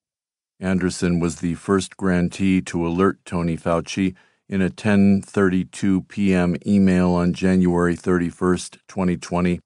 Andersen 0.59 1.21
was 1.21 1.37
the 1.37 1.55
first 1.55 1.97
grantee 1.97 2.63
to 2.63 2.87
alert 2.87 3.19
Tony 3.25 3.57
Fauci 3.57 4.15
in 4.49 4.63
a 4.63 4.71
10:32 4.71 6.09
p.m. 6.09 6.57
email 6.67 7.11
on 7.11 7.35
January 7.35 7.95
31, 7.95 8.57
2020, 8.89 9.61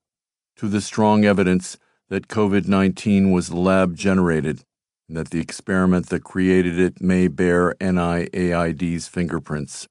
to 0.57 0.69
the 0.69 0.81
strong 0.81 1.25
evidence 1.25 1.79
that 2.09 2.29
COVID-19 2.29 3.33
was 3.33 3.53
lab 3.53 3.95
generated 3.95 4.65
and 5.09 5.17
that 5.17 5.31
the 5.31 5.41
experiment 5.41 6.09
that 6.09 6.25
created 6.25 6.79
it 6.79 7.01
may 7.01 7.29
bear 7.29 7.75
NIAID's 7.81 9.07
fingerprints. 9.07 9.87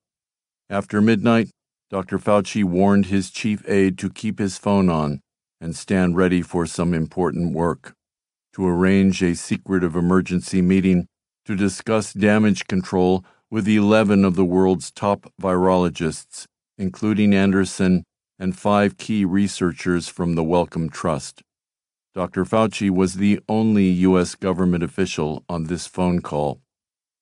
After 0.70 1.02
midnight, 1.02 1.50
Dr. 1.90 2.20
Fauci 2.20 2.64
warned 2.64 3.08
his 3.08 3.32
chief 3.32 3.68
aide 3.68 3.98
to 3.98 4.10
keep 4.10 4.40
his 4.40 4.58
phone 4.58 4.90
on 4.90 5.22
and 5.60 5.76
stand 5.76 6.16
ready 6.16 6.42
for 6.42 6.66
some 6.66 6.94
important 6.94 7.54
work, 7.54 7.96
to 8.60 8.68
arrange 8.68 9.24
a 9.24 9.34
secretive 9.36 9.96
emergency 9.96 10.62
meeting 10.62 11.08
to 11.46 11.56
discuss 11.56 12.12
damage 12.12 12.68
control 12.68 13.24
with 13.50 13.66
11 13.66 14.26
of 14.26 14.36
the 14.36 14.44
world's 14.44 14.92
top 14.92 15.32
virologists, 15.42 16.46
including 16.78 17.34
Andersen 17.34 18.04
and 18.38 18.60
five 18.60 18.98
key 18.98 19.24
researchers 19.24 20.10
from 20.10 20.36
the 20.36 20.44
Wellcome 20.44 20.90
Trust. 20.90 21.42
Dr. 22.14 22.44
Fauci 22.44 22.90
was 22.90 23.14
the 23.14 23.40
only 23.48 23.86
U.S. 24.10 24.36
government 24.36 24.84
official 24.84 25.46
on 25.48 25.68
this 25.68 25.88
phone 25.88 26.20
call. 26.20 26.60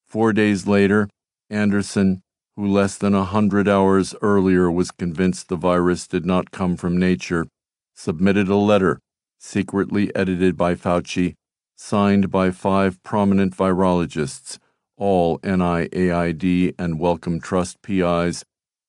Four 0.07 0.33
days 0.33 0.65
later, 0.65 1.07
Andersen, 1.51 2.23
who 2.55 2.65
less 2.65 2.97
than 2.97 3.13
a 3.13 3.25
hundred 3.25 3.67
hours 3.67 4.15
earlier 4.23 4.71
was 4.71 4.89
convinced 4.89 5.49
the 5.49 5.55
virus 5.55 6.07
did 6.07 6.25
not 6.25 6.49
come 6.49 6.75
from 6.77 6.97
nature, 6.97 7.45
submitted 7.93 8.47
a 8.47 8.55
letter, 8.55 8.99
secretly 9.37 10.13
edited 10.15 10.57
by 10.57 10.75
Fauci, 10.75 11.35
signed 11.75 12.29
by 12.31 12.51
five 12.51 13.01
prominent 13.03 13.55
virologists 13.55 14.57
all 14.97 15.37
NIAID 15.39 16.73
and 16.77 16.99
Wellcome 16.99 17.39
Trust 17.39 17.81
PIs, 17.81 18.43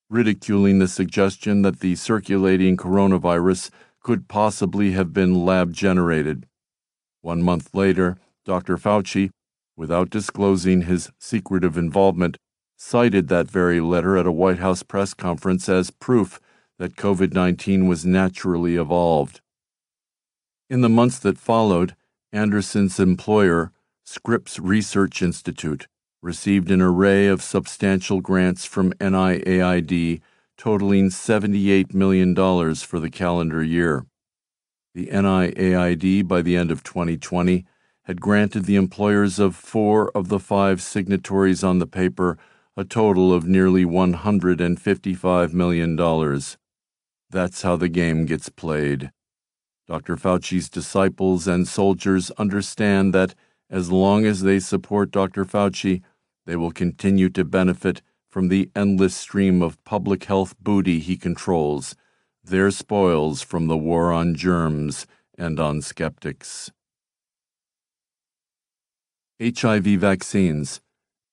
ridiculing 0.09 0.79
the 0.79 0.89
suggestion 0.89 1.63
that 1.63 1.81
the 1.81 1.95
circulating 1.95 2.77
coronavirus 2.77 3.71
could 4.03 4.27
possibly 4.27 4.93
have 4.93 5.13
been 5.13 5.45
lab 5.45 5.73
generated. 5.73 6.47
One 7.21 7.43
month 7.43 7.75
later, 7.75 8.17
Dr. 8.45 8.79
Fauci, 8.79 9.31
without 9.77 10.09
disclosing 10.09 10.83
his 10.83 11.11
secretive 11.19 11.77
involvement, 11.77 12.39
cited 12.77 13.29
that 13.29 13.51
very 13.51 13.81
letter 13.81 14.17
at 14.17 14.27
a 14.27 14.33
White 14.33 14.61
House 14.61 14.83
press 14.83 15.13
conference 15.13 15.69
as 15.69 15.91
proof 15.91 16.41
that 16.79 16.97
COVID 16.97 17.35
19 17.35 17.87
was 17.87 18.07
naturally 18.07 18.77
evolved. 18.77 19.41
In 20.71 20.83
the 20.83 20.91
months 20.91 21.19
that 21.21 21.39
followed, 21.39 21.97
Andersen's 22.31 23.01
employer, 23.01 23.73
Scripps 24.05 24.59
Research 24.59 25.23
Institute, 25.23 25.89
received 26.21 26.71
an 26.71 26.83
array 26.83 27.27
of 27.27 27.43
substantial 27.43 28.21
grants 28.21 28.67
from 28.67 28.93
NIAID 28.95 30.21
totaling 30.59 31.09
$78 31.09 31.95
million 31.95 32.35
for 32.75 33.01
the 33.01 33.09
calendar 33.09 33.63
year. 33.63 34.05
The 34.95 35.07
NIAID, 35.07 36.29
by 36.29 36.43
the 36.43 36.57
end 36.57 36.71
of 36.71 36.83
2020, 36.83 37.65
had 38.03 38.21
granted 38.21 38.67
the 38.67 38.77
employers 38.77 39.39
of 39.39 39.57
four 39.57 40.11
of 40.11 40.29
the 40.29 40.41
five 40.41 40.83
signatories 40.83 41.65
on 41.65 41.79
the 41.79 41.87
paper 41.87 42.37
a 42.77 42.85
total 42.85 43.33
of 43.33 43.47
nearly 43.47 43.87
$155 43.87 45.53
million. 45.55 45.97
That's 47.31 47.63
how 47.63 47.77
the 47.77 47.89
game 47.89 48.27
gets 48.27 48.51
played. 48.51 49.13
Dr. 49.89 50.17
Fauci's 50.17 50.69
disciples 50.69 51.49
and 51.49 51.67
soldiers 51.67 52.31
understand 52.33 53.15
that 53.15 53.35
as 53.71 53.91
long 53.91 54.27
as 54.27 54.43
they 54.43 54.61
support 54.61 55.11
Dr. 55.11 55.47
Fauci, 55.47 56.03
they 56.45 56.57
will 56.57 56.71
continue 56.71 57.31
to 57.31 57.45
benefit 57.45 58.03
from 58.31 58.49
the 58.49 58.71
endless 58.77 59.17
stream 59.17 59.63
of 59.63 59.83
public 59.85 60.25
health 60.25 60.55
booty 60.61 60.99
he 60.99 61.17
controls, 61.17 61.97
their 62.45 62.71
spoils 62.71 63.41
from 63.41 63.67
the 63.67 63.79
war 63.79 64.13
on 64.13 64.35
germs 64.35 65.07
and 65.39 65.59
on 65.59 65.81
skeptics. 65.81 66.71
HIV 69.41 69.85
vaccines, 69.85 70.83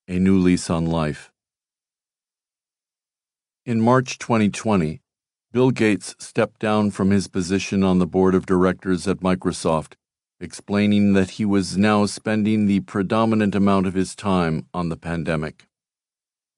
a 0.08 0.18
new 0.18 0.38
lease 0.38 0.70
on 0.70 0.86
life. 0.86 1.30
In 3.66 3.80
March 3.80 4.18
2020, 4.18 5.00
Bill 5.56 5.70
Gates 5.70 6.14
stepped 6.18 6.60
down 6.60 6.90
from 6.90 7.08
his 7.08 7.28
position 7.28 7.82
on 7.82 7.98
the 7.98 8.06
board 8.06 8.34
of 8.34 8.44
directors 8.44 9.08
at 9.08 9.20
Microsoft 9.20 9.94
explaining 10.38 11.14
that 11.14 11.30
he 11.30 11.46
was 11.46 11.78
now 11.78 12.04
spending 12.04 12.66
the 12.66 12.80
predominant 12.80 13.54
amount 13.54 13.86
of 13.86 13.94
his 13.94 14.14
time 14.14 14.66
on 14.74 14.90
the 14.90 14.98
pandemic. 14.98 15.66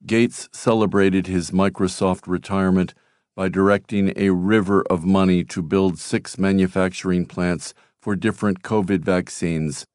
Gates 0.05 0.49
celebrated 0.53 1.29
his 1.29 1.53
Microsoft 1.53 2.27
retirement 2.27 2.93
by 3.37 3.49
directing 3.49 4.13
a 4.17 4.31
river 4.31 4.83
of 4.91 5.05
money 5.05 5.45
to 5.45 5.63
build 5.63 6.01
six 6.01 6.37
manufacturing 6.37 7.25
plants 7.25 7.75
for 8.03 8.17
different 8.17 8.65
COVID 8.65 9.03
vaccines 9.03 9.87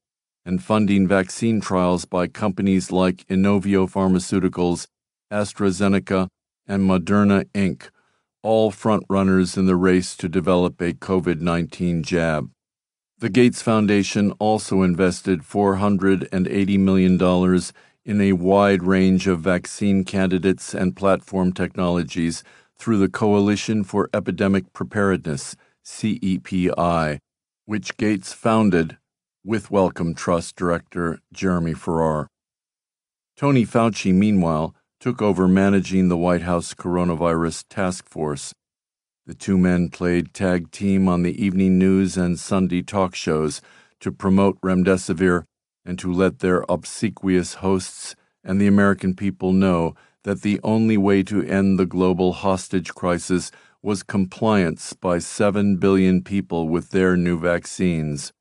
and 0.46 0.62
funding 0.62 1.06
vaccine 1.06 1.60
trials 1.60 2.06
by 2.06 2.26
companies 2.26 2.90
like 2.90 3.26
Inovio 3.26 3.86
Pharmaceuticals, 3.86 4.86
AstraZeneca, 5.30 6.28
and 6.66 6.88
Moderna 6.88 7.44
Inc., 7.52 7.90
all 8.44 8.70
frontrunners 8.70 9.56
in 9.56 9.64
the 9.64 9.74
race 9.74 10.14
to 10.14 10.28
develop 10.28 10.80
a 10.80 10.92
COVID 10.92 11.40
19 11.40 12.02
jab. 12.02 12.50
The 13.18 13.30
Gates 13.30 13.62
Foundation 13.62 14.32
also 14.32 14.82
invested 14.82 15.40
$480 15.40 16.78
million 16.78 17.62
in 18.04 18.20
a 18.20 18.34
wide 18.34 18.82
range 18.82 19.26
of 19.26 19.40
vaccine 19.40 20.04
candidates 20.04 20.74
and 20.74 20.94
platform 20.94 21.52
technologies 21.52 22.44
through 22.76 22.98
the 22.98 23.08
Coalition 23.08 23.82
for 23.82 24.10
Epidemic 24.12 24.72
Preparedness, 24.74 25.56
CEPI, 25.82 27.18
which 27.64 27.96
Gates 27.96 28.34
founded 28.34 28.98
with 29.42 29.70
Wellcome 29.70 30.14
Trust 30.14 30.54
Director 30.56 31.18
Jeremy 31.32 31.72
Farrar. 31.72 32.28
Tony 33.36 33.64
Fauci, 33.64 34.12
meanwhile, 34.12 34.74
took 35.04 35.20
over 35.20 35.46
managing 35.46 36.08
the 36.08 36.16
White 36.16 36.40
House 36.40 36.72
Coronavirus 36.72 37.66
Task 37.68 38.08
Force 38.08 38.54
the 39.26 39.34
two 39.34 39.58
men 39.58 39.90
played 39.90 40.32
tag 40.32 40.70
team 40.70 41.08
on 41.08 41.22
the 41.22 41.44
evening 41.44 41.78
news 41.78 42.16
and 42.16 42.38
Sunday 42.38 42.80
talk 42.80 43.14
shows 43.14 43.60
to 44.00 44.10
promote 44.10 44.58
remdesivir 44.62 45.44
and 45.84 45.98
to 45.98 46.10
let 46.10 46.38
their 46.38 46.64
obsequious 46.70 47.54
hosts 47.56 48.16
and 48.42 48.58
the 48.58 48.66
American 48.66 49.14
people 49.14 49.52
know 49.52 49.94
that 50.22 50.40
the 50.40 50.58
only 50.64 50.96
way 50.96 51.22
to 51.22 51.42
end 51.42 51.78
the 51.78 51.84
global 51.84 52.32
hostage 52.32 52.94
crisis 52.94 53.50
was 53.82 54.02
compliance 54.02 54.94
by 54.94 55.18
7 55.18 55.76
billion 55.76 56.22
people 56.22 56.66
with 56.66 56.92
their 56.92 57.14
new 57.14 57.38
vaccines. 57.38 58.32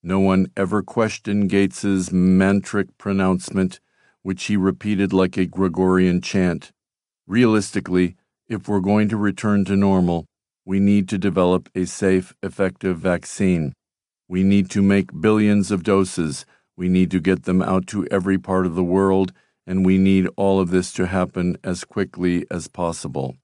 No 0.00 0.20
one 0.20 0.46
ever 0.56 0.80
questioned 0.80 1.50
Gates's 1.50 2.10
mantric 2.10 2.88
pronouncement, 2.98 3.80
which 4.28 4.44
he 4.44 4.58
repeated 4.58 5.10
like 5.10 5.38
a 5.38 5.46
Gregorian 5.46 6.20
chant. 6.20 6.70
Realistically, 7.26 8.14
if 8.46 8.68
we're 8.68 8.78
going 8.78 9.08
to 9.08 9.16
return 9.16 9.64
to 9.64 9.74
normal, 9.74 10.26
we 10.66 10.78
need 10.78 11.08
to 11.08 11.16
develop 11.16 11.70
a 11.74 11.86
safe, 11.86 12.34
effective 12.42 12.98
vaccine. 12.98 13.72
We 14.28 14.42
need 14.42 14.68
to 14.72 14.82
make 14.82 15.18
billions 15.18 15.70
of 15.70 15.82
doses. 15.82 16.44
We 16.76 16.90
need 16.90 17.10
to 17.12 17.20
get 17.20 17.44
them 17.44 17.62
out 17.62 17.86
to 17.86 18.06
every 18.10 18.36
part 18.36 18.66
of 18.66 18.74
the 18.74 18.84
world, 18.84 19.32
and 19.66 19.86
we 19.86 19.96
need 19.96 20.28
all 20.36 20.60
of 20.60 20.68
this 20.68 20.92
to 20.92 21.06
happen 21.06 21.56
as 21.64 21.84
quickly 21.84 22.44
as 22.50 22.68
possible. 22.68 23.38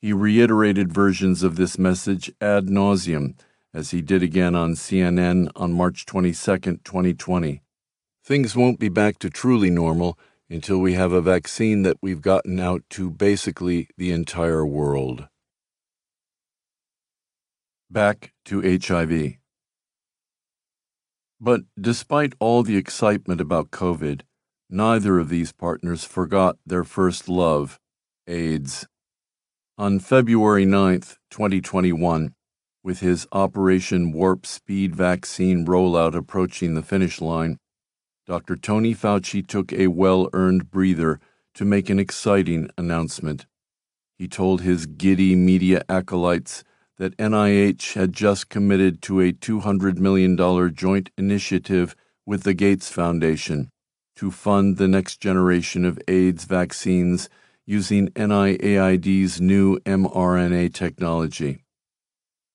He 0.00 0.12
reiterated 0.12 0.92
versions 0.92 1.44
of 1.44 1.54
this 1.54 1.78
message 1.78 2.28
ad 2.40 2.66
nauseum, 2.66 3.38
as 3.72 3.92
he 3.92 4.02
did 4.02 4.24
again 4.24 4.56
on 4.56 4.72
CNN 4.72 5.48
on 5.54 5.72
March 5.72 6.06
22, 6.06 6.34
2020. 6.82 7.62
Things 8.24 8.54
won't 8.54 8.78
be 8.78 8.88
back 8.88 9.18
to 9.18 9.30
truly 9.30 9.68
normal 9.68 10.16
until 10.48 10.78
we 10.78 10.92
have 10.94 11.12
a 11.12 11.20
vaccine 11.20 11.82
that 11.82 11.96
we've 12.00 12.20
gotten 12.20 12.60
out 12.60 12.82
to 12.90 13.10
basically 13.10 13.88
the 13.96 14.12
entire 14.12 14.64
world. 14.64 15.26
Back 17.90 18.32
to 18.44 18.60
HIV. 18.60 19.38
But 21.40 21.62
despite 21.80 22.34
all 22.38 22.62
the 22.62 22.76
excitement 22.76 23.40
about 23.40 23.72
COVID, 23.72 24.20
neither 24.70 25.18
of 25.18 25.28
these 25.28 25.52
partners 25.52 26.04
forgot 26.04 26.58
their 26.64 26.84
first 26.84 27.28
love, 27.28 27.80
AIDS. 28.28 28.86
On 29.76 29.98
February 29.98 30.64
9, 30.64 31.00
2021, 31.30 32.34
with 32.84 33.00
his 33.00 33.26
Operation 33.32 34.12
Warp 34.12 34.46
Speed 34.46 34.94
vaccine 34.94 35.66
rollout 35.66 36.14
approaching 36.14 36.74
the 36.74 36.82
finish 36.82 37.20
line, 37.20 37.58
Dr. 38.32 38.56
Tony 38.56 38.94
Fauci 38.94 39.46
took 39.46 39.74
a 39.74 39.88
well 39.88 40.26
earned 40.32 40.70
breather 40.70 41.20
to 41.52 41.66
make 41.66 41.90
an 41.90 41.98
exciting 41.98 42.70
announcement. 42.78 43.44
He 44.16 44.26
told 44.26 44.62
his 44.62 44.86
giddy 44.86 45.36
media 45.36 45.82
acolytes 45.86 46.64
that 46.96 47.14
NIH 47.18 47.92
had 47.92 48.14
just 48.14 48.48
committed 48.48 49.02
to 49.02 49.20
a 49.20 49.34
$200 49.34 49.98
million 49.98 50.34
joint 50.74 51.10
initiative 51.18 51.94
with 52.24 52.44
the 52.44 52.54
Gates 52.54 52.88
Foundation 52.88 53.68
to 54.16 54.30
fund 54.30 54.78
the 54.78 54.88
next 54.88 55.20
generation 55.20 55.84
of 55.84 56.00
AIDS 56.08 56.46
vaccines 56.46 57.28
using 57.66 58.08
NIAID's 58.12 59.42
new 59.42 59.78
mRNA 59.80 60.72
technology. 60.72 61.66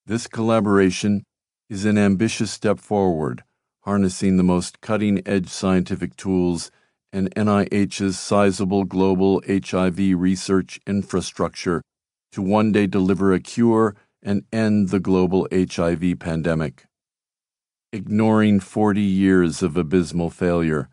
This 0.08 0.26
collaboration 0.26 1.24
is 1.70 1.86
an 1.86 1.99
ambitious 1.99 2.49
step 2.49 2.80
forward 2.80 3.44
harnessing 3.88 4.35
the 4.35 4.43
most 4.43 4.81
cutting 4.81 5.26
edge 5.26 5.47
scientific 5.47 6.14
tools 6.18 6.69
and 7.14 7.34
NIH's 7.35 8.19
sizable 8.19 8.84
global 8.84 9.41
HIV 9.47 9.97
research 10.19 10.77
infrastructure 10.85 11.81
to 12.34 12.41
one 12.41 12.73
day 12.73 12.85
deliver 12.85 13.31
a 13.31 13.39
cure 13.39 13.95
and 14.22 14.43
end 14.51 14.89
the 14.89 14.99
global 14.99 15.47
HIV 15.53 16.19
pandemic. 16.19 16.84
Ignoring 17.93 18.59
40 18.59 18.99
years 18.99 19.64
of 19.64 19.77
abysmal 19.77 20.31
failure, 20.31 20.89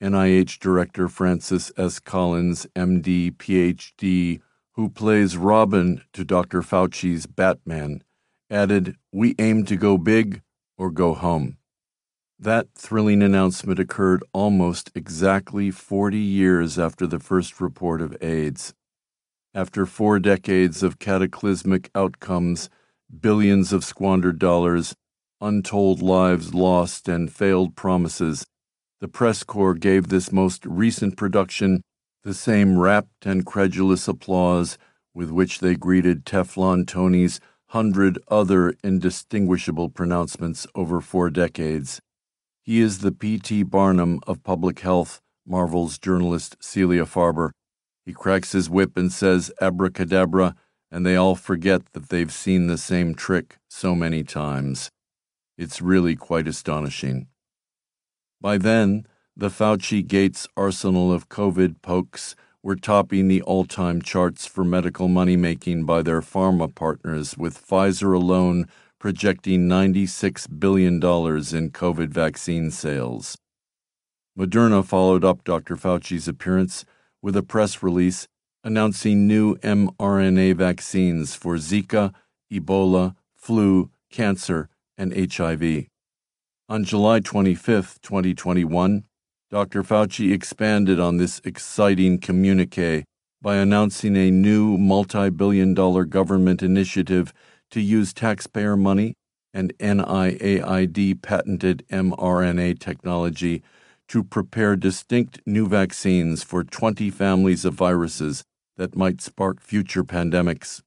NIH 0.00 0.60
Director 0.60 1.08
Francis 1.08 1.72
S. 1.76 1.98
Collins, 1.98 2.64
MD, 2.76 3.32
PhD, 3.32 4.40
who 4.74 4.88
plays 4.88 5.36
Robin 5.36 6.00
to 6.12 6.24
Dr. 6.24 6.62
Fauci's 6.62 7.26
Batman, 7.26 8.04
added, 8.48 8.94
We 9.10 9.34
aim 9.40 9.64
to 9.64 9.74
go 9.74 9.98
big 9.98 10.42
or 10.78 10.92
go 10.92 11.12
home. 11.12 11.56
That 12.38 12.68
thrilling 12.74 13.22
announcement 13.22 13.78
occurred 13.78 14.22
almost 14.34 14.90
exactly 14.94 15.70
40 15.70 16.18
years 16.18 16.78
after 16.78 17.06
the 17.06 17.18
first 17.18 17.62
report 17.62 18.02
of 18.02 18.14
AIDS. 18.22 18.74
After 19.54 19.86
four 19.86 20.18
decades 20.18 20.82
of 20.82 20.98
cataclysmic 20.98 21.90
outcomes, 21.94 22.68
billions 23.20 23.72
of 23.72 23.84
squandered 23.84 24.38
dollars, 24.38 24.94
untold 25.40 26.02
lives 26.02 26.52
lost, 26.52 27.08
and 27.08 27.32
failed 27.32 27.74
promises, 27.74 28.44
the 29.00 29.08
press 29.08 29.42
corps 29.42 29.74
gave 29.74 30.08
this 30.08 30.30
most 30.30 30.66
recent 30.66 31.16
production 31.16 31.80
the 32.22 32.34
same 32.34 32.78
rapt 32.78 33.24
and 33.24 33.46
credulous 33.46 34.08
applause 34.08 34.76
with 35.14 35.30
which 35.30 35.60
they 35.60 35.74
greeted 35.74 36.26
Teflon 36.26 36.86
Tony's 36.86 37.40
hundred 37.68 38.18
other 38.28 38.74
indistinguishable 38.84 39.88
pronouncements 39.88 40.66
over 40.74 41.00
four 41.00 41.30
decades. 41.30 41.98
He 42.66 42.80
is 42.80 42.98
the 42.98 43.12
P.T. 43.12 43.62
Barnum 43.62 44.18
of 44.26 44.42
public 44.42 44.80
health, 44.80 45.20
marvels 45.46 46.00
journalist 46.00 46.56
Celia 46.58 47.04
Farber. 47.04 47.52
He 48.04 48.12
cracks 48.12 48.50
his 48.50 48.68
whip 48.68 48.96
and 48.96 49.12
says 49.12 49.52
abracadabra, 49.60 50.56
and 50.90 51.06
they 51.06 51.14
all 51.14 51.36
forget 51.36 51.92
that 51.92 52.08
they've 52.08 52.32
seen 52.32 52.66
the 52.66 52.76
same 52.76 53.14
trick 53.14 53.58
so 53.70 53.94
many 53.94 54.24
times. 54.24 54.90
It's 55.56 55.80
really 55.80 56.16
quite 56.16 56.48
astonishing. 56.48 57.28
By 58.40 58.58
then, 58.58 59.06
the 59.36 59.48
Fauci 59.48 60.04
Gates 60.04 60.48
arsenal 60.56 61.12
of 61.12 61.28
COVID 61.28 61.82
pokes 61.82 62.34
were 62.64 62.74
topping 62.74 63.28
the 63.28 63.42
all 63.42 63.64
time 63.64 64.02
charts 64.02 64.44
for 64.44 64.64
medical 64.64 65.06
money 65.06 65.36
making 65.36 65.84
by 65.84 66.02
their 66.02 66.20
pharma 66.20 66.74
partners, 66.74 67.38
with 67.38 67.64
Pfizer 67.64 68.12
alone 68.12 68.66
projecting 68.98 69.68
$96 69.68 70.58
billion 70.58 70.94
in 70.94 71.00
COVID 71.00 72.08
vaccine 72.08 72.70
sales. 72.70 73.36
Moderna 74.38 74.84
followed 74.84 75.24
up 75.24 75.44
Dr. 75.44 75.76
Fauci's 75.76 76.28
appearance 76.28 76.84
with 77.22 77.36
a 77.36 77.42
press 77.42 77.82
release 77.82 78.26
announcing 78.64 79.26
new 79.26 79.56
mRNA 79.56 80.56
vaccines 80.56 81.34
for 81.34 81.56
Zika, 81.56 82.12
Ebola, 82.52 83.14
flu, 83.34 83.90
cancer, 84.10 84.68
and 84.98 85.32
HIV. 85.32 85.86
On 86.68 86.84
July 86.84 87.20
25, 87.20 88.00
2021, 88.02 89.04
Dr. 89.50 89.84
Fauci 89.84 90.32
expanded 90.32 90.98
on 90.98 91.16
this 91.16 91.40
exciting 91.44 92.18
communique 92.18 93.04
by 93.40 93.56
announcing 93.56 94.16
a 94.16 94.30
new 94.30 94.76
multi 94.76 95.30
billion 95.30 95.72
dollar 95.72 96.04
government 96.04 96.62
initiative 96.62 97.32
to 97.70 97.80
use 97.80 98.12
taxpayer 98.12 98.76
money 98.76 99.14
and 99.52 99.72
NIAID 99.78 101.22
patented 101.22 101.84
mRNA 101.90 102.78
technology 102.78 103.62
to 104.08 104.22
prepare 104.22 104.76
distinct 104.76 105.40
new 105.46 105.66
vaccines 105.66 106.42
for 106.42 106.62
20 106.62 107.10
families 107.10 107.64
of 107.64 107.74
viruses 107.74 108.44
that 108.76 108.94
might 108.94 109.20
spark 109.20 109.60
future 109.60 110.04
pandemics. 110.04 110.82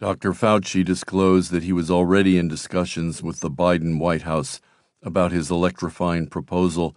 Dr. 0.00 0.32
Fauci 0.32 0.84
disclosed 0.84 1.50
that 1.52 1.62
he 1.62 1.72
was 1.72 1.90
already 1.90 2.36
in 2.36 2.48
discussions 2.48 3.22
with 3.22 3.40
the 3.40 3.50
Biden 3.50 3.98
White 3.98 4.22
House 4.22 4.60
about 5.02 5.32
his 5.32 5.50
electrifying 5.50 6.26
proposal, 6.26 6.96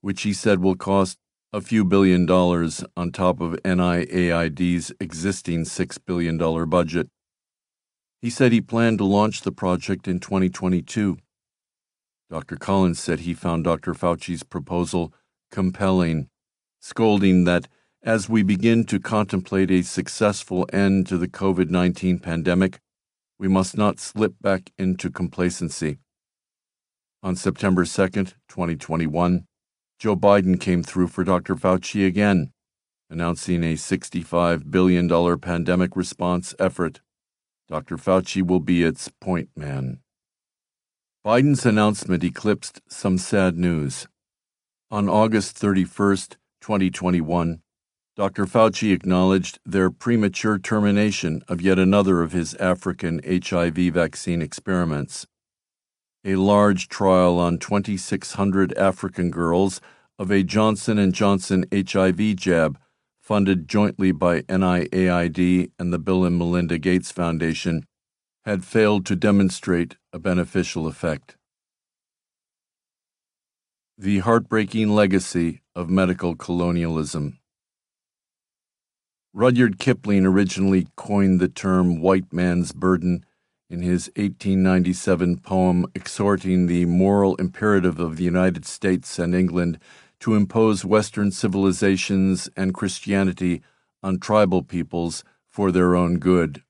which 0.00 0.22
he 0.22 0.32
said 0.32 0.60
will 0.60 0.74
cost 0.74 1.18
a 1.52 1.60
few 1.60 1.84
billion 1.84 2.26
dollars 2.26 2.84
on 2.96 3.12
top 3.12 3.40
of 3.40 3.60
NIAID's 3.64 4.92
existing 5.00 5.64
$6 5.64 5.98
billion 6.06 6.38
budget. 6.68 7.08
He 8.20 8.28
said 8.28 8.52
he 8.52 8.60
planned 8.60 8.98
to 8.98 9.04
launch 9.04 9.40
the 9.40 9.52
project 9.52 10.06
in 10.06 10.20
2022. 10.20 11.18
Dr. 12.28 12.56
Collins 12.56 13.00
said 13.00 13.20
he 13.20 13.34
found 13.34 13.64
Dr. 13.64 13.94
Fauci's 13.94 14.42
proposal 14.42 15.12
compelling, 15.50 16.28
scolding 16.80 17.44
that 17.44 17.66
as 18.02 18.28
we 18.28 18.42
begin 18.42 18.84
to 18.84 19.00
contemplate 19.00 19.70
a 19.70 19.82
successful 19.82 20.66
end 20.72 21.06
to 21.06 21.18
the 21.18 21.28
COVID 21.28 21.70
19 21.70 22.18
pandemic, 22.18 22.78
we 23.38 23.48
must 23.48 23.76
not 23.76 23.98
slip 23.98 24.34
back 24.40 24.70
into 24.78 25.10
complacency. 25.10 25.98
On 27.22 27.34
September 27.36 27.84
2, 27.84 28.08
2021, 28.48 29.44
Joe 29.98 30.16
Biden 30.16 30.60
came 30.60 30.82
through 30.82 31.08
for 31.08 31.24
Dr. 31.24 31.54
Fauci 31.56 32.06
again, 32.06 32.52
announcing 33.10 33.64
a 33.64 33.74
$65 33.74 34.70
billion 34.70 35.38
pandemic 35.38 35.96
response 35.96 36.54
effort. 36.58 37.00
Dr. 37.70 37.96
Fauci 37.96 38.42
will 38.42 38.58
be 38.58 38.82
its 38.82 39.08
point 39.20 39.48
man. 39.54 40.00
Biden's 41.24 41.64
announcement 41.64 42.24
eclipsed 42.24 42.80
some 42.88 43.16
sad 43.16 43.56
news. 43.56 44.08
On 44.90 45.08
August 45.08 45.56
31, 45.56 46.16
2021, 46.60 47.60
Dr. 48.16 48.46
Fauci 48.46 48.92
acknowledged 48.92 49.60
their 49.64 49.88
premature 49.88 50.58
termination 50.58 51.42
of 51.46 51.60
yet 51.60 51.78
another 51.78 52.22
of 52.22 52.32
his 52.32 52.54
African 52.56 53.20
HIV 53.24 53.76
vaccine 53.94 54.42
experiments. 54.42 55.28
A 56.24 56.34
large 56.34 56.88
trial 56.88 57.38
on 57.38 57.58
2600 57.58 58.76
African 58.76 59.30
girls 59.30 59.80
of 60.18 60.32
a 60.32 60.42
Johnson 60.42 61.12
& 61.12 61.14
Johnson 61.14 61.64
HIV 61.72 62.34
jab 62.34 62.80
funded 63.30 63.68
jointly 63.68 64.10
by 64.10 64.40
NIAID 64.48 65.70
and 65.78 65.92
the 65.92 66.00
Bill 66.00 66.24
and 66.24 66.36
Melinda 66.36 66.78
Gates 66.78 67.12
Foundation, 67.12 67.86
had 68.44 68.64
failed 68.64 69.06
to 69.06 69.14
demonstrate 69.14 69.94
a 70.12 70.18
beneficial 70.18 70.88
effect. 70.88 71.36
The 73.96 74.18
heartbreaking 74.18 74.88
legacy 74.88 75.62
of 75.76 75.88
medical 75.88 76.34
colonialism. 76.34 77.38
Rudyard 79.32 79.78
Kipling 79.78 80.26
originally 80.26 80.88
coined 80.96 81.38
the 81.38 81.46
term 81.46 82.00
white 82.00 82.32
man's 82.32 82.72
burden 82.72 83.24
in 83.68 83.80
his 83.80 84.08
1897 84.16 85.38
poem 85.38 85.86
exhorting 85.94 86.66
the 86.66 86.84
moral 86.84 87.36
imperative 87.36 88.00
of 88.00 88.16
the 88.16 88.24
United 88.24 88.66
States 88.66 89.20
and 89.20 89.36
England 89.36 89.78
to 90.20 90.34
impose 90.34 90.84
Western 90.84 91.30
civilizations 91.30 92.48
and 92.56 92.74
Christianity 92.74 93.62
on 94.02 94.18
tribal 94.18 94.62
peoples 94.62 95.24
for 95.48 95.72
their 95.72 95.94
own 95.96 96.18
good. 96.18 96.62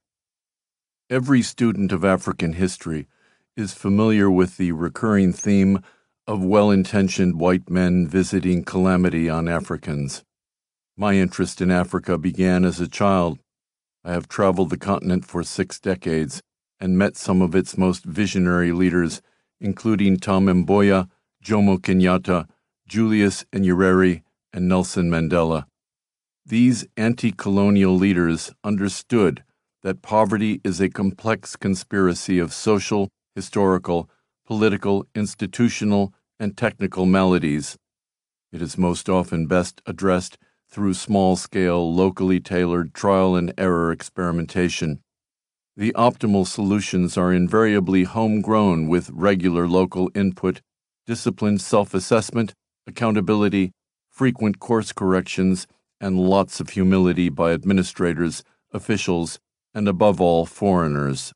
Every 1.09 1.43
student 1.43 1.93
of 1.93 2.05
African 2.05 2.55
history 2.55 3.09
is 3.57 3.75
familiar 3.75 4.31
with 4.31 4.57
the 4.57 4.73
recurring 4.73 5.33
theme 5.33 5.83
of 6.27 6.45
well 6.45 6.71
intentioned 6.71 7.41
white 7.41 7.69
men 7.69 8.07
visiting 8.07 8.63
calamity 8.65 9.29
on 9.29 9.49
Africans. 9.49 10.25
My 10.97 11.15
interest 11.15 11.61
in 11.61 11.71
Africa 11.71 12.17
began 12.17 12.65
as 12.65 12.81
a 12.81 12.87
child. 12.87 13.41
I 14.05 14.13
have 14.13 14.29
traveled 14.29 14.71
the 14.71 14.79
continent 14.79 15.25
for 15.25 15.43
six 15.43 15.81
decades 15.81 16.43
and 16.79 16.97
met 16.97 17.17
some 17.17 17.43
of 17.43 17.55
its 17.55 17.77
most 17.77 18.05
visionary 18.05 18.73
leaders, 18.73 19.21
including 19.61 20.19
Tom 20.19 20.47
Mboya, 20.47 21.09
Jomo 21.45 21.79
Kenyatta, 21.79 22.47
Julius 22.91 23.45
Nyerere, 23.55 24.23
and 24.53 24.67
Nelson 24.67 25.09
Mandela. 25.09 25.67
These 26.45 26.89
anti 26.97 27.31
colonial 27.31 27.95
leaders 27.95 28.53
understood 28.65 29.45
that 29.85 30.03
poverty 30.03 30.61
is 30.65 30.81
a 30.81 30.89
complex 30.89 31.55
conspiracy 31.55 32.41
of 32.41 32.53
social, 32.53 33.09
historical, 33.37 34.11
political, 34.45 35.07
institutional, 35.15 36.13
and 36.41 36.57
technical 36.57 37.07
maladies. 37.07 37.79
It 38.51 38.61
is 38.61 38.77
most 38.77 39.09
often 39.09 39.47
best 39.47 39.81
addressed 39.87 40.37
through 40.69 40.95
small 40.95 41.37
scale, 41.37 41.95
locally 41.95 42.41
tailored 42.41 42.93
trial 42.93 43.37
and 43.37 43.55
error 43.57 43.93
experimentation. 43.93 44.99
The 45.77 45.93
optimal 45.93 46.45
solutions 46.45 47.17
are 47.17 47.33
invariably 47.33 48.03
homegrown 48.03 48.89
with 48.89 49.11
regular 49.11 49.69
local 49.69 50.11
input, 50.13 50.61
disciplined 51.07 51.61
self 51.61 51.95
assessment, 51.95 52.53
accountability, 52.91 53.73
frequent 54.09 54.59
course 54.59 54.93
corrections, 54.93 55.67
and 56.01 56.19
lots 56.19 56.61
of 56.61 56.71
humility 56.71 57.29
by 57.29 57.53
administrators, 57.53 58.43
officials, 58.73 59.39
and 59.73 59.89
above 59.89 60.21
all, 60.21 60.45
foreigners. 60.45 61.33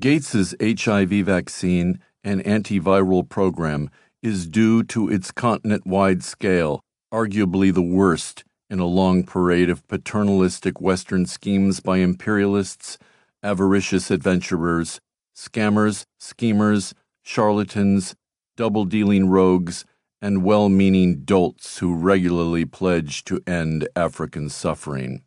Gates's 0.00 0.54
HIV 0.60 1.10
vaccine 1.26 1.98
and 2.22 2.42
antiviral 2.44 3.28
program 3.28 3.90
is 4.22 4.46
due 4.46 4.82
to 4.84 5.08
its 5.08 5.30
continent 5.30 5.86
wide 5.86 6.22
scale, 6.22 6.80
arguably 7.12 7.72
the 7.72 7.82
worst 7.82 8.44
in 8.70 8.78
a 8.78 8.86
long 8.86 9.24
parade 9.24 9.70
of 9.70 9.86
paternalistic 9.88 10.80
Western 10.80 11.24
schemes 11.26 11.80
by 11.80 11.98
imperialists, 11.98 12.98
avaricious 13.42 14.10
adventurers, 14.10 15.00
scammers, 15.34 16.04
schemers, 16.18 16.94
charlatans, 17.22 18.14
double 18.56 18.84
dealing 18.84 19.28
rogues, 19.28 19.84
and 20.20 20.42
well 20.42 20.68
meaning 20.68 21.22
dolts 21.24 21.78
who 21.78 21.94
regularly 21.94 22.64
pledge 22.64 23.24
to 23.24 23.40
end 23.46 23.88
African 23.94 24.48
suffering. 24.48 25.22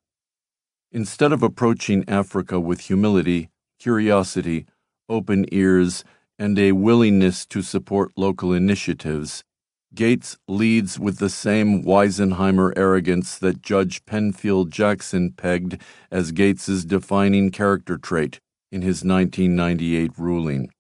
Instead 0.92 1.32
of 1.32 1.42
approaching 1.42 2.04
Africa 2.08 2.60
with 2.60 2.82
humility, 2.82 3.50
curiosity, 3.80 4.66
open 5.08 5.46
ears, 5.52 6.04
and 6.38 6.58
a 6.60 6.72
willingness 6.74 7.46
to 7.46 7.62
support 7.62 8.12
local 8.18 8.52
initiatives, 8.52 9.44
Gates 9.94 10.38
leads 10.48 10.98
with 10.98 11.18
the 11.18 11.30
same 11.30 11.84
Weisenheimer 11.84 12.72
arrogance 12.78 13.38
that 13.38 13.62
Judge 13.62 14.06
Penfield 14.06 14.72
Jackson 14.72 15.32
pegged 15.32 15.82
as 16.10 16.32
Gates's 16.32 16.86
defining 16.86 17.52
character 17.52 17.98
trait 17.98 18.40
in 18.72 18.82
his 18.82 19.04
1998 19.04 20.12
ruling. 20.18 20.72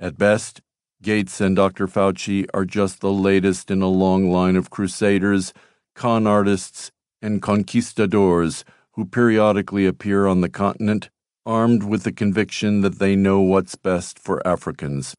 At 0.00 0.18
best, 0.18 0.62
Gates 1.02 1.40
and 1.40 1.56
Dr. 1.56 1.86
Fauci 1.86 2.46
are 2.52 2.66
just 2.66 3.00
the 3.00 3.12
latest 3.12 3.70
in 3.70 3.80
a 3.80 3.88
long 3.88 4.30
line 4.30 4.54
of 4.54 4.68
crusaders, 4.68 5.54
con 5.94 6.26
artists, 6.26 6.90
and 7.22 7.40
conquistadors 7.40 8.64
who 8.92 9.06
periodically 9.06 9.86
appear 9.86 10.26
on 10.26 10.42
the 10.42 10.48
continent 10.50 11.08
armed 11.46 11.82
with 11.82 12.02
the 12.02 12.12
conviction 12.12 12.82
that 12.82 12.98
they 12.98 13.16
know 13.16 13.40
what's 13.40 13.76
best 13.76 14.18
for 14.18 14.46
Africans. 14.46 15.14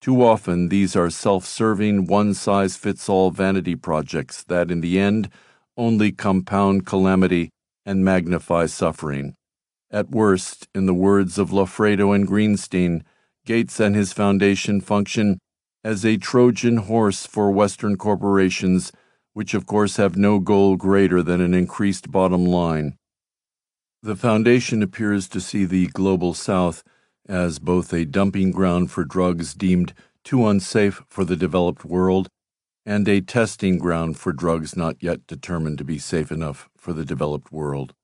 Too 0.00 0.24
often, 0.24 0.68
these 0.68 0.96
are 0.96 1.08
self 1.08 1.46
serving, 1.46 2.06
one 2.06 2.34
size 2.34 2.76
fits 2.76 3.08
all 3.08 3.30
vanity 3.30 3.76
projects 3.76 4.42
that, 4.44 4.72
in 4.72 4.80
the 4.80 4.98
end, 4.98 5.28
only 5.76 6.10
compound 6.10 6.84
calamity 6.84 7.50
and 7.86 8.04
magnify 8.04 8.66
suffering. 8.66 9.34
At 9.88 10.10
worst, 10.10 10.66
in 10.74 10.86
the 10.86 10.94
words 10.94 11.38
of 11.38 11.50
Loffredo 11.50 12.12
and 12.12 12.26
Greenstein, 12.26 13.02
Gates 13.44 13.80
and 13.80 13.96
his 13.96 14.12
foundation 14.12 14.80
function 14.80 15.38
as 15.82 16.04
a 16.04 16.16
Trojan 16.16 16.76
horse 16.76 17.26
for 17.26 17.50
Western 17.50 17.96
corporations, 17.96 18.92
which 19.32 19.54
of 19.54 19.66
course 19.66 19.96
have 19.96 20.16
no 20.16 20.38
goal 20.38 20.76
greater 20.76 21.22
than 21.22 21.40
an 21.40 21.54
increased 21.54 22.10
bottom 22.10 22.44
line. 22.44 22.96
The 24.02 24.16
Foundation 24.16 24.82
appears 24.82 25.28
to 25.28 25.40
see 25.40 25.64
the 25.64 25.86
Global 25.88 26.34
South 26.34 26.84
as 27.28 27.58
both 27.58 27.92
a 27.92 28.04
dumping 28.04 28.50
ground 28.50 28.90
for 28.90 29.04
drugs 29.04 29.54
deemed 29.54 29.94
too 30.24 30.46
unsafe 30.46 31.02
for 31.08 31.24
the 31.24 31.36
developed 31.36 31.84
world 31.84 32.28
and 32.84 33.08
a 33.08 33.20
testing 33.20 33.78
ground 33.78 34.18
for 34.18 34.32
drugs 34.32 34.76
not 34.76 34.96
yet 35.00 35.26
determined 35.26 35.78
to 35.78 35.84
be 35.84 35.98
safe 35.98 36.32
enough 36.32 36.68
for 36.76 36.92
the 36.92 37.04
developed 37.04 37.52
world. 37.52 37.94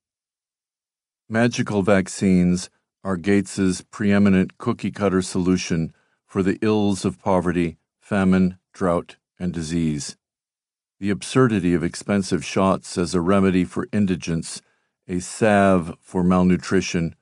Magical 1.29 1.83
vaccines 1.83 2.71
are 3.05 3.17
Gates's 3.17 3.83
preeminent 3.91 4.59
cookie 4.59 4.91
cutter 4.91 5.23
solution 5.23 5.93
for 6.27 6.43
the 6.43 6.59
ills 6.61 7.05
of 7.05 7.21
poverty, 7.21 7.79
famine, 8.01 8.59
drought, 8.73 9.17
and 9.39 9.53
disease. 9.53 10.17
The 11.01 11.11
absurdity 11.11 11.75
of 11.75 11.85
expensive 11.85 12.45
shots 12.45 12.99
as 12.99 13.15
a 13.15 13.21
remedy 13.21 13.65
for 13.65 13.89
indigence 13.93 14.61
a 15.09 15.21
salve 15.21 15.97
for 16.01 16.23
malnutrition, 16.23 17.15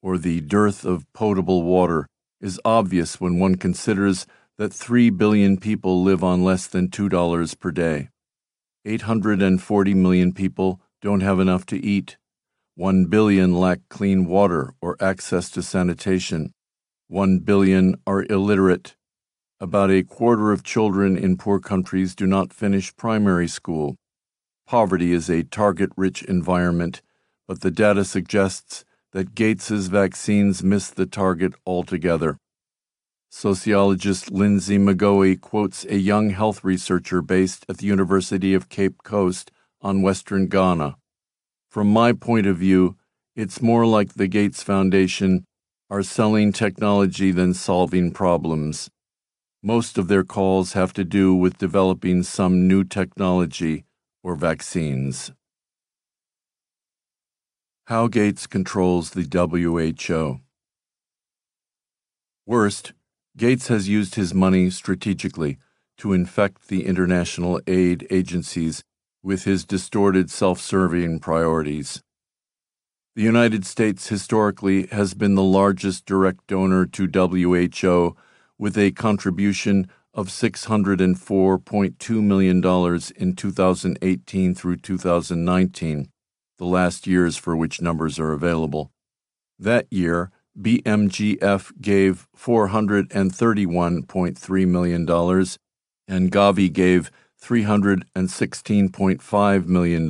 or 0.00 0.16
the 0.16 0.40
dearth 0.40 0.84
of 0.84 1.10
potable 1.12 1.62
water 1.62 2.06
is 2.40 2.60
obvious 2.64 3.20
when 3.20 3.38
one 3.38 3.56
considers 3.56 4.26
that 4.56 4.72
3 4.72 5.10
billion 5.10 5.58
people 5.58 6.02
live 6.02 6.24
on 6.24 6.42
less 6.42 6.66
than 6.66 6.88
$2 6.88 7.60
per 7.60 7.70
day. 7.70 8.08
840 8.86 9.94
million 9.94 10.32
people 10.32 10.80
don't 11.02 11.20
have 11.20 11.40
enough 11.40 11.66
to 11.66 11.84
eat. 11.84 12.16
1 12.76 13.06
billion 13.06 13.54
lack 13.54 13.80
clean 13.88 14.26
water 14.26 14.74
or 14.80 14.96
access 15.00 15.50
to 15.50 15.62
sanitation. 15.62 16.52
1 17.08 17.38
billion 17.40 17.96
are 18.06 18.24
illiterate. 18.24 18.96
About 19.60 19.90
a 19.90 20.02
quarter 20.02 20.52
of 20.52 20.62
children 20.62 21.16
in 21.16 21.36
poor 21.36 21.60
countries 21.60 22.14
do 22.14 22.26
not 22.26 22.52
finish 22.52 22.96
primary 22.96 23.48
school. 23.48 23.96
Poverty 24.66 25.12
is 25.12 25.30
a 25.30 25.44
target 25.44 25.90
rich 25.96 26.22
environment 26.22 27.02
but 27.46 27.60
the 27.60 27.70
data 27.70 28.04
suggests 28.04 28.84
that 29.12 29.34
Gates's 29.34 29.88
vaccines 29.88 30.64
miss 30.64 30.90
the 30.90 31.06
target 31.06 31.54
altogether. 31.66 32.38
Sociologist 33.30 34.32
Linsey 34.32 34.78
McGoey 34.78 35.40
quotes 35.40 35.84
a 35.86 35.98
young 35.98 36.30
health 36.30 36.64
researcher 36.64 37.20
based 37.20 37.66
at 37.68 37.78
the 37.78 37.86
University 37.86 38.54
of 38.54 38.68
Cape 38.68 39.02
Coast 39.02 39.50
on 39.80 40.02
western 40.02 40.46
Ghana. 40.46 40.96
From 41.74 41.92
my 41.92 42.12
point 42.12 42.46
of 42.46 42.58
view, 42.58 42.96
it's 43.34 43.60
more 43.60 43.84
like 43.84 44.14
the 44.14 44.28
Gates 44.28 44.62
Foundation 44.62 45.44
are 45.90 46.04
selling 46.04 46.52
technology 46.52 47.32
than 47.32 47.52
solving 47.52 48.12
problems. 48.12 48.88
Most 49.60 49.98
of 49.98 50.06
their 50.06 50.22
calls 50.22 50.74
have 50.74 50.92
to 50.92 51.02
do 51.02 51.34
with 51.34 51.58
developing 51.58 52.22
some 52.22 52.68
new 52.68 52.84
technology 52.84 53.86
or 54.22 54.36
vaccines. 54.36 55.32
How 57.86 58.06
Gates 58.06 58.46
Controls 58.46 59.10
the 59.10 59.26
WHO. 59.26 60.38
Worst, 62.46 62.92
Gates 63.36 63.66
has 63.66 63.88
used 63.88 64.14
his 64.14 64.32
money 64.32 64.70
strategically 64.70 65.58
to 65.96 66.12
infect 66.12 66.68
the 66.68 66.86
international 66.86 67.60
aid 67.66 68.06
agencies 68.10 68.84
with 69.24 69.42
his 69.44 69.64
distorted 69.64 70.30
self 70.30 70.60
serving 70.60 71.18
priorities. 71.18 72.02
The 73.16 73.22
United 73.22 73.66
States 73.66 74.08
historically 74.08 74.86
has 74.88 75.14
been 75.14 75.34
the 75.34 75.42
largest 75.42 76.04
direct 76.04 76.46
donor 76.46 76.84
to 76.86 77.06
WHO 77.06 78.14
with 78.58 78.76
a 78.78 78.90
contribution 78.92 79.88
of 80.12 80.28
$604.2 80.28 82.22
million 82.22 82.62
in 83.16 83.34
2018 83.34 84.54
through 84.54 84.76
2019 84.76 86.08
the 86.58 86.64
last 86.64 87.06
years 87.06 87.36
for 87.36 87.56
which 87.56 87.80
numbers 87.80 88.18
are 88.18 88.32
available. 88.32 88.90
That 89.58 89.86
year, 89.90 90.30
BMGF 90.58 91.80
gave 91.80 92.28
$431.3 92.36 94.68
million 94.68 95.08
and 96.06 96.30
Gavi 96.30 96.70
gave 96.72 97.10
$316.5 97.44 99.66
million. 99.66 100.08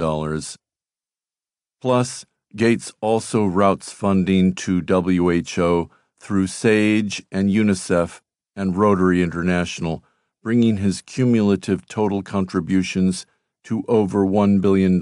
Plus, 1.81 2.25
Gates 2.55 2.93
also 3.01 3.45
routes 3.45 3.91
funding 3.93 4.55
to 4.55 4.81
WHO 4.81 5.91
through 6.21 6.47
SAGE 6.47 7.27
and 7.33 7.51
UNICEF 7.51 8.21
and 8.55 8.77
Rotary 8.77 9.21
International, 9.23 10.05
bringing 10.43 10.77
his 10.77 11.03
cumulative 11.03 11.87
total 11.87 12.23
contributions 12.23 13.27
to 13.65 13.83
over 13.89 14.25
$1 14.25 14.61
billion 14.61 15.01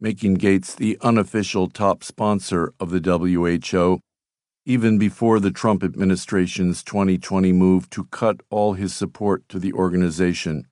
making 0.00 0.34
Gates 0.34 0.74
the 0.74 0.96
unofficial 1.02 1.68
top 1.68 2.02
sponsor 2.02 2.72
of 2.80 2.90
the 2.90 3.00
WHO, 3.00 4.00
even 4.64 4.98
before 4.98 5.38
the 5.38 5.50
Trump 5.50 5.84
administration's 5.84 6.82
2020 6.82 7.52
move 7.52 7.90
to 7.90 8.04
cut 8.06 8.40
all 8.50 8.74
his 8.74 8.94
support 8.94 9.46
to 9.48 9.58
the 9.58 9.72
organization. 9.74 10.66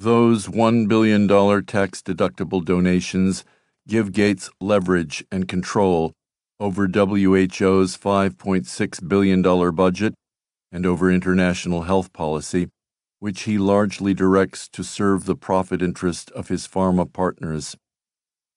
Those 0.00 0.46
$1 0.46 0.86
billion 0.86 1.26
tax 1.26 2.02
deductible 2.02 2.64
donations 2.64 3.44
give 3.88 4.12
Gates 4.12 4.48
leverage 4.60 5.24
and 5.32 5.48
control 5.48 6.12
over 6.60 6.86
WHO's 6.86 7.96
$5.6 7.98 9.08
billion 9.08 9.42
budget 9.74 10.14
and 10.70 10.86
over 10.86 11.10
international 11.10 11.82
health 11.82 12.12
policy, 12.12 12.68
which 13.18 13.42
he 13.42 13.58
largely 13.58 14.14
directs 14.14 14.68
to 14.68 14.84
serve 14.84 15.24
the 15.24 15.34
profit 15.34 15.82
interest 15.82 16.30
of 16.30 16.46
his 16.46 16.68
pharma 16.68 17.12
partners. 17.12 17.76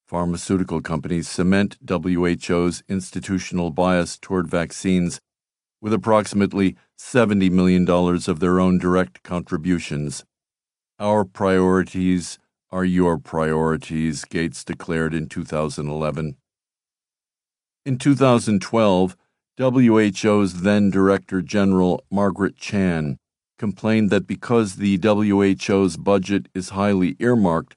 Pharmaceutical 0.08 0.80
companies 0.80 1.28
cement 1.28 1.76
WHO's 1.84 2.84
institutional 2.88 3.72
bias 3.72 4.20
toward 4.20 4.48
vaccines 4.48 5.20
with 5.82 5.92
approximately 5.92 6.76
$70 7.00 7.50
million 7.50 7.90
of 7.90 8.40
their 8.40 8.60
own 8.60 8.78
direct 8.78 9.24
contributions. 9.24 10.24
Our 11.02 11.26
priorities 11.26 12.38
are 12.70 12.86
your 12.86 13.18
priorities, 13.18 14.24
Gates 14.24 14.64
declared 14.64 15.16
in 15.16 15.26
2011. 15.30 16.36
In 17.84 17.98
2012, 17.98 19.18
WHO's 19.58 20.62
then 20.62 20.92
Director 20.92 21.42
General 21.42 22.04
Margaret 22.12 22.56
Chan 22.56 23.18
complained 23.58 24.12
that 24.12 24.28
because 24.28 24.76
the 24.76 25.00
WHO's 25.00 25.98
budget 25.98 26.48
is 26.54 26.70
highly 26.70 27.16
earmarked, 27.18 27.76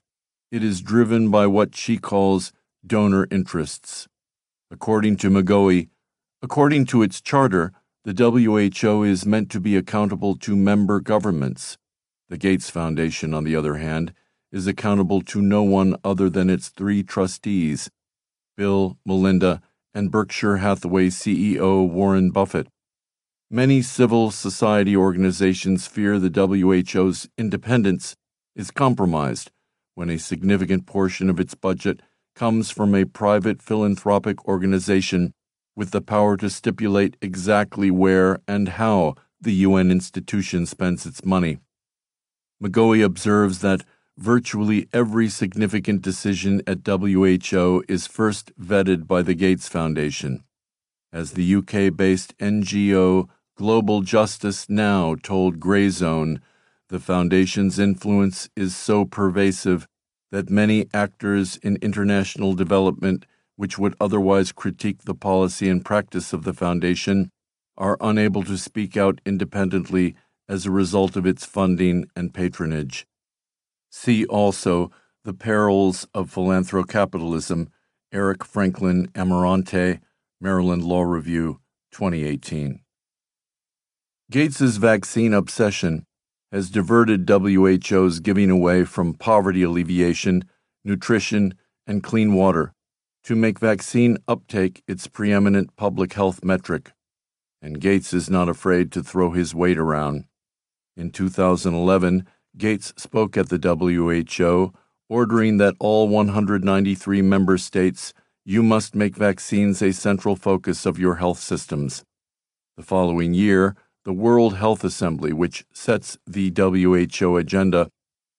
it 0.52 0.62
is 0.62 0.82
driven 0.82 1.30
by 1.30 1.46
what 1.46 1.74
she 1.74 1.96
calls 1.96 2.52
donor 2.86 3.26
interests. 3.30 4.06
According 4.70 5.16
to 5.16 5.30
McGoey, 5.30 5.88
according 6.42 6.84
to 6.86 7.00
its 7.00 7.22
charter, 7.22 7.72
the 8.04 8.12
WHO 8.12 9.02
is 9.02 9.24
meant 9.24 9.50
to 9.52 9.60
be 9.60 9.78
accountable 9.78 10.36
to 10.36 10.54
member 10.54 11.00
governments. 11.00 11.78
The 12.34 12.38
Gates 12.38 12.68
Foundation, 12.68 13.32
on 13.32 13.44
the 13.44 13.54
other 13.54 13.76
hand, 13.76 14.12
is 14.50 14.66
accountable 14.66 15.22
to 15.22 15.40
no 15.40 15.62
one 15.62 15.94
other 16.02 16.28
than 16.28 16.50
its 16.50 16.68
three 16.68 17.04
trustees 17.04 17.88
Bill, 18.56 18.98
Melinda, 19.06 19.62
and 19.94 20.10
Berkshire 20.10 20.56
Hathaway 20.56 21.10
CEO 21.10 21.88
Warren 21.88 22.32
Buffett. 22.32 22.66
Many 23.52 23.82
civil 23.82 24.32
society 24.32 24.96
organizations 24.96 25.86
fear 25.86 26.18
the 26.18 26.28
WHO's 26.28 27.28
independence 27.38 28.16
is 28.56 28.72
compromised 28.72 29.52
when 29.94 30.10
a 30.10 30.18
significant 30.18 30.86
portion 30.86 31.30
of 31.30 31.38
its 31.38 31.54
budget 31.54 32.00
comes 32.34 32.68
from 32.68 32.96
a 32.96 33.04
private 33.04 33.62
philanthropic 33.62 34.44
organization 34.48 35.34
with 35.76 35.92
the 35.92 36.02
power 36.02 36.36
to 36.38 36.50
stipulate 36.50 37.16
exactly 37.22 37.92
where 37.92 38.40
and 38.48 38.70
how 38.70 39.14
the 39.40 39.52
UN 39.52 39.92
institution 39.92 40.66
spends 40.66 41.06
its 41.06 41.24
money. 41.24 41.60
McGoey 42.64 43.04
observes 43.04 43.58
that 43.58 43.84
virtually 44.16 44.88
every 44.90 45.28
significant 45.28 46.00
decision 46.00 46.62
at 46.66 46.86
WHO 46.86 47.84
is 47.88 48.06
first 48.06 48.58
vetted 48.58 49.06
by 49.06 49.20
the 49.20 49.34
Gates 49.34 49.68
Foundation. 49.68 50.42
As 51.12 51.32
the 51.32 51.56
UK 51.56 51.94
based 51.94 52.36
NGO 52.38 53.28
Global 53.56 54.00
Justice 54.00 54.70
Now 54.70 55.14
told 55.22 55.60
Grayzone, 55.60 56.40
the 56.88 56.98
Foundation's 56.98 57.78
influence 57.78 58.48
is 58.56 58.74
so 58.74 59.04
pervasive 59.04 59.86
that 60.32 60.48
many 60.48 60.86
actors 60.94 61.58
in 61.58 61.76
international 61.82 62.54
development, 62.54 63.26
which 63.56 63.78
would 63.78 63.94
otherwise 64.00 64.52
critique 64.52 65.02
the 65.02 65.14
policy 65.14 65.68
and 65.68 65.84
practice 65.84 66.32
of 66.32 66.44
the 66.44 66.54
Foundation, 66.54 67.30
are 67.76 67.98
unable 68.00 68.42
to 68.44 68.56
speak 68.56 68.96
out 68.96 69.20
independently 69.26 70.16
as 70.48 70.66
a 70.66 70.70
result 70.70 71.16
of 71.16 71.26
its 71.26 71.44
funding 71.44 72.06
and 72.14 72.34
patronage. 72.34 73.06
See 73.90 74.24
also 74.26 74.90
The 75.24 75.34
Perils 75.34 76.06
of 76.14 76.32
Philanthrocapitalism, 76.32 77.68
Eric 78.12 78.44
Franklin 78.44 79.08
Amarante, 79.08 80.00
Maryland 80.40 80.84
Law 80.84 81.02
Review, 81.02 81.60
2018. 81.92 82.80
Gates's 84.30 84.78
vaccine 84.78 85.32
obsession 85.32 86.06
has 86.50 86.70
diverted 86.70 87.28
WHO's 87.28 88.20
giving 88.20 88.50
away 88.50 88.84
from 88.84 89.14
poverty 89.14 89.62
alleviation, 89.62 90.44
nutrition, 90.84 91.54
and 91.86 92.02
clean 92.02 92.34
water 92.34 92.72
to 93.24 93.34
make 93.34 93.58
vaccine 93.58 94.18
uptake 94.28 94.82
its 94.86 95.06
preeminent 95.06 95.74
public 95.76 96.12
health 96.12 96.44
metric. 96.44 96.92
And 97.60 97.80
Gates 97.80 98.12
is 98.12 98.28
not 98.28 98.48
afraid 98.48 98.92
to 98.92 99.02
throw 99.02 99.32
his 99.32 99.54
weight 99.54 99.78
around. 99.78 100.26
In 100.96 101.10
2011, 101.10 102.26
Gates 102.56 102.92
spoke 102.96 103.36
at 103.36 103.48
the 103.48 103.58
WHO, 103.58 104.72
ordering 105.08 105.56
that 105.58 105.74
all 105.80 106.08
193 106.08 107.20
member 107.22 107.58
states 107.58 108.14
you 108.44 108.62
must 108.62 108.94
make 108.94 109.16
vaccines 109.16 109.82
a 109.82 109.92
central 109.92 110.36
focus 110.36 110.86
of 110.86 110.98
your 110.98 111.16
health 111.16 111.38
systems. 111.38 112.04
The 112.76 112.82
following 112.82 113.34
year, 113.34 113.74
the 114.04 114.12
World 114.12 114.56
Health 114.56 114.84
Assembly, 114.84 115.32
which 115.32 115.64
sets 115.72 116.18
the 116.26 116.52
WHO 116.54 117.36
agenda, 117.38 117.88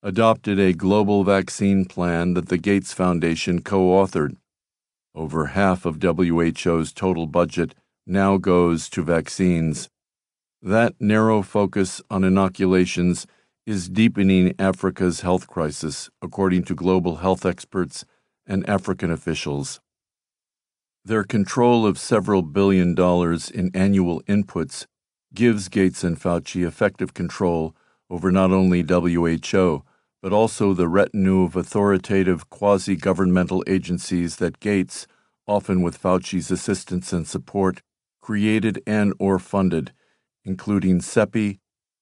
adopted 0.03 0.60
a 0.60 0.73
global 0.73 1.23
vaccine 1.23 1.86
plan 1.86 2.36
that 2.36 2.49
the 2.49 2.57
Gates 2.57 2.94
Foundation 2.94 3.61
co 3.61 3.88
authored. 3.88 4.38
Over 5.15 5.48
half 5.48 5.86
of 5.86 5.99
WHO's 6.02 6.94
total 6.94 7.26
budget 7.26 7.73
now 8.06 8.38
goes 8.38 8.88
to 8.90 9.02
vaccines. 9.02 9.90
That 10.66 10.96
narrow 11.00 11.44
focus 11.44 12.02
on 12.10 12.24
inoculations 12.24 13.28
is 13.68 13.88
deepening 13.88 14.56
Africa's 14.58 15.22
health 15.22 15.46
crisis, 15.46 16.10
according 16.24 16.64
to 16.64 16.74
global 16.74 17.18
health 17.18 17.46
experts 17.46 18.04
and 18.48 18.68
African 18.68 19.12
officials. 19.12 19.80
Their 21.04 21.24
control 21.24 21.86
of 21.86 22.00
several 22.00 22.42
billion 22.42 22.96
dollars 22.96 23.52
in 23.52 23.70
annual 23.76 24.24
inputs 24.24 24.88
gives 25.36 25.70
Gates 25.70 26.04
and 26.04 26.20
Fauci 26.20 26.66
effective 26.66 27.14
control 27.14 27.76
over 28.10 28.32
not 28.32 28.50
only 28.52 28.82
WHO, 28.82 29.84
but 30.20 30.34
also 30.34 30.74
the 30.74 30.88
retinue 30.88 31.44
of 31.44 31.56
authoritative 31.56 32.50
quasi 32.50 32.96
governmental 32.96 33.64
agencies 33.68 34.38
that 34.38 34.60
Gates, 34.60 35.06
often 35.46 35.84
with 35.84 36.02
Fauci's 36.02 36.50
assistance 36.50 37.14
and 37.14 37.28
support, 37.28 37.84
created 38.20 38.82
and 38.88 39.14
or 39.20 39.38
funded, 39.38 39.94
including 40.46 41.00
CEPI, 41.00 41.60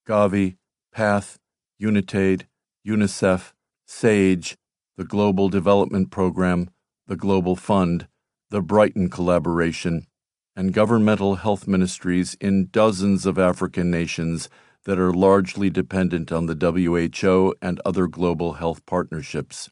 Gavi, 0.07 0.57
PATH, 0.91 1.40
UNITAID, 1.82 2.45
UNICEF, 2.86 3.53
SAGE, 3.88 4.57
the 4.98 5.06
Global 5.06 5.49
Development 5.49 6.11
Program, 6.11 6.70
the 7.07 7.15
Global 7.15 7.56
Fund, 7.56 8.07
the 8.49 8.61
Brighton 8.61 9.10
Collaboration, 9.10 10.06
and 10.56 10.74
governmental 10.74 11.36
health 11.36 11.68
ministries 11.68 12.36
in 12.36 12.68
dozens 12.72 13.26
of 13.26 13.40
African 13.40 13.90
nations 13.90 14.49
that 14.86 14.99
are 14.99 15.14
largely 15.14 15.70
dependent 15.70 16.32
on 16.32 16.45
the 16.45 16.56
WHO 16.56 17.56
and 17.61 17.82
other 17.86 18.07
global 18.07 18.53
health 18.53 18.86
partnerships. 18.86 19.70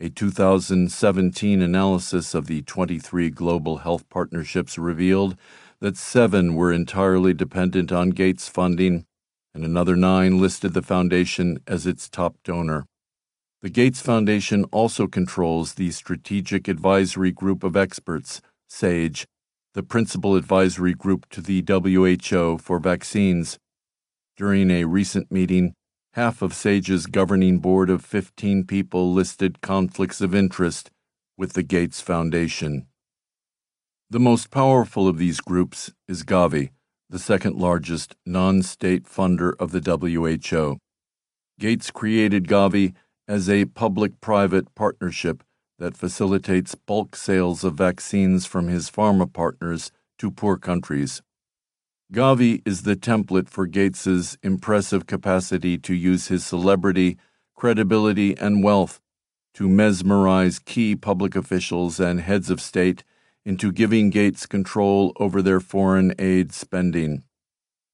A 0.00 0.08
2017 0.08 1.62
analysis 1.62 2.34
of 2.34 2.46
the 2.46 2.62
23 2.62 3.30
global 3.30 3.78
health 3.78 4.08
partnerships 4.08 4.76
revealed 4.76 5.36
that 5.82 5.96
seven 5.96 6.54
were 6.54 6.72
entirely 6.72 7.34
dependent 7.34 7.90
on 7.90 8.10
Gates 8.10 8.48
funding 8.48 9.04
and 9.52 9.64
another 9.64 9.96
nine 9.96 10.40
listed 10.40 10.74
the 10.74 10.80
foundation 10.80 11.58
as 11.66 11.88
its 11.88 12.08
top 12.08 12.36
donor. 12.44 12.86
The 13.62 13.68
Gates 13.68 14.00
Foundation 14.00 14.62
also 14.66 15.08
controls 15.08 15.74
the 15.74 15.90
Strategic 15.90 16.68
Advisory 16.68 17.32
Group 17.32 17.64
of 17.64 17.76
Experts, 17.76 18.40
SAGE, 18.68 19.26
the 19.74 19.82
principal 19.82 20.36
advisory 20.36 20.94
group 20.94 21.28
to 21.30 21.40
the 21.40 21.64
WHO 21.66 22.58
for 22.58 22.78
vaccines. 22.78 23.58
During 24.36 24.70
a 24.70 24.84
recent 24.84 25.32
meeting, 25.32 25.74
half 26.12 26.42
of 26.42 26.54
SAGE's 26.54 27.06
governing 27.06 27.58
board 27.58 27.90
of 27.90 28.04
15 28.04 28.66
people 28.66 29.12
listed 29.12 29.60
conflicts 29.60 30.20
of 30.20 30.32
interest 30.32 30.92
with 31.36 31.54
the 31.54 31.64
Gates 31.64 32.00
Foundation. 32.00 32.86
The 34.12 34.20
most 34.20 34.50
powerful 34.50 35.08
of 35.08 35.16
these 35.16 35.40
groups 35.40 35.90
is 36.06 36.22
Gavi 36.22 36.68
the 37.08 37.18
second 37.18 37.56
largest 37.56 38.14
non 38.26 38.62
state 38.62 39.04
funder 39.04 39.54
of 39.58 39.72
the 39.72 39.80
WHO. 39.80 40.76
Gates 41.58 41.90
created 41.90 42.46
Gavi 42.46 42.92
as 43.26 43.48
a 43.48 43.64
public 43.64 44.20
private 44.20 44.74
partnership 44.74 45.42
that 45.78 45.96
facilitates 45.96 46.74
bulk 46.74 47.16
sales 47.16 47.64
of 47.64 47.72
vaccines 47.72 48.44
from 48.44 48.68
his 48.68 48.90
pharma 48.90 49.32
partners 49.32 49.90
to 50.18 50.30
poor 50.30 50.58
countries. 50.58 51.22
Gavi 52.12 52.60
is 52.66 52.82
the 52.82 52.96
template 52.96 53.48
for 53.48 53.66
Gates's 53.66 54.36
impressive 54.42 55.06
capacity 55.06 55.78
to 55.78 55.94
use 55.94 56.28
his 56.28 56.44
celebrity, 56.44 57.16
credibility, 57.56 58.36
and 58.36 58.62
wealth 58.62 59.00
to 59.54 59.70
mesmerize 59.70 60.58
key 60.58 60.94
public 60.94 61.34
officials 61.34 61.98
and 61.98 62.20
heads 62.20 62.50
of 62.50 62.60
state 62.60 63.04
into 63.44 63.72
giving 63.72 64.10
Gates 64.10 64.46
control 64.46 65.12
over 65.16 65.42
their 65.42 65.60
foreign 65.60 66.14
aid 66.18 66.52
spending. 66.52 67.24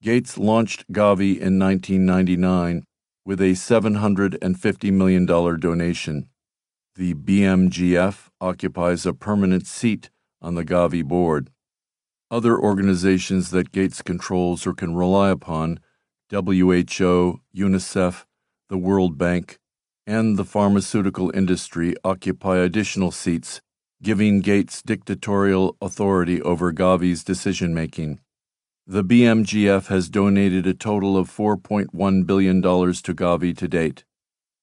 Gates 0.03 0.39
launched 0.39 0.91
Gavi 0.93 1.39
in 1.39 1.59
1999 1.59 2.85
with 3.25 3.41
a 3.41 3.53
$750 3.53 4.93
million 4.93 5.27
donation. 5.27 6.29
The 6.95 7.15
BMGF 7.15 8.29
occupies 8.41 9.07
a 9.07 9.13
permanent 9.13 9.67
seat 9.67 10.11
on 10.41 10.55
the 10.55 10.65
Gavi 10.65 11.05
board. 11.05 11.51
Other 12.31 12.59
organizations 12.59 13.51
that 13.51 13.73
Gates 13.73 14.03
controls 14.03 14.67
or 14.67 14.75
can 14.75 14.95
rely 14.95 15.31
upon 15.31 15.81
WHO, 16.31 17.41
UNICEF, 17.57 18.25
the 18.69 18.79
World 18.79 19.17
Bank, 19.17 19.59
and 20.07 20.37
the 20.37 20.45
pharmaceutical 20.45 21.31
industry 21.35 21.95
occupy 22.05 22.59
additional 22.59 23.11
seats, 23.11 23.61
giving 24.01 24.41
Gates 24.41 24.81
dictatorial 24.81 25.77
authority 25.83 26.41
over 26.43 26.73
Gavi's 26.73 27.25
decision 27.25 27.75
making. 27.75 28.21
The 28.87 29.03
BMGF 29.03 29.89
has 29.89 30.09
donated 30.09 30.67
a 30.67 30.73
total 30.73 31.17
of 31.17 31.29
$4.1 31.29 32.27
billion 32.27 32.63
to 32.63 32.69
Gavi 33.15 33.57
to 33.57 33.69
date. 33.69 34.05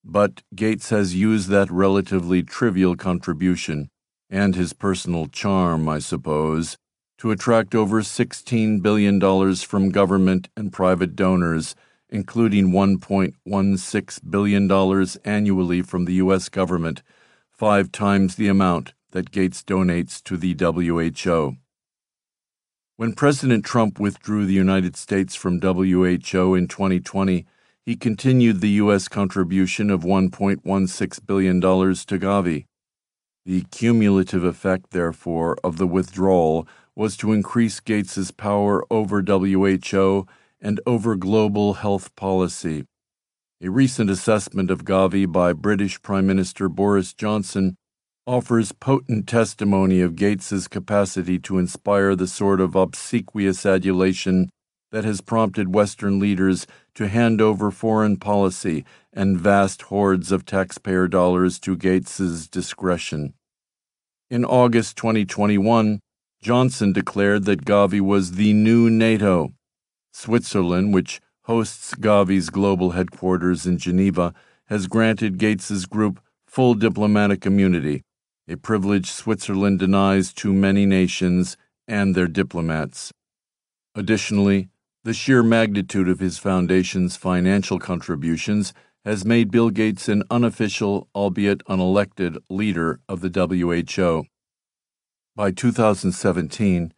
But 0.04 0.42
Gates 0.56 0.90
has 0.90 1.16
used 1.16 1.50
that 1.50 1.70
relatively 1.70 2.44
trivial 2.44 2.96
contribution, 2.96 3.90
and 4.30 4.56
his 4.56 4.72
personal 4.72 5.28
charm, 5.28 5.90
I 5.90 6.00
suppose, 6.00 6.78
to 7.18 7.32
attract 7.32 7.76
over 7.76 8.02
$16 8.02 8.82
billion 8.82 9.56
from 9.56 9.90
government 9.90 10.50
and 10.56 10.72
private 10.72 11.16
donors, 11.16 11.76
including 12.10 12.72
$1.16 12.72 14.32
billion 14.32 15.08
annually 15.26 15.82
from 15.82 16.06
the 16.06 16.14
U.S. 16.14 16.50
government, 16.50 17.04
five 17.52 17.92
times 17.92 18.36
the 18.36 18.48
amount 18.48 18.94
that 19.16 19.32
Gates 19.32 19.64
donates 19.64 20.22
to 20.24 20.36
the 20.36 20.54
WHO. 20.60 21.56
When 22.98 23.14
President 23.14 23.64
Trump 23.64 23.98
withdrew 23.98 24.46
the 24.46 24.54
United 24.54 24.98
States 24.98 25.36
from 25.36 25.62
WHO 25.62 26.54
in 26.54 26.68
2020, 26.68 27.46
he 27.86 27.96
continued 27.96 28.60
the 28.60 28.76
U.S. 28.84 29.08
contribution 29.08 29.90
of 29.90 30.02
$1.16 30.02 31.26
billion 31.26 31.62
to 31.62 32.20
Gavi. 32.20 32.66
The 33.46 33.62
cumulative 33.72 34.44
effect, 34.44 34.92
therefore, 34.92 35.56
of 35.64 35.78
the 35.78 35.88
withdrawal 35.88 36.68
was 36.94 37.16
to 37.18 37.32
increase 37.32 37.80
Gates's 37.80 38.32
power 38.32 38.84
over 38.92 39.22
WHO 39.22 40.28
and 40.60 40.82
over 40.86 41.16
global 41.16 41.76
health 41.76 42.14
policy. 42.18 42.84
A 43.62 43.70
recent 43.70 44.10
assessment 44.10 44.70
of 44.70 44.84
Gavi 44.84 45.26
by 45.26 45.54
British 45.54 46.02
Prime 46.02 46.28
Minister 46.28 46.68
Boris 46.68 47.14
Johnson 47.14 47.78
offers 48.28 48.72
potent 48.72 49.28
testimony 49.28 50.02
of 50.02 50.16
Gates's 50.16 50.68
capacity 50.68 51.38
to 51.38 51.60
inspire 51.60 52.16
the 52.16 52.28
sort 52.28 52.60
of 52.60 52.76
obsequious 52.76 53.66
adulation 53.68 54.50
that 54.92 55.04
has 55.04 55.22
prompted 55.22 55.76
Western 55.76 56.20
leaders 56.20 56.66
to 56.96 57.08
hand 57.08 57.40
over 57.40 57.70
foreign 57.70 58.18
policy 58.18 58.84
and 59.14 59.40
vast 59.40 59.84
hordes 59.84 60.32
of 60.32 60.44
taxpayer 60.46 61.08
dollars 61.08 61.60
to 61.60 61.76
Gates's 61.76 62.48
discretion. 62.48 63.36
In 64.30 64.44
August 64.44 64.98
2021, 64.98 66.00
Johnson 66.42 66.94
declared 66.94 67.46
that 67.46 67.66
Gavi 67.66 68.02
was 68.02 68.34
the 68.34 68.54
new 68.54 68.90
NATO. 68.90 69.54
Switzerland, 70.12 70.96
which 70.96 71.22
hosts 71.44 71.94
Gavi's 71.94 72.50
global 72.50 72.92
headquarters 72.92 73.68
in 73.68 73.78
Geneva, 73.78 74.34
has 74.66 74.88
granted 74.88 75.38
Gates's 75.38 75.86
group 75.86 76.20
full 76.48 76.74
diplomatic 76.74 77.46
immunity, 77.46 78.02
a 78.48 78.56
privilege 78.56 79.10
Switzerland 79.10 79.80
denies 79.80 80.32
to 80.34 80.54
many 80.54 80.86
nations 80.86 81.58
and 81.88 82.16
their 82.16 82.28
diplomats. 82.28 83.12
Additionally, 83.96 84.70
the 85.04 85.14
sheer 85.14 85.44
magnitude 85.44 86.10
of 86.10 86.20
his 86.20 86.38
foundation's 86.38 87.16
financial 87.16 87.80
contributions 87.80 88.74
has 89.04 89.24
made 89.24 89.52
Bill 89.52 89.70
Gates 89.70 90.10
an 90.10 90.24
unofficial, 90.32 91.08
albeit 91.16 91.64
unelected, 91.66 92.38
leader 92.50 93.00
of 93.08 93.22
the 93.22 93.30
WHO. 93.30 94.26
By 95.36 95.52
2017, 95.52 96.92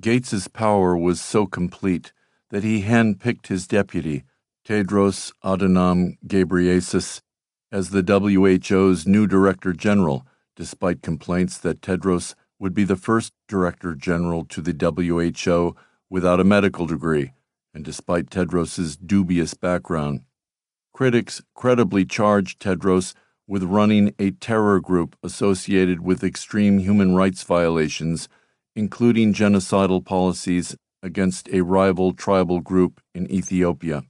Gates's 0.00 0.48
power 0.48 0.96
was 0.96 1.20
so 1.20 1.46
complete 1.46 2.12
that 2.50 2.64
he 2.64 2.82
handpicked 2.82 3.46
his 3.46 3.66
deputy, 3.66 4.24
Tedros 4.66 5.32
Adhanom 5.42 6.18
Ghebreyesus, 6.26 7.20
as 7.72 7.90
the 7.90 8.02
WHO's 8.02 9.06
new 9.06 9.26
Director 9.26 9.72
General, 9.72 10.26
despite 10.56 11.02
complaints 11.02 11.58
that 11.58 11.80
Tedros 11.80 12.34
would 12.58 12.74
be 12.74 12.84
the 12.84 12.96
first 12.96 13.32
Director 13.48 13.94
General 13.94 14.44
to 14.46 14.60
the 14.60 14.72
WHO 14.72 15.76
without 16.08 16.40
a 16.40 16.44
medical 16.44 16.86
degree, 16.86 17.32
and 17.74 17.84
despite 17.84 18.30
Tedros's 18.30 18.96
dubious 18.96 19.54
background. 19.54 20.20
Critics 20.92 21.42
credibly 21.54 22.04
charged 22.04 22.60
Tedros 22.60 23.14
with 23.46 23.62
running 23.64 24.14
a 24.18 24.30
terror 24.30 24.80
group 24.80 25.16
associated 25.22 26.00
with 26.00 26.24
extreme 26.24 26.78
human 26.78 27.14
rights 27.14 27.42
violations, 27.42 28.28
including 28.76 29.34
genocidal 29.34 30.04
policies 30.04 30.76
against 31.02 31.48
a 31.50 31.60
rival 31.60 32.12
tribal 32.12 32.60
group 32.60 33.00
in 33.14 33.30
Ethiopia. 33.30 34.04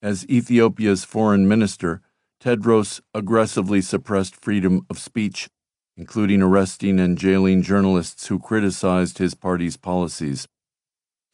As 0.00 0.26
Ethiopia's 0.28 1.04
foreign 1.04 1.46
minister, 1.46 2.00
Tedros 2.40 3.00
aggressively 3.12 3.80
suppressed 3.80 4.36
freedom 4.36 4.86
of 4.88 4.98
speech, 4.98 5.48
including 5.96 6.42
arresting 6.42 7.00
and 7.00 7.16
jailing 7.16 7.62
journalists 7.62 8.26
who 8.26 8.38
criticized 8.38 9.18
his 9.18 9.34
party's 9.34 9.76
policies. 9.76 10.46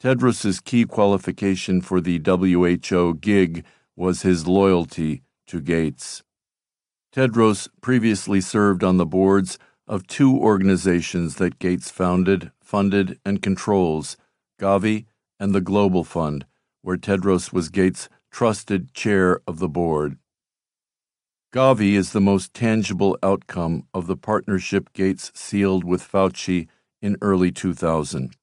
Tedros's 0.01 0.59
key 0.59 0.85
qualification 0.85 1.81
for 1.81 2.01
the 2.01 2.21
WHO 2.23 3.15
gig 3.15 3.65
was 3.95 4.21
his 4.21 4.47
loyalty 4.47 5.21
to 5.47 5.61
Gates. 5.61 6.23
Tedros 7.13 7.67
previously 7.81 8.41
served 8.41 8.83
on 8.83 8.97
the 8.97 9.05
boards 9.05 9.59
of 9.87 10.07
two 10.07 10.35
organizations 10.37 11.35
that 11.35 11.59
Gates 11.59 11.91
founded, 11.91 12.51
funded, 12.61 13.19
and 13.23 13.41
controls 13.41 14.17
Gavi 14.59 15.05
and 15.39 15.53
the 15.53 15.61
Global 15.61 16.03
Fund, 16.03 16.45
where 16.81 16.97
Tedros 16.97 17.53
was 17.53 17.69
Gates' 17.69 18.09
trusted 18.31 18.93
chair 18.93 19.41
of 19.45 19.59
the 19.59 19.69
board. 19.69 20.17
Gavi 21.53 21.93
is 21.93 22.13
the 22.13 22.19
most 22.19 22.51
tangible 22.55 23.15
outcome 23.21 23.85
of 23.93 24.07
the 24.07 24.17
partnership 24.17 24.91
Gates 24.93 25.31
sealed 25.35 25.83
with 25.83 26.01
Fauci 26.01 26.67
in 26.99 27.15
early 27.21 27.51
2000. 27.51 28.35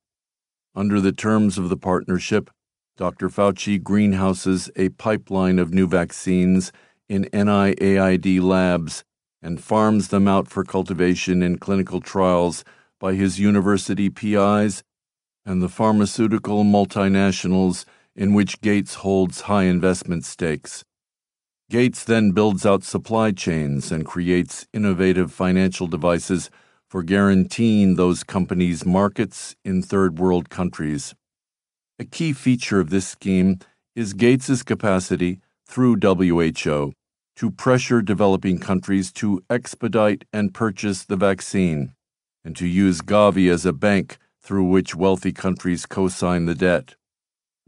Under 0.77 1.01
the 1.01 1.11
terms 1.11 1.59
of 1.59 1.71
the 1.71 1.77
partnership, 1.77 2.51
Dr. 2.97 3.29
Fauci 3.29 3.83
greenhouses 3.83 4.71
a 4.77 4.91
pipeline 4.91 5.59
of 5.59 5.75
new 5.75 5.89
vaccines 5.89 6.71
in 7.09 7.25
NIAID 7.33 8.41
labs 8.41 9.03
and 9.43 9.61
farms 9.61 10.09
them 10.09 10.29
out 10.29 10.47
for 10.47 10.63
cultivation 10.63 11.43
in 11.43 11.59
clinical 11.59 12.01
trials 12.01 12.63
by 13.01 13.15
his 13.15 13.41
university 13.41 14.09
PIs 14.09 14.85
and 15.45 15.61
the 15.61 15.69
pharmaceutical 15.69 16.63
multinationals 16.63 17.85
in 18.15 18.35
which 18.35 18.61
Gates 18.61 18.95
holds 18.95 19.43
high 19.43 19.65
investment 19.65 20.25
stakes. 20.25 20.85
Gates 21.71 22.03
then 22.03 22.33
builds 22.33 22.67
out 22.67 22.83
supply 22.83 23.31
chains 23.31 23.93
and 23.93 24.05
creates 24.05 24.67
innovative 24.73 25.31
financial 25.31 25.87
devices 25.87 26.51
for 26.89 27.05
guaranteeing 27.05 27.95
those 27.95 28.25
companies' 28.25 28.85
markets 28.85 29.55
in 29.65 29.81
third 29.81 30.19
world 30.19 30.51
countries. 30.51 31.15
A 32.01 32.05
key 32.05 32.33
feature 32.33 32.81
of 32.81 32.91
this 32.91 33.07
scheme 33.07 33.61
is 33.95 34.15
Gates's 34.15 34.65
capacity 34.65 35.39
through 35.65 35.95
WHO 36.03 36.93
to 37.37 37.51
pressure 37.53 38.03
developing 38.03 38.59
countries 38.59 39.13
to 39.13 39.41
expedite 39.49 40.25
and 40.33 40.53
purchase 40.53 41.05
the 41.05 41.15
vaccine, 41.15 41.93
and 42.45 42.57
to 42.57 42.67
use 42.67 43.01
Gavi 43.01 43.49
as 43.49 43.65
a 43.65 43.73
bank 43.73 44.19
through 44.43 44.65
which 44.65 44.97
wealthy 44.97 45.31
countries 45.31 45.87
co-sign 45.87 46.47
the 46.47 46.57
debt. 46.57 46.97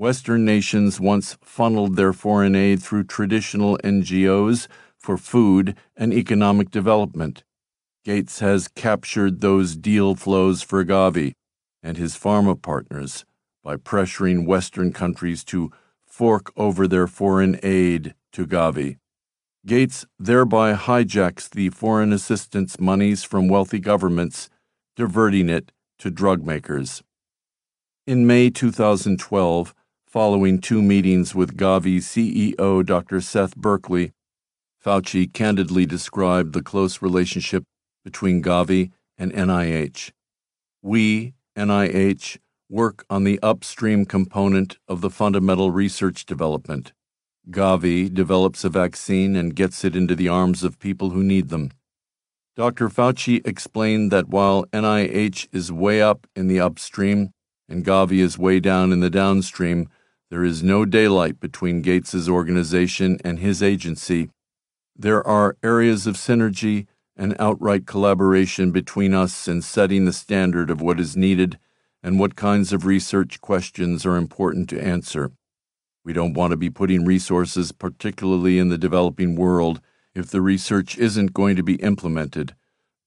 Western 0.03 0.45
nations 0.45 0.99
once 0.99 1.39
funneled 1.45 1.95
their 1.95 2.13
foreign 2.13 2.57
aid 2.57 2.83
through 2.83 3.05
traditional 3.05 3.79
NGOs 3.85 4.67
for 4.99 5.17
food 5.17 5.77
and 5.95 6.13
economic 6.13 6.73
development. 6.73 7.45
Gates 8.05 8.41
has 8.41 8.67
captured 8.67 9.41
those 9.41 9.77
deal 9.77 10.17
flows 10.17 10.61
for 10.61 10.85
Gavi 10.85 11.35
and 11.85 11.97
his 11.97 12.17
pharma 12.17 12.61
partners 12.61 13.25
by 13.63 13.77
pressuring 13.77 14.45
Western 14.45 14.93
countries 14.93 15.45
to 15.45 15.71
fork 16.05 16.53
over 16.57 16.89
their 16.89 17.07
foreign 17.07 17.61
aid 17.63 18.13
to 18.33 18.45
Gavi. 18.45 18.97
Gates 19.65 20.05
thereby 20.19 20.75
hijacks 20.75 21.49
the 21.49 21.71
foreign 21.71 22.13
assistance 22.13 22.81
monies 22.81 23.23
from 23.23 23.47
wealthy 23.47 23.79
governments, 23.79 24.51
diverting 24.97 25.49
it 25.49 25.71
to 26.01 26.11
drug 26.11 26.45
makers. 26.45 27.05
In 28.05 28.27
May 28.27 28.51
2012, 28.51 29.73
following 30.13 30.59
two 30.59 30.83
meetings 30.83 31.35
with 31.35 31.57
Gavi 31.57 31.97
CEO 31.97 32.85
Dr. 32.85 33.19
Seth 33.23 33.57
Berkley, 33.57 34.13
Fauci 34.85 35.33
candidly 35.33 35.87
described 35.87 36.53
the 36.53 36.61
close 36.61 37.01
relationship 37.01 37.65
between 38.05 38.43
Gavi 38.43 38.91
and 39.17 39.33
NIH. 39.33 40.11
we, 40.83 41.33
NIH, 41.57 42.37
work 42.69 43.07
on 43.09 43.25
the 43.25 43.41
upstream 43.43 44.05
component 44.05 44.77
of 44.87 45.01
the 45.01 45.09
fundamental 45.09 45.71
research 45.71 46.27
development. 46.27 46.93
Gavi 47.51 48.13
develops 48.13 48.65
a 48.65 48.69
vaccine 48.69 49.35
and 49.35 49.57
gets 49.57 49.83
it 49.83 49.97
into 49.97 50.15
the 50.15 50.29
arms 50.29 50.63
of 50.63 50.79
people 50.79 51.11
who 51.11 51.23
need 51.23 51.49
them. 51.49 51.71
Dr. 52.55 52.91
Fauci 52.91 53.41
explained 53.47 54.13
that 54.13 54.29
while 54.29 54.67
NIH 54.75 55.49
is 55.53 55.73
way 55.73 56.03
up 56.03 56.27
in 56.37 56.49
the 56.49 56.61
upstream 56.61 57.31
and 57.67 57.83
Gavi 57.83 58.19
is 58.19 58.37
way 58.37 58.61
down 58.61 58.93
in 58.93 59.01
the 59.01 59.09
downstream, 59.09 59.89
there 60.33 60.45
is 60.45 60.63
no 60.63 60.87
daylight 60.87 61.39
between 61.41 61.83
Gates's 61.83 62.27
organization 62.27 63.19
and 63.23 63.39
his 63.39 63.63
agency. 63.63 64.31
There 64.97 65.23
are 65.27 65.59
areas 65.63 66.07
of 66.07 66.15
synergy 66.15 66.87
and 67.15 67.37
outright 67.39 67.87
collaboration 67.87 68.71
between 68.71 69.13
us 69.13 69.47
in 69.47 69.61
setting 69.61 70.07
the 70.07 70.13
standard 70.15 70.71
of 70.71 70.81
what 70.81 70.99
is 70.99 71.19
needed 71.19 71.59
and 72.03 72.19
what 72.19 72.35
kinds 72.35 72.73
of 72.73 72.87
research 72.87 73.43
questions 73.43 74.07
are 74.07 74.17
important 74.17 74.71
to 74.71 74.83
answer. 74.83 75.33
We 76.03 76.15
don't 76.15 76.33
want 76.33 76.53
to 76.53 76.57
be 76.57 76.71
putting 76.71 77.05
resources, 77.05 77.71
particularly 77.71 78.59
in 78.59 78.71
the 78.71 78.79
developing 78.79 79.37
world, 79.37 79.83
if 80.15 80.31
the 80.31 80.41
research 80.41 80.97
isn't 80.97 81.35
going 81.35 81.57
to 81.57 81.63
be 81.63 81.75
implemented, 81.75 82.55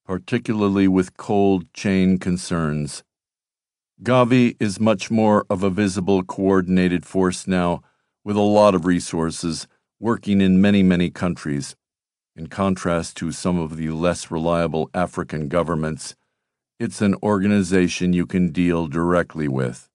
particularly 0.04 0.86
with 0.86 1.16
cold 1.16 1.74
chain 1.74 2.18
concerns. 2.18 3.02
Gavi 4.02 4.56
is 4.60 4.78
much 4.78 5.10
more 5.10 5.46
of 5.48 5.62
a 5.62 5.70
visible, 5.70 6.22
coordinated 6.22 7.06
force 7.06 7.46
now, 7.46 7.82
with 8.24 8.36
a 8.36 8.42
lot 8.42 8.74
of 8.74 8.84
resources, 8.84 9.66
working 9.98 10.42
in 10.42 10.60
many, 10.60 10.82
many 10.82 11.08
countries. 11.08 11.74
In 12.36 12.48
contrast 12.48 13.16
to 13.16 13.32
some 13.32 13.58
of 13.58 13.78
the 13.78 13.88
less 13.88 14.30
reliable 14.30 14.90
African 14.92 15.48
governments, 15.48 16.14
it's 16.78 17.00
an 17.00 17.14
organization 17.22 18.12
you 18.12 18.26
can 18.26 18.52
deal 18.52 18.86
directly 18.86 19.48
with. 19.48 19.88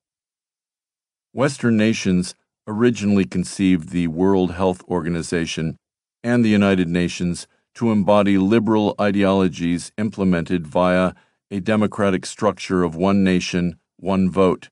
Western 1.31 1.77
nations 1.77 2.33
originally 2.65 3.25
conceived 3.25 3.89
the 3.89 4.07
World 4.07 4.53
Health 4.53 4.83
Organization 4.89 5.77
and 6.23 6.43
the 6.43 6.49
United 6.49 6.89
Nations 6.89 7.45
to 7.75 7.91
embody 7.91 8.39
liberal 8.39 8.95
ideologies 8.99 9.91
implemented 9.99 10.65
via 10.65 11.13
a 11.51 11.59
democratic 11.59 12.25
structure 12.25 12.81
of 12.81 12.95
one 12.95 13.23
nation, 13.23 13.77
one 14.01 14.29
vote. 14.29 14.67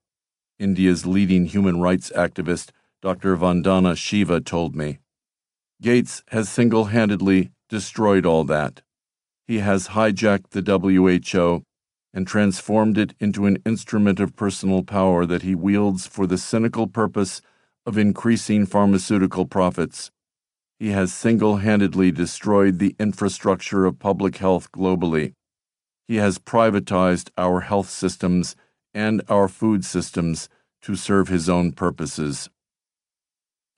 India's 0.60 1.06
leading 1.06 1.45
human 1.45 1.80
rights 1.80 2.11
activist, 2.15 2.72
Dr. 3.01 3.38
Vandana 3.38 3.95
Shiva, 3.95 4.41
told 4.41 4.76
me. 4.76 4.99
Gates 5.81 6.23
has 6.27 6.49
single 6.49 6.85
handedly 6.85 7.51
destroyed 7.69 8.26
all 8.26 8.43
that. 8.43 8.81
He 9.47 9.60
has 9.60 9.89
hijacked 9.89 10.49
the 10.49 10.61
WHO 10.61 11.64
and 12.14 12.27
transformed 12.27 12.97
it 12.97 13.14
into 13.19 13.45
an 13.45 13.61
instrument 13.65 14.19
of 14.19 14.35
personal 14.35 14.84
power 14.84 15.26
that 15.26 15.43
he 15.43 15.56
wields 15.56 16.07
for 16.07 16.27
the 16.27 16.38
cynical 16.38 16.88
purpose 16.88 17.41
of 17.85 17.97
increasing 17.97 18.65
pharmaceutical 18.65 19.45
profits 19.45 20.11
he 20.80 20.91
has 20.91 21.14
single 21.14 21.57
handedly 21.57 22.10
destroyed 22.10 22.80
the 22.80 22.95
infrastructure 22.97 23.85
of 23.85 23.99
public 23.99 24.38
health 24.38 24.72
globally. 24.72 25.34
He 26.07 26.15
has 26.15 26.39
privatized 26.39 27.31
our 27.38 27.60
health 27.60 27.89
systems 27.89 28.56
and 28.94 29.22
our 29.30 29.48
food 29.48 29.86
systems 29.86 30.49
to 30.82 30.95
serve 30.95 31.28
his 31.28 31.49
own 31.49 31.72
purposes. 31.72 32.49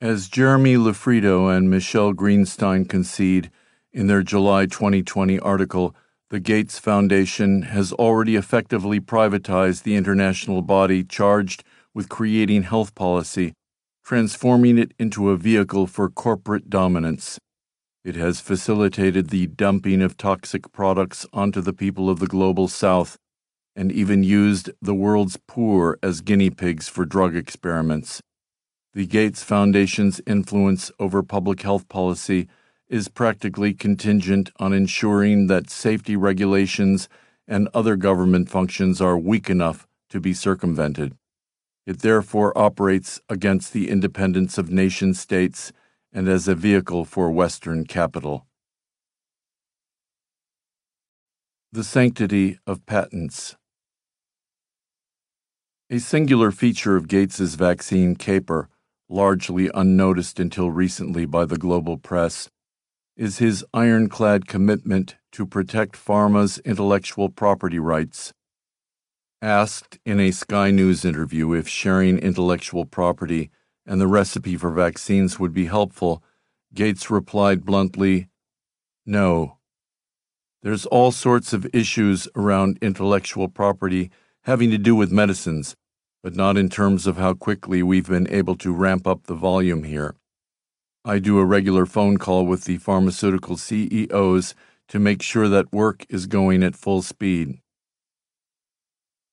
As 0.00 0.28
Jeremy 0.28 0.76
Loffredo 0.76 1.54
and 1.54 1.70
Michelle 1.70 2.12
Greenstein 2.12 2.88
concede 2.88 3.50
in 3.92 4.06
their 4.06 4.22
July 4.22 4.66
2020 4.66 5.38
article, 5.38 5.94
the 6.30 6.40
Gates 6.40 6.78
Foundation 6.78 7.62
has 7.62 7.92
already 7.92 8.36
effectively 8.36 9.00
privatized 9.00 9.82
the 9.82 9.96
international 9.96 10.62
body 10.62 11.04
charged 11.04 11.62
with 11.94 12.08
creating 12.08 12.62
health 12.62 12.94
policy 12.94 13.52
transforming 14.04 14.78
it 14.78 14.92
into 14.98 15.30
a 15.30 15.36
vehicle 15.36 15.86
for 15.86 16.10
corporate 16.10 16.68
dominance. 16.68 17.38
It 18.04 18.16
has 18.16 18.40
facilitated 18.40 19.30
the 19.30 19.46
dumping 19.46 20.02
of 20.02 20.16
toxic 20.16 20.72
products 20.72 21.24
onto 21.32 21.60
the 21.60 21.72
people 21.72 22.10
of 22.10 22.18
the 22.18 22.26
global 22.26 22.66
south 22.66 23.16
and 23.74 23.90
even 23.90 24.22
used 24.22 24.70
the 24.80 24.94
world's 24.94 25.38
poor 25.46 25.98
as 26.02 26.20
guinea 26.20 26.50
pigs 26.50 26.88
for 26.88 27.04
drug 27.04 27.34
experiments. 27.34 28.20
The 28.94 29.06
Gates 29.06 29.42
Foundation's 29.42 30.20
influence 30.26 30.90
over 30.98 31.22
public 31.22 31.62
health 31.62 31.88
policy 31.88 32.48
is 32.88 33.08
practically 33.08 33.72
contingent 33.72 34.50
on 34.58 34.74
ensuring 34.74 35.46
that 35.46 35.70
safety 35.70 36.14
regulations 36.14 37.08
and 37.48 37.68
other 37.72 37.96
government 37.96 38.50
functions 38.50 39.00
are 39.00 39.16
weak 39.16 39.48
enough 39.48 39.86
to 40.10 40.20
be 40.20 40.34
circumvented. 40.34 41.16
It 41.86 42.00
therefore 42.00 42.56
operates 42.56 43.20
against 43.28 43.72
the 43.72 43.88
independence 43.88 44.58
of 44.58 44.70
nation 44.70 45.14
states 45.14 45.72
and 46.12 46.28
as 46.28 46.46
a 46.46 46.54
vehicle 46.54 47.06
for 47.06 47.30
Western 47.30 47.84
capital. 47.86 48.46
The 51.72 51.82
sanctity 51.82 52.58
of 52.66 52.84
patents. 52.84 53.56
A 55.92 56.00
singular 56.00 56.50
feature 56.50 56.96
of 56.96 57.06
Gates's 57.06 57.54
vaccine 57.54 58.16
caper, 58.16 58.70
largely 59.10 59.70
unnoticed 59.74 60.40
until 60.40 60.70
recently 60.70 61.26
by 61.26 61.44
the 61.44 61.58
global 61.58 61.98
press, 61.98 62.48
is 63.14 63.40
his 63.40 63.62
ironclad 63.74 64.48
commitment 64.48 65.16
to 65.32 65.44
protect 65.44 65.94
pharma's 65.94 66.56
intellectual 66.60 67.28
property 67.28 67.78
rights 67.78 68.32
Asked 69.42 69.98
in 70.06 70.18
a 70.18 70.30
Sky 70.30 70.70
News 70.70 71.04
interview 71.04 71.52
if 71.52 71.68
sharing 71.68 72.16
intellectual 72.16 72.86
property 72.86 73.50
and 73.84 74.00
the 74.00 74.06
recipe 74.06 74.56
for 74.56 74.70
vaccines 74.70 75.38
would 75.38 75.52
be 75.52 75.66
helpful, 75.66 76.22
Gates 76.72 77.10
replied 77.10 77.66
bluntly, 77.66 78.30
No. 79.04 79.58
There's 80.62 80.86
all 80.86 81.12
sorts 81.12 81.52
of 81.52 81.68
issues 81.74 82.28
around 82.34 82.78
intellectual 82.80 83.48
property 83.48 84.10
having 84.44 84.70
to 84.70 84.78
do 84.78 84.96
with 84.96 85.12
medicines, 85.12 85.76
but 86.22 86.36
not 86.36 86.56
in 86.56 86.68
terms 86.68 87.06
of 87.06 87.16
how 87.16 87.34
quickly 87.34 87.82
we've 87.82 88.08
been 88.08 88.30
able 88.30 88.56
to 88.56 88.72
ramp 88.72 89.06
up 89.06 89.24
the 89.24 89.34
volume 89.34 89.84
here. 89.84 90.14
I 91.04 91.18
do 91.18 91.38
a 91.38 91.44
regular 91.44 91.84
phone 91.84 92.16
call 92.16 92.46
with 92.46 92.64
the 92.64 92.78
pharmaceutical 92.78 93.56
CEOs 93.56 94.54
to 94.88 94.98
make 95.00 95.20
sure 95.20 95.48
that 95.48 95.72
work 95.72 96.06
is 96.08 96.26
going 96.26 96.62
at 96.62 96.76
full 96.76 97.02
speed. 97.02 97.58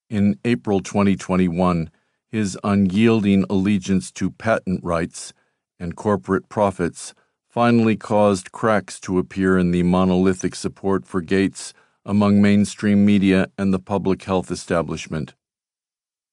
In 0.10 0.40
April 0.44 0.80
2021, 0.80 1.91
his 2.32 2.57
unyielding 2.64 3.45
allegiance 3.49 4.11
to 4.14 4.32
patent 4.32 4.84
rights 4.84 5.34
and 5.80 5.95
corporate 5.95 6.49
profits 6.49 7.14
finally 7.48 7.95
caused 7.95 8.52
cracks 8.52 8.99
to 9.02 9.20
appear 9.20 9.57
in 9.57 9.72
the 9.72 9.84
monolithic 9.84 10.56
support 10.56 11.06
for 11.06 11.22
Gates 11.22 11.74
among 12.06 12.41
mainstream 12.41 13.06
media 13.06 13.48
and 13.57 13.72
the 13.72 13.80
public 13.80 14.24
health 14.24 14.49
establishment. 14.49 15.36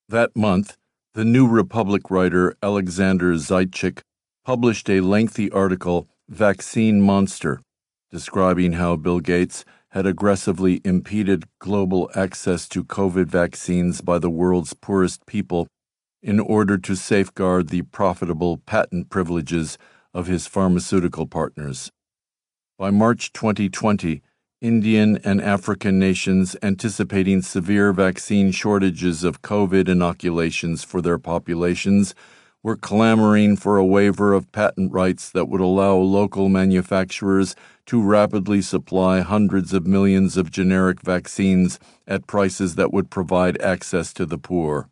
That 0.09 0.37
month, 0.37 0.77
the 1.15 1.25
New 1.25 1.49
Republic 1.49 2.13
writer 2.13 2.57
Alexander 2.63 3.33
Zaitchik 3.35 4.03
published 4.45 4.89
a 4.89 5.01
lengthy 5.01 5.51
article, 5.51 6.09
Vaccine 6.29 7.01
Monster, 7.01 7.61
describing 8.13 8.75
how 8.75 8.95
Bill 8.95 9.19
Gates 9.19 9.65
had 9.89 10.07
aggressively 10.07 10.81
impeded 10.85 11.49
global 11.59 12.09
access 12.15 12.69
to 12.69 12.85
COVID 12.85 13.27
vaccines 13.27 14.01
by 14.01 14.21
the 14.21 14.31
world's 14.31 14.75
poorest 14.75 15.27
people 15.27 15.67
in 16.23 16.39
order 16.39 16.79
to 16.79 16.95
safeguard 16.95 17.71
the 17.71 17.83
profitable 17.83 18.59
patent 18.59 19.11
privileges 19.11 19.77
of 20.15 20.29
his 20.29 20.47
pharmaceutical 20.47 21.27
partners. 21.27 21.91
By 22.79 22.91
March 22.91 23.33
2020, 23.33 24.23
Indian 24.63 25.19
and 25.23 25.43
African 25.43 25.99
nations 25.99 26.57
anticipating 26.63 27.43
severe 27.43 27.93
vaccine 27.93 28.51
shortages 28.53 29.23
of 29.23 29.43
COVID 29.43 29.87
inoculations 29.87 30.83
for 30.83 31.03
their 31.03 31.19
populations 31.19 32.15
were 32.63 32.75
clamoring 32.75 33.57
for 33.57 33.77
a 33.77 33.85
waiver 33.85 34.33
of 34.33 34.51
patent 34.53 34.93
rights 34.93 35.29
that 35.29 35.51
would 35.51 35.61
allow 35.61 35.97
local 35.97 36.49
manufacturers 36.49 37.55
to 37.85 38.03
rapidly 38.03 38.63
supply 38.63 39.21
hundreds 39.21 39.75
of 39.75 39.87
millions 39.87 40.39
of 40.39 40.51
generic 40.51 41.03
vaccines 41.03 41.79
at 42.09 42.27
prices 42.27 42.77
that 42.77 42.95
would 42.95 43.11
provide 43.11 43.61
access 43.61 44.15
to 44.15 44.25
the 44.25 44.39
poor. 44.39 44.89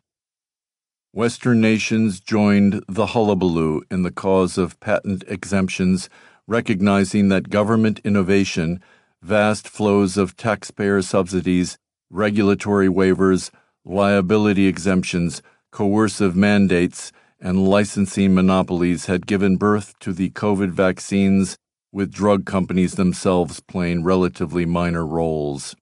Western 1.11 1.59
nations 1.59 2.19
joined 2.19 2.83
the 2.87 3.07
hullabaloo 3.07 3.81
in 3.89 4.03
the 4.03 4.11
cause 4.11 4.59
of 4.59 4.79
patent 4.79 5.23
exemptions, 5.27 6.07
recognizing 6.45 7.29
that 7.29 7.49
government 7.49 7.99
innovation, 8.03 8.79
vast 9.25 9.67
flows 9.67 10.17
of 10.17 10.37
taxpayer 10.37 11.01
subsidies, 11.01 11.79
regulatory 12.11 12.87
waivers, 12.87 13.49
liability 13.83 14.67
exemptions, 14.67 15.41
coercive 15.71 16.35
mandates, 16.35 17.11
and 17.39 17.67
licensing 17.67 18.35
monopolies 18.35 19.07
had 19.07 19.25
given 19.25 19.57
birth 19.57 19.97
to 19.99 20.13
the 20.13 20.29
COVID 20.29 20.69
vaccines 20.69 21.57
with 21.91 22.13
drug 22.13 22.45
companies 22.45 22.93
themselves 22.95 23.59
playing 23.61 24.03
relatively 24.03 24.63
minor 24.63 25.03
roles. 25.03 25.75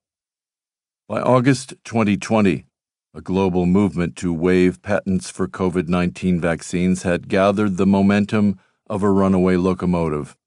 By 1.10 1.20
August 1.20 1.74
2020, 1.84 2.66
a 3.14 3.22
global 3.22 3.66
movement 3.66 4.16
to 4.16 4.34
waive 4.34 4.82
patents 4.82 5.30
for 5.30 5.50
COVID 5.50 5.90
19 5.90 6.40
vaccines 6.40 7.04
had 7.04 7.28
gathered 7.28 7.76
the 7.76 7.86
momentum 7.86 8.58
of 8.90 9.04
a 9.04 9.12
runaway 9.12 9.58
locomotive. 9.58 10.38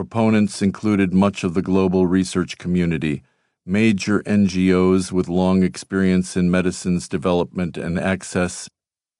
Proponents 0.00 0.62
included 0.62 1.12
much 1.12 1.44
of 1.44 1.52
the 1.52 1.60
global 1.60 2.06
research 2.06 2.56
community, 2.56 3.22
major 3.66 4.22
NGOs 4.22 5.12
with 5.12 5.28
long 5.28 5.62
experience 5.62 6.38
in 6.38 6.50
medicine's 6.50 7.06
development 7.06 7.76
and 7.76 7.98
access, 7.98 8.70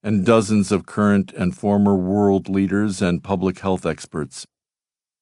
and 0.01 0.25
dozens 0.25 0.71
of 0.71 0.87
current 0.87 1.33
and 1.33 1.55
former 1.55 1.95
world 1.95 2.49
leaders 2.49 2.99
and 2.99 3.23
public 3.23 3.59
health 3.59 3.85
experts. 3.85 4.47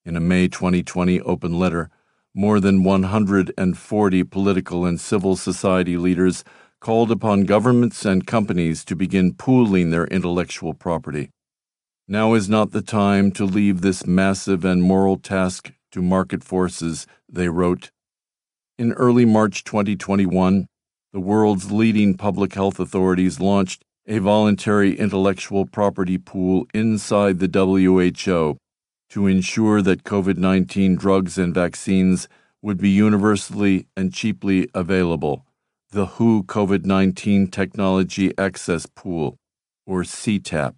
In 0.05 0.15
a 0.15 0.21
May 0.21 0.47
2020 0.47 1.19
open 1.23 1.59
letter, 1.59 1.89
more 2.33 2.61
than 2.61 2.85
140 2.85 4.23
political 4.23 4.85
and 4.85 4.97
civil 4.97 5.35
society 5.35 5.97
leaders 5.97 6.45
called 6.79 7.11
upon 7.11 7.43
governments 7.43 8.05
and 8.05 8.25
companies 8.25 8.85
to 8.85 8.95
begin 8.95 9.33
pooling 9.33 9.89
their 9.89 10.07
intellectual 10.07 10.73
property. 10.73 11.31
Now 12.11 12.33
is 12.33 12.49
not 12.49 12.71
the 12.71 12.81
time 12.81 13.29
to 13.33 13.45
leave 13.45 13.81
this 13.81 14.07
massive 14.07 14.65
and 14.65 14.81
moral 14.81 15.17
task 15.17 15.71
to 15.91 16.01
market 16.01 16.43
forces, 16.43 17.05
they 17.31 17.49
wrote. 17.49 17.91
In 18.79 18.93
early 18.93 19.25
March 19.25 19.63
2021, 19.63 20.65
the 21.13 21.19
world's 21.19 21.71
leading 21.71 22.17
public 22.17 22.55
health 22.55 22.79
authorities 22.79 23.39
launched 23.39 23.85
a 24.07 24.17
voluntary 24.17 24.97
intellectual 24.97 25.67
property 25.67 26.17
pool 26.17 26.65
inside 26.73 27.37
the 27.37 27.47
WHO 27.47 28.57
to 29.11 29.27
ensure 29.27 29.83
that 29.83 30.03
COVID 30.03 30.37
19 30.37 30.95
drugs 30.95 31.37
and 31.37 31.53
vaccines 31.53 32.27
would 32.63 32.79
be 32.79 32.89
universally 32.89 33.85
and 33.95 34.11
cheaply 34.11 34.67
available 34.73 35.45
the 35.91 36.07
WHO 36.07 36.41
COVID 36.45 36.85
19 36.85 37.49
Technology 37.51 38.35
Access 38.35 38.87
Pool, 38.87 39.37
or 39.85 40.01
CTAP. 40.01 40.73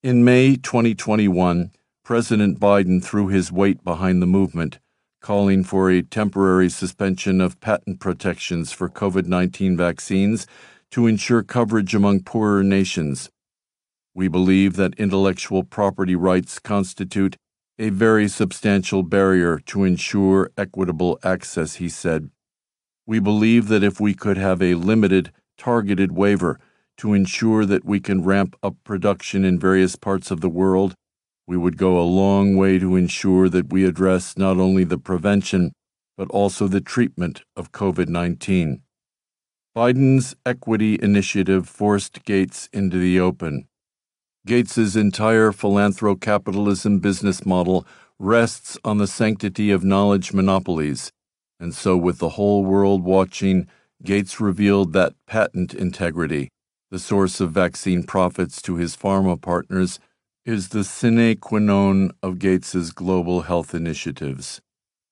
In 0.00 0.24
May 0.24 0.54
2021, 0.54 1.72
President 2.04 2.60
Biden 2.60 3.02
threw 3.02 3.26
his 3.26 3.50
weight 3.50 3.82
behind 3.82 4.22
the 4.22 4.26
movement, 4.26 4.78
calling 5.20 5.64
for 5.64 5.90
a 5.90 6.02
temporary 6.02 6.68
suspension 6.68 7.40
of 7.40 7.58
patent 7.58 7.98
protections 7.98 8.70
for 8.70 8.88
COVID 8.88 9.26
19 9.26 9.76
vaccines 9.76 10.46
to 10.92 11.08
ensure 11.08 11.42
coverage 11.42 11.96
among 11.96 12.22
poorer 12.22 12.62
nations. 12.62 13.28
We 14.14 14.28
believe 14.28 14.76
that 14.76 14.94
intellectual 15.00 15.64
property 15.64 16.14
rights 16.14 16.60
constitute 16.60 17.36
a 17.76 17.90
very 17.90 18.28
substantial 18.28 19.02
barrier 19.02 19.58
to 19.66 19.82
ensure 19.82 20.52
equitable 20.56 21.18
access, 21.24 21.74
he 21.74 21.88
said. 21.88 22.30
We 23.04 23.18
believe 23.18 23.66
that 23.66 23.82
if 23.82 23.98
we 23.98 24.14
could 24.14 24.36
have 24.36 24.62
a 24.62 24.76
limited, 24.76 25.32
targeted 25.56 26.12
waiver 26.12 26.60
to 26.98 27.14
ensure 27.14 27.64
that 27.64 27.84
we 27.84 28.00
can 28.00 28.24
ramp 28.24 28.56
up 28.62 28.76
production 28.84 29.44
in 29.44 29.58
various 29.58 29.96
parts 29.96 30.30
of 30.30 30.40
the 30.40 30.48
world, 30.48 30.94
we 31.46 31.56
would 31.56 31.76
go 31.76 31.98
a 31.98 32.02
long 32.02 32.56
way 32.56 32.78
to 32.78 32.96
ensure 32.96 33.48
that 33.48 33.72
we 33.72 33.84
address 33.84 34.36
not 34.36 34.58
only 34.58 34.84
the 34.84 34.98
prevention, 34.98 35.72
but 36.16 36.28
also 36.30 36.68
the 36.68 36.80
treatment 36.80 37.42
of 37.56 37.72
COVID 37.72 38.08
19. 38.08 38.82
Biden's 39.76 40.34
equity 40.44 40.98
initiative 41.00 41.68
forced 41.68 42.24
Gates 42.24 42.68
into 42.72 42.98
the 42.98 43.20
open. 43.20 43.68
Gates's 44.46 44.96
entire 44.96 45.52
philanthrocapitalism 45.52 47.00
business 47.00 47.46
model 47.46 47.86
rests 48.18 48.76
on 48.84 48.98
the 48.98 49.06
sanctity 49.06 49.70
of 49.70 49.84
knowledge 49.84 50.32
monopolies 50.32 51.12
and 51.60 51.74
so, 51.74 51.96
with 51.96 52.18
the 52.18 52.30
whole 52.30 52.64
world 52.64 53.02
watching, 53.02 53.66
Gates 54.04 54.40
revealed 54.40 54.92
that 54.92 55.14
patent 55.26 55.74
integrity, 55.74 56.50
the 56.90 56.98
source 56.98 57.40
of 57.40 57.52
vaccine 57.52 58.02
profits 58.02 58.62
to 58.62 58.76
his 58.76 58.96
pharma 58.96 59.40
partners, 59.40 59.98
is 60.44 60.70
the 60.70 60.84
sine 60.84 61.36
qua 61.36 61.58
non 61.58 62.10
of 62.22 62.38
Gates's 62.38 62.92
global 62.92 63.42
health 63.42 63.74
initiatives. 63.74 64.60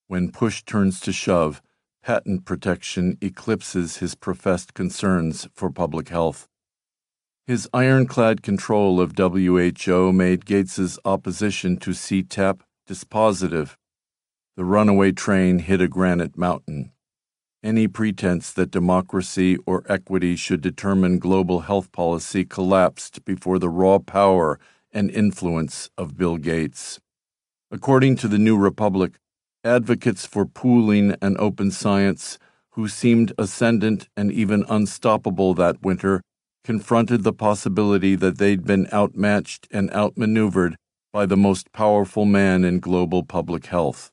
When 0.07 0.31
push 0.31 0.63
turns 0.63 0.99
to 1.01 1.11
shove, 1.11 1.61
patent 2.03 2.45
protection 2.45 3.17
eclipses 3.21 3.97
his 3.97 4.15
professed 4.15 4.73
concerns 4.73 5.47
for 5.53 5.69
public 5.69 6.09
health. 6.09 6.47
His 7.45 7.69
ironclad 7.73 8.41
control 8.41 8.99
of 8.99 9.13
WHO 9.17 10.11
made 10.11 10.45
Gates's 10.45 10.97
opposition 11.05 11.77
to 11.77 11.91
CTAP 11.91 12.61
dispositive 12.89 13.75
the 14.57 14.65
runaway 14.65 15.11
train 15.11 15.59
hit 15.59 15.81
a 15.81 15.87
granite 15.87 16.35
mountain. 16.35 16.91
Any 17.63 17.87
pretense 17.87 18.53
that 18.53 18.69
democracy 18.69 19.57
or 19.65 19.83
equity 19.89 20.35
should 20.35 20.61
determine 20.61 21.17
global 21.17 21.61
health 21.61 21.91
policy 21.91 22.45
collapsed 22.45 23.25
before 23.25 23.57
the 23.57 23.69
raw 23.69 23.97
power 23.97 24.59
and 24.91 25.09
influence 25.09 25.89
of 25.97 26.15
Bill 26.15 26.37
Gates. 26.37 26.99
According 27.71 28.15
to 28.17 28.27
the 28.27 28.37
New 28.37 28.57
Republic, 28.57 29.17
advocates 29.63 30.25
for 30.25 30.45
pooling 30.45 31.15
and 31.21 31.35
open 31.39 31.71
science, 31.71 32.37
who 32.71 32.87
seemed 32.87 33.33
ascendant 33.39 34.07
and 34.15 34.31
even 34.31 34.63
unstoppable 34.69 35.55
that 35.55 35.81
winter, 35.81 36.21
confronted 36.63 37.23
the 37.23 37.33
possibility 37.33 38.15
that 38.15 38.37
they'd 38.37 38.65
been 38.65 38.87
outmatched 38.93 39.67
and 39.71 39.91
outmaneuvered 39.93 40.75
by 41.11 41.25
the 41.25 41.37
most 41.37 41.71
powerful 41.73 42.25
man 42.25 42.63
in 42.63 42.79
global 42.79 43.23
public 43.23 43.65
health. 43.65 44.11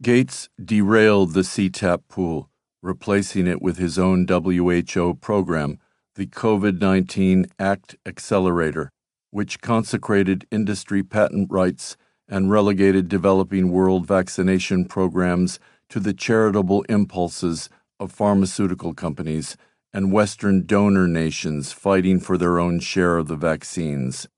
Gates 0.00 0.48
derailed 0.64 1.34
the 1.34 1.40
CTAP 1.40 2.02
pool, 2.08 2.48
replacing 2.82 3.48
it 3.48 3.60
with 3.60 3.78
his 3.78 3.98
own 3.98 4.28
WHO 4.28 5.14
program, 5.14 5.80
the 6.14 6.26
COVID 6.26 6.80
19 6.80 7.46
ACT 7.58 7.96
Accelerator, 8.06 8.90
which 9.32 9.60
consecrated 9.60 10.46
industry 10.52 11.02
patent 11.02 11.50
rights 11.50 11.96
and 12.28 12.48
relegated 12.48 13.08
developing 13.08 13.72
world 13.72 14.06
vaccination 14.06 14.84
programs 14.84 15.58
to 15.88 15.98
the 15.98 16.14
charitable 16.14 16.82
impulses 16.82 17.68
of 17.98 18.12
pharmaceutical 18.12 18.94
companies 18.94 19.56
and 19.92 20.12
Western 20.12 20.64
donor 20.64 21.08
nations 21.08 21.72
fighting 21.72 22.20
for 22.20 22.38
their 22.38 22.60
own 22.60 22.78
share 22.78 23.16
of 23.16 23.26
the 23.26 23.34
vaccines. 23.34 24.28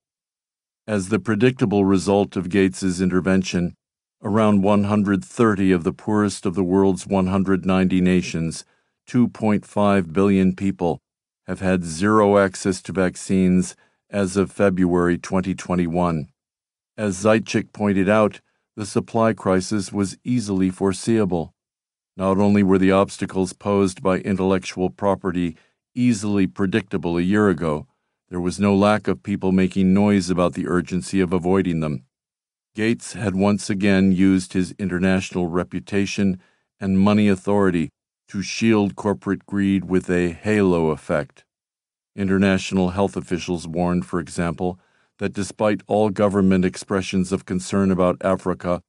As 0.86 1.10
the 1.10 1.18
predictable 1.18 1.84
result 1.84 2.34
of 2.34 2.48
Gates's 2.48 3.02
intervention, 3.02 3.74
Around 4.22 4.62
130 4.62 5.72
of 5.72 5.82
the 5.82 5.94
poorest 5.94 6.44
of 6.44 6.54
the 6.54 6.62
world's 6.62 7.06
190 7.06 8.00
nations, 8.02 8.66
2.5 9.08 10.12
billion 10.12 10.54
people, 10.54 11.00
have 11.46 11.60
had 11.60 11.84
zero 11.84 12.36
access 12.36 12.82
to 12.82 12.92
vaccines 12.92 13.74
as 14.10 14.36
of 14.36 14.52
February 14.52 15.16
2021. 15.16 16.28
As 16.98 17.16
Zaitchik 17.16 17.72
pointed 17.72 18.10
out, 18.10 18.42
the 18.76 18.84
supply 18.84 19.32
crisis 19.32 19.90
was 19.90 20.18
easily 20.22 20.68
foreseeable. 20.68 21.54
Not 22.14 22.36
only 22.36 22.62
were 22.62 22.78
the 22.78 22.92
obstacles 22.92 23.54
posed 23.54 24.02
by 24.02 24.18
intellectual 24.18 24.90
property 24.90 25.56
easily 25.94 26.46
predictable 26.46 27.16
a 27.16 27.22
year 27.22 27.48
ago, 27.48 27.86
there 28.28 28.40
was 28.40 28.60
no 28.60 28.76
lack 28.76 29.08
of 29.08 29.22
people 29.22 29.50
making 29.50 29.94
noise 29.94 30.28
about 30.28 30.52
the 30.52 30.68
urgency 30.68 31.20
of 31.20 31.32
avoiding 31.32 31.80
them. 31.80 32.04
Gates 32.74 33.14
had 33.14 33.34
once 33.34 33.68
again 33.68 34.12
used 34.12 34.52
his 34.52 34.74
international 34.78 35.48
reputation 35.48 36.40
and 36.78 36.98
money 36.98 37.28
authority 37.28 37.90
to 38.28 38.42
shield 38.42 38.94
corporate 38.94 39.44
greed 39.44 39.84
with 39.86 40.08
a 40.08 40.30
halo 40.30 40.90
effect. 40.90 41.44
International 42.14 42.90
health 42.90 43.16
officials 43.16 43.66
warned, 43.66 44.06
for 44.06 44.20
example, 44.20 44.78
that 45.18 45.32
despite 45.32 45.82
all 45.88 46.10
government 46.10 46.64
expressions 46.64 47.32
of 47.32 47.44
concern 47.44 47.90
about 47.90 48.16
Africa, 48.22 48.80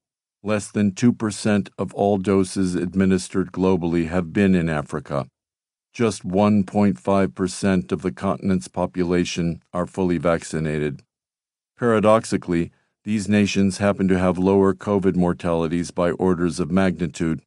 less 0.43 0.71
than 0.71 0.91
2% 0.91 1.69
of 1.77 1.93
all 1.93 2.17
doses 2.17 2.75
administered 2.75 3.51
globally 3.51 4.07
have 4.07 4.31
been 4.31 4.53
in 4.53 4.69
Africa. 4.69 5.27
Just 5.91 6.25
1.5% 6.25 7.91
of 7.91 8.01
the 8.01 8.11
continent's 8.11 8.67
population 8.67 9.61
are 9.73 9.85
fully 9.85 10.17
vaccinated. 10.17 11.01
Paradoxically, 11.77 12.71
these 13.03 13.27
nations 13.27 13.79
happen 13.79 14.07
to 14.07 14.19
have 14.19 14.37
lower 14.37 14.75
COVID 14.75 15.15
mortalities 15.15 15.89
by 15.89 16.11
orders 16.11 16.59
of 16.59 16.69
magnitude. 16.69 17.41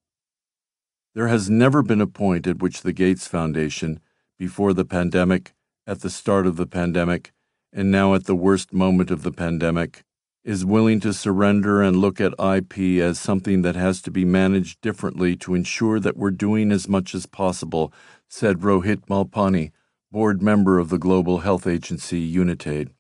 There 1.15 1.29
has 1.29 1.49
never 1.49 1.81
been 1.81 2.01
a 2.01 2.09
point 2.09 2.49
at 2.49 2.61
which 2.61 2.83
the 2.83 2.93
Gates 2.93 3.29
Foundation, 3.29 4.01
before 4.37 4.73
the 4.73 4.85
pandemic, 4.85 5.55
at 5.87 6.01
the 6.01 6.11
start 6.11 6.49
of 6.49 6.57
the 6.57 6.67
pandemic, 6.67 7.33
and 7.73 7.91
now 7.91 8.15
at 8.15 8.25
the 8.25 8.35
worst 8.35 8.73
moment 8.73 9.13
of 9.13 9.23
the 9.23 9.31
pandemic, 9.31 10.03
is 10.43 10.65
willing 10.65 10.99
to 11.01 11.13
surrender 11.13 11.83
and 11.83 11.97
look 11.97 12.21
at 12.21 12.35
IP 12.39 13.01
as 13.01 13.21
something 13.21 13.63
that 13.63 13.77
has 13.77 14.03
to 14.03 14.11
be 14.11 14.25
managed 14.25 14.81
differently 14.81 15.37
to 15.37 15.55
ensure 15.55 16.01
that 16.01 16.17
we're 16.17 16.31
doing 16.31 16.73
as 16.73 16.89
much 16.89 17.15
as 17.15 17.27
possible, 17.27 17.93
said 18.29 18.59
Rohit 18.59 19.07
Malpani, 19.07 19.71
board 20.11 20.43
member 20.43 20.79
of 20.79 20.91
the 20.91 20.99
global 20.99 21.39
health 21.39 21.67
agency 21.67 22.19
Unitaid. 22.19 22.91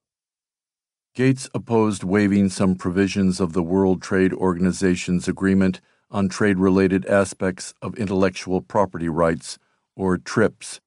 Gates 1.15 1.49
opposed 1.55 2.03
waiving 2.03 2.49
some 2.49 2.75
provisions 2.75 3.39
of 3.39 3.53
the 3.53 3.63
World 3.63 4.03
Trade 4.03 4.33
Organization's 4.33 5.29
Agreement 5.29 5.81
on 6.11 6.29
Trade 6.29 6.59
Related 6.59 7.07
Aspects 7.07 7.73
of 7.81 7.95
Intellectual 7.95 8.61
Property 8.61 9.09
Rights, 9.09 9.57
or 9.95 10.19
TRIPS, 10.19 10.81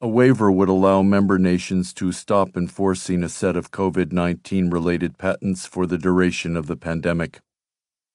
A 0.00 0.06
waiver 0.06 0.48
would 0.48 0.68
allow 0.68 1.02
member 1.02 1.40
nations 1.40 1.92
to 1.94 2.12
stop 2.12 2.56
enforcing 2.56 3.24
a 3.24 3.28
set 3.28 3.56
of 3.56 3.72
COVID 3.72 4.12
19 4.12 4.70
related 4.70 5.18
patents 5.18 5.66
for 5.66 5.86
the 5.86 5.98
duration 5.98 6.56
of 6.56 6.68
the 6.68 6.76
pandemic. 6.76 7.40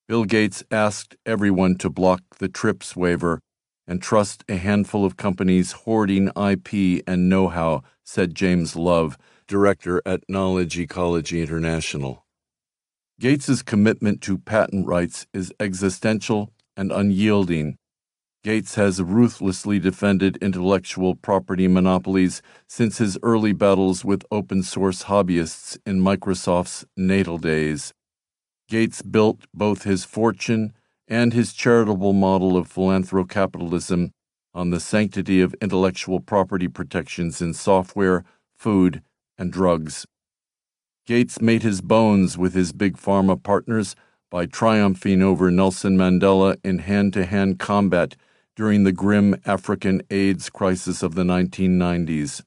Bill 0.08 0.24
Gates 0.24 0.64
asked 0.72 1.18
everyone 1.26 1.76
to 1.80 1.90
block 1.90 2.22
the 2.38 2.48
TRIPS 2.48 2.96
waiver 2.96 3.42
and 3.86 4.02
trust 4.02 4.46
a 4.48 4.56
handful 4.56 5.04
of 5.04 5.18
companies 5.18 5.74
hoarding 5.74 6.32
IP 6.38 7.04
and 7.06 7.28
know 7.28 7.50
how, 7.50 7.84
said 8.06 8.34
James 8.34 8.78
Love, 8.78 9.18
director 9.50 10.00
at 10.06 10.22
Knowledge 10.30 10.80
Ecology 10.80 11.42
International. 11.42 12.24
Gates's 13.20 13.64
commitment 13.64 14.22
to 14.22 14.38
patent 14.38 14.86
rights 14.86 15.26
is 15.34 15.52
existential 15.60 16.54
and 16.78 16.92
unyielding. 16.92 17.76
Gates 18.44 18.76
has 18.76 19.02
ruthlessly 19.02 19.80
defended 19.80 20.38
intellectual 20.38 21.16
property 21.16 21.68
monopolies 21.68 22.44
since 22.68 23.00
his 23.00 23.18
early 23.24 23.52
battles 23.52 24.06
with 24.06 24.24
open 24.32 24.62
source 24.62 25.06
hobbyists 25.06 25.78
in 25.84 26.00
Microsoft's 26.00 26.86
natal 26.96 27.40
days. 27.40 27.92
Gates 28.70 29.02
built 29.02 29.46
both 29.52 29.84
his 29.84 30.06
fortune 30.06 30.74
and 31.08 31.34
his 31.34 31.54
charitable 31.54 32.14
model 32.14 32.56
of 32.56 32.72
philanthrocapitalism 32.72 34.12
on 34.54 34.70
the 34.70 34.80
sanctity 34.80 35.42
of 35.42 35.56
intellectual 35.60 36.20
property 36.20 36.68
protections 36.68 37.42
in 37.42 37.54
software, 37.56 38.24
food, 38.56 39.02
and 39.40 39.52
drugs. 39.52 40.06
Gates 41.08 41.42
made 41.42 41.64
his 41.64 41.82
bones 41.82 42.38
with 42.38 42.54
his 42.54 42.72
big 42.72 42.96
pharma 42.96 43.42
partners 43.42 43.96
by 44.30 44.46
triumphing 44.46 45.24
over 45.24 45.50
Nelson 45.50 45.98
Mandela 45.98 46.58
in 46.64 46.80
hand 46.80 47.14
to 47.14 47.26
hand 47.26 47.58
combat 47.58 48.16
during 48.56 48.84
the 48.84 48.92
grim 48.92 49.36
African 49.46 50.04
AIDS 50.12 50.50
crisis 50.50 51.02
of 51.02 51.16
the 51.16 51.24
1990s. 51.24 52.44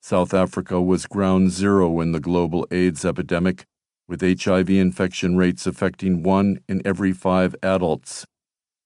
South 0.00 0.32
Africa 0.32 0.80
was 0.80 1.06
ground 1.06 1.50
zero 1.50 2.00
in 2.00 2.12
the 2.12 2.20
global 2.20 2.66
AIDS 2.70 3.04
epidemic, 3.04 3.66
with 4.08 4.22
HIV 4.22 4.70
infection 4.70 5.36
rates 5.36 5.66
affecting 5.66 6.22
one 6.22 6.60
in 6.68 6.80
every 6.84 7.12
five 7.12 7.54
adults. 7.62 8.24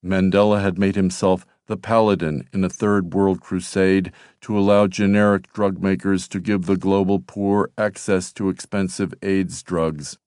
Mandela 0.05 0.61
had 0.61 0.79
made 0.79 0.97
himself 0.97 1.47
the 1.67 1.77
paladin 1.77 2.49
in 2.53 2.65
a 2.65 2.69
third 2.69 3.13
world 3.15 3.41
crusade 3.41 4.13
to 4.41 4.59
allow 4.59 4.87
generic 4.87 5.53
drug 5.53 5.83
makers 5.83 6.29
to 6.29 6.41
give 6.41 6.67
the 6.67 6.77
global 6.77 7.19
poor 7.19 7.71
access 7.77 8.33
to 8.33 8.49
expensive 8.49 9.13
AIDS 9.23 9.63
drugs. 9.63 10.19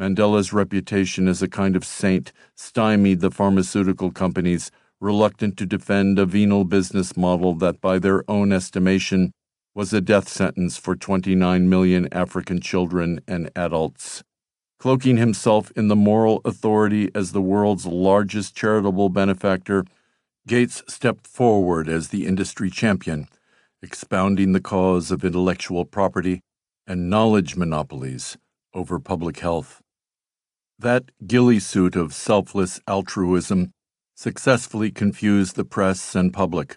Mandela's 0.00 0.52
reputation 0.52 1.28
as 1.28 1.40
a 1.42 1.48
kind 1.48 1.76
of 1.76 1.84
saint 1.84 2.32
stymied 2.56 3.20
the 3.20 3.30
pharmaceutical 3.30 4.10
companies 4.10 4.70
reluctant 5.00 5.56
to 5.56 5.66
defend 5.66 6.18
a 6.18 6.26
venal 6.26 6.64
business 6.64 7.16
model 7.16 7.54
that, 7.54 7.80
by 7.80 7.98
their 7.98 8.28
own 8.28 8.52
estimation, 8.52 9.32
was 9.74 9.92
a 9.92 10.00
death 10.00 10.28
sentence 10.28 10.76
for 10.76 10.96
29 10.96 11.68
million 11.68 12.08
African 12.12 12.60
children 12.60 13.20
and 13.28 13.50
adults. 13.54 14.22
Cloaking 14.78 15.16
himself 15.16 15.70
in 15.76 15.88
the 15.88 15.96
moral 15.96 16.40
authority 16.44 17.10
as 17.14 17.32
the 17.32 17.42
world's 17.42 17.86
largest 17.86 18.54
charitable 18.56 19.08
benefactor, 19.08 19.84
Gates 20.46 20.82
stepped 20.86 21.26
forward 21.26 21.88
as 21.88 22.08
the 22.08 22.26
industry 22.26 22.68
champion, 22.68 23.28
expounding 23.82 24.52
the 24.52 24.60
cause 24.60 25.10
of 25.10 25.24
intellectual 25.24 25.86
property 25.86 26.42
and 26.86 27.08
knowledge 27.08 27.56
monopolies 27.56 28.36
over 28.74 28.98
public 28.98 29.38
health. 29.38 29.80
That 30.78 31.12
ghillie 31.26 31.60
suit 31.60 31.96
of 31.96 32.12
selfless 32.12 32.78
altruism 32.86 33.72
successfully 34.14 34.90
confused 34.90 35.56
the 35.56 35.64
press 35.64 36.14
and 36.14 36.32
public, 36.32 36.76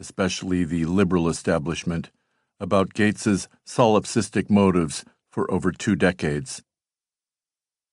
especially 0.00 0.64
the 0.64 0.86
liberal 0.86 1.28
establishment, 1.28 2.10
about 2.58 2.94
Gates's 2.94 3.46
solipsistic 3.66 4.48
motives 4.48 5.04
for 5.30 5.50
over 5.50 5.70
two 5.70 5.96
decades. 5.96 6.62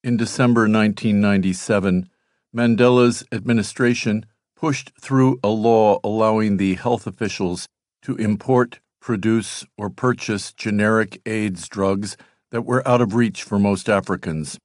In 0.01 0.15
December 0.15 0.61
1997, 0.61 2.09
Mandela's 2.55 3.25
administration 3.33 4.25
pushed 4.59 4.91
through 4.99 5.39
a 5.41 5.47
law 5.47 5.99
allowing 6.03 6.57
the 6.57 6.75
health 6.75 7.07
officials 7.07 7.65
to 8.01 8.15
import, 8.17 8.81
produce, 8.99 9.65
or 9.77 9.89
purchase 9.89 10.51
generic 10.51 11.21
AIDS 11.25 11.69
drugs 11.69 12.17
that 12.51 12.63
were 12.63 12.85
out 12.85 12.99
of 12.99 13.15
reach 13.15 13.41
for 13.41 13.57
most 13.57 13.87
Africans. 13.87 14.59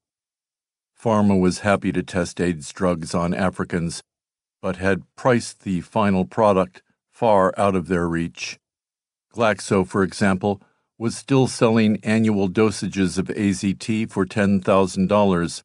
Pharma 1.00 1.38
was 1.38 1.60
happy 1.60 1.92
to 1.92 2.02
test 2.02 2.40
AIDS 2.40 2.72
drugs 2.72 3.14
on 3.14 3.32
Africans, 3.32 4.02
but 4.60 4.76
had 4.76 5.04
priced 5.14 5.62
the 5.62 5.80
final 5.80 6.24
product 6.24 6.82
far 7.12 7.54
out 7.56 7.76
of 7.76 7.86
their 7.86 8.08
reach. 8.08 8.58
Glaxo, 9.32 9.86
for 9.86 10.02
example, 10.02 10.60
was 10.98 11.16
still 11.16 11.46
selling 11.46 11.98
annual 12.02 12.48
dosages 12.48 13.16
of 13.16 13.26
AZT 13.26 14.10
for 14.10 14.26
$10,000 14.26 15.62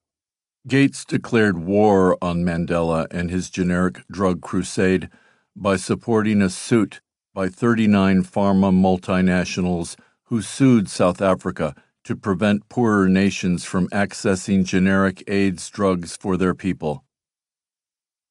Gates 0.70 1.04
declared 1.04 1.58
war 1.58 2.16
on 2.22 2.46
Mandela 2.46 3.08
and 3.10 3.32
his 3.32 3.50
generic 3.50 4.04
drug 4.12 4.40
crusade 4.41 5.10
by 5.56 5.76
supporting 5.76 6.44
a 6.44 6.50
suit 6.50 7.02
by 7.34 7.50
39 7.50 8.22
pharma 8.24 8.72
multinationals 8.72 9.96
who 10.26 10.44
sued 10.44 10.88
South 10.88 11.24
Africa 11.24 11.74
to 12.04 12.16
prevent 12.16 12.70
poorer 12.70 13.10
nations 13.10 13.66
from 13.66 13.88
accessing 13.88 14.64
generic 14.64 15.24
AIDS 15.28 15.68
drugs 15.72 16.16
for 16.16 16.38
their 16.38 16.54
people. 16.54 17.04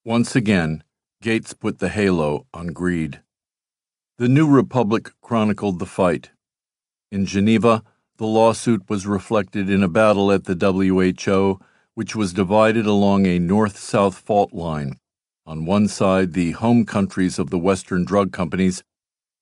Once 0.05 0.37
again, 0.37 0.85
Gates 1.21 1.55
put 1.55 1.81
the 1.81 1.89
halo 1.89 2.47
on 2.55 2.69
greed. 2.69 3.21
The 4.19 4.29
New 4.29 4.49
Republic 4.49 5.11
chronicled 5.21 5.81
the 5.81 5.87
fight. 5.87 6.31
In 7.11 7.27
Geneva, 7.27 7.83
the 8.19 8.27
lawsuit 8.27 8.89
was 8.89 9.09
reflected 9.09 9.69
in 9.69 9.83
a 9.83 9.89
battle 9.89 10.31
at 10.31 10.45
the 10.45 10.55
WHO 10.55 11.59
which 11.99 12.15
was 12.15 12.33
divided 12.33 12.87
along 12.87 13.27
a 13.27 13.41
north 13.41 13.77
south 13.77 14.19
fault 14.19 14.53
line. 14.53 14.97
On 15.45 15.67
one 15.67 15.89
side, 15.89 16.33
the 16.33 16.53
home 16.53 16.87
countries 16.87 17.41
of 17.41 17.51
the 17.51 17.59
Western 17.59 18.05
drug 18.05 18.31
companies, 18.31 18.85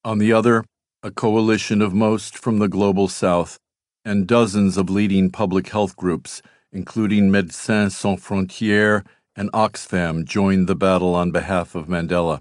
on 0.03 0.17
the 0.17 0.33
other, 0.33 0.65
a 1.03 1.11
coalition 1.11 1.83
of 1.83 1.93
most 1.93 2.39
from 2.39 2.59
the 2.59 2.67
global 2.67 3.09
south, 3.09 3.59
and 4.07 4.27
dozens 4.27 4.79
of 4.79 4.89
leading 4.89 5.29
public 5.29 5.69
health 5.69 5.97
groups, 5.97 6.41
including 6.73 7.29
Médecins 7.29 7.93
Sans 7.93 8.19
Frontières 8.19 9.05
and 9.37 9.53
Oxfam, 9.53 10.25
joined 10.25 10.67
the 10.67 10.75
battle 10.75 11.15
on 11.15 11.31
behalf 11.31 11.75
of 11.75 11.89
Mandela. 11.89 12.41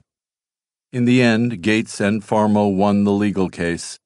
In 0.94 1.04
the 1.04 1.22
end, 1.22 1.62
Gates 1.62 2.00
and 2.00 2.24
Pharma 2.24 2.74
won 2.74 3.04
the 3.04 3.12
legal 3.12 3.50
case, 3.50 4.00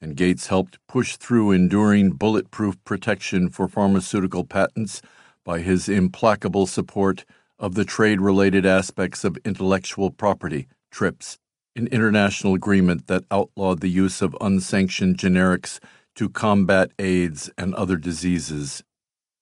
and 0.00 0.14
Gates 0.14 0.46
helped 0.46 0.78
push 0.86 1.16
through 1.16 1.50
enduring 1.50 2.10
bulletproof 2.10 2.76
protection 2.84 3.50
for 3.50 3.66
pharmaceutical 3.66 4.44
patents 4.44 5.02
by 5.46 5.60
his 5.60 5.88
implacable 5.88 6.66
support 6.66 7.24
of 7.58 7.74
the 7.74 7.84
trade 7.84 8.20
related 8.20 8.66
aspects 8.66 9.24
of 9.24 9.38
intellectual 9.44 10.10
property, 10.10 10.66
TRIPS, 10.90 11.38
an 11.76 11.86
international 11.86 12.54
agreement 12.54 13.06
that 13.06 13.24
outlawed 13.30 13.80
the 13.80 13.88
use 13.88 14.20
of 14.20 14.36
unsanctioned 14.40 15.16
generics 15.16 15.78
to 16.16 16.28
combat 16.28 16.90
AIDS 16.98 17.48
and 17.56 17.74
other 17.74 17.96
diseases. 17.96 18.82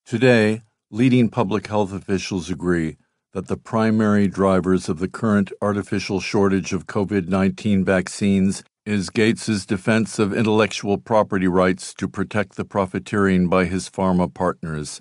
Today, 0.05 0.61
leading 0.91 1.31
public 1.31 1.67
health 1.69 1.93
officials 1.93 2.51
agree 2.51 2.99
that 3.33 3.49
the 3.49 3.57
primary 3.57 4.29
drivers 4.29 4.89
of 4.89 4.99
the 4.99 5.09
current 5.09 5.51
artificial 5.63 6.21
shortage 6.21 6.73
of 6.73 6.87
COVID 6.87 7.29
19 7.29 7.85
vaccines 7.85 8.63
is 8.85 9.09
Gates's 9.09 9.65
defense 9.65 10.19
of 10.19 10.35
intellectual 10.35 10.99
property 10.99 11.49
rights 11.49 11.95
to 11.95 12.07
protect 12.07 12.57
the 12.57 12.65
profiteering 12.65 13.49
by 13.49 13.65
his 13.65 13.89
pharma 13.89 14.33
partners. 14.33 15.01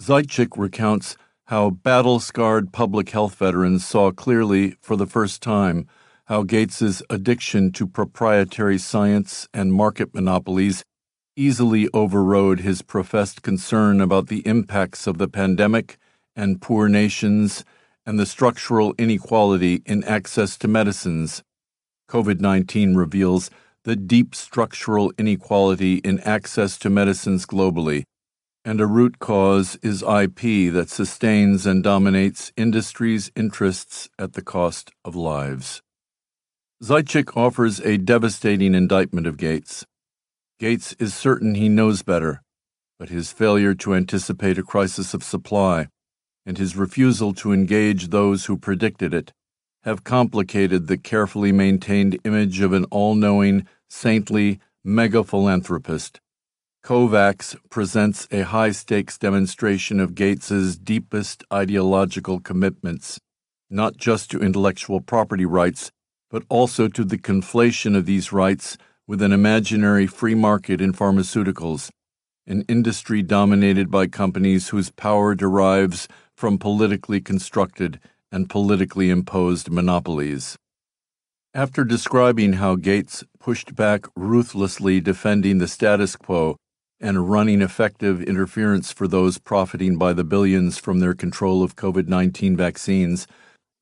Zaitchik 0.00 0.58
recounts 0.58 1.16
how 1.46 1.70
battle 1.70 2.20
scarred 2.20 2.72
public 2.72 3.10
health 3.10 3.36
veterans 3.36 3.86
saw 3.86 4.10
clearly 4.10 4.76
for 4.80 4.94
the 4.94 5.06
first 5.06 5.42
time 5.42 5.86
how 6.26 6.42
Gates's 6.42 7.02
addiction 7.08 7.72
to 7.72 7.86
proprietary 7.86 8.78
science 8.78 9.48
and 9.54 9.72
market 9.72 10.14
monopolies 10.14 10.84
easily 11.34 11.88
overrode 11.94 12.60
his 12.60 12.82
professed 12.82 13.42
concern 13.42 14.00
about 14.00 14.26
the 14.26 14.46
impacts 14.46 15.06
of 15.06 15.18
the 15.18 15.28
pandemic 15.28 15.96
and 16.34 16.60
poor 16.60 16.88
nations 16.88 17.64
and 18.04 18.18
the 18.18 18.26
structural 18.26 18.94
inequality 18.98 19.82
in 19.86 20.04
access 20.04 20.56
to 20.58 20.68
medicines. 20.68 21.42
COVID 22.08 22.40
19 22.40 22.94
reveals 22.94 23.50
the 23.84 23.96
deep 23.96 24.34
structural 24.34 25.12
inequality 25.18 25.96
in 25.98 26.20
access 26.20 26.76
to 26.78 26.90
medicines 26.90 27.46
globally 27.46 28.04
and 28.66 28.80
a 28.80 28.86
root 28.86 29.20
cause 29.20 29.78
is 29.80 30.02
IP 30.02 30.72
that 30.72 30.90
sustains 30.90 31.66
and 31.66 31.84
dominates 31.84 32.52
industry's 32.56 33.30
interests 33.36 34.10
at 34.18 34.32
the 34.32 34.42
cost 34.42 34.90
of 35.04 35.14
lives. 35.14 35.82
Zaitchik 36.82 37.36
offers 37.36 37.78
a 37.78 37.96
devastating 37.96 38.74
indictment 38.74 39.24
of 39.28 39.36
Gates. 39.36 39.86
Gates 40.58 40.94
is 40.98 41.14
certain 41.14 41.54
he 41.54 41.68
knows 41.68 42.02
better, 42.02 42.42
but 42.98 43.08
his 43.08 43.30
failure 43.30 43.72
to 43.72 43.94
anticipate 43.94 44.58
a 44.58 44.64
crisis 44.64 45.14
of 45.14 45.22
supply 45.22 45.86
and 46.44 46.58
his 46.58 46.76
refusal 46.76 47.32
to 47.34 47.52
engage 47.52 48.08
those 48.08 48.46
who 48.46 48.56
predicted 48.56 49.14
it 49.14 49.32
have 49.84 50.02
complicated 50.02 50.88
the 50.88 50.98
carefully 50.98 51.52
maintained 51.52 52.18
image 52.24 52.60
of 52.60 52.72
an 52.72 52.84
all 52.86 53.14
knowing, 53.14 53.64
saintly 53.88 54.58
mega 54.82 55.22
philanthropist. 55.22 56.20
COVAX 56.86 57.56
presents 57.68 58.28
a 58.30 58.42
high 58.42 58.70
stakes 58.70 59.18
demonstration 59.18 59.98
of 59.98 60.14
Gates's 60.14 60.78
deepest 60.78 61.42
ideological 61.52 62.38
commitments, 62.38 63.18
not 63.68 63.96
just 63.96 64.30
to 64.30 64.38
intellectual 64.38 65.00
property 65.00 65.44
rights, 65.44 65.90
but 66.30 66.44
also 66.48 66.86
to 66.86 67.02
the 67.02 67.18
conflation 67.18 67.96
of 67.96 68.06
these 68.06 68.32
rights 68.32 68.78
with 69.04 69.20
an 69.20 69.32
imaginary 69.32 70.06
free 70.06 70.36
market 70.36 70.80
in 70.80 70.92
pharmaceuticals, 70.92 71.90
an 72.46 72.64
industry 72.68 73.20
dominated 73.20 73.90
by 73.90 74.06
companies 74.06 74.68
whose 74.68 74.92
power 74.92 75.34
derives 75.34 76.06
from 76.36 76.56
politically 76.56 77.20
constructed 77.20 77.98
and 78.30 78.48
politically 78.48 79.10
imposed 79.10 79.72
monopolies. 79.72 80.56
After 81.52 81.82
describing 81.82 82.52
how 82.52 82.76
Gates 82.76 83.24
pushed 83.40 83.74
back 83.74 84.06
ruthlessly 84.14 85.00
defending 85.00 85.58
the 85.58 85.66
status 85.66 86.14
quo 86.14 86.56
and 87.00 87.30
running 87.30 87.62
effective 87.62 88.22
interference 88.22 88.92
for 88.92 89.06
those 89.06 89.38
profiting 89.38 89.98
by 89.98 90.12
the 90.12 90.24
billions 90.24 90.78
from 90.78 91.00
their 91.00 91.14
control 91.14 91.62
of 91.62 91.76
COVID 91.76 92.08
19 92.08 92.56
vaccines, 92.56 93.26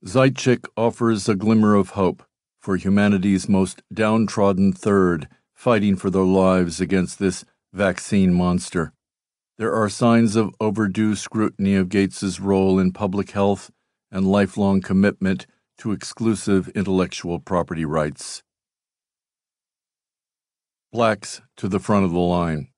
Zaitchik 0.04 0.66
offers 0.76 1.28
a 1.28 1.34
glimmer 1.34 1.74
of 1.74 1.90
hope 1.90 2.22
for 2.60 2.76
humanity's 2.76 3.48
most 3.48 3.82
downtrodden 3.92 4.72
third 4.72 5.28
fighting 5.54 5.96
for 5.96 6.10
their 6.10 6.22
lives 6.22 6.80
against 6.80 7.18
this 7.18 7.44
vaccine 7.72 8.32
monster. 8.32 8.92
There 9.56 9.74
are 9.74 9.88
signs 9.88 10.34
of 10.34 10.54
overdue 10.60 11.14
scrutiny 11.14 11.76
of 11.76 11.88
Gates's 11.88 12.40
role 12.40 12.78
in 12.78 12.92
public 12.92 13.30
health 13.30 13.70
and 14.10 14.26
lifelong 14.26 14.80
commitment 14.80 15.46
to 15.78 15.92
exclusive 15.92 16.68
intellectual 16.70 17.38
property 17.38 17.84
rights. 17.84 18.42
Blacks 20.92 21.40
to 21.56 21.68
the 21.68 21.80
front 21.80 22.04
of 22.04 22.12
the 22.12 22.18
line. 22.18 22.68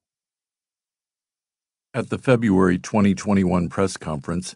At 1.97 2.11
the 2.11 2.19
February 2.19 2.79
2021 2.79 3.71
press 3.71 3.97
conference, 3.97 4.55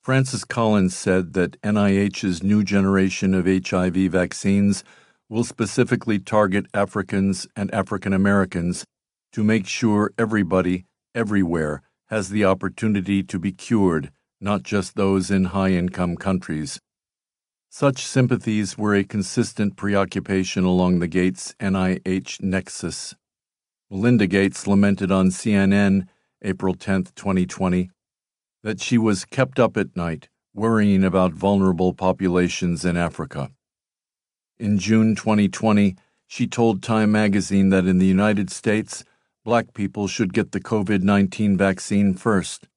Francis 0.00 0.42
Collins 0.42 0.96
said 0.96 1.34
that 1.34 1.60
NIH's 1.60 2.42
new 2.42 2.64
generation 2.64 3.34
of 3.34 3.44
HIV 3.44 4.10
vaccines 4.10 4.84
will 5.28 5.44
specifically 5.44 6.18
target 6.18 6.64
Africans 6.72 7.46
and 7.54 7.70
African 7.74 8.14
Americans 8.14 8.86
to 9.32 9.44
make 9.44 9.66
sure 9.66 10.14
everybody, 10.16 10.86
everywhere, 11.14 11.82
has 12.06 12.30
the 12.30 12.46
opportunity 12.46 13.22
to 13.22 13.38
be 13.38 13.52
cured, 13.52 14.10
not 14.40 14.62
just 14.62 14.94
those 14.94 15.30
in 15.30 15.44
high 15.44 15.72
income 15.72 16.16
countries. 16.16 16.80
Such 17.68 18.06
sympathies 18.06 18.78
were 18.78 18.94
a 18.94 19.04
consistent 19.04 19.76
preoccupation 19.76 20.64
along 20.64 21.00
the 21.00 21.06
Gates 21.06 21.54
NIH 21.60 22.40
nexus. 22.40 23.14
Melinda 23.90 24.26
Gates 24.26 24.66
lamented 24.66 25.12
on 25.12 25.28
CNN 25.28 26.06
April 26.42 26.74
10, 26.74 27.04
2020, 27.14 27.90
that 28.62 28.80
she 28.80 28.98
was 28.98 29.24
kept 29.24 29.58
up 29.58 29.76
at 29.76 29.96
night 29.96 30.28
worrying 30.54 31.04
about 31.04 31.32
vulnerable 31.32 31.92
populations 31.94 32.84
in 32.84 32.96
Africa. 32.96 33.50
In 34.58 34.78
June 34.78 35.14
2020, 35.14 35.96
she 36.26 36.46
told 36.46 36.82
Time 36.82 37.12
magazine 37.12 37.70
that 37.70 37.86
in 37.86 37.98
the 37.98 38.06
United 38.06 38.50
States, 38.50 39.04
black 39.44 39.72
people 39.72 40.08
should 40.08 40.32
get 40.32 40.52
the 40.52 40.60
COVID 40.60 41.02
19 41.02 41.56
vaccine 41.56 42.14
first. 42.14 42.68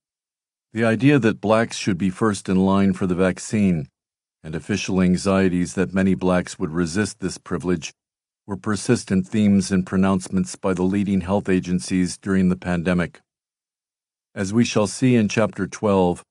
The 0.73 0.85
idea 0.85 1.19
that 1.19 1.41
blacks 1.41 1.75
should 1.75 1.97
be 1.97 2.09
first 2.09 2.47
in 2.47 2.57
line 2.57 2.93
for 2.93 3.07
the 3.07 3.15
vaccine 3.15 3.87
and 4.43 4.55
official 4.55 5.01
anxieties 5.01 5.73
that 5.75 5.93
many 5.93 6.15
blacks 6.15 6.57
would 6.57 6.71
resist 6.71 7.19
this 7.19 7.37
privilege 7.37 7.93
were 8.47 8.57
persistent 8.57 9.27
themes 9.27 9.71
in 9.71 9.83
pronouncements 9.83 10.55
by 10.55 10.73
the 10.73 10.83
leading 10.83 11.21
health 11.21 11.49
agencies 11.49 12.17
during 12.17 12.49
the 12.49 12.55
pandemic. 12.55 13.21
As 14.33 14.53
we 14.53 14.63
shall 14.63 14.87
see 14.87 15.15
in 15.15 15.27
Chapter 15.27 15.67
12, 15.67 16.23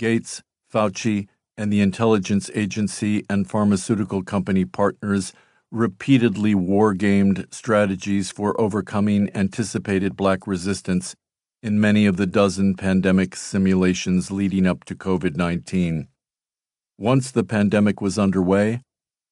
Gates, 0.00 0.42
Fauci, 0.72 1.28
and 1.56 1.72
the 1.72 1.80
intelligence 1.80 2.50
agency 2.54 3.24
and 3.30 3.48
pharmaceutical 3.48 4.24
company 4.24 4.64
partners 4.64 5.32
repeatedly 5.70 6.54
wargamed 6.54 7.52
strategies 7.54 8.32
for 8.32 8.60
overcoming 8.60 9.30
anticipated 9.32 10.16
black 10.16 10.48
resistance 10.48 11.14
in 11.62 11.80
many 11.80 12.04
of 12.04 12.16
the 12.16 12.26
dozen 12.26 12.74
pandemic 12.74 13.36
simulations 13.36 14.32
leading 14.32 14.66
up 14.66 14.82
to 14.84 14.96
COVID 14.96 15.36
19. 15.36 16.08
Once 16.98 17.30
the 17.30 17.44
pandemic 17.44 18.00
was 18.00 18.18
underway, 18.18 18.82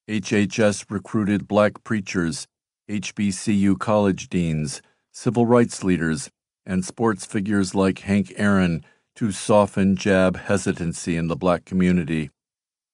HHS 0.08 0.84
recruited 0.88 1.48
black 1.48 1.82
preachers, 1.82 2.46
HBCU 2.88 3.76
college 3.78 4.28
deans, 4.28 4.82
civil 5.12 5.46
rights 5.46 5.82
leaders, 5.82 6.30
and 6.66 6.84
sports 6.84 7.26
figures 7.26 7.74
like 7.74 8.00
Hank 8.00 8.32
Aaron 8.36 8.84
to 9.16 9.32
soften 9.32 9.96
jab 9.96 10.36
hesitancy 10.36 11.16
in 11.16 11.28
the 11.28 11.36
black 11.36 11.64
community. 11.64 12.30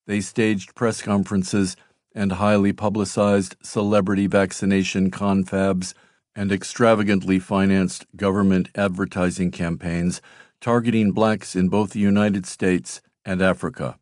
They 0.06 0.20
staged 0.20 0.74
press 0.74 1.02
conferences 1.02 1.76
and 2.14 2.32
highly 2.32 2.72
publicized 2.72 3.56
celebrity 3.62 4.26
vaccination 4.26 5.10
confabs 5.10 5.94
and 6.34 6.52
extravagantly 6.52 7.38
financed 7.38 8.06
government 8.16 8.68
advertising 8.74 9.50
campaigns 9.50 10.20
targeting 10.60 11.12
blacks 11.12 11.56
in 11.56 11.68
both 11.68 11.90
the 11.90 12.00
United 12.00 12.46
States 12.46 13.00
and 13.24 13.40
Africa. 13.40 13.98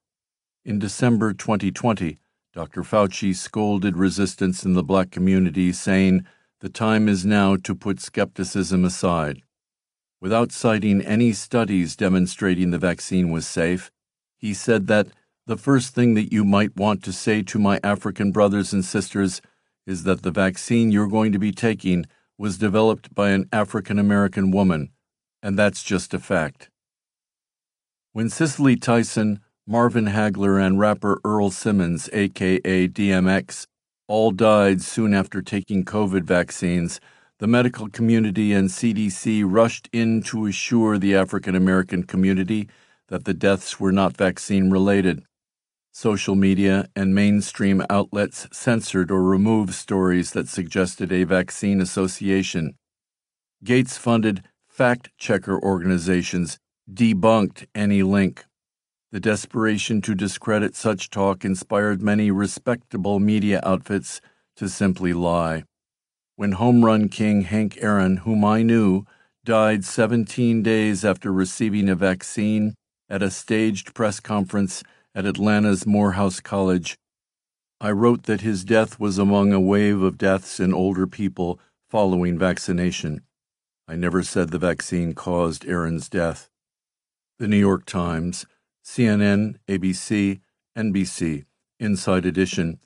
In 0.65 0.79
December 0.79 1.33
2020, 1.33 2.19
Dr. 2.53 2.83
Fauci 2.83 3.35
scolded 3.35 3.97
resistance 3.97 4.65
in 4.65 4.75
the 4.75 4.83
black 4.83 5.11
community, 5.11 5.73
saying, 5.73 6.27
The 6.61 6.69
time 6.69 7.09
is 7.09 7.25
now 7.25 7.57
to 7.57 7.75
put 7.75 8.01
skepticism 8.01 8.85
aside. 8.85 9.43
Without 10.21 10.51
citing 10.51 11.01
any 11.03 11.33
studies 11.33 11.95
demonstrating 11.95 12.71
the 12.71 12.79
vaccine 12.79 13.31
was 13.31 13.47
safe, 13.47 13.91
he 14.37 14.53
said 14.53 14.89
that 14.89 15.09
the 15.47 15.57
first 15.57 15.95
thing 15.95 16.15
that 16.15 16.33
you 16.33 16.45
might 16.45 16.77
want 16.77 17.03
to 17.05 17.13
say 17.13 17.43
to 17.43 17.59
my 17.59 17.79
African 17.85 18.33
brothers 18.33 18.73
and 18.73 18.85
sisters 18.85 19.41
is 19.87 20.03
that 20.03 20.23
the 20.23 20.31
vaccine 20.31 20.91
you're 20.91 21.09
going 21.09 21.33
to 21.33 21.39
be 21.39 21.53
taking 21.53 22.05
was 22.37 22.59
developed 22.59 23.15
by 23.15 23.31
an 23.31 23.49
African 23.53 23.99
American 23.99 24.51
woman, 24.51 24.91
and 25.43 25.59
that's 25.59 25.83
just 25.83 26.13
a 26.13 26.19
fact. 26.19 26.69
When 28.13 28.29
Cicely 28.29 28.77
Tyson, 28.77 29.41
Marvin 29.67 30.07
Hagler, 30.07 30.61
and 30.65 30.79
rapper 30.79 31.21
Earl 31.25 31.51
Simmons, 31.51 32.11
aka 32.13 32.89
DMX, 32.89 33.67
all 34.09 34.31
died 34.31 34.83
soon 34.83 35.15
after 35.15 35.43
taking 35.43 35.85
COVID 35.85 36.25
vaccines, 36.25 37.01
the 37.39 37.47
medical 37.47 37.89
community 37.89 38.53
and 38.53 38.69
CDC 38.69 39.45
rushed 39.47 39.89
in 39.93 40.23
to 40.25 40.47
assure 40.47 40.99
the 40.99 41.15
African 41.15 41.55
American 41.55 42.03
community 42.03 42.69
that 43.09 43.25
the 43.27 43.35
deaths 43.35 43.79
were 43.79 43.93
not 43.93 44.17
vaccine 44.17 44.71
related. 44.71 45.23
Social 45.93 46.35
media 46.35 46.89
and 46.97 47.15
mainstream 47.15 47.83
outlets 47.89 48.49
censored 48.53 49.11
or 49.13 49.23
removed 49.23 49.73
stories 49.73 50.33
that 50.33 50.49
suggested 50.49 51.13
a 51.13 51.25
vaccine 51.25 51.81
association. 51.81 52.75
Gates 53.63 53.97
funded 53.97 54.43
fact 54.69 55.11
checker 55.17 55.61
organizations 55.61 56.59
debunked 56.93 57.67
any 57.73 58.03
link. 58.03 58.47
The 59.13 59.21
desperation 59.21 60.03
to 60.03 60.15
discredit 60.15 60.75
such 60.75 61.09
talk 61.09 61.45
inspired 61.45 62.03
many 62.03 62.33
respectable 62.33 63.21
media 63.21 63.61
outfits 63.65 64.21
to 64.57 64.69
simply 64.69 65.13
lie 65.13 65.63
when 66.39 66.53
home 66.53 66.85
run 66.85 67.09
king 67.09 67.43
Hank 67.43 67.77
Aaron, 67.81 68.19
whom 68.19 68.45
I 68.45 68.63
knew, 68.63 69.05
died 69.45 69.85
17 69.85 70.63
days 70.63 71.05
after 71.05 71.33
receiving 71.33 71.89
a 71.89 71.97
vaccine 71.97 72.77
at 73.11 73.25
a 73.25 73.29
staged 73.29 73.93
press 73.93 74.21
conference 74.21 74.85
at 75.17 75.27
Atlanta's 75.27 75.85
Morehouse 75.85 76.39
College. 76.39 76.97
I 77.81 77.91
wrote 77.91 78.23
that 78.27 78.43
his 78.43 78.63
death 78.63 79.01
was 79.01 79.19
among 79.19 79.53
a 79.53 79.59
wave 79.59 80.01
of 80.01 80.17
deaths 80.17 80.61
in 80.61 80.73
older 80.73 81.09
people 81.09 81.59
following 81.91 82.39
vaccination. 82.39 83.23
I 83.89 83.97
never 83.97 84.23
said 84.23 84.51
the 84.51 84.61
vaccine 84.61 85.15
caused 85.15 85.67
Aaron's 85.67 86.09
death. 86.09 86.49
The 87.41 87.49
New 87.49 87.59
York 87.59 87.85
Times, 87.85 88.47
CNN, 88.85 89.57
ABC, 89.67 90.39
NBC, 90.77 91.47
Inside 91.81 92.27
Edition, 92.27 92.79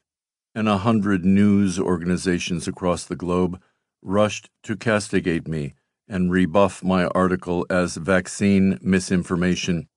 and 0.54 0.68
a 0.68 0.78
hundred 0.78 1.24
news 1.24 1.78
organizations 1.78 2.68
across 2.68 3.04
the 3.04 3.16
globe 3.16 3.60
rushed 4.02 4.50
to 4.62 4.76
castigate 4.76 5.48
me 5.48 5.74
and 6.08 6.30
rebuff 6.30 6.82
my 6.82 7.06
article 7.06 7.64
as 7.70 7.96
vaccine 7.96 8.78
misinformation, 8.82 9.88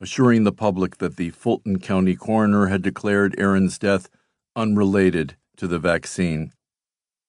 assuring 0.00 0.44
the 0.44 0.52
public 0.52 0.98
that 0.98 1.16
the 1.16 1.30
Fulton 1.30 1.78
County 1.78 2.14
coroner 2.14 2.66
had 2.66 2.82
declared 2.82 3.34
Aaron's 3.38 3.78
death 3.78 4.08
unrelated 4.54 5.36
to 5.56 5.66
the 5.66 5.78
vaccine. 5.78 6.52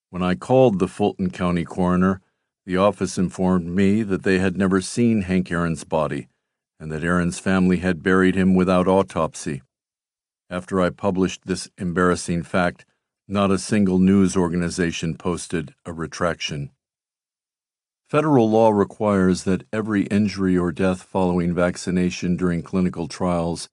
When 0.10 0.22
I 0.22 0.36
called 0.36 0.80
the 0.80 0.88
Fulton 0.88 1.32
County 1.32 1.66
coroner, 1.66 2.22
the 2.66 2.78
office 2.78 3.18
informed 3.18 3.68
me 3.68 4.04
that 4.04 4.24
they 4.24 4.40
had 4.40 4.58
never 4.58 4.82
seen 4.82 5.22
Hank 5.22 5.52
Aaron's 5.52 5.84
body 5.84 6.28
and 6.80 6.91
that 6.91 7.04
Aaron's 7.04 7.40
family 7.40 7.78
had 7.78 8.04
buried 8.04 8.36
him 8.36 8.54
without 8.54 8.88
autopsy. 8.88 9.62
After 10.49 10.80
I 10.80 10.91
published 10.91 11.41
this 11.45 11.69
embarrassing 11.78 12.44
fact, 12.44 12.86
not 13.28 13.52
a 13.52 13.57
single 13.57 13.99
news 13.99 14.38
organization 14.38 15.15
posted 15.18 15.76
a 15.86 15.91
retraction. 15.91 16.72
Federal 18.10 18.49
law 18.49 18.69
requires 18.69 19.44
that 19.44 19.65
every 19.74 20.03
injury 20.03 20.57
or 20.57 20.72
death 20.72 21.03
following 21.03 21.53
vaccination 21.53 22.38
during 22.38 22.61
clinical 22.61 23.10
trials, 23.10 23.68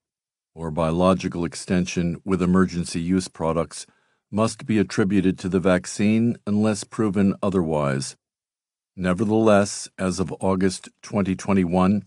or 0.53 0.69
by 0.69 0.89
logical 0.89 1.45
extension 1.45 2.21
with 2.25 2.41
emergency 2.41 2.99
use 2.99 3.29
products, 3.29 3.87
must 4.29 4.65
be 4.65 4.77
attributed 4.77 5.39
to 5.39 5.47
the 5.47 5.61
vaccine 5.61 6.35
unless 6.45 6.83
proven 6.83 7.35
otherwise. 7.41 8.17
Nevertheless, 8.97 9.87
as 9.97 10.19
of 10.19 10.35
August 10.41 10.89
2021, 11.03 12.05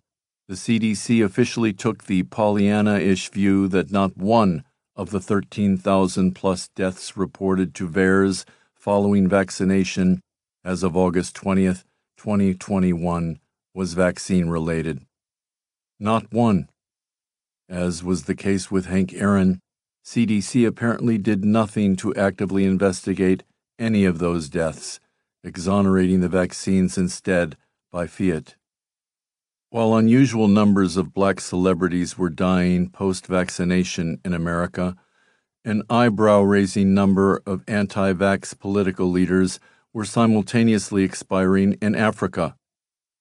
the 0.49 0.55
CDC 0.55 1.23
officially 1.23 1.75
took 1.75 2.05
the 2.05 2.23
Pollyanna 2.23 2.99
ish 2.99 3.31
view 3.31 3.69
that 3.69 3.93
not 3.93 4.16
one 4.16 4.65
of 4.97 5.11
the 5.11 5.20
13,000 5.20 6.33
plus 6.33 6.69
deaths 6.69 7.16
reported 7.19 7.75
to 7.75 7.87
VAERS 7.87 8.47
following 8.75 9.29
vaccination 9.29 10.20
as 10.65 10.83
of 10.83 10.97
August 10.97 11.37
20th 11.37 11.85
2021 12.16 13.39
was 13.75 13.93
vaccine 13.93 14.49
related. 14.49 15.03
Not 16.01 16.33
one. 16.33 16.69
As 17.69 18.03
was 18.03 18.25
the 18.25 18.35
case 18.35 18.70
with 18.70 18.87
Hank 18.87 19.12
Aaron, 19.12 19.61
CDC 20.05 20.66
apparently 20.66 21.19
did 21.19 21.45
nothing 21.45 21.95
to 21.97 22.15
actively 22.15 22.65
investigate 22.65 23.45
any 23.79 24.05
of 24.07 24.19
those 24.19 24.49
deaths, 24.49 24.99
exonerating 25.45 26.20
the 26.20 26.29
vaccines 26.29 26.97
instead 26.97 27.57
by 27.93 28.07
fiat. 28.07 28.57
While 29.70 29.97
unusual 29.97 30.49
numbers 30.49 30.97
of 30.97 31.12
black 31.12 31.40
celebrities 31.40 32.16
were 32.16 32.31
dying 32.31 32.89
post 32.89 33.27
vaccination 33.27 34.19
in 34.24 34.32
America, 34.32 34.97
an 35.62 35.82
eyebrow 35.90 36.40
raising 36.40 36.95
number 36.95 37.43
of 37.45 37.65
anti 37.69 38.15
vax 38.15 38.59
political 38.59 39.11
leaders 39.11 39.61
were 39.93 40.07
simultaneously 40.07 41.05
expiring 41.05 41.74
in 41.82 41.95
Africa. 41.95 42.57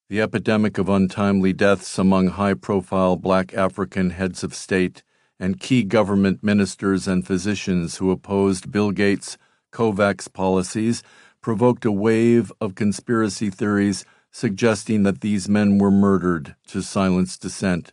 The 0.10 0.22
epidemic 0.22 0.78
of 0.78 0.88
untimely 0.88 1.52
deaths 1.52 2.00
among 2.00 2.28
high 2.28 2.54
profile 2.54 3.18
black 3.18 3.54
African 3.54 4.12
heads 4.12 4.42
of 4.42 4.56
state 4.56 5.04
and 5.38 5.60
key 5.60 5.84
government 5.84 6.46
ministers 6.46 7.10
and 7.10 7.28
physicians 7.28 7.98
who 7.98 8.10
opposed 8.10 8.72
Bill 8.72 8.92
Gates' 8.92 9.38
COVAX 9.74 10.32
policies 10.32 11.04
provoked 11.42 11.84
a 11.84 11.92
wave 11.92 12.54
of 12.62 12.76
conspiracy 12.76 13.50
theories 13.50 14.06
suggesting 14.38 15.02
that 15.02 15.22
these 15.22 15.50
men 15.50 15.80
were 15.80 15.90
murdered 15.90 16.56
to 16.68 16.80
silence 16.80 17.40
dissent. 17.40 17.92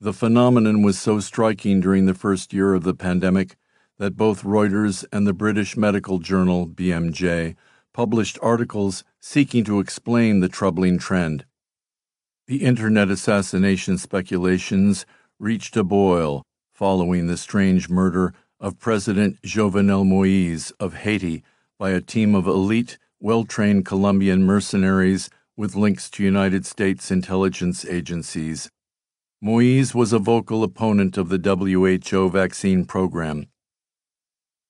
The 0.00 0.12
phenomenon 0.12 0.82
was 0.82 0.96
so 1.00 1.18
striking 1.18 1.80
during 1.80 2.06
the 2.06 2.14
first 2.14 2.52
year 2.52 2.74
of 2.74 2.84
the 2.84 2.94
pandemic 2.94 3.56
that 3.98 4.16
both 4.16 4.44
Reuters 4.44 5.04
and 5.12 5.26
the 5.26 5.32
British 5.32 5.76
medical 5.76 6.20
journal 6.20 6.68
BMJ 6.68 7.56
published 7.92 8.38
articles 8.40 9.02
seeking 9.18 9.64
to 9.64 9.80
explain 9.80 10.38
the 10.38 10.48
troubling 10.48 10.96
trend. 10.96 11.44
The 12.46 12.62
internet 12.62 13.10
assassination 13.10 13.98
speculations 13.98 15.06
reached 15.40 15.76
a 15.76 15.82
boil 15.82 16.44
following 16.72 17.26
the 17.26 17.36
strange 17.36 17.88
murder 17.88 18.32
of 18.60 18.78
President 18.78 19.42
Jovenel 19.42 20.06
Moise 20.06 20.70
of 20.78 20.94
Haiti 20.94 21.42
by 21.80 21.90
a 21.90 22.00
team 22.00 22.36
of 22.36 22.46
elite, 22.46 22.96
well 23.18 23.42
trained 23.42 23.84
Colombian 23.84 24.44
mercenaries 24.44 25.28
with 25.58 25.74
links 25.74 26.08
to 26.08 26.22
United 26.22 26.64
States 26.64 27.10
intelligence 27.10 27.84
agencies. 27.84 28.70
Moise 29.42 29.92
was 29.92 30.12
a 30.12 30.18
vocal 30.20 30.62
opponent 30.62 31.18
of 31.18 31.30
the 31.30 31.38
WHO 31.38 32.30
vaccine 32.30 32.84
program. 32.84 33.48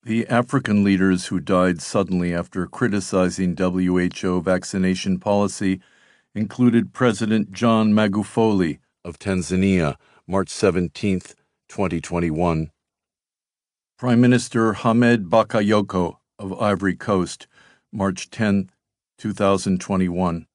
The 0.02 0.26
African 0.28 0.82
leaders 0.82 1.26
who 1.26 1.40
died 1.40 1.82
suddenly 1.82 2.34
after 2.34 2.66
criticizing 2.66 3.54
WHO 3.54 4.40
vaccination 4.40 5.20
policy 5.20 5.82
included 6.34 6.94
President 6.94 7.52
John 7.52 7.92
Magufuli 7.92 8.78
of 9.04 9.18
Tanzania, 9.18 9.96
March 10.26 10.48
17, 10.48 11.20
2021, 11.68 12.70
Prime 13.98 14.20
Minister 14.22 14.72
Hamed 14.72 15.28
Bakayoko 15.28 16.16
of 16.38 16.58
Ivory 16.58 16.96
Coast, 16.96 17.46
March 17.92 18.30
10, 18.30 18.70
2021, 19.18 20.47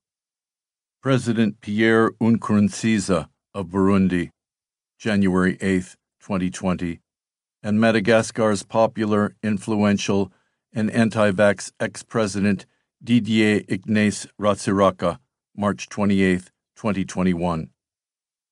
President 1.04 1.60
Pierre 1.60 2.12
Nkurunziza 2.22 3.28
of 3.54 3.68
Burundi, 3.68 4.30
January 4.98 5.58
8, 5.60 5.98
2020, 6.22 7.02
and 7.62 7.78
Madagascar's 7.78 8.64
popular, 8.64 9.36
influential, 9.44 10.32
and 10.72 10.90
anti 10.92 11.30
vax 11.32 11.74
ex 11.78 12.04
president 12.04 12.66
Didier 13.04 13.64
Ignace 13.68 14.28
Ratsiraka, 14.40 15.18
March 15.54 15.90
28, 15.90 16.52
2021. 16.78 17.70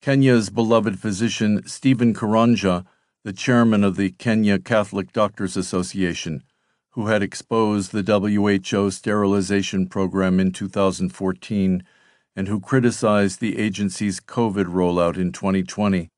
Kenya's 0.01 0.49
beloved 0.49 0.99
physician 0.99 1.65
Stephen 1.65 2.13
Karanja, 2.13 2.85
the 3.23 3.31
chairman 3.31 3.85
of 3.85 3.95
the 3.95 4.09
Kenya 4.09 4.59
Catholic 4.59 5.13
Doctors 5.13 5.55
Association, 5.55 6.43
who 6.89 7.07
had 7.07 7.23
exposed 7.23 7.93
the 7.93 8.03
WHO 8.03 8.91
sterilization 8.91 9.87
program 9.87 10.37
in 10.37 10.51
2014 10.51 11.81
and 12.35 12.47
who 12.47 12.59
criticized 12.59 13.39
the 13.39 13.57
agency's 13.57 14.19
COVID 14.19 14.65
rollout 14.65 15.17
in 15.17 15.31
2020, 15.31 16.09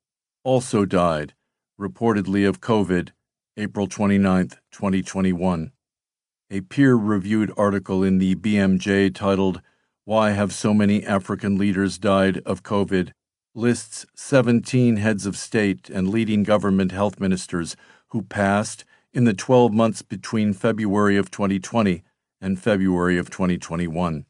also 0.44 0.86
died 0.86 1.34
reportedly 1.80 2.48
of 2.48 2.62
COVID, 2.62 3.10
April 3.58 3.88
29, 3.88 4.50
2021. 4.72 5.72
A 6.52 6.62
peer 6.62 6.96
reviewed 6.96 7.52
article 7.58 8.04
in 8.04 8.20
the 8.20 8.36
BMJ 8.36 9.14
titled, 9.14 9.62
Why 10.06 10.32
Have 10.32 10.54
So 10.54 10.74
Many 10.74 11.04
African 11.04 11.58
Leaders 11.58 11.98
Died 11.98 12.40
of 12.46 12.64
COVID? 12.64 13.12
lists 13.56 14.06
17 14.16 14.98
heads 14.98 15.28
of 15.28 15.38
state 15.38 15.90
and 15.90 16.10
leading 16.10 16.42
government 16.42 16.92
health 16.92 17.20
ministers 17.20 17.76
who 18.10 18.24
passed 18.24 18.84
in 19.14 19.26
the 19.26 19.34
12 19.34 19.72
months 19.72 20.02
between 20.02 20.54
February 20.54 21.18
of 21.18 21.30
2020 21.30 22.04
and 22.42 22.60
February 22.60 23.18
of 23.18 23.30
2021. 23.30 24.26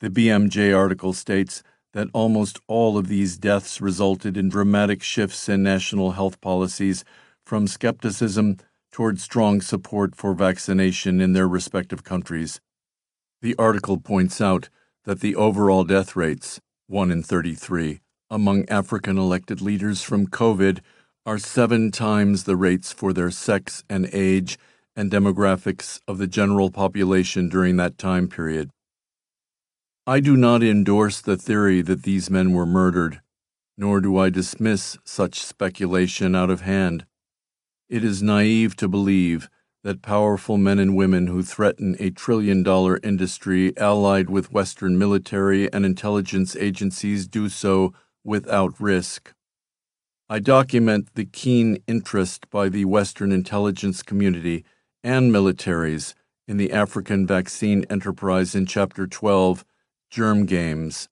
The 0.00 0.08
BMJ 0.08 0.74
article 0.74 1.12
states 1.12 1.62
that 1.92 2.08
almost 2.14 2.58
all 2.66 2.96
of 2.96 3.08
these 3.08 3.36
deaths 3.36 3.82
resulted 3.82 4.38
in 4.38 4.48
dramatic 4.48 5.02
shifts 5.02 5.46
in 5.46 5.62
national 5.62 6.12
health 6.12 6.40
policies 6.40 7.04
from 7.44 7.66
skepticism 7.66 8.56
toward 8.90 9.20
strong 9.20 9.60
support 9.60 10.16
for 10.16 10.32
vaccination 10.32 11.20
in 11.20 11.34
their 11.34 11.46
respective 11.46 12.02
countries. 12.02 12.62
The 13.42 13.54
article 13.58 13.98
points 13.98 14.40
out 14.40 14.70
that 15.04 15.20
the 15.20 15.36
overall 15.36 15.84
death 15.84 16.16
rates, 16.16 16.60
1 16.86 17.10
in 17.10 17.22
33, 17.22 18.00
among 18.30 18.66
African 18.70 19.18
elected 19.18 19.60
leaders 19.60 20.00
from 20.00 20.26
COVID 20.26 20.80
are 21.26 21.38
seven 21.38 21.90
times 21.90 22.44
the 22.44 22.56
rates 22.56 22.90
for 22.90 23.12
their 23.12 23.30
sex 23.30 23.84
and 23.90 24.08
age 24.14 24.58
and 24.96 25.10
demographics 25.10 26.00
of 26.08 26.16
the 26.16 26.26
general 26.26 26.70
population 26.70 27.50
during 27.50 27.76
that 27.76 27.98
time 27.98 28.26
period. 28.26 28.70
I 30.10 30.18
do 30.18 30.36
not 30.36 30.64
endorse 30.64 31.20
the 31.20 31.36
theory 31.36 31.82
that 31.82 32.02
these 32.02 32.28
men 32.28 32.50
were 32.50 32.66
murdered, 32.66 33.20
nor 33.78 34.00
do 34.00 34.18
I 34.18 34.28
dismiss 34.28 34.98
such 35.04 35.40
speculation 35.40 36.34
out 36.34 36.50
of 36.50 36.62
hand. 36.62 37.06
It 37.88 38.02
is 38.02 38.20
naive 38.20 38.74
to 38.78 38.88
believe 38.88 39.48
that 39.84 40.02
powerful 40.02 40.58
men 40.58 40.80
and 40.80 40.96
women 40.96 41.28
who 41.28 41.44
threaten 41.44 41.94
a 42.00 42.10
trillion 42.10 42.64
dollar 42.64 42.98
industry 43.04 43.72
allied 43.78 44.28
with 44.28 44.52
Western 44.52 44.98
military 44.98 45.72
and 45.72 45.86
intelligence 45.86 46.56
agencies 46.56 47.28
do 47.28 47.48
so 47.48 47.94
without 48.24 48.74
risk. 48.80 49.32
I 50.28 50.40
document 50.40 51.14
the 51.14 51.24
keen 51.24 51.84
interest 51.86 52.50
by 52.50 52.68
the 52.68 52.84
Western 52.84 53.30
intelligence 53.30 54.02
community 54.02 54.64
and 55.04 55.30
militaries 55.30 56.14
in 56.48 56.56
the 56.56 56.72
African 56.72 57.28
vaccine 57.28 57.84
enterprise 57.88 58.56
in 58.56 58.66
Chapter 58.66 59.06
12 59.06 59.64
Germ 60.10 60.44
Games. 60.44 61.08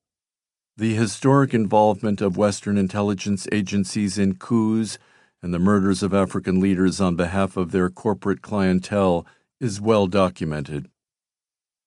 The 0.76 0.94
historic 0.94 1.54
involvement 1.54 2.20
of 2.20 2.36
Western 2.36 2.76
intelligence 2.76 3.46
agencies 3.52 4.18
in 4.18 4.34
coups 4.34 4.98
and 5.40 5.54
the 5.54 5.60
murders 5.60 6.02
of 6.02 6.12
African 6.12 6.58
leaders 6.58 7.00
on 7.00 7.14
behalf 7.14 7.56
of 7.56 7.70
their 7.70 7.90
corporate 7.90 8.42
clientele 8.42 9.24
is 9.60 9.80
well 9.80 10.08
documented. 10.08 10.88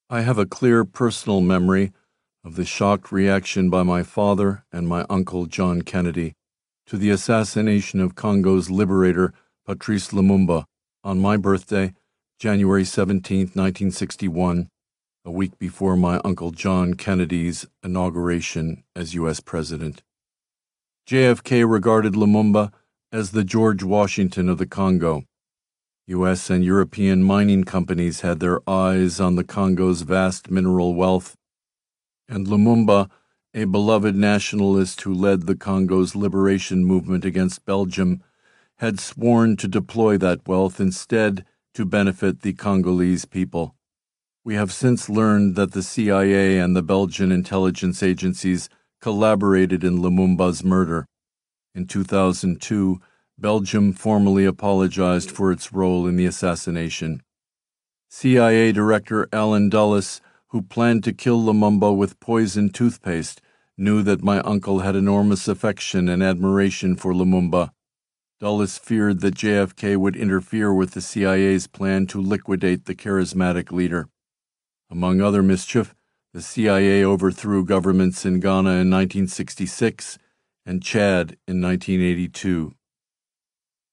I 0.10 0.22
have 0.22 0.38
a 0.38 0.46
clear 0.46 0.86
personal 0.86 1.42
memory 1.42 1.92
of 2.46 2.56
the 2.56 2.64
shocked 2.64 3.12
reaction 3.12 3.70
by 3.70 3.84
my 3.84 4.04
father 4.04 4.64
and 4.72 4.88
my 4.88 5.06
uncle 5.10 5.48
John 5.48 5.82
Kennedy 5.82 6.34
to 6.86 6.98
the 6.98 7.10
assassination 7.10 8.00
of 8.00 8.16
Congo's 8.16 8.72
liberator 8.72 9.34
Patrice 9.66 10.14
Lumumba 10.14 10.64
on 11.04 11.20
my 11.20 11.36
birthday, 11.36 11.94
January 12.40 12.86
17, 12.86 13.40
1961 13.54 14.70
a 15.24 15.30
week 15.32 15.60
before 15.60 15.96
my 15.96 16.20
Uncle 16.26 16.50
John 16.50 16.96
Kennedy's 16.96 17.68
inauguration 17.84 18.84
as 18.96 19.14
U.S. 19.14 19.40
President. 19.40 20.02
JFK 21.08 21.70
regarded 21.70 22.14
Lumumba 22.14 22.72
as 23.12 23.30
the 23.30 23.44
George 23.44 23.84
Washington 23.84 24.50
of 24.50 24.58
the 24.58 24.66
Congo. 24.66 25.24
U.S. 26.08 26.50
and 26.50 26.64
European 26.64 27.22
mining 27.22 27.66
companies 27.66 28.22
had 28.22 28.40
their 28.40 28.68
eyes 28.68 29.20
on 29.20 29.36
the 29.36 29.44
Congo's 29.44 30.02
vast 30.02 30.50
mineral 30.50 30.96
wealth, 30.96 31.38
and 32.28 32.48
Lumumba, 32.48 33.08
a 33.54 33.66
beloved 33.66 34.16
nationalist 34.16 35.02
who 35.02 35.14
led 35.14 35.46
the 35.46 35.56
Congo's 35.56 36.16
liberation 36.16 36.84
movement 36.84 37.26
against 37.26 37.66
Belgium, 37.66 38.24
had 38.80 39.00
sworn 39.00 39.56
to 39.58 39.68
deploy 39.68 40.18
that 40.18 40.48
wealth 40.48 40.80
instead 40.80 41.46
to 41.76 41.86
benefit 41.86 42.42
the 42.42 42.54
Congolese 42.54 43.26
people. 43.26 43.76
We 44.44 44.56
have 44.56 44.74
since 44.74 45.08
learned 45.08 45.56
that 45.56 45.74
the 45.74 45.84
CIA 45.84 46.58
and 46.58 46.76
the 46.76 46.82
Belgian 46.82 47.32
intelligence 47.32 48.02
agencies 48.02 48.70
collaborated 49.00 49.84
in 49.84 50.00
Lumumba's 50.00 50.64
murder. 50.64 51.06
In 51.76 51.86
2002, 51.86 53.00
Belgium 53.38 53.94
formally 53.94 54.46
apologized 54.46 55.30
for 55.30 55.52
its 55.52 55.72
role 55.72 56.08
in 56.08 56.16
the 56.16 56.26
assassination. 56.26 57.22
CIA 58.10 58.72
Director 58.72 59.28
Allen 59.32 59.70
Dulles, 59.70 60.22
who 60.48 60.64
planned 60.64 61.04
to 61.04 61.14
kill 61.14 61.40
Lumumba 61.40 61.96
with 61.96 62.20
poisoned 62.20 62.74
toothpaste, 62.74 63.42
knew 63.78 64.02
that 64.02 64.24
my 64.24 64.40
uncle 64.40 64.80
had 64.80 64.96
enormous 64.96 65.48
affection 65.48 66.10
and 66.10 66.24
admiration 66.24 66.96
for 66.96 67.14
Lumumba. 67.14 67.70
Dulles 68.40 68.80
feared 68.80 69.22
that 69.22 69.36
JFK 69.36 69.98
would 69.98 70.16
interfere 70.16 70.74
with 70.74 70.92
the 70.92 71.02
CIA's 71.02 71.68
plan 71.68 72.08
to 72.08 72.20
liquidate 72.20 72.86
the 72.86 72.96
charismatic 72.96 73.72
leader. 73.72 74.10
Among 74.92 75.22
other 75.22 75.42
mischief, 75.42 75.96
the 76.34 76.42
CIA 76.42 77.02
overthrew 77.02 77.64
governments 77.64 78.26
in 78.26 78.42
Ghana 78.42 78.72
in 78.72 78.90
1966 78.90 80.18
and 80.66 80.84
Chad 80.84 81.38
in 81.48 81.62
1982. 81.62 82.74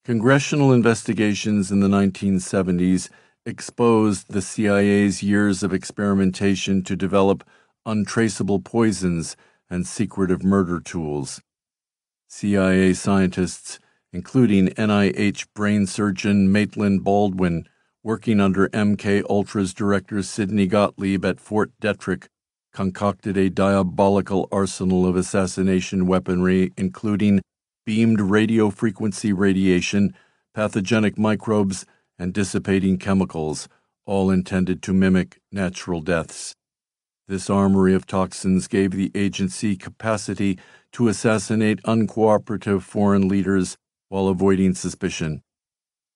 Congressional 0.05 0.73
investigations 0.73 1.71
in 1.71 1.79
the 1.79 1.87
1970s 1.87 3.11
exposed 3.47 4.33
the 4.33 4.43
CIA's 4.43 5.23
years 5.23 5.63
of 5.63 5.73
experimentation 5.73 6.83
to 6.83 6.97
develop 6.97 7.45
untraceable 7.87 8.59
poisons 8.59 9.37
and 9.71 9.87
secretive 9.87 10.43
murder 10.43 10.81
tools. 10.81 11.41
CIA 12.27 12.93
scientists, 12.93 13.79
including 14.13 14.71
NIH 14.71 15.47
brain 15.55 15.87
surgeon 15.87 16.51
Maitland 16.51 17.05
Baldwin, 17.05 17.69
working 18.09 18.41
under 18.41 18.71
MK 18.71 19.23
Ultra's 19.29 19.75
director 19.75 20.23
Sidney 20.23 20.67
Gottlieb 20.67 21.27
at 21.27 21.39
Fort 21.39 21.71
Detrick, 21.79 22.29
concocted 22.73 23.37
a 23.37 23.51
diabolical 23.51 24.49
arsenal 24.51 25.05
of 25.05 25.15
assassination 25.15 26.07
weaponry, 26.07 26.73
including 26.79 27.43
beamed 27.85 28.19
radio 28.19 28.71
frequency 28.71 29.31
radiation, 29.31 30.15
pathogenic 30.55 31.19
microbes, 31.19 31.85
and 32.19 32.33
dissipating 32.33 32.97
chemicals, 32.97 33.69
all 34.07 34.31
intended 34.31 34.83
to 34.83 34.95
mimic 34.95 35.39
natural 35.53 36.01
deaths. 36.01 36.55
This 37.27 37.51
armory 37.51 37.93
of 37.93 38.07
toxins 38.07 38.69
gave 38.69 38.93
the 38.93 39.13
agency 39.15 39.77
capacity 39.77 40.59
to 40.93 41.09
assassinate 41.09 41.83
uncooperative 41.83 42.81
foreign 42.81 43.29
leaders 43.29 43.77
while 44.09 44.29
avoiding 44.29 44.75
suspicion. 44.75 45.43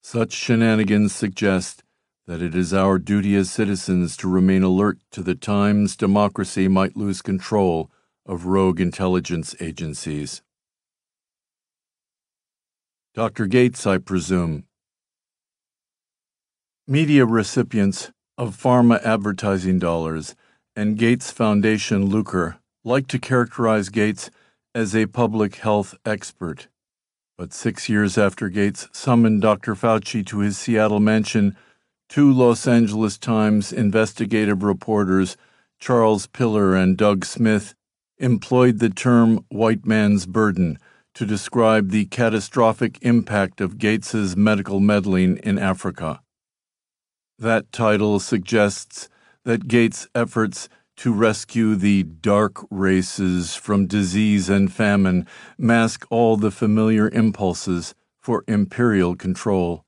Such 0.02 0.32
shenanigans 0.32 1.14
suggest 1.14 1.84
that 2.26 2.42
it 2.42 2.54
is 2.54 2.74
our 2.74 2.98
duty 2.98 3.36
as 3.36 3.50
citizens 3.50 4.16
to 4.18 4.28
remain 4.28 4.62
alert 4.62 4.98
to 5.12 5.22
the 5.22 5.36
times 5.36 5.96
democracy 5.96 6.66
might 6.66 6.96
lose 6.96 7.22
control 7.22 7.90
of 8.26 8.46
rogue 8.46 8.80
intelligence 8.80 9.54
agencies. 9.60 10.42
Dr. 13.14 13.46
Gates, 13.46 13.86
I 13.86 13.98
presume. 13.98 14.64
Media 16.86 17.24
recipients 17.24 18.10
of 18.36 18.56
pharma 18.56 19.00
advertising 19.04 19.78
dollars 19.78 20.34
and 20.74 20.98
Gates 20.98 21.30
Foundation 21.30 22.06
lucre 22.06 22.58
like 22.84 23.06
to 23.06 23.18
characterize 23.18 23.88
Gates 23.88 24.30
as 24.74 24.96
a 24.96 25.06
public 25.06 25.56
health 25.56 25.94
expert. 26.04 26.66
But 27.38 27.52
six 27.52 27.88
years 27.88 28.18
after 28.18 28.48
Gates 28.48 28.88
summoned 28.92 29.42
Dr. 29.42 29.74
Fauci 29.74 30.24
to 30.26 30.40
his 30.40 30.58
Seattle 30.58 31.00
mansion, 31.00 31.56
two 32.08 32.32
Los 32.32 32.66
Angeles 32.66 33.16
Times 33.18 33.72
investigative 33.72 34.62
reporters, 34.62 35.36
Charles 35.80 36.26
Piller 36.26 36.74
and 36.74 36.96
Doug 36.96 37.24
Smith, 37.24 37.74
employed 38.18 38.78
the 38.78 38.90
term 38.90 39.44
white 39.48 39.86
man's 39.86 40.26
burden 40.26 40.78
to 41.14 41.26
describe 41.26 41.90
the 41.90 42.04
catastrophic 42.06 42.98
impact 43.02 43.60
of 43.60 43.78
Gates's 43.78 44.36
medical 44.36 44.80
meddling 44.80 45.38
in 45.38 45.58
Africa. 45.58 46.20
That 47.38 47.72
title 47.72 48.20
suggests 48.20 49.08
that 49.44 49.68
Gates' 49.68 50.06
efforts 50.14 50.68
to 51.02 51.12
rescue 51.12 51.74
the 51.74 52.04
dark 52.04 52.64
races 52.70 53.56
from 53.56 53.88
disease 53.88 54.48
and 54.48 54.72
famine 54.72 55.26
mask 55.58 56.06
all 56.10 56.36
the 56.36 56.52
familiar 56.52 57.08
impulses 57.08 57.92
for 58.20 58.44
imperial 58.46 59.16
control. 59.16 59.84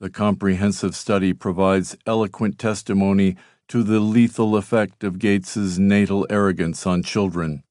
The 0.00 0.08
comprehensive 0.08 0.96
study 0.96 1.34
provides 1.34 1.94
eloquent 2.06 2.58
testimony 2.58 3.36
to 3.68 3.82
the 3.82 4.00
lethal 4.00 4.56
effect 4.56 5.04
of 5.04 5.18
Gates's 5.18 5.78
natal 5.78 6.26
arrogance 6.30 6.86
on 6.86 7.02
children. 7.02 7.62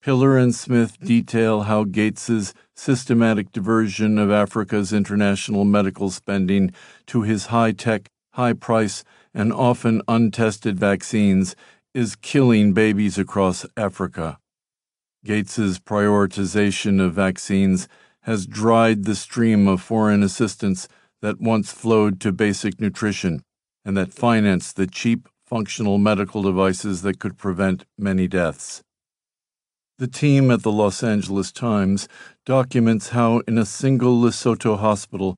Piller 0.00 0.38
and 0.38 0.54
Smith 0.54 0.98
detail 0.98 1.64
how 1.64 1.84
Gates's 1.84 2.54
systematic 2.74 3.52
diversion 3.52 4.16
of 4.16 4.30
Africa's 4.30 4.94
international 4.94 5.66
medical 5.66 6.08
spending 6.08 6.72
to 7.08 7.20
his 7.20 7.46
high-tech, 7.46 8.08
high-price, 8.30 9.04
and 9.36 9.52
often 9.52 10.00
untested 10.08 10.80
vaccines 10.80 11.54
is 11.94 12.16
killing 12.16 12.72
babies 12.72 13.18
across 13.18 13.66
Africa. 13.76 14.38
Gates's 15.24 15.78
prioritization 15.78 17.04
of 17.04 17.12
vaccines 17.12 17.86
has 18.22 18.46
dried 18.46 19.04
the 19.04 19.14
stream 19.14 19.68
of 19.68 19.82
foreign 19.82 20.22
assistance 20.22 20.88
that 21.20 21.38
once 21.38 21.70
flowed 21.70 22.18
to 22.20 22.32
basic 22.32 22.80
nutrition 22.80 23.42
and 23.84 23.94
that 23.96 24.12
financed 24.12 24.76
the 24.76 24.86
cheap 24.86 25.28
functional 25.44 25.98
medical 25.98 26.42
devices 26.42 27.02
that 27.02 27.18
could 27.18 27.36
prevent 27.36 27.84
many 27.98 28.26
deaths. 28.26 28.82
The 29.98 30.08
team 30.08 30.50
at 30.50 30.62
the 30.62 30.72
Los 30.72 31.02
Angeles 31.02 31.52
Times 31.52 32.08
documents 32.46 33.10
how, 33.10 33.42
in 33.46 33.58
a 33.58 33.66
single 33.66 34.18
Lesotho 34.18 34.78
hospital, 34.78 35.36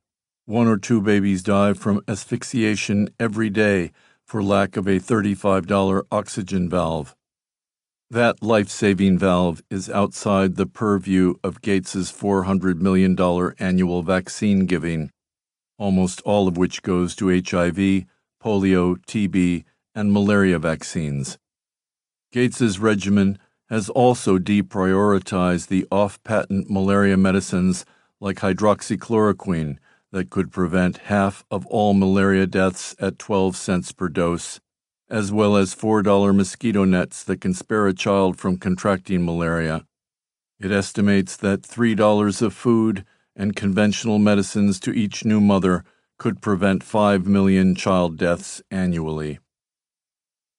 one 0.49 0.67
or 0.67 0.79
two 0.79 1.03
babies 1.03 1.43
die 1.43 1.75
from 1.75 2.01
asphyxiation 2.09 3.07
every 3.21 3.51
day 3.51 3.93
for 4.25 4.43
lack 4.43 4.79
of 4.79 4.87
a 4.87 4.99
$35 4.99 6.05
oxygen 6.11 6.71
valve. 6.71 7.15
That 8.09 8.43
life 8.43 8.71
saving 8.71 9.19
valve 9.19 9.63
is 9.69 9.91
outside 9.91 10.57
the 10.57 10.65
purview 10.65 11.35
of 11.45 11.61
Gates's 11.61 12.11
$400 12.11 12.77
million 12.77 13.15
annual 13.59 14.03
vaccine 14.03 14.65
giving, 14.65 15.11
almost 15.77 16.23
all 16.23 16.49
of 16.49 16.57
which 16.57 16.81
goes 16.81 17.15
to 17.17 17.29
HIV, 17.29 18.07
polio, 18.43 18.97
TB, 19.07 19.65
and 19.95 20.15
malaria 20.15 20.59
vaccines. 20.59 21.37
Gates's 22.33 22.79
regimen 22.79 23.39
has 23.69 23.91
also 23.91 24.39
deprioritized 24.39 25.67
the 25.67 25.87
off 25.93 26.23
patent 26.25 26.71
malaria 26.71 27.19
medicines 27.19 27.85
like 28.19 28.39
hydroxychloroquine 28.39 29.77
that 30.13 30.31
could 30.31 30.51
prevent 30.51 30.99
half 30.99 31.45
of 31.51 31.67
all 31.67 31.95
malaria 31.95 32.47
deaths 32.47 32.97
at 32.99 33.19
12 33.19 33.57
cents 33.57 33.93
per 33.93 34.09
dose, 34.09 34.61
as 35.11 35.33
well 35.33 35.57
as 35.57 35.75
$4 35.75 36.35
mosquito 36.35 36.85
nets 36.85 37.23
that 37.25 37.41
can 37.41 37.55
spare 37.55 37.87
a 37.87 37.95
child 37.95 38.39
from 38.39 38.57
contracting 38.57 39.25
malaria. 39.25 39.85
It 40.61 40.71
estimates 40.71 41.37
that 41.37 41.63
$3 41.63 42.43
of 42.43 42.55
food 42.55 43.05
and 43.37 43.55
conventional 43.55 44.19
medicines 44.19 44.81
to 44.81 44.93
each 44.93 45.25
new 45.25 45.41
mother 45.41 45.85
could 46.19 46.41
prevent 46.41 46.83
5 46.83 47.27
million 47.27 47.75
child 47.75 48.17
deaths 48.17 48.61
annually. 48.71 49.39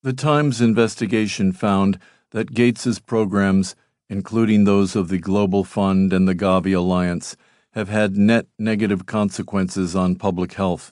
The 0.02 0.14
Times 0.14 0.62
investigation 0.62 1.52
found 1.52 2.00
that 2.32 2.54
Gates's 2.54 3.00
programs, 3.00 3.76
including 4.10 4.64
those 4.64 4.96
of 4.96 5.10
the 5.10 5.18
Global 5.18 5.66
Fund 5.66 6.14
and 6.14 6.26
the 6.26 6.36
Gavi 6.36 6.74
Alliance, 6.74 7.36
have 7.74 7.90
had 7.90 8.18
net 8.18 8.48
negative 8.58 9.06
consequences 9.06 9.96
on 9.96 10.16
public 10.16 10.54
health. 10.54 10.92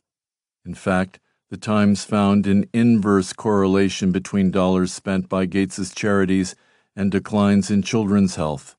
In 0.65 0.73
fact, 0.73 1.19
the 1.49 1.57
Times 1.57 2.03
found 2.03 2.45
an 2.45 2.69
inverse 2.73 3.31
correlation 3.33 4.11
between 4.11 4.51
dollars 4.51 4.93
spent 4.93 5.29
by 5.29 5.45
Gates's 5.45 5.93
charities 5.93 6.55
and 6.95 7.11
declines 7.11 7.71
in 7.71 7.81
children's 7.81 8.35
health. 8.35 8.75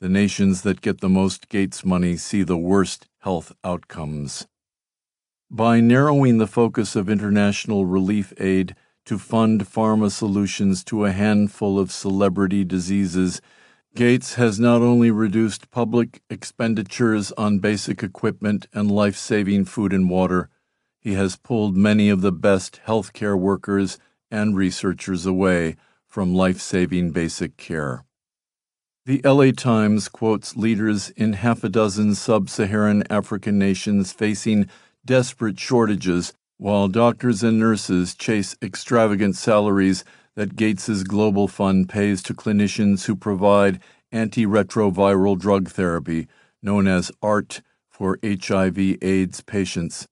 The 0.00 0.08
nations 0.10 0.60
that 0.62 0.82
get 0.82 1.00
the 1.00 1.08
most 1.08 1.48
Gates 1.48 1.84
money 1.84 2.16
see 2.18 2.42
the 2.42 2.58
worst 2.58 3.08
health 3.20 3.52
outcomes. 3.64 4.46
By 5.50 5.80
narrowing 5.80 6.36
the 6.36 6.46
focus 6.46 6.94
of 6.96 7.08
international 7.08 7.86
relief 7.86 8.34
aid 8.38 8.76
to 9.06 9.16
fund 9.16 9.64
pharma 9.64 10.10
solutions 10.10 10.84
to 10.84 11.06
a 11.06 11.12
handful 11.12 11.78
of 11.78 11.92
celebrity 11.92 12.62
diseases, 12.62 13.40
Gates 13.96 14.34
has 14.34 14.60
not 14.60 14.82
only 14.82 15.10
reduced 15.10 15.70
public 15.70 16.20
expenditures 16.28 17.32
on 17.38 17.60
basic 17.60 18.02
equipment 18.02 18.66
and 18.74 18.90
life 18.90 19.16
saving 19.16 19.64
food 19.64 19.94
and 19.94 20.10
water, 20.10 20.50
he 21.00 21.14
has 21.14 21.36
pulled 21.36 21.74
many 21.74 22.10
of 22.10 22.20
the 22.20 22.30
best 22.30 22.78
healthcare 22.86 23.38
workers 23.38 23.98
and 24.30 24.54
researchers 24.54 25.24
away 25.24 25.76
from 26.06 26.34
life 26.34 26.60
saving 26.60 27.12
basic 27.12 27.56
care. 27.56 28.04
The 29.06 29.22
LA 29.24 29.52
Times 29.52 30.10
quotes 30.10 30.58
leaders 30.58 31.08
in 31.08 31.32
half 31.32 31.64
a 31.64 31.70
dozen 31.70 32.14
sub 32.16 32.50
Saharan 32.50 33.02
African 33.08 33.58
nations 33.58 34.12
facing 34.12 34.68
desperate 35.06 35.58
shortages, 35.58 36.34
while 36.58 36.88
doctors 36.88 37.42
and 37.42 37.58
nurses 37.58 38.14
chase 38.14 38.56
extravagant 38.60 39.36
salaries 39.36 40.04
that 40.36 40.54
Gates's 40.54 41.02
Global 41.02 41.48
Fund 41.48 41.88
pays 41.88 42.22
to 42.22 42.34
clinicians 42.34 43.06
who 43.06 43.16
provide 43.16 43.80
antiretroviral 44.12 45.38
drug 45.38 45.68
therapy, 45.70 46.28
known 46.62 46.86
as 46.86 47.10
ART, 47.20 47.62
for 47.88 48.18
HIV/AIDS 48.22 49.40
patients. 49.40 50.06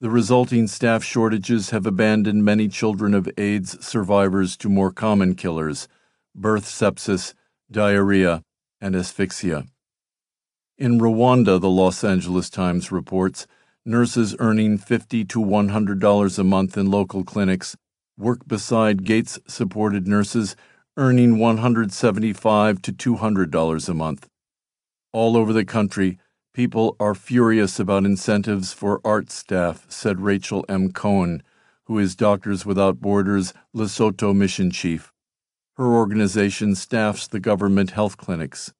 The 0.00 0.10
resulting 0.10 0.66
staff 0.66 1.02
shortages 1.02 1.70
have 1.70 1.86
abandoned 1.86 2.44
many 2.44 2.68
children 2.68 3.14
of 3.14 3.28
AIDS 3.38 3.82
survivors 3.84 4.56
to 4.58 4.68
more 4.68 4.92
common 4.92 5.34
killers 5.34 5.88
birth 6.34 6.66
sepsis, 6.66 7.32
diarrhea, 7.70 8.42
and 8.80 8.94
asphyxia. 8.94 9.64
In 10.76 10.98
Rwanda, 10.98 11.60
the 11.60 11.70
Los 11.70 12.02
Angeles 12.02 12.50
Times 12.50 12.90
reports, 12.90 13.46
nurses 13.86 14.34
earning 14.40 14.76
50 14.76 15.24
to 15.26 15.38
$100 15.38 16.38
a 16.38 16.44
month 16.44 16.76
in 16.76 16.90
local 16.90 17.22
clinics 17.22 17.76
work 18.16 18.46
beside 18.46 19.04
Gates 19.04 19.38
supported 19.46 20.06
nurses 20.06 20.56
earning 20.96 21.38
175 21.38 22.80
to 22.82 22.92
$200 22.92 23.88
a 23.88 23.94
month. 23.94 24.28
All 25.12 25.36
over 25.36 25.52
the 25.52 25.64
country, 25.64 26.18
people 26.52 26.96
are 27.00 27.14
furious 27.14 27.80
about 27.80 28.04
incentives 28.04 28.72
for 28.72 29.00
ART 29.04 29.30
staff, 29.30 29.86
said 29.88 30.20
Rachel 30.20 30.64
M. 30.68 30.92
Cohen, 30.92 31.42
who 31.86 31.98
is 31.98 32.14
Doctors 32.14 32.64
Without 32.64 33.00
Borders 33.00 33.52
Lesotho 33.74 34.34
mission 34.34 34.70
chief. 34.70 35.12
Her 35.76 35.92
organization 35.92 36.76
staffs 36.76 37.26
the 37.26 37.40
government 37.40 37.90
health 37.90 38.16
clinics. 38.16 38.72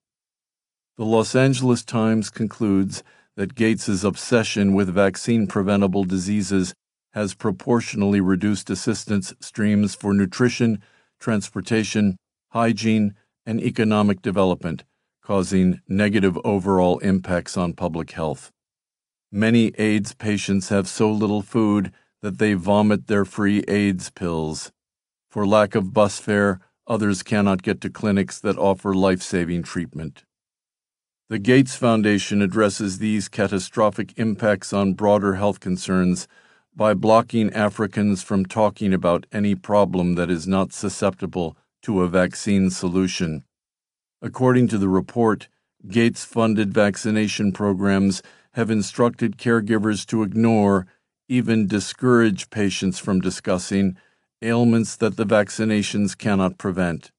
The 0.96 1.04
Los 1.04 1.34
Angeles 1.34 1.84
Times 1.84 2.30
concludes 2.30 3.02
that 3.34 3.56
Gates's 3.56 4.04
obsession 4.04 4.74
with 4.74 4.94
vaccine 4.94 5.48
preventable 5.48 6.04
diseases 6.04 6.72
has 7.14 7.32
proportionally 7.32 8.20
reduced 8.20 8.68
assistance 8.68 9.32
streams 9.40 9.94
for 9.94 10.12
nutrition, 10.12 10.82
transportation, 11.20 12.16
hygiene, 12.48 13.14
and 13.46 13.60
economic 13.60 14.20
development, 14.20 14.82
causing 15.22 15.80
negative 15.88 16.36
overall 16.44 16.98
impacts 16.98 17.56
on 17.56 17.72
public 17.72 18.10
health. 18.10 18.50
Many 19.30 19.72
AIDS 19.78 20.12
patients 20.12 20.70
have 20.70 20.88
so 20.88 21.10
little 21.10 21.42
food 21.42 21.92
that 22.20 22.38
they 22.38 22.54
vomit 22.54 23.06
their 23.06 23.24
free 23.24 23.62
AIDS 23.68 24.10
pills. 24.10 24.72
For 25.30 25.46
lack 25.46 25.76
of 25.76 25.92
bus 25.92 26.18
fare, 26.18 26.60
others 26.86 27.22
cannot 27.22 27.62
get 27.62 27.80
to 27.82 27.90
clinics 27.90 28.40
that 28.40 28.58
offer 28.58 28.92
life 28.92 29.22
saving 29.22 29.62
treatment. 29.62 30.24
The 31.28 31.38
Gates 31.38 31.76
Foundation 31.76 32.42
addresses 32.42 32.98
these 32.98 33.28
catastrophic 33.28 34.12
impacts 34.16 34.72
on 34.72 34.94
broader 34.94 35.34
health 35.34 35.60
concerns 35.60 36.26
by 36.76 36.92
blocking 36.94 37.52
Africans 37.52 38.22
from 38.22 38.44
talking 38.44 38.92
about 38.92 39.26
any 39.32 39.54
problem 39.54 40.14
that 40.16 40.30
is 40.30 40.46
not 40.46 40.72
susceptible 40.72 41.56
to 41.82 42.00
a 42.00 42.08
vaccine 42.08 42.70
solution. 42.70 43.44
According 44.20 44.68
to 44.68 44.78
the 44.78 44.88
report, 44.88 45.48
Gates 45.86 46.24
funded 46.24 46.72
vaccination 46.72 47.52
programs 47.52 48.22
have 48.54 48.70
instructed 48.70 49.36
caregivers 49.36 50.06
to 50.06 50.22
ignore, 50.22 50.86
even 51.28 51.66
discourage 51.66 52.50
patients 52.50 52.98
from 52.98 53.20
discussing 53.20 53.96
ailments 54.40 54.96
that 54.96 55.16
the 55.16 55.26
vaccinations 55.26 56.16
cannot 56.16 56.58
prevent. 56.58 57.12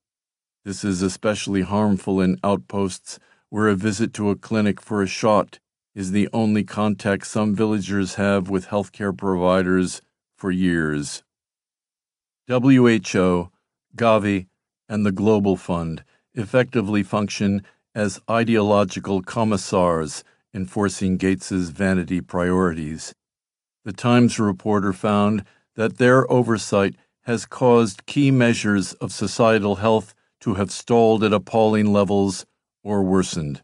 This 0.63 0.83
is 0.83 1.01
especially 1.01 1.61
harmful 1.61 2.19
in 2.19 2.39
outposts 2.43 3.19
where 3.49 3.67
a 3.67 3.75
visit 3.75 4.13
to 4.15 4.31
a 4.31 4.35
clinic 4.35 4.81
for 4.81 5.01
a 5.01 5.07
shot 5.07 5.59
is 5.95 6.11
the 6.11 6.29
only 6.33 6.63
contact 6.63 7.25
some 7.25 7.55
villagers 7.55 8.15
have 8.15 8.49
with 8.49 8.67
healthcare 8.67 9.17
providers 9.17 10.01
for 10.35 10.51
years. 10.51 11.23
WHO, 12.47 13.49
Gavi, 13.95 14.47
and 14.87 15.05
the 15.05 15.11
Global 15.11 15.55
Fund 15.55 16.03
effectively 16.33 17.01
function 17.01 17.63
as 17.95 18.19
ideological 18.29 19.21
commissars 19.21 20.23
enforcing 20.53 21.17
Gates's 21.17 21.69
vanity 21.69 22.21
priorities. 22.21 23.15
The 23.85 23.93
Times 23.93 24.37
reporter 24.37 24.93
found 24.93 25.45
that 25.75 25.97
their 25.97 26.29
oversight 26.31 26.95
has 27.23 27.45
caused 27.45 28.05
key 28.05 28.31
measures 28.31 28.93
of 28.93 29.11
societal 29.11 29.75
health 29.75 30.13
to 30.41 30.55
have 30.55 30.71
stalled 30.71 31.23
at 31.23 31.33
appalling 31.33 31.91
levels 31.91 32.45
or 32.83 33.01
worsened. 33.01 33.61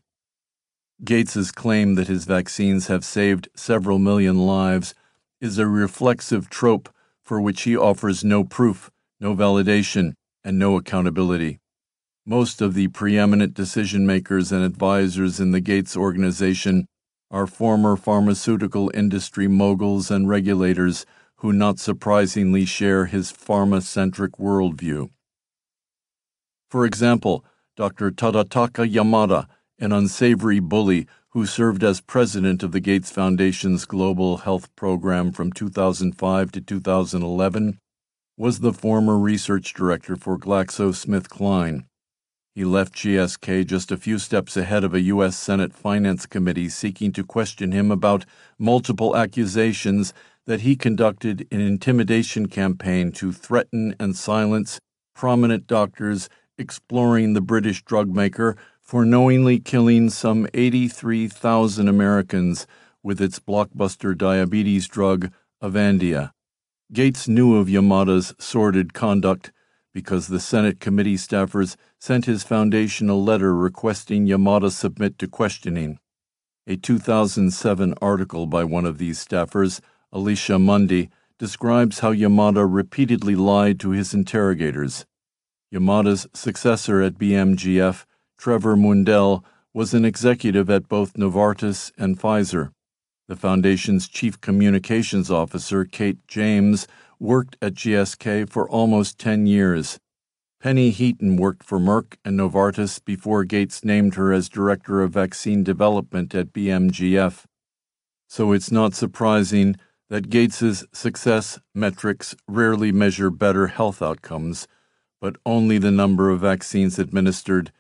Gates's 1.04 1.52
claim 1.52 1.96
that 1.96 2.08
his 2.08 2.26
vaccines 2.26 2.88
have 2.88 3.04
saved 3.04 3.50
several 3.56 3.98
million 3.98 4.38
lives 4.38 4.94
is 5.40 5.58
a 5.58 5.66
reflexive 5.66 6.48
trope 6.48 6.90
for 7.24 7.42
which 7.42 7.64
he 7.64 7.76
offers 7.76 8.24
no 8.24 8.44
proof, 8.44 8.92
no 9.20 9.36
validation, 9.36 10.14
and 10.44 10.60
no 10.60 10.78
accountability. 10.78 11.60
Most 12.24 12.62
of 12.62 12.76
the 12.76 12.88
preeminent 12.90 13.56
decision 13.56 14.06
makers 14.06 14.52
and 14.52 14.64
advisors 14.64 15.40
in 15.40 15.52
the 15.52 15.60
Gates 15.60 15.98
organization 15.98 16.86
are 17.32 17.48
former 17.48 17.96
pharmaceutical 17.96 18.92
industry 18.94 19.48
moguls 19.48 20.12
and 20.12 20.30
regulators 20.30 21.08
who 21.38 21.52
not 21.52 21.80
surprisingly 21.80 22.64
share 22.64 23.06
his 23.06 23.32
pharma 23.32 23.82
centric 23.82 24.34
worldview. 24.34 25.10
For 26.70 26.86
example, 26.86 27.44
Dr. 27.76 28.12
Tadataka 28.12 28.88
Yamada 28.88 29.48
an 29.82 29.92
unsavory 29.92 30.60
bully 30.60 31.08
who 31.30 31.46
served 31.46 31.84
as 31.84 32.02
president 32.02 32.62
of 32.62 32.72
the 32.72 32.80
Gates 32.80 33.10
Foundation's 33.10 33.86
Global 33.86 34.38
Health 34.38 34.74
Program 34.76 35.32
from 35.32 35.52
2005 35.52 36.52
to 36.52 36.62
2011, 36.62 37.80
was 38.38 38.60
the 38.60 38.74
former 38.74 39.18
research 39.18 39.74
director 39.74 40.16
for 40.16 40.38
GlaxoSmithKline. 40.38 41.86
He 42.54 42.64
left 42.64 42.94
GSK 42.94 43.66
just 43.66 43.92
a 43.92 43.98
few 43.98 44.20
steps 44.20 44.56
ahead 44.56 44.84
of 44.84 44.94
a 44.94 45.02
U.S. 45.02 45.38
Senate 45.38 45.74
Finance 45.74 46.26
Committee 46.26 46.70
seeking 46.70 47.12
to 47.14 47.24
question 47.24 47.72
him 47.72 47.92
about 47.92 48.26
multiple 48.60 49.16
accusations 49.16 50.14
that 50.46 50.62
he 50.62 50.76
conducted 50.76 51.48
an 51.52 51.62
intimidation 51.62 52.48
campaign 52.48 53.12
to 53.14 53.32
threaten 53.32 53.96
and 54.00 54.16
silence 54.16 54.80
prominent 55.16 55.66
doctors 55.66 56.30
exploring 56.58 57.34
the 57.34 57.42
British 57.42 57.84
drug 57.84 58.10
maker 58.10 58.56
for 58.92 59.06
knowingly 59.06 59.58
killing 59.58 60.10
some 60.10 60.46
83,000 60.54 61.88
Americans 61.88 62.68
with 63.02 63.22
its 63.22 63.40
blockbuster 63.40 64.18
diabetes 64.18 64.86
drug, 64.86 65.32
Avandia. 65.64 66.34
Gates 66.92 67.26
knew 67.26 67.56
of 67.56 67.70
Yamada's 67.70 68.36
sordid 68.38 68.94
conduct 68.94 69.54
because 69.94 70.28
the 70.28 70.42
Senate 70.42 70.82
committee 70.82 71.16
staffers 71.16 71.78
sent 72.00 72.26
his 72.26 72.44
foundation 72.44 73.10
a 73.10 73.16
letter 73.16 73.56
requesting 73.56 74.28
Yamada 74.28 74.70
submit 74.70 75.18
to 75.20 75.26
questioning. 75.26 75.98
A 76.68 76.76
2007 76.76 77.94
article 78.02 78.46
by 78.46 78.66
one 78.66 78.86
of 78.86 78.98
these 78.98 79.26
staffers, 79.26 79.80
Alicia 80.12 80.60
Mundy, 80.60 81.10
describes 81.40 82.00
how 82.00 82.12
Yamada 82.12 82.68
repeatedly 82.70 83.38
lied 83.38 83.80
to 83.80 83.92
his 83.92 84.14
interrogators. 84.14 85.06
Yamada's 85.74 86.28
successor 86.34 87.02
at 87.02 87.14
BMGF 87.14 88.04
Trevor 88.42 88.76
Mundel 88.76 89.44
was 89.72 89.94
an 89.94 90.04
executive 90.04 90.68
at 90.68 90.90
both 90.90 91.14
Novartis 91.14 91.92
and 91.96 92.20
Pfizer. 92.20 92.72
The 93.28 93.36
foundation's 93.36 94.08
chief 94.08 94.42
communications 94.42 95.30
officer, 95.30 95.86
Kate 95.86 96.18
James, 96.28 96.88
worked 97.20 97.56
at 97.62 97.76
GSK 97.76 98.50
for 98.50 98.68
almost 98.68 99.20
10 99.20 99.46
years. 99.46 100.00
Penny 100.60 100.90
Heaton 100.90 101.36
worked 101.38 101.64
for 101.64 101.78
Merck 101.78 102.16
and 102.26 102.40
Novartis 102.40 103.00
before 103.06 103.44
Gates 103.44 103.86
named 103.86 104.16
her 104.16 104.34
as 104.34 104.50
director 104.50 105.04
of 105.04 105.12
vaccine 105.12 105.64
development 105.64 106.34
at 106.34 106.52
BMGF. 106.52 107.46
So 108.28 108.54
it's 108.54 108.72
not 108.72 108.96
surprising 108.96 109.76
that 110.10 110.32
Gates's 110.32 110.84
success 110.92 111.60
metrics 111.76 112.36
rarely 112.48 112.92
measure 112.92 113.30
better 113.30 113.68
health 113.68 114.02
outcomes, 114.02 114.68
but 115.22 115.36
only 115.46 115.78
the 115.78 115.92
number 115.92 116.32
of 116.32 116.40
vaccines 116.40 116.98
administered 116.98 117.72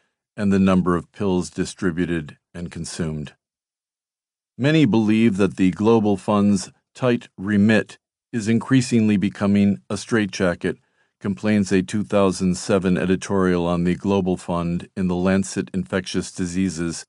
and 0.41 0.51
the 0.51 0.57
number 0.57 0.95
of 0.95 1.11
pills 1.11 1.51
distributed 1.51 2.35
and 2.51 2.71
consumed. 2.71 3.33
Many 4.57 4.85
believe 4.85 5.37
that 5.37 5.55
the 5.55 5.69
Global 5.69 6.17
Fund's 6.17 6.71
tight 6.95 7.29
remit 7.37 7.99
is 8.33 8.47
increasingly 8.47 9.17
becoming 9.17 9.77
a 9.87 9.97
straitjacket, 9.97 10.79
complains 11.19 11.71
a 11.71 11.83
2007 11.83 12.97
editorial 12.97 13.67
on 13.67 13.83
the 13.83 13.93
Global 13.93 14.35
Fund 14.35 14.89
in 14.97 15.07
the 15.07 15.15
Lancet 15.15 15.69
Infectious 15.75 16.31
Diseases. 16.31 17.05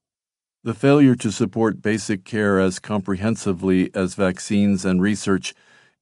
The 0.62 0.75
failure 0.75 1.15
to 1.15 1.33
support 1.33 1.81
basic 1.81 2.27
care 2.27 2.61
as 2.61 2.78
comprehensively 2.78 3.91
as 3.94 4.15
vaccines 4.15 4.85
and 4.85 5.01
research 5.01 5.55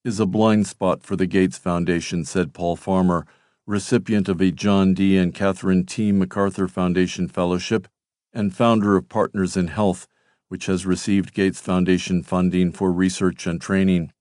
is 0.05 0.19
a 0.19 0.27
blind 0.27 0.67
spot 0.67 1.05
for 1.05 1.15
the 1.15 1.27
Gates 1.27 1.59
Foundation, 1.59 2.25
said 2.25 2.55
Paul 2.55 2.75
Farmer, 2.75 3.25
recipient 3.71 4.29
of 4.29 4.41
a 4.41 4.51
John 4.51 4.95
D. 4.95 5.17
and 5.17 5.33
Catherine 5.33 5.87
T. 5.87 6.11
MacArthur 6.11 6.67
Foundation 6.67 7.29
Fellowship 7.29 7.87
and 8.33 8.53
founder 8.53 8.97
of 8.97 9.09
Partners 9.09 9.57
in 9.57 9.69
Health, 9.69 10.09
which 10.49 10.67
has 10.67 10.85
received 10.85 11.33
Gates 11.33 11.61
Foundation 11.61 12.25
funding 12.25 12.73
for 12.73 12.91
research 12.91 13.47
and 13.47 13.61
training. 13.61 14.13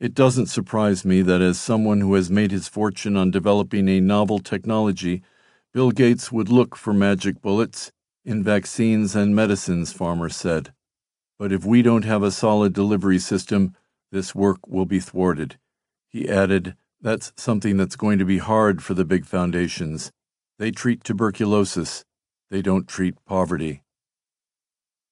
It 0.00 0.14
doesn't 0.14 0.46
surprise 0.46 1.04
me 1.04 1.20
that 1.20 1.42
as 1.42 1.60
someone 1.60 2.00
who 2.00 2.14
has 2.14 2.30
made 2.30 2.50
his 2.50 2.66
fortune 2.66 3.14
on 3.14 3.30
developing 3.30 3.90
a 3.90 4.00
novel 4.00 4.38
technology, 4.38 5.22
Bill 5.74 5.90
Gates 5.90 6.32
would 6.32 6.48
look 6.48 6.74
for 6.74 6.94
magic 6.94 7.42
bullets 7.42 7.92
in 8.24 8.42
vaccines 8.42 9.14
and 9.14 9.36
medicines, 9.36 9.92
Farmer 9.92 10.30
said. 10.30 10.72
But 11.38 11.52
if 11.52 11.62
we 11.62 11.82
don't 11.82 12.06
have 12.06 12.22
a 12.22 12.30
solid 12.30 12.72
delivery 12.72 13.18
system, 13.18 13.74
this 14.10 14.34
work 14.34 14.66
will 14.66 14.86
be 14.86 14.98
thwarted. 14.98 15.58
He 16.08 16.26
added, 16.26 16.74
That's 17.00 17.32
something 17.36 17.76
that's 17.76 17.96
going 17.96 18.18
to 18.18 18.24
be 18.24 18.38
hard 18.38 18.82
for 18.82 18.94
the 18.94 19.04
big 19.04 19.24
foundations. 19.24 20.10
They 20.58 20.72
treat 20.72 21.04
tuberculosis, 21.04 22.04
they 22.50 22.60
don't 22.60 22.88
treat 22.88 23.14
poverty. 23.24 23.82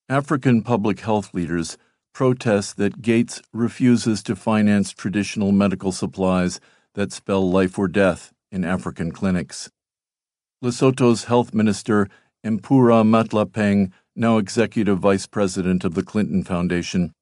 African 0.09 0.63
public 0.63 0.99
health 1.01 1.33
leaders 1.33 1.77
protest 2.13 2.77
that 2.77 3.01
Gates 3.01 3.41
refuses 3.53 4.21
to 4.23 4.35
finance 4.35 4.91
traditional 4.91 5.51
medical 5.51 5.91
supplies 5.91 6.59
that 6.95 7.13
spell 7.13 7.49
life 7.49 7.77
or 7.77 7.87
death 7.87 8.33
in 8.51 8.65
African 8.65 9.11
clinics. 9.11 9.69
Lesotho's 10.63 11.25
health 11.25 11.53
minister, 11.53 12.07
Mphu 12.43 12.61
Ramatlapeng, 12.61 13.91
now 14.15 14.39
executive 14.39 14.99
vice 14.99 15.27
president 15.27 15.85
of 15.85 15.93
the 15.93 16.03
Clinton 16.03 16.43
Foundation, 16.43 17.13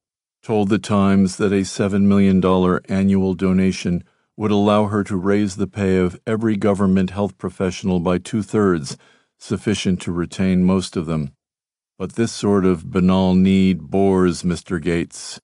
told 0.42 0.70
The 0.70 0.78
Times 0.78 1.36
that 1.36 1.52
a 1.52 1.60
$7 1.60 2.02
million 2.02 2.42
annual 2.88 3.34
donation 3.34 4.02
would 4.36 4.50
allow 4.50 4.86
her 4.86 5.02
to 5.02 5.16
raise 5.16 5.56
the 5.56 5.66
pay 5.66 5.96
of 5.96 6.20
every 6.26 6.56
government 6.56 7.10
health 7.10 7.38
professional 7.38 8.00
by 8.00 8.18
two 8.18 8.42
thirds, 8.42 8.98
sufficient 9.38 10.00
to 10.00 10.12
retain 10.12 10.62
most 10.62 10.96
of 10.96 11.06
them. 11.06 11.32
But 11.98 12.12
this 12.12 12.32
sort 12.32 12.66
of 12.66 12.90
banal 12.90 13.34
need 13.34 13.90
bores 13.90 14.42
Mr. 14.42 14.80
Gates. 14.80 15.40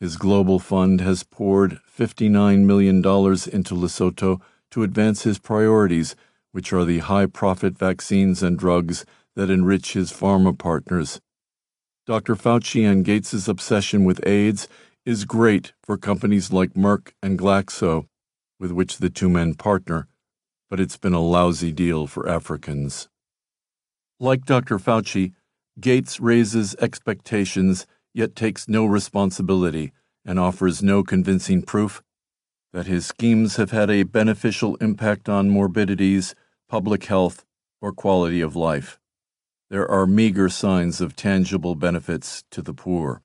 His 0.00 0.16
global 0.16 0.58
fund 0.58 1.00
has 1.00 1.24
poured 1.24 1.80
$59 1.90 2.64
million 2.64 2.98
into 2.98 3.74
Lesotho 3.74 4.40
to 4.70 4.82
advance 4.82 5.22
his 5.22 5.38
priorities, 5.38 6.14
which 6.52 6.72
are 6.72 6.84
the 6.84 6.98
high 6.98 7.26
profit 7.26 7.78
vaccines 7.78 8.42
and 8.42 8.58
drugs 8.58 9.06
that 9.34 9.50
enrich 9.50 9.94
his 9.94 10.12
pharma 10.12 10.56
partners. 10.56 11.20
Dr. 12.06 12.36
Fauci 12.36 12.90
and 12.90 13.04
Gates's 13.04 13.48
obsession 13.48 14.04
with 14.04 14.26
AIDS 14.26 14.68
is 15.04 15.24
great 15.24 15.72
for 15.82 15.96
companies 15.96 16.52
like 16.52 16.74
Merck 16.74 17.12
and 17.22 17.38
Glaxo, 17.38 18.06
with 18.58 18.72
which 18.72 18.98
the 18.98 19.10
two 19.10 19.28
men 19.28 19.54
partner, 19.54 20.08
but 20.68 20.80
it's 20.80 20.96
been 20.96 21.14
a 21.14 21.20
lousy 21.20 21.72
deal 21.72 22.06
for 22.06 22.28
Africans. 22.28 23.08
Like 24.20 24.44
Dr. 24.44 24.78
Fauci, 24.78 25.32
Gates 25.80 26.18
raises 26.18 26.74
expectations 26.76 27.86
yet 28.12 28.34
takes 28.34 28.68
no 28.68 28.84
responsibility 28.84 29.92
and 30.24 30.38
offers 30.38 30.82
no 30.82 31.04
convincing 31.04 31.62
proof 31.62 32.02
that 32.72 32.86
his 32.86 33.06
schemes 33.06 33.56
have 33.56 33.70
had 33.70 33.88
a 33.88 34.02
beneficial 34.02 34.76
impact 34.76 35.28
on 35.28 35.48
morbidities, 35.48 36.34
public 36.68 37.04
health, 37.04 37.44
or 37.80 37.92
quality 37.92 38.40
of 38.40 38.56
life. 38.56 38.98
There 39.70 39.88
are 39.90 40.06
meager 40.06 40.48
signs 40.48 41.00
of 41.00 41.14
tangible 41.14 41.74
benefits 41.74 42.44
to 42.50 42.60
the 42.60 42.74
poor. 42.74 43.22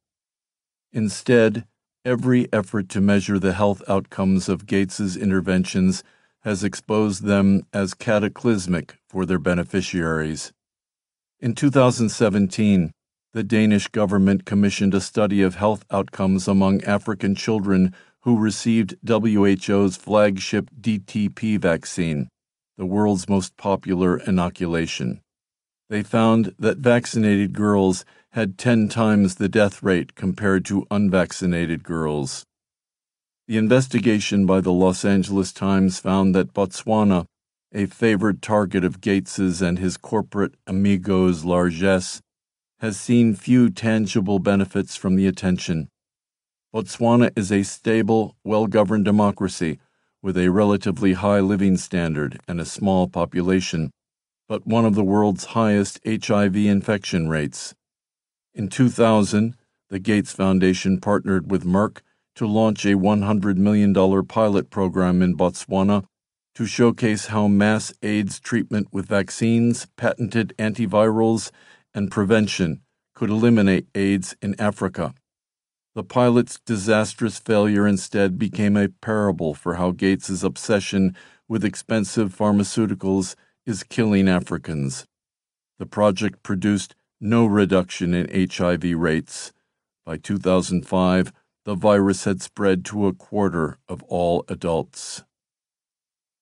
Instead, 0.91 1.65
every 2.05 2.51
effort 2.51 2.89
to 2.89 3.01
measure 3.01 3.39
the 3.39 3.53
health 3.53 3.81
outcomes 3.87 4.49
of 4.49 4.65
Gates's 4.65 5.15
interventions 5.15 6.03
has 6.41 6.63
exposed 6.63 7.23
them 7.23 7.65
as 7.73 7.93
cataclysmic 7.93 8.95
for 9.07 9.25
their 9.25 9.39
beneficiaries. 9.39 10.51
In 11.39 11.55
2017, 11.55 12.91
the 13.33 13.43
Danish 13.43 13.87
government 13.87 14.45
commissioned 14.45 14.93
a 14.93 15.01
study 15.01 15.41
of 15.41 15.55
health 15.55 15.83
outcomes 15.89 16.47
among 16.47 16.83
African 16.83 17.33
children 17.33 17.95
who 18.21 18.37
received 18.37 18.95
WHO's 19.03 19.97
flagship 19.97 20.69
DTP 20.79 21.59
vaccine, 21.59 22.29
the 22.77 22.85
world's 22.85 23.27
most 23.27 23.57
popular 23.57 24.17
inoculation. 24.17 25.22
They 25.89 26.03
found 26.03 26.55
that 26.59 26.77
vaccinated 26.77 27.53
girls 27.53 28.05
had 28.31 28.57
10 28.57 28.89
times 28.89 29.35
the 29.35 29.49
death 29.49 29.83
rate 29.83 30.15
compared 30.15 30.65
to 30.65 30.87
unvaccinated 30.89 31.83
girls. 31.83 32.45
The 33.47 33.57
investigation 33.57 34.45
by 34.45 34.61
the 34.61 34.73
Los 34.73 35.05
Angeles 35.05 35.51
Times 35.51 35.99
found 35.99 36.33
that 36.33 36.53
Botswana 36.53 37.25
a 37.73 37.87
favored 37.87 38.41
target 38.41 38.83
of 38.83 39.01
Gates's 39.01 39.61
and 39.61 39.79
his 39.79 39.97
corporate 39.97 40.53
amigos' 40.67 41.43
largesse, 41.43 42.21
has 42.79 42.99
seen 42.99 43.33
few 43.33 43.69
tangible 43.69 44.39
benefits 44.39 44.95
from 44.95 45.15
the 45.15 45.25
attention. 45.25 45.87
Botswana 46.73 47.31
is 47.35 47.51
a 47.51 47.63
stable, 47.63 48.35
well 48.43 48.67
governed 48.67 49.05
democracy 49.05 49.79
with 50.21 50.37
a 50.37 50.49
relatively 50.49 51.13
high 51.13 51.39
living 51.39 51.77
standard 51.77 52.39
and 52.47 52.61
a 52.61 52.65
small 52.65 53.07
population, 53.07 53.91
but 54.53 54.67
one 54.67 54.85
of 54.85 54.93
the 54.93 55.03
world's 55.03 55.45
highest 55.45 55.99
HIV 56.05 56.55
infection 56.55 57.27
rates. 57.27 57.73
In 58.53 58.67
2000, 58.67 59.55
the 59.89 59.97
Gates 59.97 60.31
Foundation 60.31 60.99
partnered 60.99 61.49
with 61.49 61.65
Merck 61.65 62.01
to 62.35 62.45
launch 62.45 62.85
a 62.85 62.89
$100 62.89 63.57
million 63.57 63.95
pilot 64.27 64.69
program 64.69 65.23
in 65.23 65.35
Botswana 65.35 66.03
to 66.53 66.67
showcase 66.67 67.25
how 67.25 67.47
mass 67.47 67.95
AIDS 68.03 68.39
treatment 68.39 68.89
with 68.91 69.07
vaccines, 69.07 69.87
patented 69.97 70.53
antivirals, 70.59 71.49
and 71.95 72.11
prevention 72.11 72.81
could 73.15 73.31
eliminate 73.31 73.87
AIDS 73.95 74.35
in 74.39 74.53
Africa. 74.61 75.15
The 75.95 76.03
pilot's 76.03 76.59
disastrous 76.63 77.39
failure 77.39 77.87
instead 77.87 78.37
became 78.37 78.77
a 78.77 78.89
parable 78.89 79.55
for 79.55 79.77
how 79.77 79.89
Gates's 79.89 80.43
obsession 80.43 81.15
with 81.47 81.65
expensive 81.65 82.37
pharmaceuticals 82.37 83.35
is 83.65 83.83
killing 83.83 84.27
Africans. 84.27 85.05
The 85.79 85.85
project 85.85 86.43
produced 86.43 86.95
no 87.19 87.45
reduction 87.45 88.13
in 88.13 88.49
HIV 88.49 88.83
rates. 88.95 89.53
By 90.05 90.17
2005, 90.17 91.31
the 91.65 91.75
virus 91.75 92.25
had 92.25 92.41
spread 92.41 92.83
to 92.85 93.07
a 93.07 93.13
quarter 93.13 93.77
of 93.87 94.03
all 94.03 94.43
adults. 94.49 95.23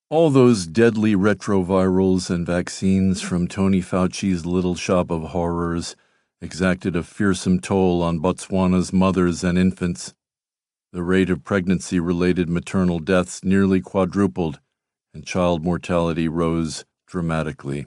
All 0.10 0.30
those 0.30 0.66
deadly 0.66 1.16
retrovirals 1.16 2.30
and 2.30 2.46
vaccines 2.46 3.22
from 3.22 3.48
Tony 3.48 3.82
Fauci's 3.82 4.46
little 4.46 4.76
shop 4.76 5.12
of 5.12 5.30
horrors 5.30 5.96
exacted 6.42 6.96
a 6.96 7.04
fearsome 7.04 7.60
toll 7.60 8.02
on 8.02 8.20
Botswana's 8.20 8.92
mothers 8.92 9.44
and 9.44 9.58
infants. 9.58 10.14
The 10.92 11.04
rate 11.04 11.30
of 11.30 11.44
pregnancy 11.44 12.00
related 12.00 12.50
maternal 12.50 13.00
deaths 13.00 13.44
nearly 13.44 13.80
quadrupled, 13.80 14.60
and 15.14 15.26
child 15.26 15.64
mortality 15.64 16.28
rose 16.28 16.84
dramatically. 17.12 17.86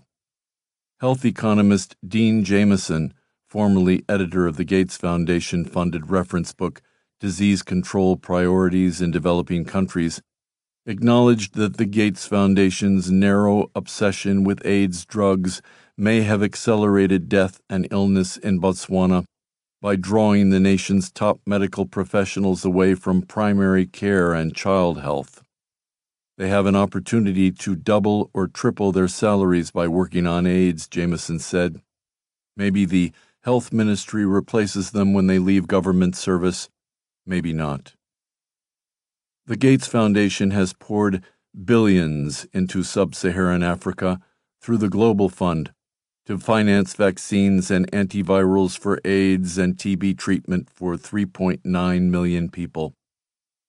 Health 1.00 1.24
economist 1.24 1.96
Dean 2.06 2.44
Jamison, 2.44 3.14
formerly 3.48 4.04
editor 4.06 4.46
of 4.46 4.56
the 4.58 4.64
Gates 4.64 4.98
Foundation 4.98 5.64
funded 5.64 6.10
reference 6.10 6.52
book 6.52 6.82
Disease 7.20 7.62
Control 7.62 8.18
Priorities 8.18 9.00
in 9.00 9.10
Developing 9.10 9.64
Countries, 9.64 10.20
acknowledged 10.84 11.54
that 11.54 11.78
the 11.78 11.86
Gates 11.86 12.26
Foundation's 12.26 13.10
narrow 13.10 13.70
obsession 13.74 14.44
with 14.44 14.64
AIDS 14.66 15.06
drugs 15.06 15.62
may 15.96 16.20
have 16.20 16.42
accelerated 16.42 17.30
death 17.30 17.62
and 17.70 17.88
illness 17.90 18.36
in 18.36 18.60
Botswana 18.60 19.24
by 19.80 19.96
drawing 19.96 20.50
the 20.50 20.60
nation's 20.60 21.10
top 21.10 21.40
medical 21.46 21.86
professionals 21.86 22.62
away 22.62 22.94
from 22.94 23.22
primary 23.22 23.86
care 23.86 24.34
and 24.34 24.54
child 24.54 25.00
health. 25.00 25.43
They 26.36 26.48
have 26.48 26.66
an 26.66 26.74
opportunity 26.74 27.52
to 27.52 27.76
double 27.76 28.30
or 28.34 28.48
triple 28.48 28.90
their 28.90 29.06
salaries 29.06 29.70
by 29.70 29.86
working 29.86 30.26
on 30.26 30.46
AIDS, 30.46 30.88
Jamison 30.88 31.38
said. 31.38 31.80
Maybe 32.56 32.84
the 32.84 33.12
health 33.44 33.72
ministry 33.72 34.26
replaces 34.26 34.90
them 34.90 35.12
when 35.12 35.28
they 35.28 35.38
leave 35.38 35.68
government 35.68 36.16
service, 36.16 36.68
maybe 37.24 37.52
not. 37.52 37.94
The 39.46 39.56
Gates 39.56 39.86
Foundation 39.86 40.50
has 40.50 40.72
poured 40.72 41.22
billions 41.64 42.46
into 42.52 42.82
sub 42.82 43.14
Saharan 43.14 43.62
Africa 43.62 44.18
through 44.60 44.78
the 44.78 44.88
Global 44.88 45.28
Fund 45.28 45.72
to 46.26 46.38
finance 46.38 46.94
vaccines 46.94 47.70
and 47.70 47.90
antivirals 47.92 48.76
for 48.76 49.00
AIDS 49.04 49.58
and 49.58 49.76
TB 49.76 50.18
treatment 50.18 50.68
for 50.70 50.96
3.9 50.96 52.02
million 52.08 52.48
people. 52.48 52.94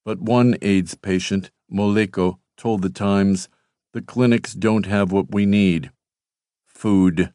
But 0.06 0.22
one 0.22 0.56
AIDS 0.62 0.96
patient, 0.96 1.52
Moleko, 1.72 2.38
told 2.58 2.82
The 2.82 2.90
Times 2.90 3.50
the 3.94 4.02
clinics 4.02 4.54
don't 4.54 4.86
have 4.86 5.12
what 5.12 5.34
we 5.34 5.46
need 5.46 5.92
food. 6.66 7.32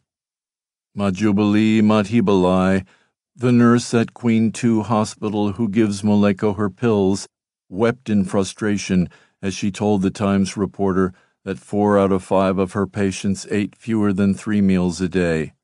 Majubali 0.96 1.80
Mathibalai, 1.80 2.86
the 3.34 3.52
nurse 3.52 3.94
at 3.94 4.12
Queen 4.12 4.52
2 4.52 4.82
Hospital 4.82 5.52
who 5.52 5.68
gives 5.68 6.02
Moleko 6.02 6.56
her 6.56 6.68
pills, 6.68 7.26
wept 7.68 8.10
in 8.10 8.24
frustration 8.24 9.08
as 9.42 9.54
she 9.54 9.70
told 9.70 10.02
the 10.02 10.10
Times 10.10 10.56
reporter 10.56 11.14
that 11.44 11.58
four 11.58 11.98
out 11.98 12.12
of 12.12 12.22
five 12.22 12.58
of 12.58 12.72
her 12.72 12.86
patients 12.86 13.46
ate 13.50 13.74
fewer 13.74 14.12
than 14.12 14.34
three 14.34 14.60
meals 14.60 15.00
a 15.00 15.08
day. 15.08 15.54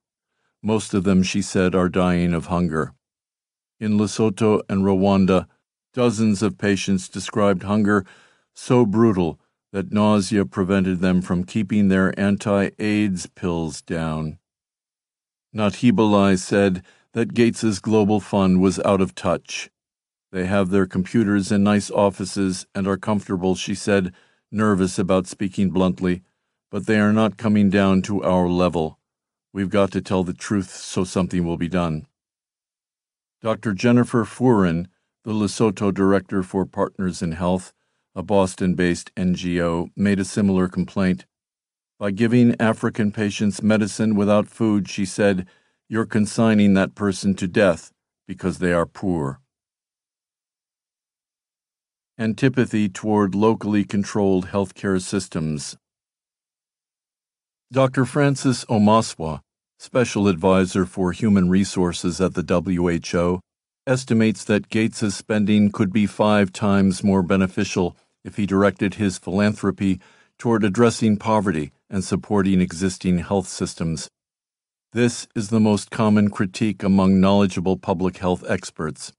Most 0.62 0.94
of 0.94 1.04
them, 1.04 1.22
she 1.22 1.42
said, 1.42 1.74
are 1.74 1.88
dying 1.88 2.32
of 2.32 2.46
hunger. 2.46 2.94
In 3.78 3.98
Lesotho 3.98 4.62
and 4.68 4.82
Rwanda, 4.82 5.46
dozens 5.92 6.42
of 6.42 6.56
patients 6.56 7.08
described 7.08 7.64
hunger 7.64 8.06
so 8.54 8.86
brutal 8.86 9.38
that 9.76 9.92
nausea 9.92 10.46
prevented 10.46 11.00
them 11.00 11.20
from 11.20 11.44
keeping 11.44 11.88
their 11.88 12.18
anti 12.18 12.70
AIDS 12.78 13.26
pills 13.26 13.82
down. 13.82 14.38
Mathibalai 15.54 16.38
said 16.38 16.82
that 17.12 17.34
Gates's 17.34 17.78
Global 17.78 18.18
Fund 18.18 18.62
was 18.62 18.80
out 18.86 19.02
of 19.02 19.14
touch. 19.14 19.68
They 20.32 20.46
have 20.46 20.70
their 20.70 20.86
computers 20.86 21.52
in 21.52 21.62
nice 21.62 21.90
offices 21.90 22.66
and 22.74 22.86
are 22.86 22.96
comfortable, 22.96 23.54
she 23.54 23.74
said, 23.74 24.14
nervous 24.50 24.98
about 24.98 25.26
speaking 25.26 25.68
bluntly, 25.68 26.22
but 26.70 26.86
they 26.86 26.98
are 26.98 27.12
not 27.12 27.36
coming 27.36 27.68
down 27.68 28.00
to 28.00 28.22
our 28.22 28.48
level. 28.48 28.98
We've 29.52 29.68
got 29.68 29.92
to 29.92 30.00
tell 30.00 30.24
the 30.24 30.32
truth 30.32 30.70
so 30.70 31.04
something 31.04 31.44
will 31.44 31.58
be 31.58 31.68
done. 31.68 32.06
Dr. 33.42 33.74
Jennifer 33.74 34.24
Furin, 34.24 34.86
the 35.24 35.34
Lesotho 35.34 35.92
Director 35.92 36.42
for 36.42 36.64
Partners 36.64 37.20
in 37.20 37.32
Health, 37.32 37.74
a 38.16 38.22
Boston 38.22 38.74
based 38.74 39.14
NGO, 39.14 39.90
made 39.94 40.18
a 40.18 40.24
similar 40.24 40.68
complaint. 40.68 41.26
By 41.98 42.12
giving 42.12 42.56
African 42.58 43.12
patients 43.12 43.62
medicine 43.62 44.16
without 44.16 44.48
food, 44.48 44.88
she 44.88 45.04
said, 45.04 45.46
you're 45.88 46.06
consigning 46.06 46.72
that 46.74 46.94
person 46.94 47.34
to 47.34 47.46
death 47.46 47.92
because 48.26 48.58
they 48.58 48.72
are 48.72 48.86
poor. 48.86 49.40
Antipathy 52.18 52.88
toward 52.88 53.34
locally 53.34 53.84
controlled 53.84 54.48
healthcare 54.48 55.00
systems. 55.00 55.76
Dr. 57.70 58.06
Francis 58.06 58.64
Omaswa, 58.64 59.40
Special 59.78 60.26
Advisor 60.26 60.86
for 60.86 61.12
Human 61.12 61.50
Resources 61.50 62.18
at 62.20 62.32
the 62.32 62.42
WHO, 62.42 63.40
estimates 63.86 64.42
that 64.44 64.70
Gates's 64.70 65.14
spending 65.14 65.70
could 65.70 65.92
be 65.92 66.06
five 66.06 66.52
times 66.52 67.04
more 67.04 67.22
beneficial 67.22 67.94
if 68.26 68.36
he 68.36 68.44
directed 68.44 68.94
his 68.94 69.16
philanthropy 69.16 70.00
toward 70.36 70.64
addressing 70.64 71.16
poverty 71.16 71.72
and 71.88 72.04
supporting 72.04 72.60
existing 72.60 73.18
health 73.18 73.48
systems. 73.48 74.10
This 74.92 75.28
is 75.34 75.48
the 75.48 75.60
most 75.60 75.90
common 75.90 76.30
critique 76.30 76.82
among 76.82 77.20
knowledgeable 77.20 77.76
public 77.76 78.18
health 78.18 78.44
experts. 78.48 79.12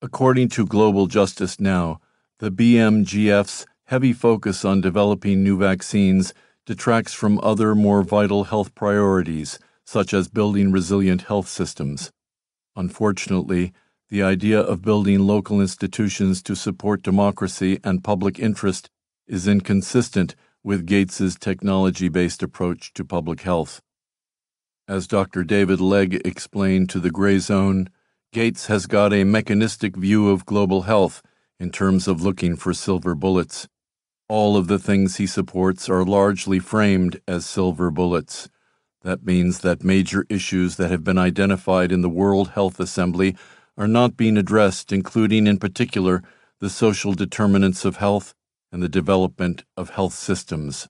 According 0.00 0.48
to 0.50 0.66
Global 0.66 1.06
Justice 1.06 1.60
Now, 1.60 2.00
the 2.38 2.50
BMGF's 2.50 3.66
heavy 3.84 4.12
focus 4.12 4.64
on 4.64 4.80
developing 4.80 5.42
new 5.42 5.58
vaccines 5.58 6.34
detracts 6.66 7.14
from 7.14 7.40
other 7.42 7.74
more 7.74 8.02
vital 8.02 8.44
health 8.44 8.74
priorities, 8.74 9.58
such 9.84 10.12
as 10.12 10.28
building 10.28 10.72
resilient 10.72 11.22
health 11.22 11.48
systems. 11.48 12.10
Unfortunately, 12.74 13.72
the 14.08 14.22
idea 14.22 14.60
of 14.60 14.82
building 14.82 15.20
local 15.20 15.60
institutions 15.60 16.42
to 16.42 16.54
support 16.54 17.02
democracy 17.02 17.80
and 17.82 18.04
public 18.04 18.38
interest 18.38 18.88
is 19.26 19.48
inconsistent 19.48 20.36
with 20.62 20.86
Gates's 20.86 21.36
technology-based 21.36 22.42
approach 22.42 22.92
to 22.94 23.04
public 23.04 23.40
health. 23.40 23.80
As 24.88 25.08
Dr. 25.08 25.42
David 25.42 25.80
Legge 25.80 26.20
explained 26.24 26.88
to 26.90 27.00
the 27.00 27.10
Gray 27.10 27.38
Zone, 27.38 27.88
Gates 28.32 28.66
has 28.66 28.86
got 28.86 29.12
a 29.12 29.24
mechanistic 29.24 29.96
view 29.96 30.30
of 30.30 30.46
global 30.46 30.82
health 30.82 31.22
in 31.58 31.70
terms 31.70 32.06
of 32.06 32.22
looking 32.22 32.54
for 32.54 32.72
silver 32.72 33.14
bullets. 33.14 33.66
All 34.28 34.56
of 34.56 34.68
the 34.68 34.78
things 34.78 35.16
he 35.16 35.26
supports 35.26 35.88
are 35.88 36.04
largely 36.04 36.58
framed 36.58 37.20
as 37.26 37.46
silver 37.46 37.90
bullets. 37.90 38.48
That 39.02 39.24
means 39.24 39.60
that 39.60 39.84
major 39.84 40.26
issues 40.28 40.76
that 40.76 40.90
have 40.90 41.04
been 41.04 41.18
identified 41.18 41.92
in 41.92 42.02
the 42.02 42.08
World 42.08 42.50
Health 42.50 42.78
Assembly 42.78 43.36
are 43.76 43.88
not 43.88 44.16
being 44.16 44.36
addressed, 44.36 44.92
including, 44.92 45.46
in 45.46 45.58
particular, 45.58 46.22
the 46.60 46.70
social 46.70 47.12
determinants 47.12 47.84
of 47.84 47.96
health 47.96 48.34
and 48.72 48.82
the 48.82 48.88
development 48.88 49.64
of 49.76 49.90
health 49.90 50.14
systems. 50.14 50.88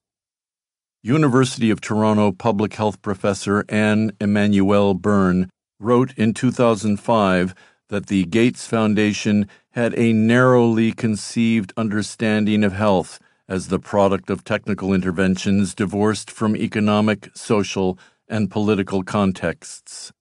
University 1.02 1.70
of 1.70 1.80
Toronto 1.80 2.32
public 2.32 2.74
health 2.74 3.00
professor 3.02 3.64
Anne 3.68 4.10
Emmanuelle 4.20 5.00
Birn 5.00 5.48
wrote 5.78 6.12
in 6.16 6.34
2005 6.34 7.54
that 7.88 8.06
the 8.06 8.24
Gates 8.24 8.66
Foundation 8.66 9.48
had 9.70 9.96
a 9.98 10.12
narrowly 10.12 10.90
conceived 10.92 11.72
understanding 11.76 12.64
of 12.64 12.72
health 12.72 13.20
as 13.48 13.68
the 13.68 13.78
product 13.78 14.30
of 14.30 14.42
technical 14.42 14.92
interventions 14.92 15.74
divorced 15.74 16.30
from 16.30 16.56
economic, 16.56 17.30
social, 17.34 17.98
and 18.28 18.50
political 18.50 19.04
contexts. 19.04 20.12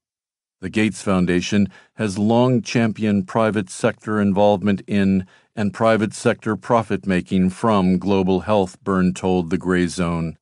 The 0.62 0.70
Gates 0.70 1.02
Foundation 1.02 1.68
has 1.96 2.18
long 2.18 2.62
championed 2.62 3.28
private 3.28 3.70
sector 3.70 4.22
involvement 4.22 4.82
in 4.88 5.28
and 5.56 5.74
private 5.74 6.14
sector 6.14 6.56
profit 6.56 7.06
making 7.06 7.50
from 7.50 7.98
global 7.98 8.42
health, 8.42 8.82
Birn 8.84 9.14
told 9.14 9.50
the 9.50 9.58
Gray 9.58 9.88
Zone. 9.88 10.38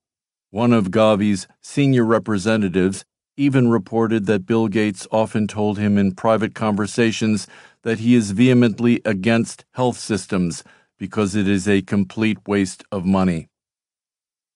One 0.52 0.72
of 0.72 0.92
Gavi's 0.92 1.48
senior 1.62 2.06
representatives 2.06 3.06
even 3.38 3.70
reported 3.70 4.28
that 4.28 4.46
Bill 4.46 4.68
Gates 4.68 5.08
often 5.12 5.48
told 5.48 5.80
him 5.80 5.98
in 5.98 6.14
private 6.14 6.54
conversations 6.54 7.48
that 7.82 8.00
he 8.00 8.14
is 8.14 8.32
vehemently 8.32 9.02
against 9.04 9.66
health 9.72 9.98
systems 9.98 10.64
because 11.00 11.36
it 11.36 11.48
is 11.48 11.68
a 11.68 11.82
complete 11.82 12.38
waste 12.48 12.84
of 12.92 13.06
money. 13.06 13.50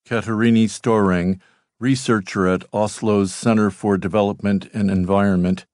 Katerini 0.07 0.65
Storeng, 0.65 1.39
researcher 1.79 2.47
at 2.47 2.69
Oslo's 2.71 3.33
Center 3.33 3.69
for 3.69 3.97
Development 3.97 4.69
and 4.73 4.89
Environment, 4.89 5.65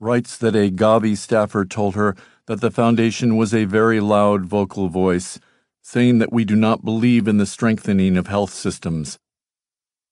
writes 0.00 0.36
that 0.36 0.56
a 0.56 0.70
Gavi 0.70 1.16
staffer 1.16 1.64
told 1.64 1.94
her 1.94 2.16
that 2.46 2.60
the 2.60 2.70
foundation 2.70 3.36
was 3.36 3.54
a 3.54 3.64
very 3.64 4.00
loud 4.00 4.44
vocal 4.44 4.88
voice, 4.88 5.38
saying 5.82 6.18
that 6.18 6.32
we 6.32 6.44
do 6.44 6.56
not 6.56 6.84
believe 6.84 7.28
in 7.28 7.38
the 7.38 7.46
strengthening 7.46 8.16
of 8.16 8.26
health 8.26 8.52
systems. 8.52 9.18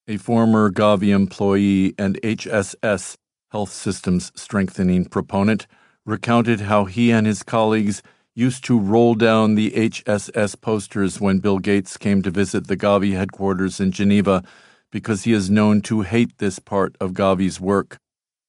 A 0.07 0.17
former 0.17 0.71
Gavi 0.71 1.09
employee 1.09 1.95
and 1.99 2.21
HSS 2.23 3.17
health 3.51 3.73
systems 3.73 4.31
strengthening 4.37 5.05
proponent 5.05 5.67
recounted 6.07 6.61
how 6.63 6.85
he 6.85 7.11
and 7.11 7.27
his 7.27 7.43
colleagues 7.43 8.03
used 8.35 8.65
to 8.65 8.79
roll 8.79 9.15
down 9.15 9.55
the 9.55 9.73
HSS 9.73 10.61
posters 10.61 11.21
when 11.21 11.41
Bill 11.41 11.59
Gates 11.59 11.97
came 11.97 12.23
to 12.23 12.31
visit 12.31 12.69
the 12.69 12.77
Gavi 12.77 13.13
headquarters 13.13 13.81
in 13.81 13.91
Geneva 13.91 14.43
because 14.91 15.25
he 15.25 15.33
is 15.33 15.51
known 15.51 15.81
to 15.83 16.03
hate 16.03 16.39
this 16.39 16.59
part 16.59 16.97
of 17.01 17.13
Gavi's 17.13 17.61
work. 17.61 17.99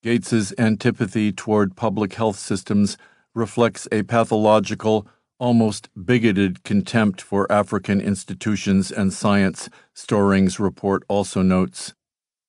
Gates's 0.03 0.53
antipathy 0.57 1.31
toward 1.31 1.75
public 1.75 2.13
health 2.13 2.37
systems 2.37 2.97
reflects 3.35 3.87
a 3.91 4.03
pathological, 4.03 5.07
almost 5.39 5.89
bigoted 6.05 6.63
contempt 6.63 7.21
for 7.21 7.51
African 7.51 8.01
institutions 8.01 8.91
and 8.91 9.13
science, 9.13 9.69
Storeng's 9.93 10.59
report 10.59 11.03
also 11.07 11.41
notes. 11.41 11.93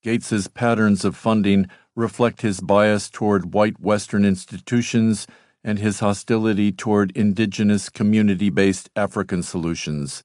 Gates's 0.03 0.47
patterns 0.47 1.05
of 1.05 1.15
funding 1.15 1.67
reflect 1.95 2.41
his 2.41 2.59
bias 2.59 3.09
toward 3.09 3.53
white 3.53 3.79
Western 3.79 4.25
institutions 4.25 5.27
and 5.63 5.79
his 5.79 5.99
hostility 5.99 6.71
toward 6.71 7.15
indigenous 7.15 7.89
community 7.89 8.49
based 8.49 8.89
African 8.95 9.43
solutions. 9.43 10.23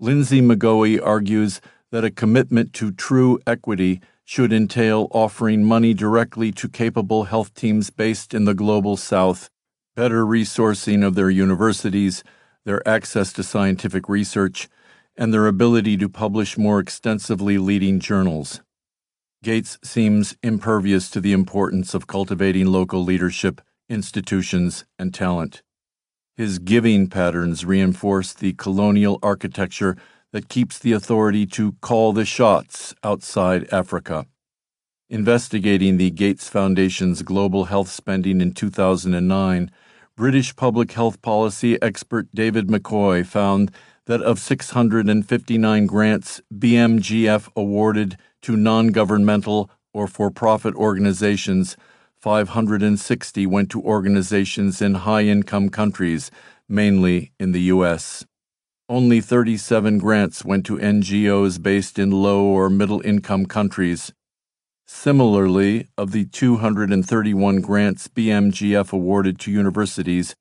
Linsey 0.00 0.42
McGoey 0.42 1.00
argues 1.02 1.60
that 1.92 2.04
a 2.04 2.10
commitment 2.10 2.72
to 2.72 2.90
true 2.90 3.38
equity 3.46 4.00
should 4.24 4.52
entail 4.52 5.08
offering 5.12 5.62
money 5.62 5.92
directly 5.94 6.50
to 6.50 6.68
capable 6.68 7.24
health 7.24 7.54
teams 7.54 7.90
based 7.90 8.34
in 8.34 8.46
the 8.46 8.54
global 8.54 8.96
south, 8.96 9.50
better 9.94 10.24
resourcing 10.24 11.06
of 11.06 11.14
their 11.14 11.30
universities, 11.30 12.24
their 12.64 12.86
access 12.88 13.32
to 13.32 13.42
scientific 13.42 14.08
research, 14.08 14.68
and 15.16 15.34
their 15.34 15.46
ability 15.46 15.96
to 15.98 16.08
publish 16.08 16.56
more 16.56 16.80
extensively 16.80 17.58
leading 17.58 18.00
journals. 18.00 18.62
Gates 19.42 19.78
seems 19.84 20.36
impervious 20.42 21.10
to 21.10 21.20
the 21.20 21.32
importance 21.32 21.94
of 21.94 22.06
cultivating 22.06 22.66
local 22.66 23.04
leadership, 23.04 23.60
institutions, 23.90 24.86
and 24.98 25.12
talent. 25.12 25.62
His 26.36 26.58
giving 26.58 27.08
patterns 27.08 27.66
reinforce 27.66 28.32
the 28.32 28.54
colonial 28.54 29.18
architecture 29.22 29.98
that 30.32 30.48
keeps 30.48 30.78
the 30.78 30.92
authority 30.92 31.46
to 31.46 31.72
call 31.80 32.12
the 32.12 32.24
shots 32.24 32.94
outside 33.04 33.68
Africa. 33.72 34.26
Investigating 35.08 35.98
the 35.98 36.10
Gates 36.10 36.48
Foundation's 36.48 37.22
global 37.22 37.66
health 37.66 37.88
spending 37.88 38.40
in 38.40 38.52
2009, 38.52 39.70
British 40.16 40.56
public 40.56 40.92
health 40.92 41.20
policy 41.22 41.80
expert 41.82 42.28
David 42.34 42.68
McCoy 42.68 43.24
found 43.24 43.70
that 44.06 44.22
of 44.22 44.38
659 44.38 45.86
grants 45.86 46.40
BMGF 46.52 47.48
awarded 47.54 48.16
to 48.42 48.56
non 48.56 48.88
governmental 48.88 49.70
or 49.92 50.06
for 50.06 50.30
profit 50.30 50.74
organizations, 50.74 51.76
560 52.16 53.46
went 53.46 53.70
to 53.70 53.82
organizations 53.82 54.80
in 54.80 54.94
high 54.94 55.22
income 55.22 55.68
countries, 55.68 56.30
mainly 56.68 57.32
in 57.38 57.52
the 57.52 57.62
U.S. 57.62 58.24
Only 58.88 59.20
37 59.20 59.98
grants 59.98 60.44
went 60.44 60.66
to 60.66 60.76
NGOs 60.76 61.62
based 61.62 61.98
in 61.98 62.10
low 62.10 62.44
or 62.44 62.68
middle 62.68 63.00
income 63.02 63.46
countries. 63.46 64.12
Similarly, 64.86 65.88
of 65.96 66.10
the 66.10 66.24
231 66.26 67.60
grants 67.60 68.08
BMGF 68.08 68.92
awarded 68.92 69.38
to 69.40 69.52
universities, 69.52 70.34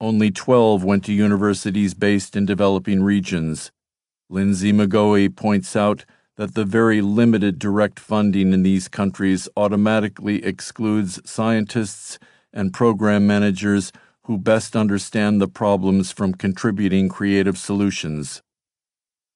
only 0.00 0.30
12 0.30 0.84
went 0.84 1.04
to 1.06 1.12
universities 1.12 1.94
based 1.94 2.36
in 2.36 2.44
developing 2.44 3.02
regions. 3.02 3.72
Linsey 4.30 4.72
McGoey 4.72 5.34
points 5.34 5.74
out 5.74 6.04
that 6.36 6.54
the 6.54 6.64
very 6.64 7.00
limited 7.00 7.58
direct 7.58 7.98
funding 7.98 8.52
in 8.52 8.62
these 8.62 8.88
countries 8.88 9.48
automatically 9.56 10.44
excludes 10.44 11.18
scientists 11.28 12.18
and 12.52 12.74
program 12.74 13.26
managers 13.26 13.90
who 14.26 14.36
best 14.36 14.74
understand 14.74 15.40
the 15.40 15.46
problems 15.46 16.10
from 16.10 16.34
contributing 16.34 17.08
creative 17.08 17.56
solutions. 17.56 18.42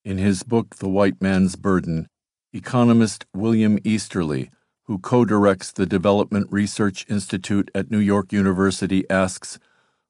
In 0.04 0.18
his 0.18 0.42
book, 0.42 0.76
The 0.76 0.88
White 0.88 1.22
Man's 1.22 1.54
Burden, 1.54 2.08
economist 2.52 3.24
William 3.32 3.78
Easterly, 3.84 4.50
who 4.86 4.98
co 4.98 5.24
directs 5.24 5.70
the 5.70 5.86
Development 5.86 6.48
Research 6.50 7.06
Institute 7.08 7.70
at 7.72 7.92
New 7.92 8.00
York 8.00 8.32
University, 8.32 9.08
asks 9.08 9.60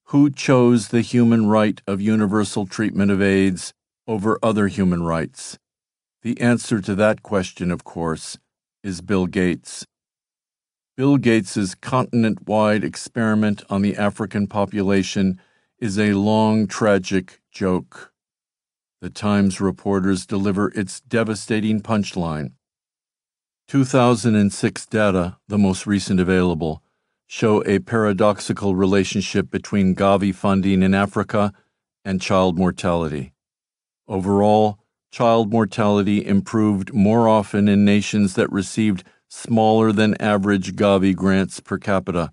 Who 0.05 0.31
chose 0.31 0.89
the 0.89 1.03
human 1.03 1.47
right 1.47 1.83
of 1.87 2.01
universal 2.01 2.65
treatment 2.65 3.11
of 3.11 3.21
AIDS 3.21 3.75
over 4.07 4.39
other 4.43 4.69
human 4.69 5.03
rights? 5.03 5.59
The 6.23 6.41
answer 6.41 6.81
to 6.81 6.95
that 6.95 7.23
question, 7.23 7.71
of 7.71 7.85
course, 7.85 8.39
is 8.83 9.03
Bill 9.03 9.27
Gates. 9.27 9.85
Bill 11.01 11.17
Gates's 11.17 11.75
continent 11.75 12.47
wide 12.47 12.85
experiment 12.85 13.63
on 13.71 13.81
the 13.81 13.97
African 13.97 14.47
population 14.47 15.41
is 15.79 15.99
a 15.99 16.13
long, 16.13 16.67
tragic 16.67 17.41
joke. 17.51 18.13
The 19.01 19.09
Times 19.09 19.63
reporters 19.63 20.27
deliver 20.27 20.69
its 20.73 21.01
devastating 21.01 21.81
punchline. 21.81 22.53
2006 23.69 24.85
data, 24.85 25.39
the 25.49 25.57
most 25.57 25.87
recent 25.87 26.21
available, 26.21 26.83
show 27.27 27.65
a 27.65 27.79
paradoxical 27.79 28.77
relationship 28.77 29.51
between 29.51 29.95
Gavi 29.95 30.35
funding 30.35 30.83
in 30.83 30.93
Africa 30.93 31.55
and 32.05 32.21
child 32.21 32.59
mortality. 32.59 33.33
Overall, 34.07 34.79
child 35.11 35.51
mortality 35.51 36.27
improved 36.27 36.93
more 36.93 37.27
often 37.27 37.69
in 37.69 37.87
nations 37.87 38.35
that 38.35 38.53
received 38.53 39.03
smaller 39.31 39.93
than 39.93 40.21
average 40.21 40.75
Gavi 40.75 41.15
grants 41.15 41.61
per 41.61 41.79
capita. 41.79 42.33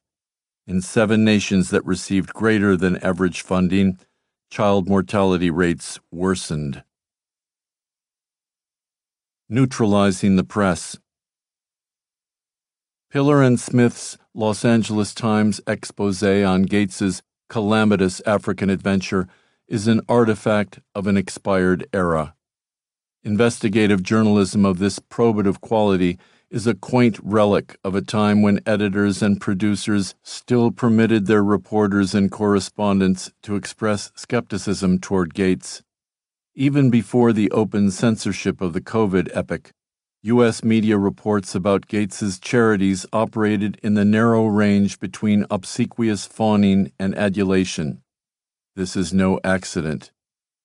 In 0.65 0.81
seven 0.81 1.23
nations 1.23 1.69
that 1.69 1.85
received 1.85 2.33
greater 2.33 2.75
than 2.75 2.97
average 2.97 3.41
funding, 3.41 3.99
child 4.49 4.89
mortality 4.89 5.49
rates 5.49 5.99
worsened. 6.11 6.83
Neutralizing 9.47 10.35
the 10.35 10.43
press. 10.43 10.97
Piller 13.09 13.41
and 13.41 13.57
Smith's 13.57 14.17
Los 14.33 14.65
Angeles 14.65 15.13
Times 15.13 15.61
expose 15.65 16.21
on 16.21 16.63
Gates's 16.63 17.21
calamitous 17.47 18.21
African 18.25 18.69
adventure 18.69 19.27
is 19.67 19.87
an 19.87 20.01
artifact 20.09 20.79
of 20.93 21.07
an 21.07 21.15
expired 21.15 21.87
era. 21.93 22.35
Investigative 23.23 24.03
journalism 24.03 24.65
of 24.65 24.79
this 24.79 24.99
probative 24.99 25.61
quality 25.61 26.17
is 26.49 26.65
a 26.65 26.73
quaint 26.73 27.19
relic 27.21 27.77
of 27.83 27.93
a 27.93 28.01
time 28.01 28.41
when 28.41 28.61
editors 28.65 29.21
and 29.21 29.41
producers 29.41 30.15
still 30.23 30.71
permitted 30.71 31.25
their 31.25 31.43
reporters 31.43 32.15
and 32.15 32.31
correspondents 32.31 33.31
to 33.43 33.55
express 33.55 34.11
skepticism 34.15 34.99
toward 34.99 35.33
Gates. 35.33 35.83
Even 36.55 36.89
before 36.89 37.33
the 37.33 37.51
open 37.51 37.91
censorship 37.91 38.61
of 38.61 38.73
the 38.73 38.81
COVID 38.81 39.29
epoch, 39.33 39.71
U.S. 40.23 40.63
media 40.63 40.97
reports 40.97 41.53
about 41.53 41.87
Gates's 41.87 42.39
charities 42.39 43.05
operated 43.13 43.77
in 43.83 43.93
the 43.93 44.05
narrow 44.05 44.47
range 44.47 44.99
between 44.99 45.45
obsequious 45.51 46.25
fawning 46.25 46.91
and 46.97 47.15
adulation. 47.15 48.01
This 48.75 48.95
is 48.95 49.13
no 49.13 49.39
accident. 49.43 50.11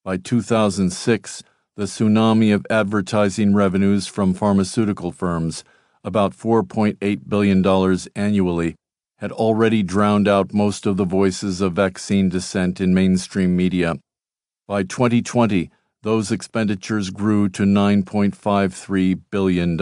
By 0.04 0.16
2006, 0.16 1.42
the 1.74 1.84
tsunami 1.84 2.54
of 2.54 2.66
advertising 2.68 3.54
revenues 3.54 4.06
from 4.06 4.34
pharmaceutical 4.34 5.10
firms, 5.10 5.64
about 6.04 6.36
$4.8 6.36 7.28
billion 7.28 7.98
annually, 8.14 8.74
had 9.16 9.32
already 9.32 9.82
drowned 9.82 10.28
out 10.28 10.52
most 10.52 10.84
of 10.84 10.96
the 10.96 11.04
voices 11.04 11.60
of 11.60 11.72
vaccine 11.72 12.28
dissent 12.28 12.80
in 12.80 12.92
mainstream 12.92 13.56
media. 13.56 13.94
By 14.68 14.82
2020, 14.82 15.70
those 16.02 16.30
expenditures 16.30 17.10
grew 17.10 17.48
to 17.50 17.62
$9.53 17.62 19.20
billion. 19.30 19.80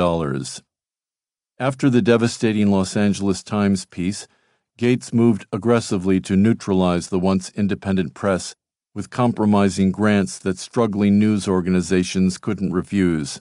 After 1.58 1.90
the 1.90 2.02
devastating 2.02 2.70
Los 2.70 2.96
Angeles 2.96 3.42
Times 3.42 3.84
piece, 3.86 4.28
Gates 4.76 5.12
moved 5.12 5.46
aggressively 5.52 6.20
to 6.20 6.36
neutralize 6.36 7.08
the 7.08 7.18
once 7.18 7.50
independent 7.56 8.14
press 8.14 8.54
with 8.94 9.10
compromising 9.10 9.92
grants 9.92 10.38
that 10.38 10.58
struggling 10.58 11.18
news 11.18 11.46
organizations 11.46 12.38
couldn't 12.38 12.72
refuse. 12.72 13.40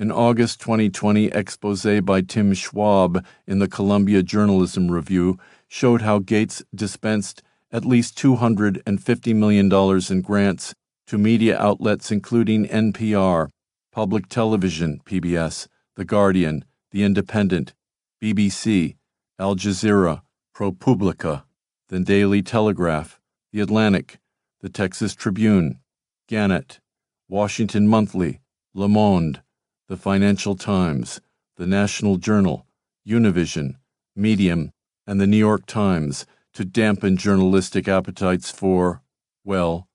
An 0.00 0.12
August 0.12 0.60
2020 0.60 1.26
expose 1.26 1.84
by 2.04 2.20
Tim 2.20 2.54
Schwab 2.54 3.24
in 3.46 3.58
the 3.58 3.66
Columbia 3.66 4.22
Journalism 4.22 4.90
Review 4.90 5.38
showed 5.66 6.02
how 6.02 6.20
Gates 6.20 6.62
dispensed 6.74 7.42
at 7.72 7.84
least 7.84 8.16
$250 8.16 9.34
million 9.34 9.72
in 10.10 10.22
grants 10.22 10.74
to 11.08 11.18
media 11.18 11.58
outlets 11.58 12.12
including 12.12 12.66
NPR, 12.68 13.48
Public 13.90 14.28
Television, 14.28 15.00
PBS, 15.04 15.66
The 15.96 16.04
Guardian, 16.04 16.64
The 16.92 17.02
Independent, 17.02 17.74
BBC, 18.22 18.96
Al 19.38 19.56
Jazeera, 19.56 20.22
ProPublica, 20.54 21.42
The 21.88 22.00
Daily 22.00 22.42
Telegraph, 22.42 23.18
The 23.52 23.60
Atlantic, 23.60 24.18
the 24.60 24.68
Texas 24.68 25.14
Tribune, 25.14 25.78
Gannett, 26.26 26.80
Washington 27.28 27.86
Monthly, 27.86 28.40
Le 28.74 28.88
Monde, 28.88 29.42
the 29.88 29.96
Financial 29.96 30.56
Times, 30.56 31.20
the 31.56 31.66
National 31.66 32.16
Journal, 32.16 32.66
Univision, 33.06 33.76
Medium, 34.16 34.72
and 35.06 35.20
the 35.20 35.26
New 35.26 35.36
York 35.36 35.64
Times 35.66 36.26
to 36.54 36.64
dampen 36.64 37.16
journalistic 37.16 37.86
appetites 37.86 38.50
for, 38.50 39.02
well, 39.44 39.88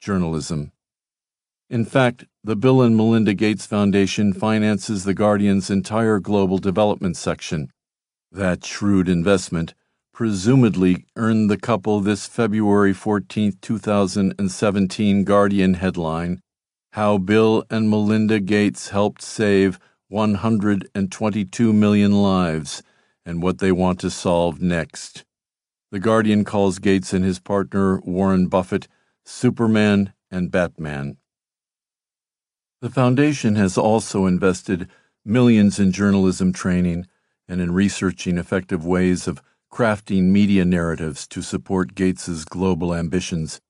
journalism. 0.00 0.72
In 1.70 1.84
fact, 1.84 2.24
the 2.42 2.56
Bill 2.56 2.82
and 2.82 2.96
Melinda 2.96 3.32
Gates 3.32 3.64
Foundation 3.64 4.32
finances 4.32 5.04
The 5.04 5.14
Guardian's 5.14 5.70
entire 5.70 6.18
global 6.18 6.58
development 6.58 7.16
section. 7.16 7.70
That 8.30 8.64
shrewd 8.64 9.08
investment 9.08 9.74
presumably 10.14 11.04
earned 11.16 11.50
the 11.50 11.58
couple 11.58 11.98
this 11.98 12.26
February 12.28 12.92
14, 12.92 13.54
2017 13.60 15.24
Guardian 15.24 15.74
headline 15.74 16.40
How 16.92 17.18
Bill 17.18 17.64
and 17.68 17.90
Melinda 17.90 18.38
Gates 18.38 18.90
Helped 18.90 19.20
Save 19.20 19.80
122 20.08 21.72
Million 21.72 22.12
Lives 22.22 22.80
and 23.26 23.42
What 23.42 23.58
They 23.58 23.72
Want 23.72 23.98
to 24.00 24.10
Solve 24.10 24.62
Next. 24.62 25.24
The 25.90 25.98
Guardian 25.98 26.44
calls 26.44 26.78
Gates 26.78 27.12
and 27.12 27.24
his 27.24 27.40
partner, 27.40 28.00
Warren 28.04 28.46
Buffett, 28.46 28.86
Superman 29.24 30.12
and 30.30 30.48
Batman. 30.48 31.16
The 32.80 32.90
Foundation 32.90 33.56
has 33.56 33.76
also 33.76 34.26
invested 34.26 34.88
millions 35.24 35.80
in 35.80 35.90
journalism 35.90 36.52
training 36.52 37.08
and 37.48 37.60
in 37.60 37.72
researching 37.72 38.38
effective 38.38 38.86
ways 38.86 39.26
of 39.26 39.42
crafting 39.74 40.26
media 40.26 40.64
narratives 40.64 41.26
to 41.26 41.42
support 41.42 41.96
Gates's 41.96 42.44
global 42.44 42.94
ambitions. 42.94 43.60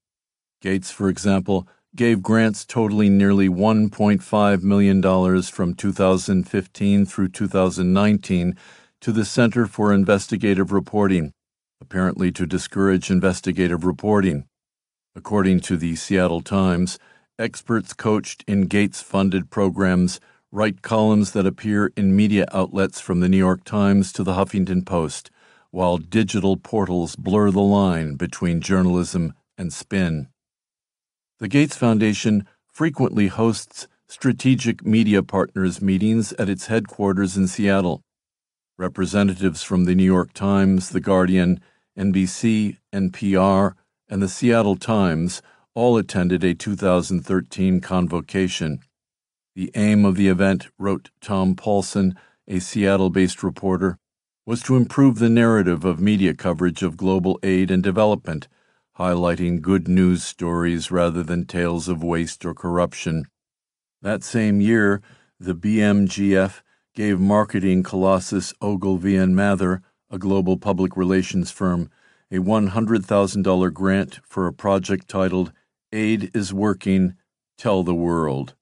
Gates, 0.61 0.91
for 0.91 1.09
example, 1.09 1.67
gave 1.97 2.21
grants 2.21 2.67
totaling 2.67 3.17
nearly 3.17 3.49
$1.5 3.49 4.63
million 4.63 5.43
from 5.45 5.73
2015 5.73 7.07
through 7.07 7.29
2019 7.29 8.55
to 9.01 9.13
the 9.13 9.25
Center 9.25 9.65
for 9.65 9.95
Investigative 9.95 10.73
Reporting, 10.73 11.33
apparently 11.81 12.31
to 12.33 12.45
discourage 12.45 13.11
investigative 13.11 13.83
reporting. 13.83 14.45
According 15.17 15.61
to 15.61 15.79
the 15.79 15.97
Seattle 15.97 16.43
Times, 16.43 16.99
experts 17.39 17.95
coached 17.95 18.45
in 18.47 18.67
Gates 18.67 19.01
funded 19.01 19.49
programs 19.49 20.21
write 20.53 20.83
columns 20.83 21.31
that 21.31 21.47
appear 21.47 21.95
in 21.97 22.15
media 22.15 22.45
outlets 22.53 23.01
from 23.01 23.21
the 23.21 23.29
New 23.31 23.39
York 23.39 23.65
Times 23.65 24.13
to 24.13 24.23
the 24.23 24.35
Huffington 24.35 24.85
Post 24.85 25.31
while 25.75 25.99
digital 25.99 26.57
portals 26.57 27.17
blur 27.17 27.51
the 27.51 27.61
line 27.61 28.15
between 28.15 28.61
journalism 28.61 29.35
and 29.59 29.73
spin. 29.73 30.29
The 31.41 31.49
Gates 31.49 31.77
Foundation 31.77 32.47
frequently 32.69 33.27
hosts 33.27 33.89
strategic 34.07 34.87
media 34.87 35.21
partners 35.21 35.83
meetings 35.83 36.33
at 36.35 36.49
its 36.49 36.69
headquarters 36.69 37.37
in 37.37 37.49
Seattle. 37.49 38.03
Representatives 38.79 39.65
from 39.65 39.85
the 39.85 39.97
New 39.97 40.05
York 40.05 40.33
Times, 40.33 40.91
The 40.91 41.01
Guardian, 41.01 41.61
NBC, 41.99 42.77
NPR, 42.93 43.75
and 44.09 44.23
the 44.23 44.29
Seattle 44.29 44.77
Times 44.77 45.43
all 45.75 45.97
attended 45.97 46.45
a 46.45 46.55
2013 46.55 47.81
convocation. 47.81 48.79
The 49.57 49.73
aim 49.75 50.05
of 50.05 50.15
the 50.15 50.29
event, 50.29 50.69
wrote 50.79 51.11
Tom 51.21 51.57
Paulson, 51.57 52.15
a 52.47 52.61
Seattle 52.61 53.11
based 53.11 53.43
reporter, 53.43 53.99
was 54.47 54.63
to 54.63 54.77
improve 54.77 55.19
the 55.19 55.31
narrative 55.31 55.85
of 55.85 56.01
media 56.01 56.35
coverage 56.35 56.83
of 56.83 56.99
global 56.99 57.39
aid 57.43 57.71
and 57.71 57.83
development, 57.83 58.47
highlighting 58.99 59.63
good 59.63 59.89
news 59.89 60.23
stories 60.23 60.91
rather 60.91 61.23
than 61.23 61.47
tales 61.47 61.89
of 61.89 62.03
waste 62.03 62.45
or 62.45 62.53
corruption. 62.53 63.25
That 64.03 64.23
same 64.23 64.61
year, 64.61 65.01
the 65.41 65.55
BMGF 65.55 66.61
gave 66.95 67.19
marketing 67.19 67.83
colossus 67.83 68.53
Ogilvy 68.61 69.17
and 69.17 69.35
Mather, 69.35 69.83
a 70.11 70.19
global 70.19 70.59
public 70.59 70.95
relations 70.97 71.51
firm, 71.51 71.91
a 72.31 72.37
$100,000 72.37 73.73
grant 73.73 74.21
for 74.25 74.47
a 74.47 74.53
project 74.53 75.09
titled 75.09 75.53
Aid 75.93 76.31
is 76.35 76.53
Working, 76.53 77.15
Tell 77.57 77.83
the 77.83 77.95
World. 77.95 78.55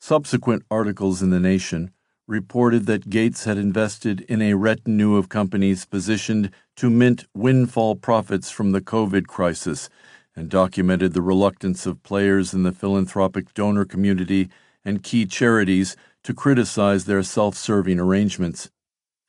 Subsequent 0.00 0.64
articles 0.70 1.22
in 1.22 1.30
The 1.30 1.40
Nation 1.40 1.92
reported 2.28 2.84
that 2.84 3.08
Gates 3.08 3.44
had 3.44 3.56
invested 3.56 4.20
in 4.28 4.42
a 4.42 4.52
retinue 4.52 5.16
of 5.16 5.30
companies 5.30 5.86
positioned 5.86 6.50
to 6.76 6.90
mint 6.90 7.24
windfall 7.34 7.96
profits 7.96 8.50
from 8.50 8.72
the 8.72 8.82
COVID 8.82 9.26
crisis 9.26 9.88
and 10.36 10.50
documented 10.50 11.14
the 11.14 11.22
reluctance 11.22 11.86
of 11.86 12.02
players 12.02 12.52
in 12.52 12.64
the 12.64 12.70
philanthropic 12.70 13.54
donor 13.54 13.86
community 13.86 14.50
and 14.84 15.02
key 15.02 15.24
charities 15.24 15.96
to 16.22 16.34
criticize 16.34 17.06
their 17.06 17.22
self 17.22 17.56
serving 17.56 17.98
arrangements. 17.98 18.70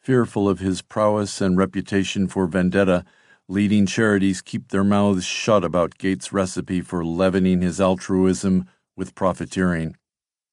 Fearful 0.01 0.49
of 0.49 0.59
his 0.59 0.81
prowess 0.81 1.39
and 1.39 1.57
reputation 1.57 2.27
for 2.27 2.47
vendetta, 2.47 3.05
leading 3.47 3.85
charities 3.85 4.41
keep 4.41 4.67
their 4.67 4.83
mouths 4.83 5.23
shut 5.23 5.63
about 5.63 5.97
Gates' 5.97 6.33
recipe 6.33 6.81
for 6.81 7.05
leavening 7.05 7.61
his 7.61 7.79
altruism 7.79 8.67
with 8.97 9.15
profiteering. 9.15 9.95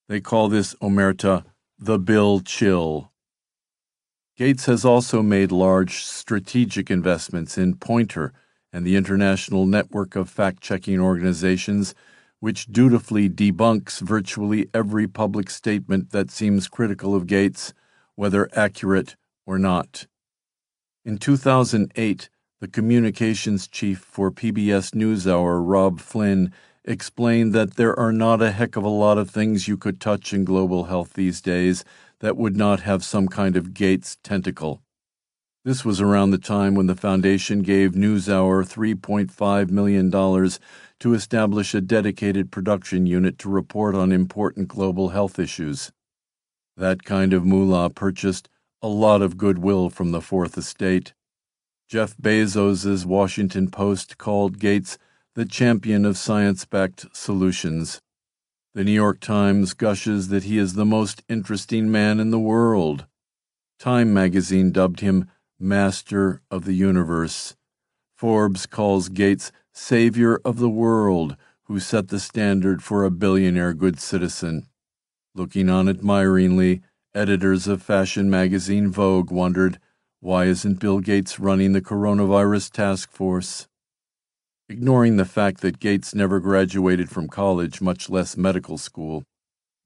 They 0.08 0.20
call 0.20 0.49
this 0.49 0.76
omerta 0.76 1.44
the 1.78 1.98
Bill 1.98 2.40
Chill. 2.40 3.12
Gates 4.36 4.64
has 4.64 4.84
also 4.84 5.22
made 5.22 5.52
large 5.52 6.05
strategic 6.05 6.90
investments 6.90 7.58
in 7.58 7.76
Poynter 7.76 8.32
and 8.72 8.86
the 8.86 8.96
international 8.96 9.66
network 9.66 10.16
of 10.16 10.30
fact 10.30 10.62
checking 10.62 10.98
organizations 10.98 11.94
which 12.40 12.66
dutifully 12.66 13.28
debunks 13.28 14.00
virtually 14.00 14.68
every 14.72 15.06
public 15.06 15.50
statement 15.50 16.10
that 16.10 16.30
seems 16.30 16.68
critical 16.68 17.14
of 17.14 17.26
Gates, 17.26 17.74
whether 18.14 18.48
accurate 18.55 19.16
or 19.46 19.58
not. 19.58 20.06
In 21.05 21.18
2008, 21.18 22.30
the 22.60 22.68
communications 22.68 23.68
chief 23.68 23.98
for 23.98 24.30
PBS 24.30 24.94
NewsHour, 24.94 25.62
Rob 25.62 26.00
Flynn, 26.00 26.52
explained 26.86 27.52
that 27.52 27.74
there 27.74 27.98
are 27.98 28.12
not 28.12 28.40
a 28.40 28.52
heck 28.52 28.76
of 28.76 28.84
a 28.84 28.89
lot 28.89 29.18
of 29.18 29.28
things 29.28 29.68
you 29.68 29.76
could 29.76 30.00
touch 30.00 30.32
in 30.32 30.44
global 30.44 30.84
health 30.84 31.15
these 31.15 31.40
days 31.40 31.84
that 32.20 32.36
would 32.36 32.56
not 32.56 32.81
have 32.81 33.05
some 33.05 33.28
kind 33.28 33.56
of 33.56 33.74
Gates 33.74 34.16
tentacle. 34.23 34.82
This 35.65 35.84
was 35.84 36.00
around 36.00 36.31
the 36.31 36.39
time 36.39 36.76
when 36.76 36.86
the 36.86 36.94
foundation 36.94 37.62
gave 37.62 37.92
NewsHour 37.92 38.65
$3.5 38.65 39.70
million 39.70 40.10
to 41.00 41.15
establish 41.15 41.74
a 41.74 41.81
dedicated 41.81 42.52
production 42.52 43.05
unit 43.05 43.36
to 43.39 43.48
report 43.48 43.97
on 43.97 44.12
important 44.12 44.68
global 44.68 45.08
health 45.08 45.40
issues. 45.40 45.90
That 46.76 47.02
kind 47.02 47.32
of 47.32 47.44
moolah 47.44 47.90
purchased 47.90 48.48
a 48.81 48.86
lot 48.86 49.23
of 49.23 49.36
goodwill 49.36 49.90
from 49.90 50.12
the 50.12 50.20
Fourth 50.20 50.56
Estate. 50.56 51.15
Jeff 51.89 52.16
Bezos's 52.16 53.05
Washington 53.05 53.68
Post 53.68 54.18
called 54.18 54.60
Gates 54.60 54.98
the 55.36 55.44
champion 55.44 56.06
of 56.06 56.16
science 56.16 56.65
backed 56.65 57.15
solutions. 57.15 58.00
The 58.74 58.82
New 58.82 58.92
York 58.92 59.20
Times 59.20 59.74
gushes 59.74 60.28
that 60.28 60.44
he 60.44 60.56
is 60.56 60.73
the 60.73 60.86
most 60.86 61.23
interesting 61.28 61.92
man 61.92 62.20
in 62.20 62.31
the 62.31 62.39
world. 62.39 63.05
Time 63.78 64.15
magazine 64.15 64.73
dubbed 64.73 65.00
him 65.00 65.28
Master 65.60 66.40
of 66.50 66.65
the 66.65 66.73
Universe. 66.73 67.55
Forbes 68.15 68.65
calls 68.65 69.10
Gates 69.10 69.52
Savior 69.74 70.40
of 70.42 70.58
the 70.58 70.70
World, 70.70 71.36
who 71.65 71.81
set 71.81 72.08
the 72.08 72.18
standard 72.18 72.82
for 72.82 73.05
a 73.05 73.10
billionaire 73.10 73.74
good 73.74 74.00
citizen. 74.00 74.66
Looking 75.34 75.68
on 75.68 75.86
admiringly, 75.86 76.81
editors 77.15 77.68
of 77.68 77.82
fashion 77.82 78.31
magazine 78.31 78.90
Vogue 78.90 79.31
wondered 79.31 79.78
why 80.20 80.47
isn't 80.47 80.81
Bill 80.81 81.00
Gates 81.00 81.39
running 81.39 81.74
the 81.74 81.82
coronavirus 81.82 82.70
task 82.70 83.12
force? 83.12 83.68
Ignoring 84.68 85.16
the 85.16 85.24
fact 85.24 85.60
that 85.60 85.78
Gates 85.78 86.12
never 86.12 86.40
graduated 86.40 87.08
from 87.08 87.28
college, 87.28 87.80
much 87.80 88.10
less 88.10 88.36
medical 88.36 88.76
school, 88.76 89.22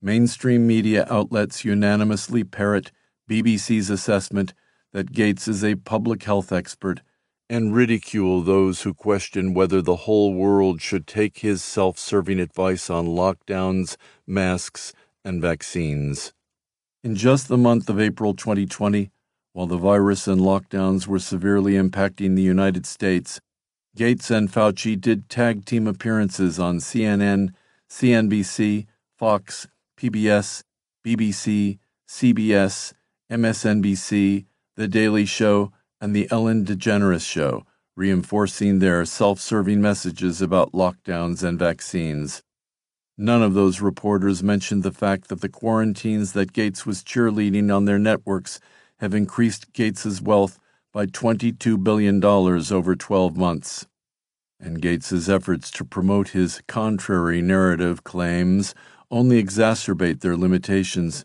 mainstream 0.01 0.67
media 0.67 1.07
outlets 1.11 1.67
unanimously 1.67 2.45
parrot 2.45 2.91
BBC's 3.29 3.91
assessment 3.91 4.55
that 4.95 5.13
Gates 5.13 5.47
is 5.47 5.63
a 5.63 5.75
public 5.75 6.23
health 6.23 6.51
expert 6.51 7.03
and 7.51 7.75
ridicule 7.75 8.41
those 8.41 8.81
who 8.81 8.95
question 8.95 9.53
whether 9.53 9.83
the 9.83 9.97
whole 9.97 10.33
world 10.33 10.81
should 10.81 11.07
take 11.07 11.41
his 11.41 11.63
self 11.63 11.99
serving 11.99 12.41
advice 12.41 12.89
on 12.89 13.07
lockdowns, 13.07 13.97
masks, 14.27 14.95
and 15.23 15.43
vaccines. 15.43 16.33
In 17.05 17.17
just 17.17 17.49
the 17.49 17.59
month 17.59 17.91
of 17.91 18.01
April 18.01 18.33
2020, 18.33 19.11
while 19.53 19.67
the 19.67 19.77
virus 19.77 20.27
and 20.27 20.41
lockdowns 20.41 21.07
were 21.07 21.19
severely 21.19 21.75
impacting 21.75 22.35
the 22.35 22.43
United 22.43 22.87
States, 22.87 23.43
Gates 23.97 24.31
and 24.31 24.51
Fauci 24.51 24.99
did 24.99 25.29
tag 25.29 25.65
team 25.65 25.89
appearances 25.89 26.61
on 26.61 26.79
CNN, 26.79 27.53
CNBC, 27.89 28.87
Fox, 29.19 29.67
PBS, 29.99 30.63
BBC, 31.05 31.79
CBS, 32.09 32.93
MSNBC, 33.33 34.47
the 34.77 34.87
Daily 34.87 35.27
Show, 35.27 35.73
and 36.01 36.15
The 36.15 36.29
Ellen 36.31 36.65
DeGeneres 36.65 37.29
Show, 37.29 37.67
reinforcing 37.97 38.79
their 38.79 39.05
self 39.05 39.41
serving 39.41 39.81
messages 39.81 40.41
about 40.41 40.73
lockdowns 40.73 41.43
and 41.43 41.59
vaccines. 41.59 42.45
None 43.19 43.43
of 43.43 43.55
those 43.55 43.81
reporters 43.81 44.41
mentioned 44.41 44.85
the 44.85 44.93
fact 44.93 45.29
that 45.29 45.41
the 45.41 45.49
quarantines 45.49 46.33
that 46.33 46.53
Gates 46.53 46.87
was 46.87 47.03
cheerleading 47.03 47.75
on 47.75 47.87
their 47.87 47.99
networks 47.99 48.61
have 49.01 49.15
increased 49.15 49.73
Gates's 49.73 50.23
wealth 50.23 50.61
by 50.93 51.07
$22 51.07 51.83
billion 51.83 52.25
over 52.25 52.97
12 52.97 53.37
months. 53.37 53.87
And 54.59 54.83
Gates's 54.83 55.29
efforts 55.31 55.71
to 55.73 55.85
promote 55.85 56.29
his 56.29 56.61
contrary 56.67 57.41
narrative 57.41 58.05
claims 58.05 58.75
only 59.11 59.43
exacerbate 59.43 60.21
their 60.21 60.37
limitations. 60.37 61.25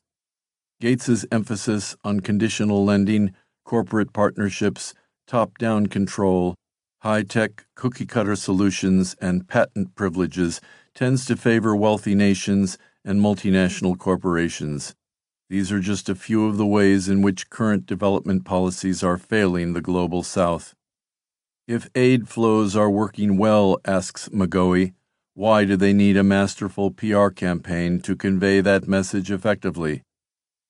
Gates's 0.80 1.26
emphasis 1.32 1.96
on 2.04 2.20
conditional 2.20 2.86
lending 2.86 3.34
corporate 3.66 4.14
partnerships, 4.14 4.94
top 5.28 5.58
down 5.58 5.88
control, 5.88 6.56
high 7.00 7.24
tech 7.24 7.66
cookie 7.76 8.06
cutter 8.06 8.36
solutions, 8.36 9.16
and 9.20 9.48
patent 9.48 9.96
privileges 9.96 10.62
tends 10.94 11.26
to 11.26 11.36
favor 11.36 11.76
wealthy 11.76 12.16
nations 12.16 12.78
and 13.04 13.20
multinational 13.20 13.98
corporations. 13.98 14.96
These 15.50 15.72
are 15.72 15.80
just 15.80 16.10
a 16.10 16.16
few 16.16 16.48
of 16.48 16.58
the 16.58 16.66
ways 16.66 17.08
in 17.08 17.22
which 17.22 17.50
current 17.50 17.86
development 17.86 18.46
policies 18.46 19.04
are 19.04 19.18
failing 19.18 19.74
the 19.74 19.82
global 19.82 20.24
south. 20.24 20.74
If 21.68 21.90
aid 21.96 22.28
flows 22.28 22.76
are 22.76 22.90
working 22.90 23.38
well, 23.38 23.80
asks 23.86 24.30
McGoey, 24.30 24.94
why 25.34 25.66
do 25.66 25.76
they 25.76 25.94
need 25.94 26.18
a 26.18 26.24
masterful 26.24 26.92
PR 26.92 27.30
campaign 27.30 28.00
to 28.02 28.16
convey 28.16 28.62
that 28.62 28.88
message 28.88 29.30
effectively? 29.30 30.02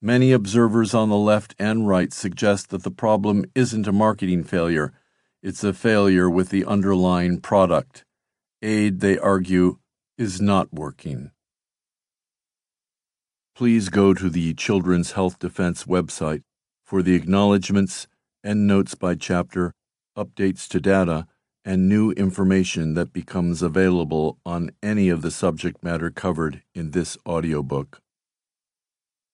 Many 0.01 0.31
observers 0.31 0.93
on 0.93 1.09
the 1.09 1.17
left 1.17 1.55
and 1.57 1.87
right 1.87 2.11
suggest 2.11 2.69
that 2.69 2.83
the 2.83 2.91
problem 2.91 3.45
isn't 3.55 3.87
a 3.87 3.91
marketing 3.91 4.43
failure, 4.43 4.93
it's 5.41 5.63
a 5.63 5.73
failure 5.73 6.29
with 6.29 6.49
the 6.49 6.65
underlying 6.65 7.39
product. 7.39 8.03
Aid, 8.61 8.99
they 8.99 9.17
argue, 9.17 9.77
is 10.17 10.41
not 10.41 10.73
working. 10.73 11.31
Please 13.55 13.87
go 13.87 14.13
to 14.13 14.29
the 14.29 14.53
Children's 14.53 15.13
Health 15.13 15.39
Defense 15.39 15.85
website 15.85 16.41
for 16.83 17.01
the 17.01 17.15
acknowledgments 17.15 18.05
and 18.43 18.67
notes 18.67 18.95
by 18.95 19.15
chapter, 19.15 19.71
updates 20.17 20.67
to 20.67 20.81
data, 20.81 21.25
and 21.63 21.87
new 21.87 22.11
information 22.11 22.95
that 22.95 23.13
becomes 23.13 23.61
available 23.61 24.37
on 24.45 24.71
any 24.83 25.07
of 25.07 25.21
the 25.21 25.31
subject 25.31 25.81
matter 25.81 26.11
covered 26.11 26.63
in 26.73 26.91
this 26.91 27.17
audiobook. 27.25 28.01